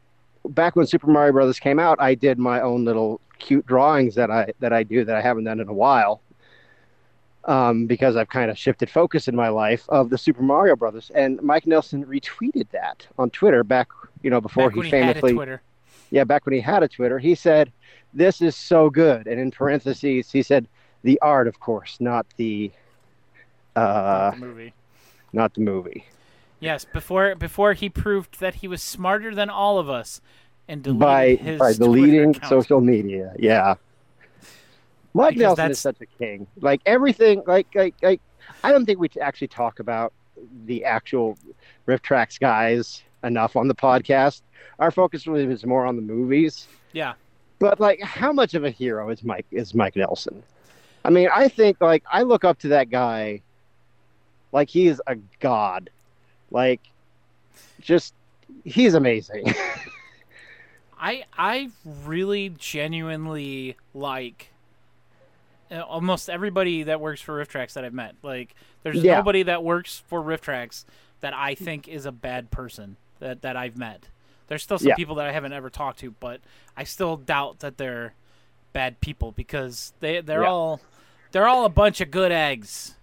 back 0.48 0.76
when 0.76 0.86
Super 0.86 1.08
Mario 1.08 1.32
Brothers 1.32 1.58
came 1.58 1.78
out, 1.78 2.00
I 2.00 2.14
did 2.14 2.38
my 2.38 2.60
own 2.60 2.84
little 2.84 3.20
cute 3.38 3.66
drawings 3.66 4.14
that 4.14 4.30
I 4.30 4.52
that 4.60 4.72
I 4.72 4.82
do 4.82 5.04
that 5.04 5.16
I 5.16 5.20
haven't 5.20 5.44
done 5.44 5.60
in 5.60 5.68
a 5.68 5.72
while 5.72 6.20
um, 7.44 7.86
because 7.86 8.16
I've 8.16 8.28
kind 8.28 8.50
of 8.50 8.58
shifted 8.58 8.90
focus 8.90 9.28
in 9.28 9.34
my 9.34 9.48
life 9.48 9.88
of 9.88 10.10
the 10.10 10.18
Super 10.18 10.42
Mario 10.42 10.76
Brothers. 10.76 11.10
And 11.14 11.40
Mike 11.42 11.66
Nelson 11.66 12.04
retweeted 12.04 12.68
that 12.70 13.06
on 13.18 13.30
Twitter 13.30 13.64
back, 13.64 13.88
you 14.22 14.30
know, 14.30 14.40
before 14.40 14.68
back 14.68 14.76
he 14.76 14.82
he 14.82 14.90
famously, 14.90 15.32
Twitter. 15.32 15.62
yeah, 16.10 16.24
back 16.24 16.46
when 16.46 16.52
he 16.52 16.60
had 16.60 16.82
a 16.82 16.88
Twitter, 16.88 17.18
he 17.18 17.34
said, 17.34 17.72
"This 18.12 18.40
is 18.42 18.56
so 18.56 18.90
good," 18.90 19.26
and 19.26 19.40
in 19.40 19.50
parentheses, 19.50 20.30
he 20.30 20.42
said, 20.42 20.66
"The 21.02 21.18
art, 21.20 21.48
of 21.48 21.60
course, 21.60 21.96
not 22.00 22.26
the, 22.36 22.70
uh, 23.76 24.32
the 24.32 24.36
movie. 24.36 24.74
not 25.32 25.54
the 25.54 25.60
movie." 25.60 26.04
Yes, 26.60 26.84
before 26.84 27.34
before 27.34 27.72
he 27.72 27.88
proved 27.88 28.38
that 28.40 28.56
he 28.56 28.68
was 28.68 28.82
smarter 28.82 29.34
than 29.34 29.48
all 29.50 29.78
of 29.78 29.88
us, 29.88 30.20
and 30.68 30.82
deleted 30.82 31.00
By 31.00 31.34
his 31.36 31.58
by 31.58 31.72
deleting 31.72 32.34
social 32.46 32.80
media, 32.80 33.32
yeah. 33.38 33.74
Mike 35.12 35.30
Because 35.34 35.40
Nelson 35.42 35.56
that's- 35.56 35.76
is 35.78 35.80
such 35.80 36.00
a 36.00 36.06
king. 36.06 36.46
Like 36.60 36.80
everything, 36.86 37.42
like 37.46 37.66
like 37.74 37.94
like, 38.02 38.20
I 38.62 38.70
don't 38.72 38.84
think 38.86 38.98
we 39.00 39.08
actually 39.20 39.48
talk 39.48 39.80
about 39.80 40.12
the 40.66 40.84
actual 40.84 41.36
RiffTrax 41.86 42.38
guys 42.38 43.02
enough 43.24 43.56
on 43.56 43.66
the 43.68 43.74
podcast. 43.74 44.42
Our 44.78 44.90
focus 44.90 45.26
really 45.26 45.44
is 45.52 45.66
more 45.66 45.86
on 45.86 45.96
the 45.96 46.02
movies. 46.02 46.66
Yeah, 46.92 47.14
But 47.58 47.78
like, 47.80 48.00
how 48.02 48.32
much 48.32 48.54
of 48.54 48.64
a 48.64 48.70
hero 48.70 49.10
is 49.10 49.22
Mike 49.24 49.46
is 49.50 49.74
Mike 49.74 49.96
Nelson? 49.96 50.42
I 51.04 51.10
mean, 51.10 51.28
I 51.32 51.48
think 51.48 51.80
like 51.80 52.04
I 52.10 52.22
look 52.22 52.44
up 52.44 52.58
to 52.60 52.68
that 52.68 52.90
guy, 52.90 53.42
like 54.52 54.68
he 54.68 54.86
is 54.88 55.00
a 55.06 55.16
god. 55.40 55.90
Like, 56.50 56.80
just 57.80 58.14
he's 58.64 58.94
amazing. 58.94 59.52
I 60.98 61.24
I 61.36 61.70
really 62.04 62.50
genuinely 62.58 63.76
like 63.94 64.48
uh, 65.70 65.80
almost 65.80 66.28
everybody 66.28 66.82
that 66.84 67.00
works 67.00 67.20
for 67.20 67.42
RiffTrax 67.44 67.74
that 67.74 67.84
I've 67.84 67.94
met. 67.94 68.16
Like, 68.22 68.54
there's 68.82 69.02
Yeah. 69.02 69.16
nobody 69.16 69.44
that 69.44 69.62
works 69.62 70.02
for 70.08 70.20
RiffTrax 70.20 70.84
that 71.20 71.32
I 71.32 71.54
think 71.54 71.86
is 71.88 72.06
a 72.06 72.12
bad 72.12 72.50
person 72.50 72.96
that 73.20 73.42
that 73.42 73.56
I've 73.56 73.76
met. 73.78 74.08
There's 74.48 74.62
still 74.62 74.78
some 74.78 74.88
Yeah. 74.88 74.96
people 74.96 75.14
that 75.16 75.26
I 75.26 75.32
haven't 75.32 75.52
ever 75.52 75.70
talked 75.70 76.00
to, 76.00 76.10
but 76.18 76.40
I 76.76 76.84
still 76.84 77.16
doubt 77.16 77.60
that 77.60 77.78
they're 77.78 78.14
bad 78.72 79.00
people 79.00 79.32
because 79.32 79.92
they 80.00 80.20
they're 80.20 80.42
Yeah. 80.42 80.50
all 80.50 80.80
they're 81.32 81.46
all 81.48 81.64
a 81.64 81.68
bunch 81.70 82.00
of 82.00 82.10
good 82.10 82.32
eggs. 82.32 82.94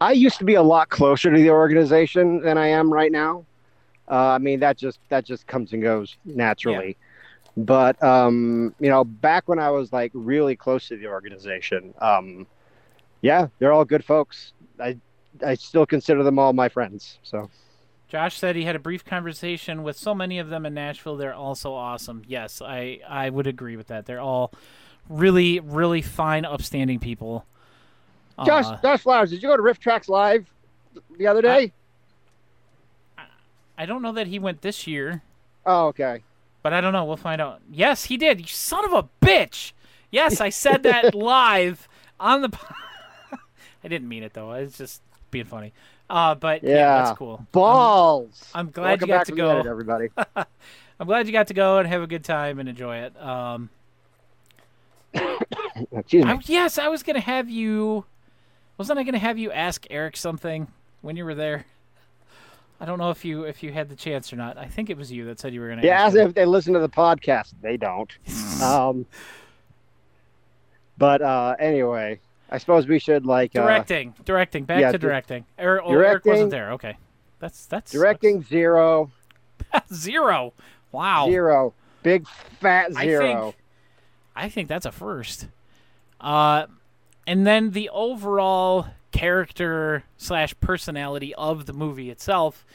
I 0.00 0.12
used 0.12 0.38
to 0.38 0.44
be 0.44 0.54
a 0.54 0.62
lot 0.62 0.88
closer 0.88 1.30
to 1.30 1.36
the 1.36 1.50
organization 1.50 2.40
than 2.40 2.58
I 2.58 2.68
am 2.68 2.92
right 2.92 3.12
now. 3.12 3.44
Uh, 4.10 4.28
I 4.28 4.38
mean, 4.38 4.60
that 4.60 4.76
just 4.76 4.98
that 5.08 5.24
just 5.24 5.46
comes 5.46 5.72
and 5.72 5.82
goes 5.82 6.16
naturally. 6.24 6.96
But 7.56 8.02
um, 8.02 8.74
you 8.80 8.90
know, 8.90 9.04
back 9.04 9.48
when 9.48 9.58
I 9.58 9.70
was 9.70 9.92
like 9.92 10.10
really 10.14 10.56
close 10.56 10.88
to 10.88 10.96
the 10.96 11.06
organization, 11.06 11.94
um, 12.00 12.46
yeah, 13.22 13.46
they're 13.58 13.72
all 13.72 13.84
good 13.84 14.04
folks. 14.04 14.52
I 14.78 14.98
I 15.44 15.54
still 15.54 15.86
consider 15.86 16.22
them 16.22 16.38
all 16.38 16.52
my 16.52 16.68
friends. 16.68 17.18
So 17.22 17.48
Josh 18.08 18.38
said 18.38 18.54
he 18.54 18.64
had 18.64 18.76
a 18.76 18.80
brief 18.80 19.04
conversation 19.04 19.82
with 19.82 19.96
so 19.96 20.14
many 20.14 20.38
of 20.38 20.48
them 20.48 20.66
in 20.66 20.74
Nashville. 20.74 21.16
They're 21.16 21.34
all 21.34 21.54
so 21.54 21.74
awesome. 21.74 22.22
Yes, 22.28 22.62
I, 22.62 23.00
I 23.08 23.30
would 23.30 23.46
agree 23.46 23.76
with 23.76 23.88
that. 23.88 24.06
They're 24.06 24.20
all 24.20 24.52
really, 25.08 25.58
really 25.58 26.02
fine, 26.02 26.44
upstanding 26.44 27.00
people. 27.00 27.44
Josh, 28.44 28.64
Uh, 28.66 28.76
Josh 28.82 29.00
Flowers, 29.00 29.30
did 29.30 29.42
you 29.42 29.48
go 29.48 29.56
to 29.56 29.62
RiffTrax 29.62 30.08
Live 30.08 30.46
the 31.18 31.26
other 31.26 31.42
day? 31.42 31.72
I 33.76 33.86
don't 33.86 34.02
know 34.02 34.12
that 34.12 34.26
he 34.28 34.38
went 34.38 34.62
this 34.62 34.86
year, 34.86 35.22
oh, 35.66 35.86
okay. 35.88 36.22
but 36.62 36.72
I 36.72 36.80
don't 36.80 36.92
know. 36.92 37.04
We'll 37.04 37.16
find 37.16 37.40
out. 37.40 37.60
Yes, 37.70 38.04
he 38.04 38.16
did. 38.16 38.40
You 38.40 38.46
son 38.46 38.84
of 38.84 38.92
a 38.92 39.08
bitch. 39.24 39.72
Yes, 40.12 40.40
I 40.40 40.48
said 40.50 40.84
that 40.84 41.12
live 41.14 41.88
on 42.20 42.42
the. 42.42 42.50
I 43.84 43.88
didn't 43.88 44.08
mean 44.08 44.22
it 44.22 44.32
though. 44.32 44.52
It's 44.52 44.78
just 44.78 45.02
being 45.32 45.44
funny. 45.44 45.72
Uh, 46.08 46.34
but 46.36 46.62
yeah, 46.62 46.70
Yeah. 46.70 47.02
that's 47.02 47.18
cool. 47.18 47.44
Balls. 47.50 48.48
I'm 48.54 48.70
glad 48.70 49.00
Welcome 49.00 49.08
you 49.08 49.14
got 49.14 49.26
to 49.26 49.32
go. 49.32 49.50
edit, 49.50 49.66
everybody. 49.66 50.08
I'm 51.00 51.06
glad 51.08 51.26
you 51.26 51.32
got 51.32 51.48
to 51.48 51.54
go 51.54 51.78
and 51.78 51.88
have 51.88 52.02
a 52.02 52.06
good 52.06 52.22
time 52.22 52.60
and 52.60 52.68
enjoy 52.68 52.98
it. 52.98 53.20
Um, 53.20 53.70
Excuse 55.92 56.24
me. 56.24 56.30
I, 56.30 56.38
yes, 56.44 56.78
I 56.78 56.86
was 56.88 57.02
gonna 57.02 57.20
have 57.20 57.50
you. 57.50 58.04
Wasn't 58.76 58.98
I 58.98 59.04
gonna 59.04 59.18
have 59.18 59.38
you 59.38 59.52
ask 59.52 59.86
Eric 59.90 60.16
something 60.16 60.68
when 61.02 61.16
you 61.16 61.24
were 61.24 61.34
there? 61.34 61.64
I 62.80 62.86
don't 62.86 62.98
know 62.98 63.10
if 63.10 63.24
you 63.24 63.44
if 63.44 63.62
you 63.62 63.72
had 63.72 63.88
the 63.88 63.94
chance 63.94 64.32
or 64.32 64.36
not. 64.36 64.58
I 64.58 64.66
think 64.66 64.90
it 64.90 64.96
was 64.96 65.12
you 65.12 65.24
that 65.26 65.38
said 65.38 65.54
you 65.54 65.60
were 65.60 65.68
gonna. 65.68 65.82
Yeah, 65.82 66.04
ask 66.04 66.16
as 66.16 66.26
if 66.26 66.34
they 66.34 66.44
listen 66.44 66.72
to 66.74 66.80
the 66.80 66.88
podcast. 66.88 67.54
They 67.62 67.76
don't. 67.76 68.10
um, 68.62 69.06
but 70.98 71.22
uh, 71.22 71.54
anyway, 71.58 72.20
I 72.50 72.58
suppose 72.58 72.86
we 72.88 72.98
should 72.98 73.26
like 73.26 73.54
uh, 73.54 73.60
directing, 73.60 74.14
directing, 74.24 74.64
back 74.64 74.80
yeah, 74.80 74.92
to 74.92 74.98
directing. 74.98 75.44
Er, 75.58 75.80
oh, 75.82 75.92
Eric 75.92 76.24
wasn't 76.24 76.50
there. 76.50 76.72
Okay, 76.72 76.96
that's 77.38 77.66
that's 77.66 77.92
directing 77.92 78.42
zero, 78.42 79.12
that's 79.72 79.94
zero. 79.94 80.52
Wow, 80.90 81.26
zero, 81.28 81.74
big 82.02 82.26
fat 82.60 82.90
I 82.96 83.04
zero. 83.04 83.20
think 83.22 83.56
I 84.34 84.48
think 84.48 84.68
that's 84.68 84.86
a 84.86 84.92
first. 84.92 85.46
Uh, 86.20 86.66
and 87.26 87.46
then 87.46 87.70
the 87.70 87.88
overall 87.90 88.86
character 89.12 90.04
slash 90.16 90.54
personality 90.60 91.34
of 91.34 91.66
the 91.66 91.72
movie 91.72 92.10
itself, 92.10 92.66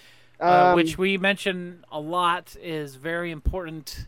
uh, 0.42 0.70
Um, 0.70 0.76
which 0.76 0.98
we 0.98 1.18
mention 1.18 1.84
a 1.92 2.00
lot, 2.00 2.56
is 2.62 2.96
very 2.96 3.32
important. 3.32 4.08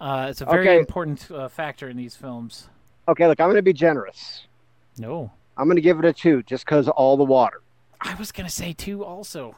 Uh, 0.00 0.26
it's 0.30 0.40
a 0.40 0.44
very 0.44 0.68
Okay. 0.68 0.78
important 0.78 1.30
uh, 1.30 1.48
factor 1.48 1.88
in 1.88 1.96
these 1.96 2.14
films. 2.14 2.68
Okay, 3.08 3.26
look, 3.26 3.40
I'm 3.40 3.46
going 3.46 3.56
to 3.56 3.62
be 3.62 3.72
generous. 3.72 4.46
No, 4.98 5.30
I'm 5.56 5.64
going 5.66 5.76
to 5.76 5.82
give 5.82 5.98
it 5.98 6.04
a 6.04 6.12
two, 6.12 6.42
just 6.42 6.64
because 6.64 6.88
all 6.88 7.16
the 7.16 7.24
water. 7.24 7.62
I 8.00 8.14
was 8.14 8.30
gonna 8.30 8.48
say 8.48 8.72
two 8.72 9.04
also. 9.04 9.56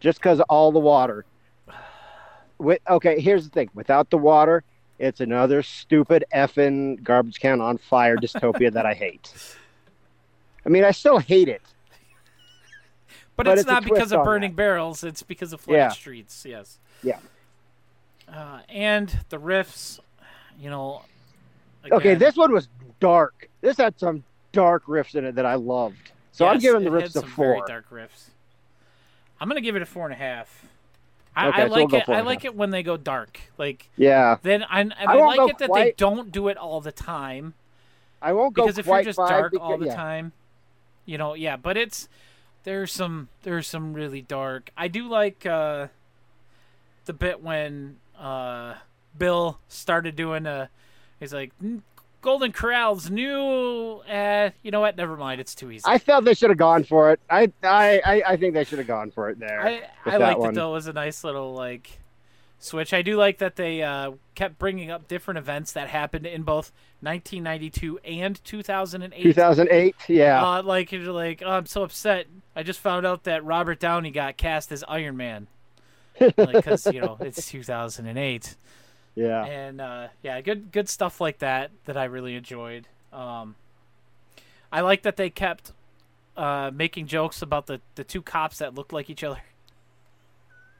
Just 0.00 0.18
because 0.18 0.40
all 0.48 0.72
the 0.72 0.78
water. 0.78 1.26
With 2.58 2.78
okay, 2.88 3.20
here's 3.20 3.44
the 3.44 3.50
thing: 3.50 3.68
without 3.74 4.08
the 4.08 4.16
water, 4.16 4.62
it's 4.98 5.20
another 5.20 5.62
stupid 5.62 6.24
effing 6.34 7.02
garbage 7.02 7.40
can 7.40 7.60
on 7.60 7.78
fire 7.78 8.16
dystopia 8.16 8.72
that 8.72 8.86
I 8.86 8.94
hate. 9.04 9.32
I 10.64 10.68
mean, 10.68 10.84
I 10.84 10.92
still 10.92 11.18
hate 11.18 11.48
it. 11.48 11.62
But, 13.36 13.44
But 13.46 13.52
it's, 13.58 13.62
it's 13.62 13.70
not 13.70 13.84
because 13.84 14.12
of 14.12 14.24
burning 14.24 14.52
that. 14.52 14.56
barrels. 14.56 15.02
It's 15.02 15.22
because 15.22 15.52
of 15.52 15.60
flat 15.60 15.76
Yeah. 15.76 15.88
streets. 15.88 16.46
Yes. 16.48 16.78
Yeah. 17.02 17.18
Uh, 18.32 18.60
and 18.68 19.12
the 19.28 19.38
riffs, 19.38 19.98
you 20.58 20.70
know. 20.70 21.02
Okay, 21.90 22.14
this 22.14 22.36
one 22.36 22.52
was 22.52 22.68
dark. 23.00 23.48
This 23.60 23.76
had 23.76 23.98
some 23.98 24.22
dark 24.52 24.86
riffs 24.86 25.14
in 25.16 25.24
it 25.24 25.34
that 25.34 25.44
I 25.44 25.56
loved. 25.56 26.12
So 26.32 26.46
I'm 26.46 26.58
giving 26.58 26.84
the 26.84 26.90
riffs 26.90 27.16
a 27.16 27.26
four. 27.26 27.64
dark 27.66 27.90
riffs. 27.90 28.28
I'm 29.40 29.48
gonna 29.48 29.60
give 29.60 29.76
it 29.76 29.82
a 29.82 29.86
four 29.86 30.04
and 30.04 30.12
a 30.14 30.16
half. 30.16 30.64
I, 31.36 31.48
Okay, 31.48 31.62
I 31.62 31.68
so 31.68 31.74
we'll 31.74 31.84
like 31.88 31.92
it. 31.94 32.08
I 32.08 32.20
like 32.20 32.44
it 32.44 32.54
when 32.54 32.70
they 32.70 32.82
go 32.82 32.96
dark. 32.96 33.40
Like 33.58 33.88
Yeah, 33.96 34.36
then 34.42 34.62
I, 34.64 34.80
I 34.82 34.94
I, 35.06 35.14
like 35.36 35.50
it 35.50 35.58
that 35.58 35.70
they 35.74 35.92
don't 35.96 36.30
do 36.30 36.48
it 36.48 36.56
all 36.56 36.80
the 36.80 36.92
time. 36.92 37.54
I 38.22 38.32
won't 38.32 38.54
go 38.54 38.64
because 38.64 38.78
if 38.78 38.86
you're 38.86 39.02
just 39.02 39.18
dark 39.18 39.52
because- 39.52 39.64
all 39.64 39.76
the 39.78 39.86
yeah. 39.86 39.94
time, 39.96 40.32
you 41.04 41.18
know, 41.18 41.34
yeah. 41.34 41.56
But 41.56 41.76
it's 41.76 42.08
there's 42.62 42.92
some 42.92 43.28
there's 43.42 43.66
some 43.66 43.92
really 43.92 44.22
dark. 44.22 44.70
I 44.76 44.88
do 44.88 45.08
like 45.08 45.44
uh, 45.44 45.88
the 47.04 47.12
bit 47.12 47.42
when 47.42 47.96
uh, 48.18 48.74
Bill 49.16 49.58
started 49.68 50.16
doing 50.16 50.46
a. 50.46 50.70
He's 51.20 51.34
like 51.34 51.52
"N- 51.62 51.82
Golden 52.24 52.52
Corral's 52.52 53.10
new. 53.10 54.02
Uh, 54.08 54.50
you 54.62 54.70
know 54.70 54.80
what? 54.80 54.96
Never 54.96 55.14
mind. 55.14 55.42
It's 55.42 55.54
too 55.54 55.70
easy. 55.70 55.84
I 55.86 55.98
felt 55.98 56.24
they 56.24 56.32
should 56.32 56.48
have 56.48 56.58
gone 56.58 56.82
for 56.82 57.12
it. 57.12 57.20
I 57.28 57.52
I 57.62 58.00
I, 58.04 58.22
I 58.28 58.36
think 58.36 58.54
they 58.54 58.64
should 58.64 58.78
have 58.78 58.88
gone 58.88 59.10
for 59.10 59.28
it 59.28 59.38
there. 59.38 59.60
I, 59.60 59.82
I 60.06 60.12
that 60.12 60.20
liked 60.20 60.38
one. 60.40 60.50
it 60.50 60.54
though. 60.54 60.70
It 60.70 60.72
was 60.72 60.86
a 60.86 60.94
nice 60.94 61.22
little 61.22 61.52
like 61.52 62.00
Switch. 62.58 62.94
I 62.94 63.02
do 63.02 63.16
like 63.16 63.38
that 63.38 63.56
they 63.56 63.82
uh, 63.82 64.12
kept 64.34 64.58
bringing 64.58 64.90
up 64.90 65.06
different 65.06 65.36
events 65.36 65.72
that 65.72 65.88
happened 65.88 66.24
in 66.26 66.44
both 66.44 66.72
1992 67.02 67.98
and 67.98 68.42
2008. 68.42 69.22
2008. 69.22 69.94
Yeah. 70.08 70.42
Uh, 70.42 70.62
like 70.62 70.90
you're 70.90 71.12
like, 71.12 71.42
oh, 71.44 71.50
I'm 71.50 71.66
so 71.66 71.82
upset. 71.82 72.26
I 72.56 72.62
just 72.62 72.80
found 72.80 73.04
out 73.04 73.24
that 73.24 73.44
Robert 73.44 73.80
Downey 73.80 74.10
got 74.10 74.38
cast 74.38 74.72
as 74.72 74.82
Iron 74.88 75.18
Man. 75.18 75.46
Because 76.18 76.86
you 76.86 77.02
know 77.02 77.18
it's 77.20 77.46
2008, 77.50 78.56
yeah. 79.14 79.44
and 79.44 79.80
uh, 79.80 80.08
yeah, 80.22 80.40
good 80.40 80.72
good 80.72 80.88
stuff 80.88 81.20
like 81.20 81.38
that 81.38 81.70
that 81.84 81.96
I 81.96 82.04
really 82.04 82.34
enjoyed. 82.34 82.88
Um, 83.12 83.56
I 84.72 84.80
like 84.80 85.02
that 85.02 85.16
they 85.16 85.30
kept 85.30 85.72
uh, 86.36 86.70
making 86.74 87.06
jokes 87.06 87.42
about 87.42 87.66
the 87.66 87.80
the 87.94 88.04
two 88.04 88.22
cops 88.22 88.58
that 88.58 88.74
looked 88.74 88.92
like 88.92 89.08
each 89.08 89.22
other, 89.22 89.40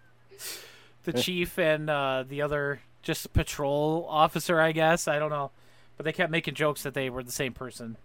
the 1.05 1.13
chief 1.13 1.59
and 1.59 1.89
uh, 1.89 2.25
the 2.29 2.43
other 2.43 2.81
just 3.03 3.33
patrol 3.33 4.07
officer, 4.09 4.61
I 4.61 4.73
guess. 4.73 5.07
I 5.07 5.19
don't 5.19 5.31
know, 5.31 5.51
but 5.97 6.05
they 6.05 6.13
kept 6.13 6.31
making 6.31 6.55
jokes 6.55 6.83
that 6.83 6.95
they 6.95 7.11
were 7.11 7.23
the 7.23 7.33
same 7.33 7.53
person. 7.53 7.97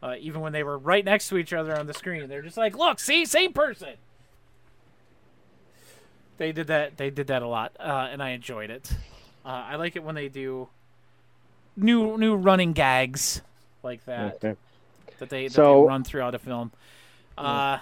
Uh, 0.00 0.14
even 0.20 0.40
when 0.40 0.52
they 0.52 0.62
were 0.62 0.78
right 0.78 1.04
next 1.04 1.28
to 1.28 1.36
each 1.36 1.52
other 1.52 1.76
on 1.76 1.86
the 1.86 1.94
screen, 1.94 2.28
they're 2.28 2.42
just 2.42 2.56
like, 2.56 2.76
"Look, 2.76 3.00
see, 3.00 3.24
same 3.24 3.52
person." 3.52 3.94
They 6.38 6.52
did 6.52 6.68
that. 6.68 6.96
They 6.96 7.10
did 7.10 7.26
that 7.26 7.42
a 7.42 7.48
lot, 7.48 7.72
uh, 7.80 8.08
and 8.10 8.22
I 8.22 8.30
enjoyed 8.30 8.70
it. 8.70 8.92
Uh, 9.48 9.64
I 9.70 9.76
like 9.76 9.96
it 9.96 10.04
when 10.04 10.14
they 10.14 10.28
do 10.28 10.68
new 11.74 12.18
new 12.18 12.36
running 12.36 12.74
gags 12.74 13.40
like 13.82 14.04
that 14.04 14.34
Okay. 14.34 14.54
that 15.18 15.30
they, 15.30 15.48
that 15.48 15.54
So- 15.54 15.82
they 15.82 15.88
run 15.88 16.04
throughout 16.04 16.34
a 16.34 16.38
film. 16.38 16.70
Uh, 17.38 17.78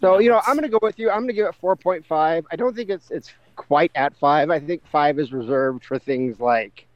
So 0.00 0.18
you 0.18 0.30
know, 0.30 0.40
I'm 0.46 0.56
going 0.56 0.62
to 0.62 0.70
go 0.70 0.78
with 0.80 0.98
you. 0.98 1.10
I'm 1.10 1.18
going 1.18 1.28
to 1.28 1.32
give 1.34 1.46
it 1.46 1.54
4.5. 1.60 2.44
I 2.50 2.56
don't 2.56 2.74
think 2.74 2.88
it's 2.88 3.10
it's 3.10 3.30
quite 3.54 3.92
at 3.94 4.16
five. 4.16 4.48
I 4.48 4.58
think 4.58 4.86
five 4.86 5.18
is 5.18 5.30
reserved 5.30 5.84
for 5.84 5.98
things 5.98 6.40
like 6.40 6.86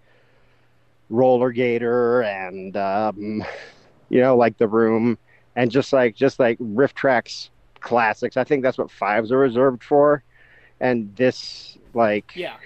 Rollergator 1.13 2.25
and 2.25 2.75
um, 2.79 3.45
you 4.09 4.21
know, 4.23 4.37
like 4.39 4.57
The 4.57 4.67
Room, 4.69 5.19
and 5.57 5.71
just 5.71 5.93
like 5.93 6.15
just 6.15 6.39
like 6.39 6.59
RiffTrax 6.59 7.51
classics. 7.81 8.39
I 8.39 8.45
think 8.45 8.63
that's 8.63 8.79
what 8.79 8.91
fives 8.91 9.31
are 9.33 9.39
reserved 9.39 9.85
for. 9.85 10.23
And 10.81 11.15
this, 11.15 11.77
like, 11.95 12.33
yeah, 12.35 12.57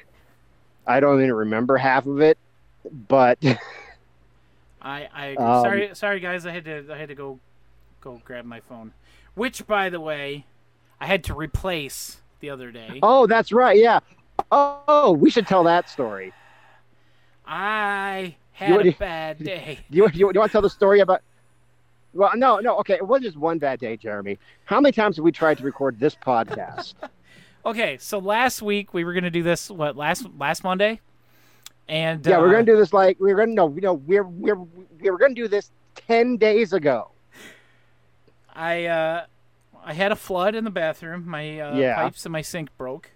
I 0.89 1.01
don't 1.01 1.21
even 1.21 1.35
remember 1.35 1.77
half 1.77 2.07
of 2.07 2.21
it, 2.21 2.39
but 3.09 3.39
I 4.83 5.09
I. 5.15 5.35
Um, 5.35 5.63
sorry 5.63 5.91
sorry 5.95 6.21
guys, 6.21 6.47
I 6.47 6.53
had 6.53 6.65
to 6.65 6.87
I 6.93 6.97
had 6.97 7.09
to 7.09 7.15
go 7.15 7.39
go 8.01 8.21
grab 8.25 8.45
my 8.45 8.61
phone, 8.61 8.93
which 9.35 9.67
by 9.67 9.91
the 9.91 10.01
way, 10.01 10.47
I 11.01 11.07
had 11.07 11.23
to 11.25 11.35
replace 11.35 12.21
the 12.41 12.51
other 12.51 12.71
day. 12.73 13.01
oh, 13.03 13.27
that's 13.27 13.53
right, 13.53 13.79
yeah. 13.79 14.01
Oh, 14.51 15.13
we 15.19 15.31
should 15.31 15.47
tell 15.47 15.65
that 15.65 15.89
story. 15.91 16.33
I 17.47 18.37
had 18.53 18.87
a 18.87 18.93
bad 18.93 19.39
day. 19.45 19.81
Do 19.91 19.97
you, 19.99 20.09
do 20.09 20.19
you, 20.19 20.33
do 20.33 20.35
you 20.35 20.41
want 20.41 20.51
to 20.51 20.53
tell 20.53 20.63
the 20.63 20.71
story 20.71 21.01
about? 21.01 21.23
Well, 22.15 22.31
no, 22.37 22.59
no. 22.59 22.79
Okay, 22.79 22.95
it 22.95 23.07
was 23.07 23.23
just 23.23 23.37
one 23.37 23.59
bad 23.59 23.81
day, 23.81 23.97
Jeremy. 23.97 24.39
How 24.65 24.81
many 24.81 24.93
times 24.93 25.17
have 25.17 25.25
we 25.25 25.33
tried 25.33 25.59
to 25.59 25.65
record 25.65 26.01
this 26.01 26.15
podcast? 26.15 26.95
Okay, 27.69 27.99
so 27.99 28.19
last 28.19 28.63
week 28.63 28.95
we 28.95 29.05
were 29.05 29.13
gonna 29.13 29.29
do 29.29 29.43
this 29.43 29.71
what 29.71 29.95
last 29.95 30.27
last 30.39 30.65
Monday, 30.65 31.01
and 31.87 32.25
yeah, 32.25 32.39
uh, 32.39 32.41
we're 32.41 32.51
gonna 32.51 32.63
do 32.63 32.79
this 32.79 32.95
like 32.95 33.19
we're 33.21 33.37
gonna 33.37 33.53
no, 33.53 33.69
you 33.75 33.83
know, 33.83 33.93
we're 33.93 34.25
we're 34.25 34.55
we 34.55 35.11
were 35.11 35.19
gonna 35.19 35.35
do 35.35 35.49
this 35.49 35.71
ten 35.95 36.39
days 36.39 36.73
ago. 36.73 37.11
I 38.55 38.87
uh, 38.87 39.27
I 39.85 39.93
had 39.93 40.13
a 40.13 40.17
flood 40.17 40.55
in 40.55 40.65
the 40.65 40.71
bathroom. 40.71 41.29
My 41.29 41.61
uh, 41.61 41.77
Yeah. 41.77 41.95
pipes 41.97 42.25
in 42.25 42.33
my 42.33 42.41
sink 42.41 42.71
broke. 42.79 43.11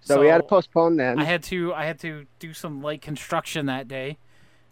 So, 0.00 0.22
we 0.22 0.26
had 0.26 0.38
to 0.38 0.42
postpone 0.42 0.96
then. 0.96 1.20
I 1.20 1.22
had 1.22 1.44
to 1.44 1.72
I 1.72 1.84
had 1.84 2.00
to 2.00 2.26
do 2.40 2.52
some 2.52 2.82
light 2.82 3.00
construction 3.00 3.66
that 3.66 3.86
day, 3.86 4.18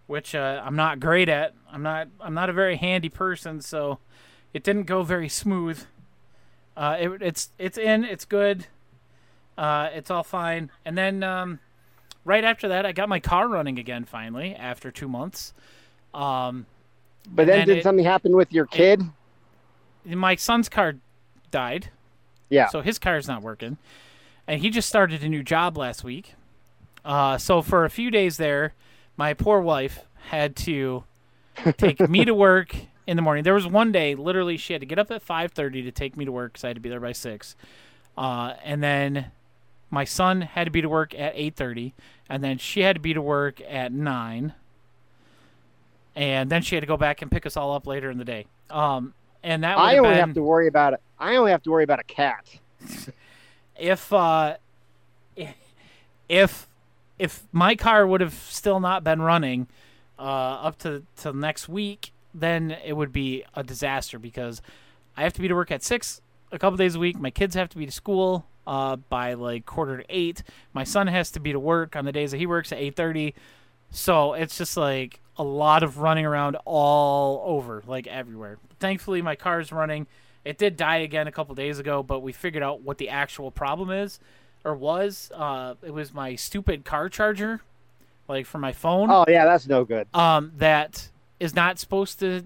which 0.08 0.34
uh, 0.34 0.60
I'm 0.64 0.74
not 0.74 0.98
great 0.98 1.28
at. 1.28 1.54
I'm 1.70 1.84
not 1.84 2.08
I'm 2.20 2.34
not 2.34 2.50
a 2.50 2.52
very 2.52 2.74
handy 2.74 3.08
person, 3.08 3.60
so 3.60 4.00
it 4.52 4.64
didn't 4.64 4.84
go 4.84 5.04
very 5.04 5.28
smooth. 5.28 5.84
Uh, 6.76 6.96
it, 6.98 7.22
it's 7.22 7.50
it's 7.56 7.78
in, 7.78 8.02
it's 8.04 8.24
good, 8.24 8.66
uh, 9.58 9.88
it's 9.92 10.10
all 10.10 10.22
fine. 10.22 10.70
And 10.84 10.96
then 10.96 11.22
um, 11.22 11.58
right 12.24 12.44
after 12.44 12.68
that, 12.68 12.84
I 12.86 12.92
got 12.92 13.08
my 13.08 13.20
car 13.20 13.48
running 13.48 13.78
again 13.78 14.04
finally 14.04 14.54
after 14.54 14.90
two 14.90 15.08
months. 15.08 15.52
Um, 16.14 16.66
but 17.28 17.46
then, 17.46 17.66
did 17.66 17.78
it- 17.78 17.82
something 17.82 18.04
happen 18.04 18.36
with 18.36 18.52
your 18.52 18.66
kid? 18.66 19.02
my 20.04 20.36
son's 20.36 20.68
car 20.68 20.94
died. 21.50 21.88
yeah. 22.48 22.68
So 22.68 22.80
his 22.80 22.98
car's 22.98 23.26
not 23.26 23.42
working. 23.42 23.76
And 24.46 24.60
he 24.60 24.70
just 24.70 24.88
started 24.88 25.24
a 25.24 25.28
new 25.28 25.42
job 25.42 25.76
last 25.76 26.04
week. 26.04 26.34
Uh, 27.04 27.38
so 27.38 27.60
for 27.62 27.84
a 27.84 27.90
few 27.90 28.10
days 28.12 28.36
there, 28.36 28.74
my 29.16 29.34
poor 29.34 29.60
wife 29.60 30.04
had 30.28 30.54
to 30.56 31.02
take 31.76 31.98
me 32.08 32.24
to 32.24 32.34
work 32.34 32.76
in 33.06 33.16
the 33.16 33.22
morning. 33.22 33.42
There 33.42 33.54
was 33.54 33.66
one 33.66 33.90
day, 33.90 34.14
literally, 34.14 34.56
she 34.56 34.72
had 34.74 34.80
to 34.80 34.86
get 34.86 34.98
up 35.00 35.10
at 35.10 35.26
5.30 35.26 35.82
to 35.84 35.90
take 35.90 36.16
me 36.16 36.24
to 36.24 36.30
work 36.32 36.52
because 36.52 36.62
I 36.64 36.68
had 36.68 36.76
to 36.76 36.80
be 36.80 36.88
there 36.88 37.00
by 37.00 37.12
6. 37.12 37.56
Uh, 38.16 38.54
and 38.64 38.80
then 38.82 39.32
my 39.90 40.04
son 40.04 40.42
had 40.42 40.64
to 40.64 40.70
be 40.70 40.80
to 40.82 40.88
work 40.88 41.14
at 41.14 41.34
8.30. 41.36 41.92
And 42.28 42.42
then 42.42 42.58
she 42.58 42.80
had 42.80 42.96
to 42.96 43.00
be 43.00 43.14
to 43.14 43.22
work 43.22 43.60
at 43.60 43.92
9. 43.92 44.54
And 46.14 46.50
then 46.50 46.62
she 46.62 46.74
had 46.74 46.80
to 46.80 46.86
go 46.86 46.96
back 46.96 47.22
and 47.22 47.30
pick 47.30 47.46
us 47.46 47.56
all 47.56 47.74
up 47.74 47.86
later 47.86 48.10
in 48.10 48.18
the 48.18 48.24
day. 48.24 48.46
Um, 48.70 49.14
and 49.42 49.62
that 49.62 49.78
I 49.78 49.98
only 49.98 50.10
been 50.10 50.18
have 50.18 50.34
to 50.34 50.42
worry 50.42 50.66
about 50.66 50.94
it. 50.94 51.00
I 51.18 51.36
only 51.36 51.50
have 51.52 51.62
to 51.64 51.70
worry 51.70 51.84
about 51.84 52.00
a 52.00 52.04
cat. 52.04 52.46
if 53.78 54.12
uh 54.12 54.56
if 56.28 56.68
if 57.18 57.44
my 57.52 57.74
car 57.74 58.06
would 58.06 58.20
have 58.20 58.34
still 58.34 58.80
not 58.80 59.04
been 59.04 59.20
running 59.20 59.66
uh 60.18 60.22
up 60.22 60.78
to 60.78 61.02
to 61.16 61.32
next 61.32 61.68
week 61.68 62.12
then 62.34 62.76
it 62.84 62.94
would 62.94 63.12
be 63.12 63.44
a 63.54 63.62
disaster 63.62 64.18
because 64.18 64.62
i 65.16 65.22
have 65.22 65.32
to 65.32 65.40
be 65.40 65.48
to 65.48 65.54
work 65.54 65.70
at 65.70 65.82
six 65.82 66.20
a 66.52 66.58
couple 66.58 66.76
days 66.76 66.94
a 66.94 66.98
week 66.98 67.18
my 67.18 67.30
kids 67.30 67.54
have 67.54 67.68
to 67.68 67.76
be 67.76 67.86
to 67.86 67.92
school 67.92 68.46
uh 68.66 68.96
by 68.96 69.34
like 69.34 69.64
quarter 69.66 69.98
to 69.98 70.04
eight. 70.08 70.42
My 70.72 70.84
son 70.84 71.06
has 71.06 71.30
to 71.32 71.40
be 71.40 71.52
to 71.52 71.58
work 71.60 71.96
on 71.96 72.04
the 72.04 72.12
days 72.12 72.30
that 72.32 72.38
he 72.38 72.46
works 72.46 72.72
at 72.72 72.78
8.30 72.78 73.32
so 73.90 74.34
it's 74.34 74.58
just 74.58 74.76
like 74.76 75.20
a 75.36 75.44
lot 75.44 75.82
of 75.82 75.98
running 75.98 76.26
around 76.26 76.56
all 76.64 77.42
over 77.46 77.82
like 77.86 78.06
everywhere. 78.06 78.58
Thankfully 78.80 79.22
my 79.22 79.36
car's 79.36 79.70
running. 79.72 80.06
It 80.44 80.58
did 80.58 80.76
die 80.76 80.98
again 80.98 81.26
a 81.26 81.32
couple 81.32 81.54
days 81.54 81.78
ago, 81.78 82.02
but 82.02 82.20
we 82.20 82.32
figured 82.32 82.62
out 82.62 82.82
what 82.82 82.98
the 82.98 83.08
actual 83.08 83.50
problem 83.50 83.90
is 83.90 84.18
or 84.64 84.74
was. 84.74 85.30
Uh, 85.34 85.74
it 85.82 85.92
was 85.92 86.12
my 86.14 86.34
stupid 86.36 86.84
car 86.84 87.08
charger, 87.08 87.60
like 88.28 88.46
for 88.46 88.58
my 88.58 88.72
phone, 88.72 89.08
Oh 89.10 89.24
yeah, 89.28 89.44
that's 89.44 89.66
no 89.66 89.84
good. 89.84 90.06
um, 90.14 90.52
that 90.58 91.08
is 91.40 91.54
not 91.54 91.78
supposed 91.78 92.18
to 92.20 92.44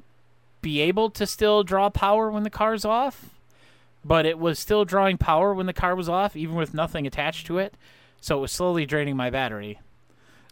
be 0.63 0.81
able 0.81 1.09
to 1.11 1.27
still 1.27 1.63
draw 1.63 1.89
power 1.91 2.31
when 2.31 2.43
the 2.43 2.51
car's 2.51 2.85
off, 2.85 3.31
but 4.05 4.27
it 4.27 4.39
was 4.39 4.59
still 4.59 4.85
drawing 4.85 5.19
power 5.19 5.53
when 5.55 5.67
the 5.67 5.73
car 5.73 5.95
was 5.95 6.09
off, 6.09 6.37
even 6.37 6.55
with 6.55 6.75
nothing 6.75 7.07
attached 7.07 7.47
to 7.47 7.59
it. 7.59 7.75
So 8.21 8.39
it 8.39 8.41
was 8.41 8.53
slowly 8.53 8.87
draining 8.87 9.17
my 9.17 9.31
battery. 9.31 9.81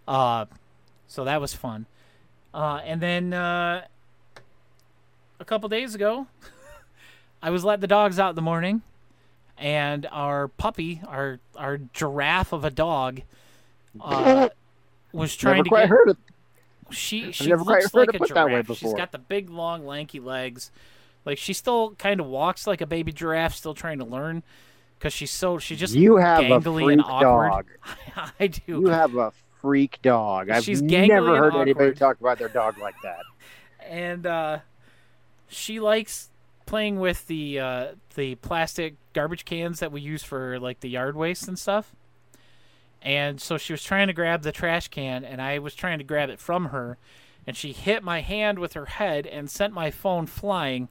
Uh, 0.07 0.47
so 1.07 1.25
that 1.25 1.41
was 1.41 1.55
fun. 1.55 1.87
Uh, 2.55 2.81
and 2.85 3.01
then 3.01 3.33
uh, 3.35 3.85
a 5.39 5.45
couple 5.45 5.69
days 5.69 5.95
ago, 5.95 6.27
I 7.43 7.51
was 7.51 7.65
letting 7.65 7.83
the 7.83 7.87
dogs 7.87 8.19
out 8.19 8.31
in 8.31 8.37
the 8.37 8.43
morning, 8.43 8.83
and 9.59 10.07
our 10.11 10.49
puppy, 10.49 11.01
our 11.07 11.39
our 11.57 11.79
giraffe 11.79 12.53
of 12.53 12.65
a 12.65 12.71
dog, 12.71 13.21
uh, 14.01 14.49
was 15.13 15.37
trying 15.37 15.57
Never 15.57 15.65
to 15.65 15.69
quite 15.69 15.81
get. 15.83 15.89
heard 15.91 16.09
it. 16.11 16.17
She 16.91 17.33
she 17.33 17.49
never 17.49 17.65
quite 17.65 17.83
looks 17.83 17.93
heard 17.93 18.01
like 18.01 18.09
it 18.11 18.15
a 18.17 18.19
put 18.19 18.35
that 18.35 18.47
way 18.47 18.63
giraffe. 18.63 18.79
She's 18.79 18.95
got 18.95 19.13
the 19.13 19.19
big, 19.19 19.51
long, 19.51 19.87
lanky 19.87 20.21
legs. 20.21 20.71
Like 21.25 21.39
she 21.39 21.53
still 21.53 21.95
kind 21.97 22.21
of 22.21 22.27
walks 22.27 22.67
like 22.67 22.81
a 22.81 22.87
baby 22.87 23.13
giraffe, 23.13 23.55
still 23.55 23.75
trying 23.75 23.99
to 23.99 24.05
learn, 24.05 24.43
because 24.99 25.13
she's 25.13 25.31
so 25.31 25.59
she's 25.59 25.79
just 25.79 25.95
You 25.95 26.17
have 26.17 26.45
a 26.45 26.61
gangly 26.61 26.85
freak 26.85 26.93
and 26.93 27.03
awkward. 27.03 27.51
dog. 27.51 28.31
I 28.41 28.47
do. 28.47 28.61
You 28.67 28.87
have 28.89 29.15
a 29.17 29.33
freak 29.61 30.01
dog. 30.03 30.51
I've 30.51 30.65
She's 30.65 30.83
gangly 30.83 31.09
never 31.09 31.37
heard 31.37 31.55
anybody 31.55 31.95
talk 31.95 32.21
about 32.21 32.39
their 32.39 32.49
dog 32.49 32.79
like 32.79 32.95
that. 33.03 33.23
and 33.89 34.27
uh, 34.27 34.59
she 35.49 35.81
likes 35.81 36.31
playing 36.67 37.01
with 37.01 37.27
the 37.27 37.59
uh, 37.59 37.87
the 38.15 38.35
plastic 38.37 38.95
garbage 39.13 39.45
cans 39.45 39.81
that 39.81 39.91
we 39.91 40.01
use 40.01 40.23
for 40.23 40.59
like 40.61 40.81
the 40.81 40.89
yard 40.89 41.17
waste 41.17 41.49
and 41.49 41.59
stuff. 41.59 41.95
And 43.01 43.41
so 43.41 43.57
she 43.59 43.73
was 43.73 43.83
trying 43.83 44.09
to 44.09 44.13
grab 44.13 44.43
the 44.43 44.53
trash 44.53 44.89
can, 44.89 45.25
and 45.25 45.41
I 45.41 45.61
was 45.61 45.75
trying 45.75 45.99
to 45.99 46.05
grab 46.05 46.31
it 46.31 46.41
from 46.41 46.67
her, 46.67 46.99
and 47.49 47.57
she 47.57 47.73
hit 47.73 48.03
my 48.03 48.21
hand 48.21 48.59
with 48.59 48.75
her 48.75 48.85
head 48.85 49.27
and 49.27 49.49
sent 49.49 49.73
my 49.73 49.91
phone 49.91 50.27
flying, 50.27 50.91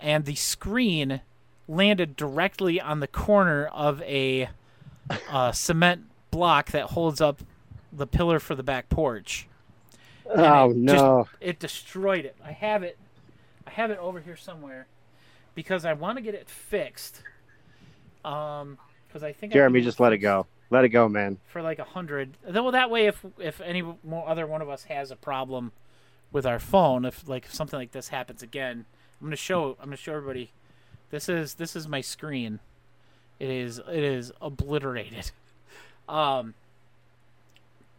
and 0.00 0.24
the 0.24 0.34
screen 0.34 1.20
landed 1.68 2.16
directly 2.16 2.80
on 2.80 2.98
the 2.98 3.06
corner 3.06 3.66
of 3.66 4.02
a 4.02 4.48
uh, 5.30 5.52
cement 5.52 6.06
block 6.32 6.72
that 6.72 6.86
holds 6.86 7.20
up 7.20 7.40
the 7.92 8.08
pillar 8.08 8.40
for 8.40 8.56
the 8.56 8.64
back 8.64 8.88
porch 8.88 9.46
Oh 10.26 10.70
it 10.70 10.74
just- 10.74 10.76
no. 10.76 11.28
it 11.40 11.60
destroyed 11.60 12.24
it. 12.24 12.34
I 12.44 12.50
have 12.50 12.82
it. 12.82 12.98
I 13.64 13.70
have 13.70 13.92
it 13.92 13.98
over 13.98 14.18
here 14.18 14.36
somewhere 14.36 14.88
because 15.54 15.84
I 15.84 15.92
want 15.92 16.16
to 16.18 16.22
get 16.22 16.34
it 16.34 16.48
fixed. 16.48 17.22
Um, 18.24 18.76
because 19.06 19.22
I 19.22 19.32
think 19.32 19.52
Jeremy, 19.52 19.78
can 19.80 19.84
just 19.84 20.00
let 20.00 20.12
it 20.12 20.18
go. 20.18 20.46
Let 20.70 20.84
it 20.84 20.88
go, 20.88 21.08
man. 21.08 21.38
for 21.46 21.62
like 21.62 21.78
a 21.78 21.84
hundred. 21.84 22.36
Though 22.44 22.72
that 22.72 22.90
way, 22.90 23.06
if 23.06 23.24
if 23.38 23.60
any 23.60 23.82
more 23.82 24.28
other 24.28 24.48
one 24.48 24.62
of 24.62 24.68
us 24.68 24.82
has 24.84 25.12
a 25.12 25.16
problem 25.16 25.70
with 26.32 26.46
our 26.46 26.58
phone, 26.58 27.04
if 27.04 27.28
like 27.28 27.44
if 27.46 27.54
something 27.54 27.78
like 27.78 27.92
this 27.92 28.08
happens 28.08 28.42
again, 28.42 28.86
I'm 29.20 29.26
gonna 29.26 29.36
show 29.36 29.76
I'm 29.78 29.86
gonna 29.86 29.96
show 29.96 30.14
everybody. 30.14 30.50
This 31.10 31.28
is 31.28 31.54
this 31.54 31.76
is 31.76 31.86
my 31.86 32.00
screen. 32.00 32.60
It 33.38 33.50
is 33.50 33.78
it 33.78 34.02
is 34.02 34.32
obliterated. 34.40 35.30
Um, 36.08 36.54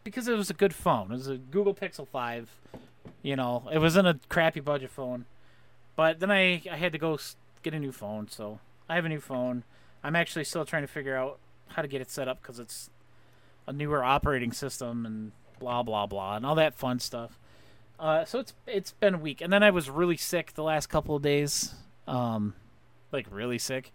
because 0.04 0.28
it 0.28 0.36
was 0.38 0.50
a 0.50 0.54
good 0.54 0.76
phone. 0.76 1.06
It 1.06 1.16
was 1.16 1.28
a 1.30 1.38
Google 1.38 1.74
Pixel 1.74 2.06
Five. 2.06 2.50
You 3.24 3.38
know, 3.38 3.64
it 3.72 3.80
wasn't 3.80 4.08
a 4.08 4.20
crappy 4.28 4.60
budget 4.60 4.92
phone. 4.92 5.26
But 5.96 6.20
then 6.20 6.30
I 6.30 6.62
I 6.70 6.76
had 6.76 6.92
to 6.92 6.98
go 6.98 7.18
get 7.64 7.74
a 7.74 7.80
new 7.80 7.94
phone, 7.94 8.28
so 8.30 8.60
I 8.90 8.96
have 8.96 9.06
a 9.06 9.10
new 9.10 9.22
phone. 9.22 9.64
I'm 10.04 10.16
actually 10.16 10.44
still 10.44 10.66
trying 10.66 10.84
to 10.84 10.88
figure 10.88 11.16
out 11.16 11.40
how 11.70 11.82
to 11.82 11.88
get 11.88 12.02
it 12.02 12.12
set 12.12 12.28
up 12.28 12.42
because 12.42 12.60
it's 12.60 12.90
a 13.66 13.74
newer 13.74 14.04
operating 14.04 14.52
system 14.52 15.06
and 15.06 15.32
blah 15.60 15.82
blah 15.82 16.06
blah 16.06 16.36
and 16.36 16.46
all 16.46 16.56
that 16.56 16.76
fun 16.76 17.00
stuff. 17.00 17.40
Uh, 18.04 18.26
so 18.26 18.38
it's 18.38 18.54
it's 18.68 18.92
been 18.92 19.14
a 19.14 19.18
week, 19.18 19.40
and 19.40 19.52
then 19.54 19.64
I 19.64 19.70
was 19.72 19.90
really 19.90 20.18
sick 20.18 20.52
the 20.56 20.64
last 20.64 20.88
couple 20.88 21.16
of 21.16 21.22
days, 21.22 21.74
um, 22.06 22.54
like 23.14 23.26
really 23.32 23.58
sick. 23.58 23.94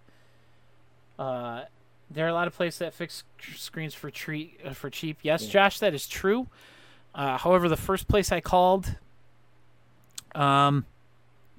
Uh, 1.19 1.65
there 2.11 2.25
are 2.25 2.31
a 2.31 2.33
lot 2.33 2.47
of 2.47 2.55
places 2.57 2.79
that 2.79 2.95
fix 2.95 3.23
screens 3.55 3.93
for 3.93 4.11
treat 4.11 4.59
uh, 4.65 4.73
for 4.73 4.89
cheap. 4.89 5.19
Yes, 5.21 5.47
Josh, 5.47 5.79
that 5.81 5.93
is 5.93 6.09
true. 6.09 6.47
Uh, 7.15 7.37
however, 7.37 7.69
the 7.69 7.77
first 7.77 8.09
place 8.09 8.33
I 8.33 8.41
called, 8.41 8.97
um, 10.35 10.87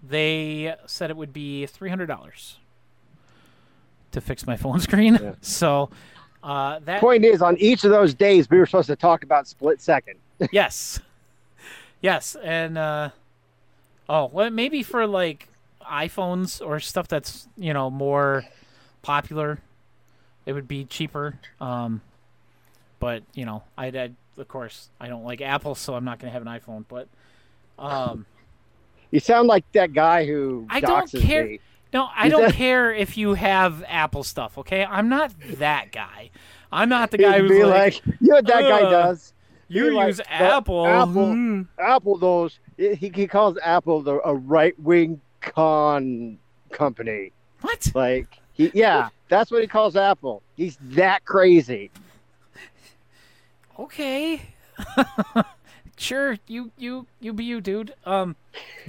they 0.02 0.74
said 0.88 1.12
it 1.12 1.18
would 1.18 1.34
be 1.34 1.68
three 1.68 1.90
hundred 1.92 2.08
dollars 2.08 2.58
to 4.12 4.22
fix 4.22 4.48
my 4.48 4.58
phone 4.64 4.80
screen. 4.80 5.20
Yeah. 5.22 5.34
So 5.42 5.92
uh, 6.42 6.80
that 6.80 7.00
Point 7.00 7.26
is, 7.26 7.44
on 7.44 7.58
each 7.58 7.84
of 7.84 7.92
those 7.92 8.16
days, 8.16 8.50
we 8.50 8.58
were 8.58 8.66
supposed 8.66 8.88
to 8.88 8.96
talk 8.96 9.22
about 9.22 9.48
split 9.48 9.80
second. 9.82 10.16
yes, 10.52 11.00
yes, 12.02 12.36
and 12.44 12.78
uh, 12.78 13.10
oh, 14.08 14.30
well, 14.32 14.50
maybe 14.50 14.84
for 14.84 15.06
like 15.08 15.48
iPhones 15.84 16.66
or 16.66 16.80
stuff 16.80 17.08
that's 17.08 17.48
you 17.58 17.74
know 17.74 17.90
more 17.90 18.46
popular, 19.02 19.60
it 20.46 20.54
would 20.54 20.68
be 20.68 20.86
cheaper. 20.86 21.40
Um, 21.60 22.02
but 23.00 23.24
you 23.34 23.46
know, 23.46 23.64
I, 23.78 23.88
I 23.88 24.12
of 24.38 24.48
course 24.48 24.90
I 25.00 25.08
don't 25.08 25.24
like 25.24 25.42
Apple, 25.42 25.76
so 25.76 25.96
I'm 25.96 26.06
not 26.06 26.20
gonna 26.20 26.32
have 26.32 26.42
an 26.42 26.48
iPhone. 26.48 26.86
But 26.88 27.08
um, 27.78 28.26
You 29.12 29.20
sound 29.20 29.48
like 29.48 29.70
that 29.74 29.94
guy 29.94 30.26
who 30.26 30.68
I 30.70 30.80
don't 30.82 31.12
care. 31.12 31.46
me. 31.46 31.60
No, 31.92 32.08
I 32.16 32.28
Is 32.28 32.32
don't 32.32 32.42
that- 32.44 32.54
care 32.54 32.94
if 32.94 33.18
you 33.18 33.34
have 33.34 33.84
Apple 33.88 34.24
stuff. 34.24 34.58
Okay, 34.60 34.86
I'm 34.86 35.10
not 35.10 35.34
that 35.58 35.92
guy. 35.92 36.30
I'm 36.72 36.88
not 36.88 37.10
the 37.10 37.18
guy 37.18 37.34
He'd 37.42 37.42
who's 37.42 37.50
be 37.52 37.64
like, 37.64 38.06
like, 38.06 38.06
you 38.22 38.28
know 38.30 38.36
what 38.36 38.46
that 38.46 38.62
guy 38.62 38.82
does? 38.82 39.34
You 39.70 39.94
like, 39.96 40.08
use 40.08 40.22
Apple. 40.28 40.86
Apple- 40.86 41.28
mm." 41.28 41.68
Apple, 41.80 42.18
those 42.18 42.60
he, 42.78 42.96
he 43.14 43.28
calls 43.28 43.58
Apple 43.64 44.02
the, 44.02 44.20
a 44.28 44.34
right 44.36 44.78
wing 44.80 45.22
con 45.42 46.38
company. 46.72 47.32
What? 47.62 47.92
Like, 47.94 48.28
he, 48.54 48.72
yeah, 48.74 49.10
that's 49.30 49.52
what 49.52 49.62
he 49.62 49.68
calls 49.68 49.96
Apple. 49.96 50.42
He's 50.56 50.78
that 50.82 51.24
crazy. 51.26 51.92
okay 53.78 54.42
sure 55.98 56.38
you 56.48 56.72
you 56.78 57.06
you 57.20 57.34
be 57.34 57.44
you 57.44 57.62
dude 57.62 57.94
um 58.06 58.36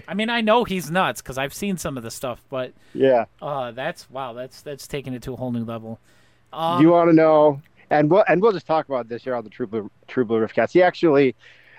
i 0.09 0.15
mean 0.15 0.29
i 0.31 0.41
know 0.41 0.65
he's 0.65 0.91
nuts 0.91 1.21
because 1.21 1.37
i've 1.39 1.55
seen 1.55 1.77
some 1.77 1.97
of 1.97 2.03
the 2.03 2.11
stuff 2.11 2.43
but 2.49 2.73
Yeah. 2.95 3.25
uh 3.43 3.71
that's 3.73 4.09
wow 4.11 4.33
that's 4.33 4.63
that's 4.63 4.87
taking 4.87 5.13
it 5.15 5.23
to 5.23 5.33
a 5.33 5.37
whole 5.37 5.53
new 5.53 5.65
level 5.65 5.99
um, 6.53 6.83
you 6.83 6.91
want 6.91 7.09
to 7.11 7.13
know? 7.15 7.63
And 7.91 8.11
we'll 8.11 8.25
and 8.29 8.41
we'll 8.41 8.53
just 8.53 8.67
talk 8.67 8.89
about 8.89 9.09
this 9.09 9.25
here 9.25 9.35
on 9.35 9.45
the 9.45 9.51
True 9.51 9.67
Blue 9.67 9.91
True 10.09 10.25
Blue 10.25 10.39
Riffcast. 10.47 10.73
He 10.73 10.83
actually, 10.83 11.35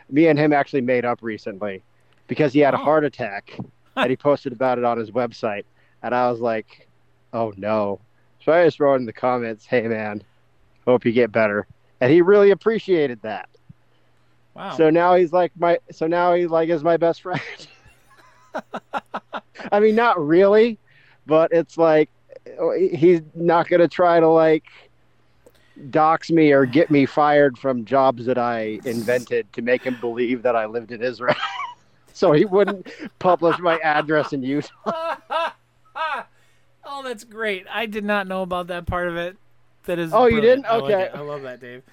me 0.09 0.27
and 0.27 0.37
him 0.37 0.53
actually 0.53 0.81
made 0.81 1.05
up 1.05 1.19
recently 1.21 1.83
because 2.27 2.53
he 2.53 2.59
had 2.59 2.73
a 2.73 2.77
Oh. 2.77 2.83
heart 2.83 3.03
attack, 3.05 3.57
and 3.95 4.09
he 4.09 4.17
posted 4.17 4.51
about 4.53 4.77
it 4.77 4.83
on 4.83 4.97
his 4.97 5.11
website. 5.11 5.65
And 6.03 6.13
I 6.13 6.29
was 6.31 6.39
like, 6.41 6.89
oh 7.33 7.53
no. 7.57 8.01
So 8.43 8.51
I 8.51 8.65
just 8.65 8.79
wrote 8.79 8.95
in 8.95 9.05
the 9.05 9.13
comments, 9.13 9.65
hey 9.65 9.87
man, 9.87 10.23
hope 10.85 11.05
you 11.05 11.11
get 11.11 11.31
better. 11.31 11.67
And 12.01 12.11
he 12.11 12.21
really 12.21 12.51
appreciated 12.51 13.21
that. 13.21 13.49
wow 14.55 14.71
So 14.71 14.89
now 14.89 15.15
he's 15.15 15.31
like 15.31 15.51
my 15.57 15.79
so 15.91 16.07
now 16.07 16.33
he 16.33 16.47
like 16.47 16.69
is 16.69 16.83
my 16.83 16.97
best 16.97 17.21
friend. 17.21 17.41
I 19.71 19.79
mean, 19.79 19.95
not 19.95 20.19
really, 20.25 20.79
but 21.25 21.51
it's 21.53 21.77
like 21.77 22.09
oh, 22.59 22.71
he's 22.71 23.21
not 23.33 23.67
gonna 23.67 23.87
try 23.87 24.19
to 24.19 24.27
like 24.27 24.65
dox 25.89 26.29
me 26.29 26.51
or 26.51 26.65
get 26.65 26.91
me 26.91 27.05
fired 27.05 27.57
from 27.57 27.85
jobs 27.85 28.25
that 28.25 28.37
I 28.37 28.79
invented 28.85 29.51
to 29.53 29.61
make 29.61 29.83
him 29.83 29.97
believe 29.99 30.43
that 30.43 30.55
I 30.55 30.65
lived 30.65 30.91
in 30.91 31.01
Israel. 31.01 31.35
so 32.13 32.31
he 32.31 32.45
wouldn't 32.45 32.87
publish 33.19 33.57
my 33.59 33.77
address 33.79 34.33
in 34.33 34.43
Utah. 34.43 34.69
oh 36.83 37.03
that's 37.03 37.23
great 37.23 37.65
i 37.71 37.85
did 37.85 38.03
not 38.03 38.27
know 38.27 38.41
about 38.41 38.67
that 38.67 38.85
part 38.85 39.07
of 39.07 39.15
it 39.15 39.37
that 39.83 39.97
is 39.99 40.11
Oh, 40.13 40.25
you 40.25 40.41
didn't? 40.41 40.65
I 40.65 40.77
like 40.77 40.93
Okay. 40.93 41.09
I 41.13 41.21
love 41.21 41.43
that 41.43 41.59
dave 41.59 41.83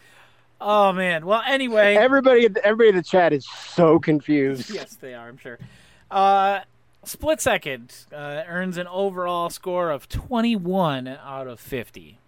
oh 0.60 0.92
man 0.92 1.24
well 1.26 1.42
anyway 1.46 1.94
Everybody, 1.94 2.48
everybody 2.64 2.88
in 2.90 2.96
the 2.96 3.02
chat 3.02 3.32
is 3.32 3.46
so 3.46 3.98
confused. 3.98 4.70
yes, 4.74 4.96
they 4.96 5.14
are. 5.14 5.28
I'm 5.28 5.36
sure. 5.36 5.58
Uh, 6.10 6.60
Split 7.04 7.40
Second 7.40 7.94
uh, 8.12 8.42
earns 8.46 8.76
an 8.76 8.86
overall 8.88 9.50
score 9.50 9.90
of 9.90 10.08
21 10.08 11.06
out 11.08 11.46
of 11.46 11.60
50, 11.60 12.18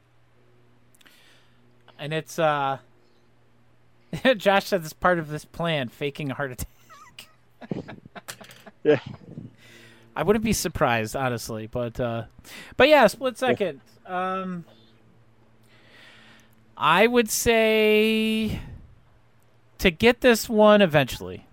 and 2.01 2.13
it's 2.13 2.39
uh. 2.39 2.79
Josh 4.37 4.67
said 4.67 4.83
it's 4.83 4.93
part 4.93 5.21
of 5.21 5.29
this 5.29 5.45
plan, 5.45 5.89
faking 5.89 6.31
a 6.33 6.35
heart 6.35 6.51
attack. 6.53 6.69
Yeah. 8.83 8.99
I 10.17 10.23
wouldn't 10.25 10.45
be 10.45 10.53
surprised, 10.53 11.15
honestly, 11.15 11.67
but 11.69 12.01
uh, 12.01 12.25
but 12.77 12.89
yeah, 12.89 13.07
split 13.07 13.39
second. 13.39 13.81
Um, 14.07 14.65
I 16.77 17.07
would 17.07 17.31
say 17.31 18.59
to 19.79 19.91
get 19.91 20.21
this 20.21 20.49
one 20.49 20.83
eventually. 20.83 21.47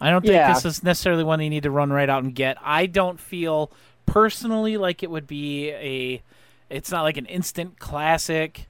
I 0.00 0.08
don't 0.10 0.22
think 0.22 0.32
Yeah. 0.32 0.54
this 0.54 0.64
is 0.64 0.82
necessarily 0.82 1.24
one 1.24 1.40
you 1.42 1.50
need 1.50 1.64
to 1.64 1.70
run 1.70 1.92
right 1.92 2.08
out 2.08 2.24
and 2.24 2.34
get. 2.34 2.56
I 2.62 2.86
don't 2.86 3.20
feel 3.20 3.70
personally 4.06 4.76
like 4.78 5.02
it 5.02 5.10
would 5.10 5.26
be 5.26 5.70
a. 5.70 6.22
It's 6.70 6.90
not 6.90 7.02
like 7.02 7.16
an 7.18 7.26
instant 7.26 7.78
classic. 7.78 8.66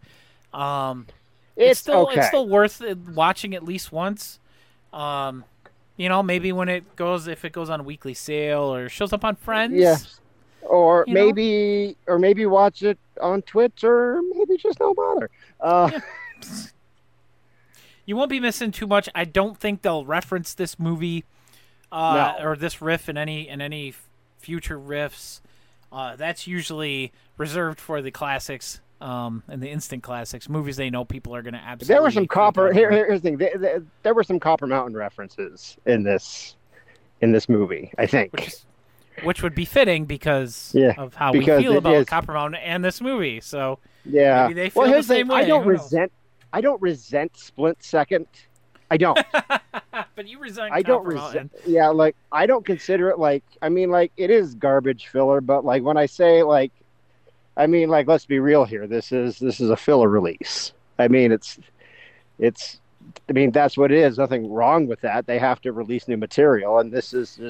Um, 0.53 1.07
it's, 1.57 1.73
It's, 1.73 1.81
still 1.81 2.09
okay. 2.09 2.19
it's 2.21 2.29
still 2.29 2.49
worth 2.49 2.83
watching 3.15 3.55
at 3.55 3.63
least 3.65 3.93
once. 3.93 4.39
Um, 4.93 5.45
you 5.97 6.09
know, 6.09 6.23
maybe 6.23 6.53
when 6.53 6.69
it 6.69 6.97
goes 6.97 7.27
if 7.29 7.45
it 7.45 7.53
goes 7.53 7.69
on 7.71 7.81
a 7.81 7.83
weekly 7.83 8.15
sale 8.15 8.75
or 8.75 8.89
shows 8.89 9.13
up 9.13 9.25
on 9.25 9.37
Friends. 9.37 9.75
Yes. 9.77 10.19
Or 10.63 11.05
You 11.07 11.15
know? 11.15 11.27
maybe, 11.27 11.97
or 12.07 12.19
maybe 12.19 12.47
watch 12.47 12.83
it 12.83 12.99
on 13.21 13.43
Twitch, 13.43 13.83
or 13.85 14.21
maybe 14.35 14.57
just 14.57 14.79
don't 14.79 14.97
bother. 14.97 15.31
Uh, 15.61 16.01
You 18.07 18.17
won't 18.17 18.31
be 18.31 18.41
missing 18.41 18.73
too 18.73 18.87
much. 18.87 19.09
I 19.15 19.25
don't 19.25 19.57
think 19.59 19.83
they'll 19.83 20.05
reference 20.05 20.55
this 20.55 20.79
movie 20.79 21.25
uh, 21.93 22.35
No. 22.39 22.45
or 22.45 22.57
this 22.57 22.83
riff 22.83 23.09
in 23.09 23.17
any 23.17 23.49
in 23.49 23.61
any 23.61 23.95
future 24.39 24.79
riffs. 24.79 25.41
Uh, 25.93 26.17
that's 26.17 26.47
usually 26.47 27.13
reserved 27.37 27.79
for 27.81 28.01
the 28.03 28.11
classics 28.11 28.81
um, 29.01 29.43
and 29.49 29.63
the 29.63 29.69
instant 29.69 30.03
classics, 30.03 30.49
movies 30.49 30.77
they 30.77 30.91
know 30.91 31.05
people 31.05 31.35
are 31.35 31.43
going 31.43 31.55
to 31.55 31.61
absolutely. 31.61 31.95
there 31.95 32.03
were 32.03 32.11
some 32.11 32.27
copper. 32.27 32.73
Here, 32.73 32.91
here's 32.91 33.23
the 33.23 33.29
thing. 33.31 33.39
There, 33.39 33.57
there, 33.57 33.83
there 34.03 34.15
were 34.15 34.25
some 34.25 34.39
Copper 34.39 34.67
Mountain 34.67 34.97
references 34.97 35.77
in 35.87 36.03
this, 36.03 36.57
in 37.21 37.33
this 37.33 37.49
movie. 37.49 37.93
I 37.99 38.07
think. 38.07 38.33
which 38.33 38.49
is, 38.49 38.65
which 39.23 39.43
would 39.43 39.55
be 39.55 39.65
fitting 39.65 40.05
because 40.05 40.73
Yeah, 40.75 40.95
of 40.99 41.15
how 41.15 41.33
we 41.33 41.45
feel 41.45 41.79
about 41.79 41.95
is. 41.95 42.07
Copper 42.07 42.33
Mountain 42.33 42.61
and 42.63 42.85
this 42.85 43.01
movie. 43.01 43.41
So 43.41 43.79
yeah. 44.05 44.43
maybe 44.43 44.55
they 44.55 44.71
feel 44.71 44.83
well, 44.83 44.89
the 44.89 44.95
here's 44.95 45.07
the 45.07 45.15
same 45.15 45.29
thing. 45.29 45.37
I 45.37 45.45
don't 45.45 45.65
who 45.65 45.73
knows? 45.73 45.83
resent. 45.83 46.13
I 46.53 46.61
don't 46.61 46.83
resent 46.83 47.37
Split 47.37 47.77
Second. 47.81 48.27
I 48.91 48.97
don't. 48.97 49.19
but 49.93 50.27
you 50.27 50.39
resent. 50.41 50.73
I 50.73 50.83
don't 50.83 51.05
resent. 51.05 51.53
Yeah, 51.65 51.89
like 51.89 52.17
I 52.33 52.47
don't 52.47 52.65
consider 52.65 53.09
it 53.11 53.19
like. 53.19 53.45
I 53.63 53.69
mean, 53.69 53.91
like 53.91 54.13
it 54.17 54.31
is 54.31 54.55
garbage 54.55 55.07
filler, 55.09 55.41
but 55.41 55.65
like 55.65 55.83
when 55.83 55.97
I 55.97 56.07
say 56.07 56.43
like, 56.43 56.73
I 57.57 57.67
mean, 57.67 57.89
like 57.89 58.07
let's 58.07 58.27
be 58.27 58.39
real 58.39 58.65
here. 58.65 58.87
This 58.87 59.13
is 59.13 59.39
this 59.39 59.61
is 59.61 59.71
a 59.71 59.77
filler 59.77 60.09
release. 60.09 60.73
I 60.99 61.09
mean, 61.09 61.33
it's 61.33 61.59
it's. 62.39 62.81
I 63.29 63.33
mean, 63.33 63.51
that's 63.51 63.77
what 63.77 63.91
it 63.91 63.99
is. 63.99 64.19
Nothing 64.19 64.51
wrong 64.51 64.87
with 64.87 65.01
that. 65.01 65.27
They 65.27 65.39
have 65.39 65.61
to 65.63 65.73
release 65.73 66.07
new 66.07 66.17
material, 66.17 66.79
and 66.79 66.93
this 66.93 67.13
is 67.13 67.41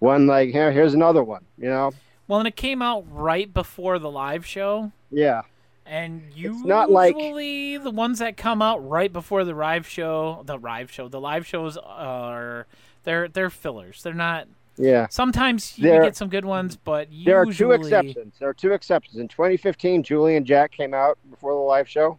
one 0.00 0.26
like 0.26 0.50
here. 0.50 0.70
Here's 0.72 0.94
another 0.94 1.22
one. 1.24 1.44
You 1.56 1.68
know. 1.68 1.92
Well, 2.26 2.40
and 2.40 2.48
it 2.48 2.56
came 2.56 2.82
out 2.82 3.06
right 3.10 3.52
before 3.52 3.98
the 3.98 4.10
live 4.10 4.44
show. 4.44 4.92
Yeah. 5.10 5.42
And 5.86 6.22
usually 6.34 6.68
not 6.68 6.90
like- 6.90 7.16
the 7.16 7.78
ones 7.90 8.18
that 8.18 8.36
come 8.36 8.60
out 8.60 8.86
right 8.86 9.10
before 9.10 9.44
the 9.44 9.54
live 9.54 9.88
show, 9.88 10.42
the 10.44 10.58
live 10.58 10.90
show, 10.90 11.08
the 11.08 11.20
live 11.20 11.46
shows 11.46 11.78
are 11.78 12.66
they're 13.04 13.28
they're 13.28 13.50
fillers. 13.50 14.02
They're 14.02 14.12
not. 14.12 14.48
Yeah. 14.78 15.06
Sometimes 15.10 15.76
you 15.78 15.88
There- 15.88 16.02
get 16.02 16.16
some 16.16 16.28
good 16.28 16.44
ones, 16.44 16.76
but 16.76 17.10
usually 17.10 17.24
There 17.24 17.40
are 17.40 17.46
two 17.52 17.72
exceptions. 17.72 18.38
There 18.38 18.48
are 18.48 18.54
two 18.54 18.72
exceptions. 18.72 19.16
In 19.18 19.28
2015, 19.28 20.02
Julie 20.02 20.36
and 20.36 20.46
Jack 20.46 20.70
came 20.72 20.94
out 20.94 21.18
before 21.30 21.52
the 21.52 21.58
live 21.58 21.88
show, 21.88 22.18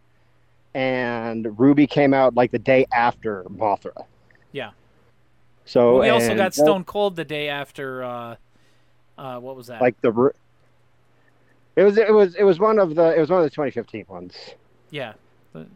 and 0.74 1.58
Ruby 1.58 1.86
came 1.86 2.12
out 2.14 2.34
like 2.34 2.50
the 2.50 2.58
day 2.58 2.86
after 2.92 3.44
Mothra. 3.44 4.04
Yeah. 4.52 4.70
So 5.64 5.92
Well, 5.94 6.00
we 6.02 6.08
also 6.10 6.34
got 6.36 6.54
Stone 6.54 6.84
Cold 6.84 7.16
the 7.16 7.24
day 7.24 7.48
after. 7.48 8.04
Uh, 8.04 8.36
uh, 9.16 9.38
what 9.38 9.56
was 9.56 9.68
that? 9.68 9.80
like 9.80 10.00
the. 10.00 10.32
It 11.76 11.84
was 11.84 11.96
it 11.96 12.12
was 12.12 12.34
it 12.34 12.42
was 12.42 12.58
one 12.58 12.78
of 12.78 12.94
the 12.94 13.14
it 13.16 13.20
was 13.20 13.30
one 13.30 13.38
of 13.38 13.44
the 13.44 13.50
2015 13.50 14.04
ones. 14.08 14.34
yeah, 14.90 15.12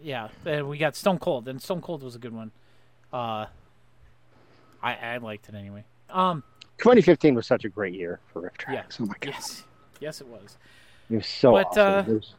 yeah. 0.02 0.28
And 0.44 0.68
we 0.68 0.76
got 0.76 0.96
Stone 0.96 1.18
Cold, 1.18 1.48
and 1.48 1.62
Stone 1.62 1.80
Cold 1.80 2.02
was 2.02 2.14
a 2.14 2.18
good 2.18 2.32
one. 2.34 2.50
Uh, 3.12 3.46
I 4.82 4.94
I 4.94 5.16
liked 5.18 5.48
it 5.48 5.54
anyway. 5.54 5.84
Um, 6.10 6.42
2015 6.78 7.34
was 7.34 7.46
such 7.46 7.64
a 7.64 7.68
great 7.68 7.94
year 7.94 8.20
for 8.32 8.40
Rift 8.42 8.64
Yeah. 8.68 8.74
Tracks. 8.74 8.98
Oh 9.00 9.06
my 9.06 9.14
god, 9.20 9.32
yes, 9.34 9.64
yes, 10.00 10.20
it 10.20 10.26
was. 10.26 10.56
it 11.10 11.16
was 11.16 11.26
so 11.26 11.52
But, 11.52 11.66
awesome. 11.68 12.10
uh, 12.10 12.14
was- 12.14 12.34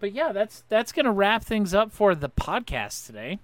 But 0.00 0.12
yeah, 0.12 0.32
that's 0.32 0.64
that's 0.68 0.92
gonna 0.92 1.12
wrap 1.12 1.44
things 1.44 1.74
up 1.74 1.90
for 1.92 2.14
the 2.14 2.28
podcast 2.28 3.06
today. 3.06 3.38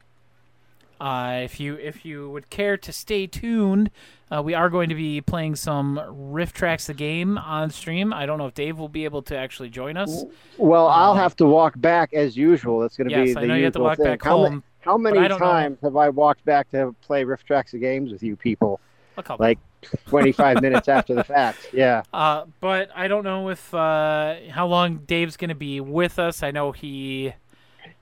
Uh, 1.01 1.41
if 1.45 1.59
you 1.59 1.77
if 1.77 2.05
you 2.05 2.29
would 2.31 2.51
care 2.51 2.77
to 2.77 2.93
stay 2.93 3.27
tuned, 3.27 3.91
uh, 4.31 4.43
we 4.43 4.53
are 4.53 4.69
going 4.69 4.91
to 4.91 4.95
be 4.95 5.19
playing 5.23 5.57
some 5.57 5.99
RiffTrax 6.07 6.85
the 6.87 6.93
game 6.95 7.39
on 7.39 7.71
stream. 7.71 8.13
I 8.13 8.27
don't 8.27 8.37
know 8.37 8.47
if 8.47 8.53
Dave 8.53 8.79
will 8.79 8.91
be 8.91 9.05
able 9.07 9.23
to 9.23 9.37
actually 9.37 9.71
join 9.71 9.97
us. 9.97 10.25
well, 10.59 10.89
I'll 10.89 11.13
um, 11.13 11.17
have 11.17 11.35
to 11.37 11.47
walk 11.47 11.73
back 11.81 12.13
as 12.13 12.37
usual. 12.37 12.81
That's 12.81 12.99
going 12.99 13.09
to 13.09 13.17
Yes, 13.17 13.29
be 13.29 13.37
I 13.37 13.41
the 13.41 13.47
know 13.47 13.55
you 13.55 13.65
have 13.65 13.73
to 13.73 13.81
walk 13.81 13.97
thing. 13.97 14.05
back 14.05 14.23
how, 14.23 14.37
ma- 14.43 14.49
home. 14.51 14.63
how 14.81 14.99
many 14.99 15.19
I 15.19 15.29
don't 15.29 15.41
know. 15.41 15.47
times 15.47 15.79
have 15.83 15.97
I 15.97 16.11
walked 16.11 16.45
back 16.45 16.71
to 16.73 16.95
play 17.01 17.25
RiffTrax 17.25 17.73
of 17.73 17.81
games 17.81 18.13
with 18.13 18.23
you 18.23 18.37
people? 18.37 18.79
A 19.17 19.23
couple. 19.23 19.43
Like 19.47 19.59
25 20.07 20.61
minutes 20.63 20.89
after 20.89 21.15
the 21.15 21.25
fact. 21.25 21.69
Yeah. 21.73 22.03
Uh, 22.13 22.45
but 22.61 22.91
I 22.95 23.09
don't 23.09 23.25
know 23.25 23.49
if 23.49 23.73
uh, 23.75 24.37
how 24.51 24.67
long 24.67 24.99
Dave's 25.07 25.37
going 25.37 25.49
to 25.49 25.55
be 25.55 25.81
with 25.81 26.19
us. 26.19 26.43
I 26.43 26.51
know 26.51 26.73
he 26.73 27.33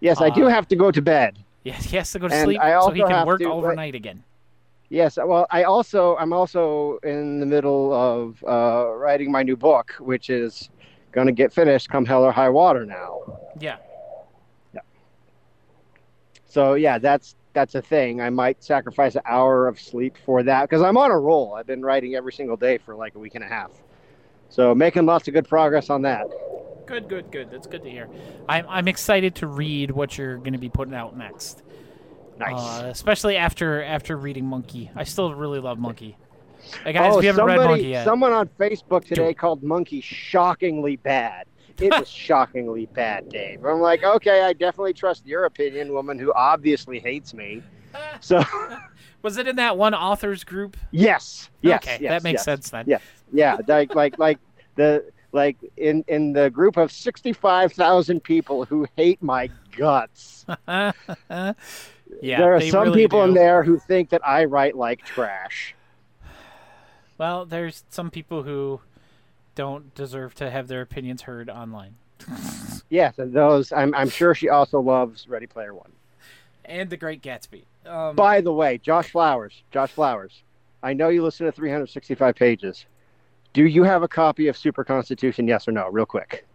Yes, 0.01 0.21
I 0.21 0.31
do 0.31 0.47
Uh, 0.47 0.49
have 0.51 0.67
to 0.69 0.77
go 0.77 0.91
to 0.91 1.03
bed. 1.03 1.39
yes, 1.65 1.85
he 1.85 1.97
has 1.97 2.11
to 2.13 2.19
go 2.19 2.29
to 2.29 2.35
And 2.35 2.45
sleep 2.45 2.61
I 2.61 2.73
so 2.81 2.91
he 2.91 3.03
can 3.03 3.27
work 3.27 3.41
to, 3.41 3.47
but- 3.49 3.53
overnight 3.55 3.95
again. 3.95 4.25
Yes, 4.91 5.19
well, 5.23 5.47
I 5.51 5.65
also 5.65 6.17
I'm 6.17 6.33
also 6.33 6.99
in 7.03 7.41
the 7.41 7.47
middle 7.47 7.93
of 7.93 8.43
uh, 8.49 8.91
writing 8.97 9.31
my 9.31 9.43
new 9.43 9.57
book, 9.57 9.93
which 10.01 10.31
is 10.31 10.71
going 11.13 11.27
to 11.27 11.33
get 11.33 11.53
finished 11.53 11.91
come 11.91 12.07
hell 12.07 12.25
or 12.25 12.33
high 12.33 12.49
water 12.49 12.87
now. 12.87 13.21
Yeah. 13.61 13.77
Yeah. 14.73 14.81
So 16.47 16.73
yeah, 16.75 16.97
that's 16.99 17.35
that's 17.59 17.75
a 17.75 17.83
thing. 17.83 18.21
I 18.21 18.31
might 18.31 18.63
sacrifice 18.63 19.17
an 19.17 19.23
hour 19.25 19.67
of 19.67 19.81
sleep 19.81 20.17
for 20.25 20.45
that 20.45 20.63
because 20.63 20.81
I'm 20.81 20.97
on 20.97 21.11
a 21.11 21.19
roll. 21.19 21.55
I've 21.55 21.67
been 21.67 21.83
writing 21.83 22.15
every 22.15 22.33
single 22.33 22.57
day 22.57 22.79
for 22.79 22.95
like 22.95 23.17
a 23.17 23.19
week 23.19 23.35
and 23.35 23.43
a 23.43 23.49
half. 23.49 23.73
So 24.49 24.77
making 24.77 25.07
lots 25.07 25.27
of 25.27 25.35
good 25.35 25.49
progress 25.49 25.91
on 25.91 26.03
that. 26.03 26.29
Good, 26.87 27.09
good, 27.09 27.33
good. 27.33 27.51
That's 27.51 27.67
good 27.67 27.83
to 27.83 27.91
hear. 27.91 28.09
I'm 28.49 28.65
I'm 28.69 28.87
excited 28.87 29.35
to 29.37 29.49
read 29.49 29.91
what 29.91 30.17
you're 30.17 30.37
going 30.37 30.53
to 30.53 30.59
be 30.59 30.69
putting 30.69 30.95
out 30.95 31.17
next. 31.17 31.63
Nice. 32.39 32.55
Uh, 32.55 32.89
especially 32.93 33.37
after 33.37 33.83
after 33.83 34.17
reading 34.17 34.47
Monkey. 34.47 34.91
I 34.95 35.03
still 35.03 35.35
really 35.35 35.59
love 35.59 35.79
Monkey. 35.79 36.17
Hey 36.85 36.93
guys, 36.93 37.13
oh, 37.13 37.19
if 37.19 37.25
you 37.25 37.29
haven't 37.29 37.41
somebody, 37.41 37.59
read 37.59 37.67
Monkey 37.67 37.89
yet, 37.89 38.05
someone 38.05 38.33
on 38.33 38.49
Facebook 38.61 39.05
today 39.05 39.31
it. 39.31 39.39
called 39.39 39.65
Monkey 39.65 40.01
shockingly 40.01 40.97
bad. 40.97 41.47
It 41.81 41.99
was 41.99 42.09
shockingly 42.09 42.87
bad, 42.87 43.29
Dave. 43.29 43.65
I'm 43.65 43.81
like, 43.81 44.03
okay, 44.03 44.43
I 44.43 44.53
definitely 44.53 44.93
trust 44.95 45.27
your 45.27 45.45
opinion, 45.45 45.93
woman 45.93 46.19
who 46.19 46.33
obviously 46.35 46.99
hates 46.99 47.35
me. 47.35 47.63
So 48.21 48.45
was 49.23 49.39
it 49.39 49.49
in 49.49 49.57
that 49.57 49.79
one 49.79 49.95
authors 49.95 50.45
group? 50.45 50.77
yes, 50.91 51.49
yes, 51.63 51.83
okay, 51.83 51.99
yes, 52.01 52.11
that 52.11 52.23
makes 52.23 52.41
yes. 52.41 52.45
sense 52.45 52.71
then. 52.71 52.85
Yeah. 52.87 52.99
Yeah, 53.33 53.57
like 53.67 53.95
like 53.95 54.19
like 54.19 54.39
the 54.77 55.11
like 55.33 55.57
in 55.77 56.05
in 56.09 56.33
the 56.33 56.51
group 56.51 56.77
of 56.77 56.91
65,000 56.91 58.23
people 58.23 58.65
who 58.65 58.87
hate 58.97 59.23
my 59.23 59.51
guts. 59.77 60.47
yeah, 60.69 60.93
there 62.23 62.55
are 62.55 62.61
some 62.61 62.85
really 62.85 63.03
people 63.03 63.25
in 63.25 63.35
there 63.35 63.63
who 63.63 63.79
think 63.79 64.11
that 64.11 64.27
I 64.27 64.45
write 64.45 64.77
like 64.77 65.05
trash. 65.05 65.75
Well, 67.19 67.47
there's 67.47 67.85
some 67.91 68.11
people 68.11 68.43
who 68.45 68.81
don't 69.59 69.93
deserve 69.97 70.37
to 70.37 70.49
have 70.51 70.69
their 70.69 70.81
opinions 70.81 71.23
heard 71.23 71.51
online. 71.51 71.97
Yes, 72.91 73.19
and 73.19 73.35
those 73.35 73.71
I'm 73.71 73.95
I'm 73.95 74.09
sure 74.09 74.35
she 74.35 74.49
also 74.49 74.81
loves 74.81 75.29
Ready 75.29 75.47
Player 75.47 75.75
One. 75.75 75.91
And 76.65 76.89
The 76.89 76.97
Great 76.97 77.21
Gatsby. 77.23 77.65
Um, 77.85 78.17
By 78.17 78.41
the 78.41 78.53
way, 78.53 78.79
Josh 78.79 79.11
Flowers, 79.11 79.63
Josh 79.71 79.91
Flowers, 79.91 80.43
I 80.83 80.95
know 80.95 81.11
you 81.11 81.23
listen 81.23 81.45
to 81.45 81.53
365 81.53 82.35
pages. 82.35 82.87
Do 83.53 83.67
you 83.67 83.83
have 83.83 84.03
a 84.03 84.09
copy 84.09 84.49
of 84.49 84.57
Super 84.57 84.85
Constitution? 84.85 85.47
Yes 85.47 85.69
or 85.69 85.73
no? 85.73 85.89
Real 85.91 86.07
quick. 86.07 86.47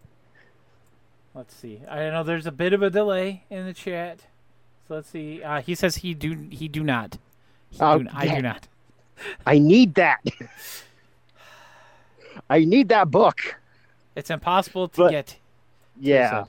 let's 1.36 1.56
see. 1.56 1.82
I 1.88 2.10
know 2.10 2.24
there's 2.24 2.48
a 2.48 2.52
bit 2.52 2.74
of 2.74 2.82
a 2.82 2.90
delay 2.90 3.44
in 3.52 3.66
the 3.68 3.74
chat. 3.74 4.22
So 4.88 4.96
let's 4.96 5.10
see. 5.10 5.44
Uh, 5.44 5.62
he 5.62 5.76
says 5.76 5.98
he 5.98 6.16
do 6.16 6.48
he 6.50 6.68
do 6.68 6.84
not. 6.84 7.18
He 7.70 7.78
Oh, 7.80 8.00
do, 8.00 8.08
I 8.12 8.28
do 8.28 8.42
not. 8.42 8.68
I 9.46 9.60
need 9.60 9.94
that. 9.96 10.22
I 12.49 12.65
need 12.65 12.89
that 12.89 13.10
book. 13.11 13.39
It's 14.15 14.30
impossible 14.30 14.88
to 14.89 15.01
But- 15.03 15.11
get. 15.11 15.38
Yeah. 15.99 16.45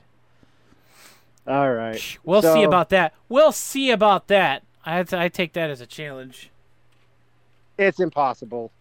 All 1.47 1.71
right. 1.73 2.17
We'll 2.23 2.41
see 2.41 2.63
about 2.63 2.89
that. 2.89 3.13
We'll 3.29 3.51
see 3.51 3.91
about 3.91 4.27
that. 4.27 4.63
I 4.85 5.05
I 5.11 5.29
take 5.29 5.53
that 5.53 5.69
as 5.69 5.81
a 5.81 5.85
challenge. 5.85 6.49
It's 7.77 7.99
impossible. 7.99 8.71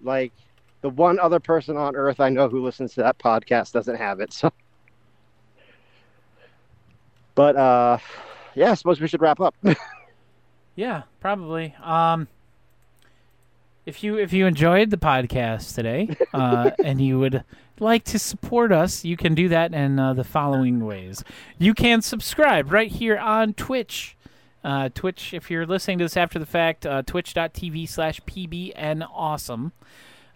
Like 0.00 0.32
the 0.80 0.88
one 0.88 1.18
other 1.18 1.40
person 1.40 1.76
on 1.76 1.96
earth 1.96 2.20
I 2.20 2.28
know 2.30 2.48
who 2.48 2.64
listens 2.64 2.94
to 2.94 3.02
that 3.02 3.18
podcast 3.18 3.72
doesn't 3.72 3.96
have 3.96 4.20
it. 4.20 4.32
So 4.32 4.50
But 7.34 7.56
uh 7.56 7.98
yeah, 8.54 8.70
I 8.70 8.74
suppose 8.74 9.00
we 9.00 9.08
should 9.08 9.20
wrap 9.22 9.40
up. 9.40 9.54
Yeah, 10.76 11.02
probably. 11.18 11.74
Um, 11.82 12.28
if 13.88 14.04
you 14.04 14.18
if 14.18 14.34
you 14.34 14.46
enjoyed 14.46 14.90
the 14.90 14.98
podcast 14.98 15.74
today, 15.74 16.14
uh, 16.34 16.72
and 16.84 17.00
you 17.00 17.18
would 17.18 17.42
like 17.80 18.04
to 18.04 18.18
support 18.18 18.70
us, 18.70 19.02
you 19.02 19.16
can 19.16 19.34
do 19.34 19.48
that 19.48 19.72
in 19.72 19.98
uh, 19.98 20.12
the 20.12 20.24
following 20.24 20.84
ways. 20.84 21.24
You 21.58 21.72
can 21.72 22.02
subscribe 22.02 22.70
right 22.70 22.90
here 22.90 23.16
on 23.16 23.54
Twitch. 23.54 24.14
Uh, 24.62 24.90
Twitch, 24.94 25.32
if 25.32 25.50
you're 25.50 25.64
listening 25.64 25.96
to 25.98 26.04
this 26.04 26.18
after 26.18 26.38
the 26.38 26.44
fact, 26.44 26.84
uh, 26.84 27.00
twitch.tv 27.02 27.88
slash 27.88 28.20
pbn 28.22 29.08
awesome. 29.10 29.72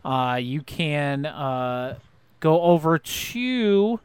Uh, 0.03 0.39
you 0.41 0.62
can 0.62 1.27
uh, 1.27 1.99
go 2.41 2.62
over 2.62 2.99
to 2.99 4.01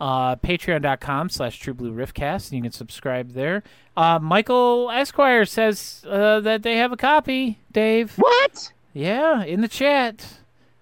uh, 0.00 0.36
patreon.com 0.36 1.28
slash 1.28 1.58
true 1.58 1.74
blue 1.74 1.92
riffcast 1.92 2.50
and 2.50 2.56
you 2.56 2.62
can 2.62 2.72
subscribe 2.72 3.32
there 3.32 3.62
uh, 3.96 4.18
michael 4.18 4.90
esquire 4.90 5.44
says 5.44 6.04
uh, 6.08 6.40
that 6.40 6.62
they 6.62 6.76
have 6.76 6.92
a 6.92 6.96
copy 6.96 7.58
dave 7.72 8.14
what? 8.16 8.72
yeah 8.92 9.44
in 9.44 9.60
the 9.60 9.68
chat 9.68 10.38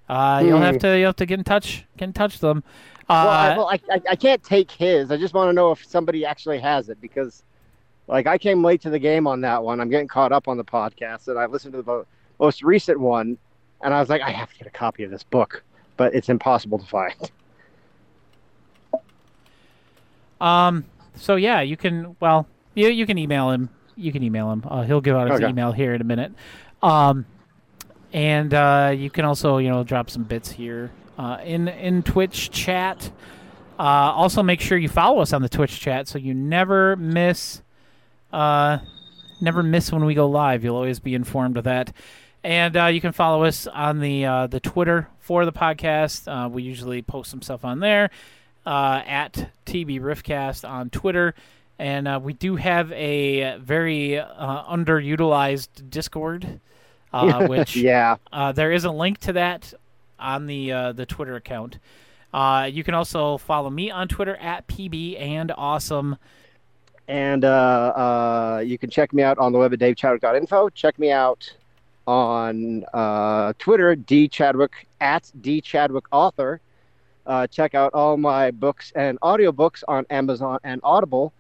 uh, 0.09 0.43
you'll 0.45 0.59
have 0.59 0.79
to 0.79 0.97
you'll 0.99 1.09
have 1.09 1.17
to 1.17 1.27
get 1.27 1.39
in 1.39 1.45
touch 1.45 1.85
get 1.97 2.07
in 2.07 2.13
touch 2.13 2.35
with 2.35 2.41
them 2.41 2.65
Well, 3.09 3.29
I, 3.29 3.51
uh, 3.51 3.57
well 3.57 3.69
I, 3.69 3.81
I, 3.91 4.01
I 4.11 4.17
can't 4.17 4.43
take 4.43 4.71
his. 4.71 5.11
I 5.11 5.17
just 5.17 5.35
want 5.35 5.49
to 5.49 5.53
know 5.53 5.71
if 5.73 5.85
somebody 5.85 6.25
actually 6.25 6.59
has 6.61 6.89
it 6.89 7.01
because, 7.01 7.43
like, 8.07 8.27
I 8.27 8.39
came 8.39 8.65
late 8.65 8.81
to 8.83 8.91
the 8.91 8.99
game 8.99 9.27
on 9.27 9.41
that 9.43 9.63
one. 9.63 9.81
I'm 9.81 9.91
getting 9.91 10.09
caught 10.09 10.33
up 10.33 10.49
on 10.49 10.57
the 10.57 10.65
podcast, 10.65 11.29
and 11.29 11.39
I 11.39 11.47
listened 11.47 11.75
to 11.75 11.83
the 11.83 12.07
most 12.39 12.63
recent 12.63 12.99
one, 13.01 13.37
and 13.83 13.93
I 13.93 14.01
was 14.01 14.09
like, 14.09 14.23
I 14.23 14.31
have 14.31 14.51
to 14.53 14.59
get 14.59 14.67
a 14.67 14.71
copy 14.71 15.03
of 15.05 15.11
this 15.11 15.25
book, 15.25 15.63
but 15.97 16.15
it's 16.15 16.29
impossible 16.29 16.79
to 16.79 16.87
find. 16.87 17.15
Um. 20.43 20.85
So 21.17 21.37
yeah, 21.37 21.61
you 21.61 21.77
can. 21.77 22.17
Well, 22.21 22.47
you 22.75 22.89
you 22.89 23.07
can 23.07 23.19
email 23.19 23.51
him. 23.51 23.69
You 23.97 24.11
can 24.13 24.23
email 24.23 24.51
him. 24.51 24.65
Uh, 24.67 24.83
he'll 24.83 25.01
give 25.01 25.15
out 25.17 25.31
his 25.31 25.41
Okay. 25.41 25.49
email 25.51 25.73
here 25.73 25.95
in 25.95 26.01
a 26.01 26.05
minute. 26.05 26.33
Um, 26.83 27.27
and 28.13 28.53
uh, 28.53 28.93
you 28.97 29.11
can 29.11 29.25
also 29.25 29.59
you 29.59 29.69
know 29.69 29.85
drop 29.85 30.11
some 30.11 30.25
bits 30.25 30.51
here 30.51 30.91
uh, 31.19 31.39
in 31.45 31.69
in 31.69 32.03
Twitch 32.03 32.51
chat. 32.51 33.11
Uh, 33.79 33.83
also, 34.15 34.43
make 34.43 34.61
sure 34.61 34.77
you 34.79 34.89
follow 34.89 35.21
us 35.21 35.33
on 35.33 35.43
the 35.43 35.49
Twitch 35.49 35.81
chat 35.81 36.07
so 36.09 36.19
you 36.19 36.35
never 36.35 36.97
miss. 36.97 37.63
Uh, 38.33 38.79
never 39.41 39.63
miss 39.63 39.93
when 39.93 40.05
we 40.05 40.15
go 40.15 40.29
live. 40.29 40.63
You'll 40.65 40.77
always 40.77 41.01
be 41.01 41.15
informed 41.15 41.57
of 41.57 41.65
that. 41.65 41.93
And 42.45 42.77
uh, 42.77 42.87
you 42.87 43.01
can 43.01 43.13
follow 43.13 43.45
us 43.45 43.67
on 43.67 44.01
the 44.01 44.25
uh, 44.25 44.47
the 44.49 44.61
Twitter 44.61 45.09
for 45.19 45.45
the 45.45 45.53
podcast. 45.53 46.27
Uh, 46.27 46.49
we 46.49 46.63
usually 46.63 47.03
post 47.03 47.31
some 47.31 47.43
stuff 47.43 47.65
on 47.65 47.81
there 47.81 48.11
uh, 48.67 49.03
at 49.07 49.51
TB 49.67 50.01
Riffcast 50.01 50.69
on 50.69 50.91
Twitter. 50.91 51.35
And 51.79 52.07
uh, 52.07 52.21
we 52.23 52.33
do 52.33 52.57
have 52.57 52.93
a 52.93 53.59
very 53.59 54.19
uh, 54.19 54.65
underutilized 54.65 55.91
Discord, 55.91 56.61
uh, 57.13 57.47
which 57.49 57.77
yeah. 57.77 58.17
uh, 58.33 58.53
there 58.53 58.73
is 58.73 58.85
a 58.85 58.91
link 58.91 59.19
to 59.21 59.33
that 59.35 59.75
on 60.19 60.47
the 60.47 60.73
uh, 60.73 60.93
the 60.93 61.07
Twitter 61.07 61.35
account. 61.35 61.79
Uh, 62.33 62.69
you 62.71 62.83
can 62.83 62.95
also 62.95 63.37
follow 63.37 63.69
me 63.69 63.91
on 63.91 64.09
Twitter 64.09 64.37
at 64.37 64.67
PB 64.67 65.21
and 65.21 65.53
Awesome. 65.57 66.17
And 67.09 67.45
uh, 67.45 67.49
uh, 68.59 68.63
you 68.65 68.79
can 68.79 68.89
check 68.89 69.13
me 69.13 69.23
out 69.23 69.37
on 69.39 69.53
the 69.53 69.59
web 69.59 69.73
at 69.73 69.81
davechadwick.info. 69.81 70.71
Check 70.71 70.99
me 70.99 71.11
out 71.11 71.53
on 72.07 72.85
uh, 72.95 73.53
Twitter, 73.59 73.95
D 73.95 74.29
Chadwick 74.29 74.87
at 75.01 75.31
D 75.41 75.61
Chadwick 75.61 76.05
Author. 76.13 76.61
Uh, 77.27 77.47
check 77.47 77.75
out 77.75 77.95
all 77.95 78.17
my 78.17 78.51
books 78.51 78.93
and 78.97 79.21
audiobooks 79.21 79.83
on 79.87 80.05
Amazon 80.11 80.59
and 80.65 80.81
Audible. 80.83 81.33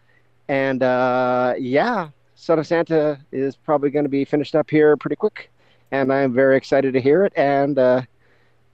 And 0.49 0.83
uh, 0.83 1.55
yeah, 1.59 2.09
Son 2.35 2.59
of 2.59 2.67
Santa 2.67 3.19
is 3.33 3.57
probably 3.57 3.91
going 3.91 4.05
to 4.05 4.09
be 4.09 4.25
finished 4.25 4.55
up 4.55 4.71
here 4.71 4.97
pretty 4.97 5.17
quick. 5.17 5.51
And 5.91 6.13
I'm 6.13 6.33
very 6.33 6.57
excited 6.57 6.95
to 6.95 7.01
hear 7.01 7.25
it 7.25 7.33
and 7.37 7.79
uh, 7.79 8.03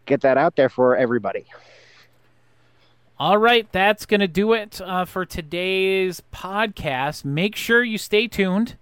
get 0.06 0.20
that 0.22 0.36
out 0.36 0.56
there 0.56 0.68
for 0.68 0.96
everybody. 0.96 1.46
All 3.20 3.38
right, 3.38 3.70
that's 3.72 4.06
going 4.06 4.20
to 4.20 4.28
do 4.28 4.52
it 4.52 4.80
uh, 4.80 5.04
for 5.04 5.24
today's 5.24 6.22
podcast. 6.32 7.24
Make 7.24 7.56
sure 7.56 7.82
you 7.82 7.98
stay 7.98 8.28
tuned. 8.28 8.76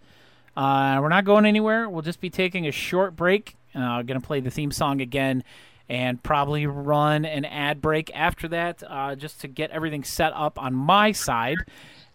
Uh, 0.54 0.98
we're 1.00 1.08
not 1.08 1.24
going 1.24 1.46
anywhere. 1.46 1.88
We'll 1.88 2.02
just 2.02 2.20
be 2.20 2.28
taking 2.28 2.66
a 2.66 2.70
short 2.70 3.16
break. 3.16 3.56
Uh, 3.74 4.02
going 4.02 4.20
to 4.20 4.26
play 4.26 4.40
the 4.40 4.50
theme 4.50 4.70
song 4.70 5.00
again 5.00 5.42
and 5.88 6.22
probably 6.22 6.66
run 6.66 7.24
an 7.24 7.44
ad 7.44 7.80
break 7.80 8.10
after 8.14 8.48
that 8.48 8.82
uh, 8.88 9.14
just 9.14 9.40
to 9.42 9.48
get 9.48 9.70
everything 9.70 10.02
set 10.04 10.32
up 10.34 10.60
on 10.60 10.74
my 10.74 11.12
side. 11.12 11.58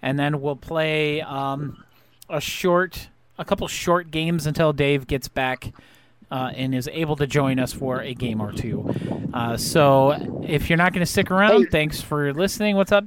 And 0.01 0.17
then 0.19 0.41
we'll 0.41 0.55
play 0.55 1.21
um, 1.21 1.83
a 2.29 2.41
short, 2.41 3.09
a 3.37 3.45
couple 3.45 3.67
short 3.67 4.11
games 4.11 4.45
until 4.47 4.73
Dave 4.73 5.07
gets 5.07 5.27
back 5.27 5.71
uh, 6.31 6.51
and 6.55 6.73
is 6.73 6.89
able 6.91 7.15
to 7.17 7.27
join 7.27 7.59
us 7.59 7.71
for 7.73 8.01
a 8.01 8.13
game 8.13 8.41
or 8.41 8.51
two. 8.51 8.89
Uh, 9.33 9.55
so 9.57 10.41
if 10.47 10.69
you're 10.69 10.77
not 10.77 10.91
going 10.93 11.05
to 11.05 11.11
stick 11.11 11.29
around, 11.31 11.63
Hey. 11.65 11.69
thanks 11.69 12.01
for 12.01 12.33
listening. 12.33 12.75
What's 12.75 12.91
up? 12.91 13.05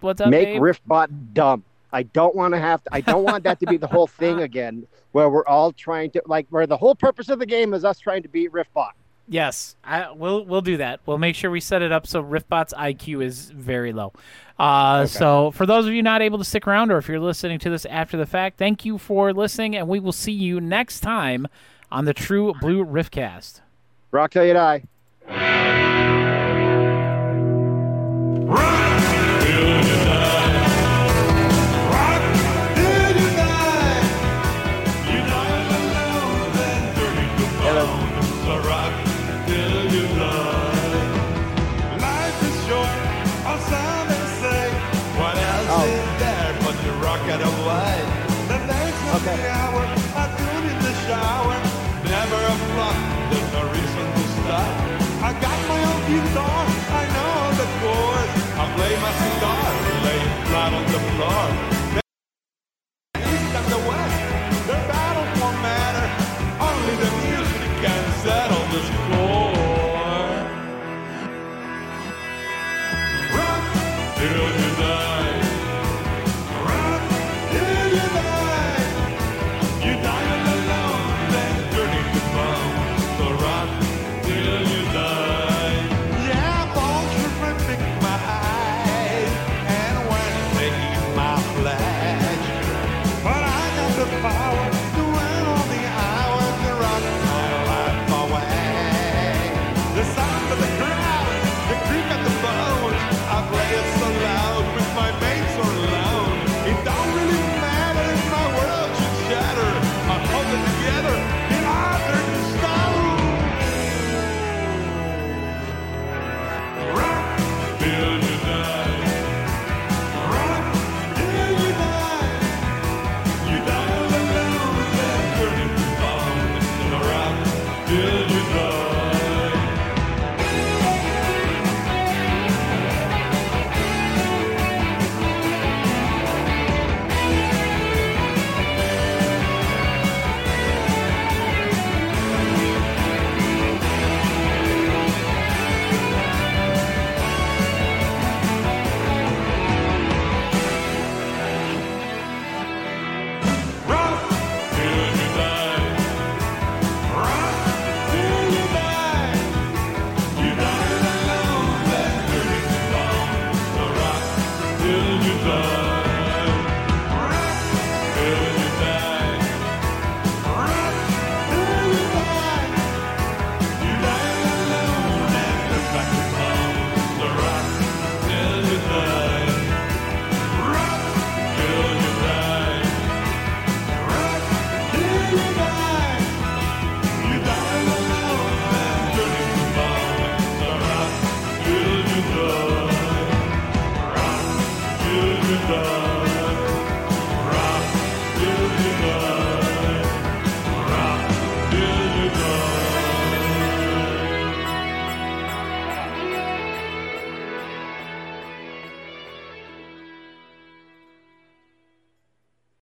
What's 0.00 0.20
up, 0.20 0.30
Make 0.30 0.48
Dave? 0.48 0.60
Riftbot 0.60 1.32
dumb. 1.34 1.64
I 1.92 2.04
don't 2.04 2.34
want 2.34 2.54
to 2.54 2.58
have. 2.60 2.82
To, 2.84 2.94
I 2.94 3.02
don't 3.02 3.22
want 3.24 3.44
that 3.44 3.60
to 3.60 3.66
be 3.66 3.76
the 3.76 3.86
whole 3.86 4.06
thing 4.06 4.40
again, 4.42 4.86
where 5.12 5.28
we're 5.28 5.46
all 5.46 5.72
trying 5.72 6.10
to 6.12 6.22
like 6.26 6.46
where 6.50 6.66
the 6.66 6.76
whole 6.76 6.94
purpose 6.94 7.28
of 7.28 7.38
the 7.38 7.46
game 7.46 7.74
is 7.74 7.84
us 7.84 7.98
trying 8.00 8.22
to 8.22 8.28
beat 8.28 8.50
Riftbot. 8.50 8.92
Yes, 9.28 9.76
I, 9.84 10.10
we'll 10.12 10.44
we'll 10.44 10.60
do 10.62 10.76
that. 10.78 11.00
We'll 11.06 11.18
make 11.18 11.36
sure 11.36 11.50
we 11.50 11.60
set 11.60 11.80
it 11.80 11.92
up 11.92 12.06
so 12.06 12.22
Riftbot's 12.22 12.74
IQ 12.74 13.24
is 13.24 13.50
very 13.50 13.92
low. 13.92 14.12
Uh, 14.58 15.06
So 15.06 15.50
for 15.52 15.64
those 15.64 15.86
of 15.86 15.92
you 15.92 16.02
not 16.02 16.22
able 16.22 16.38
to 16.38 16.44
stick 16.44 16.66
around, 16.66 16.90
or 16.90 16.98
if 16.98 17.08
you're 17.08 17.20
listening 17.20 17.58
to 17.60 17.70
this 17.70 17.84
after 17.86 18.16
the 18.16 18.26
fact, 18.26 18.58
thank 18.58 18.84
you 18.84 18.98
for 18.98 19.32
listening, 19.32 19.76
and 19.76 19.88
we 19.88 20.00
will 20.00 20.12
see 20.12 20.32
you 20.32 20.60
next 20.60 21.00
time 21.00 21.46
on 21.90 22.04
the 22.04 22.14
True 22.14 22.52
Blue 22.60 22.84
Riffcast. 22.84 23.60
Rock 24.10 24.32
till 24.32 24.44
you 24.44 24.52
die. 24.54 24.82
Lay 60.04 60.20
it 60.20 60.46
flat 60.48 60.72
on 60.72 60.84
the 60.92 61.00
floor. 61.16 61.71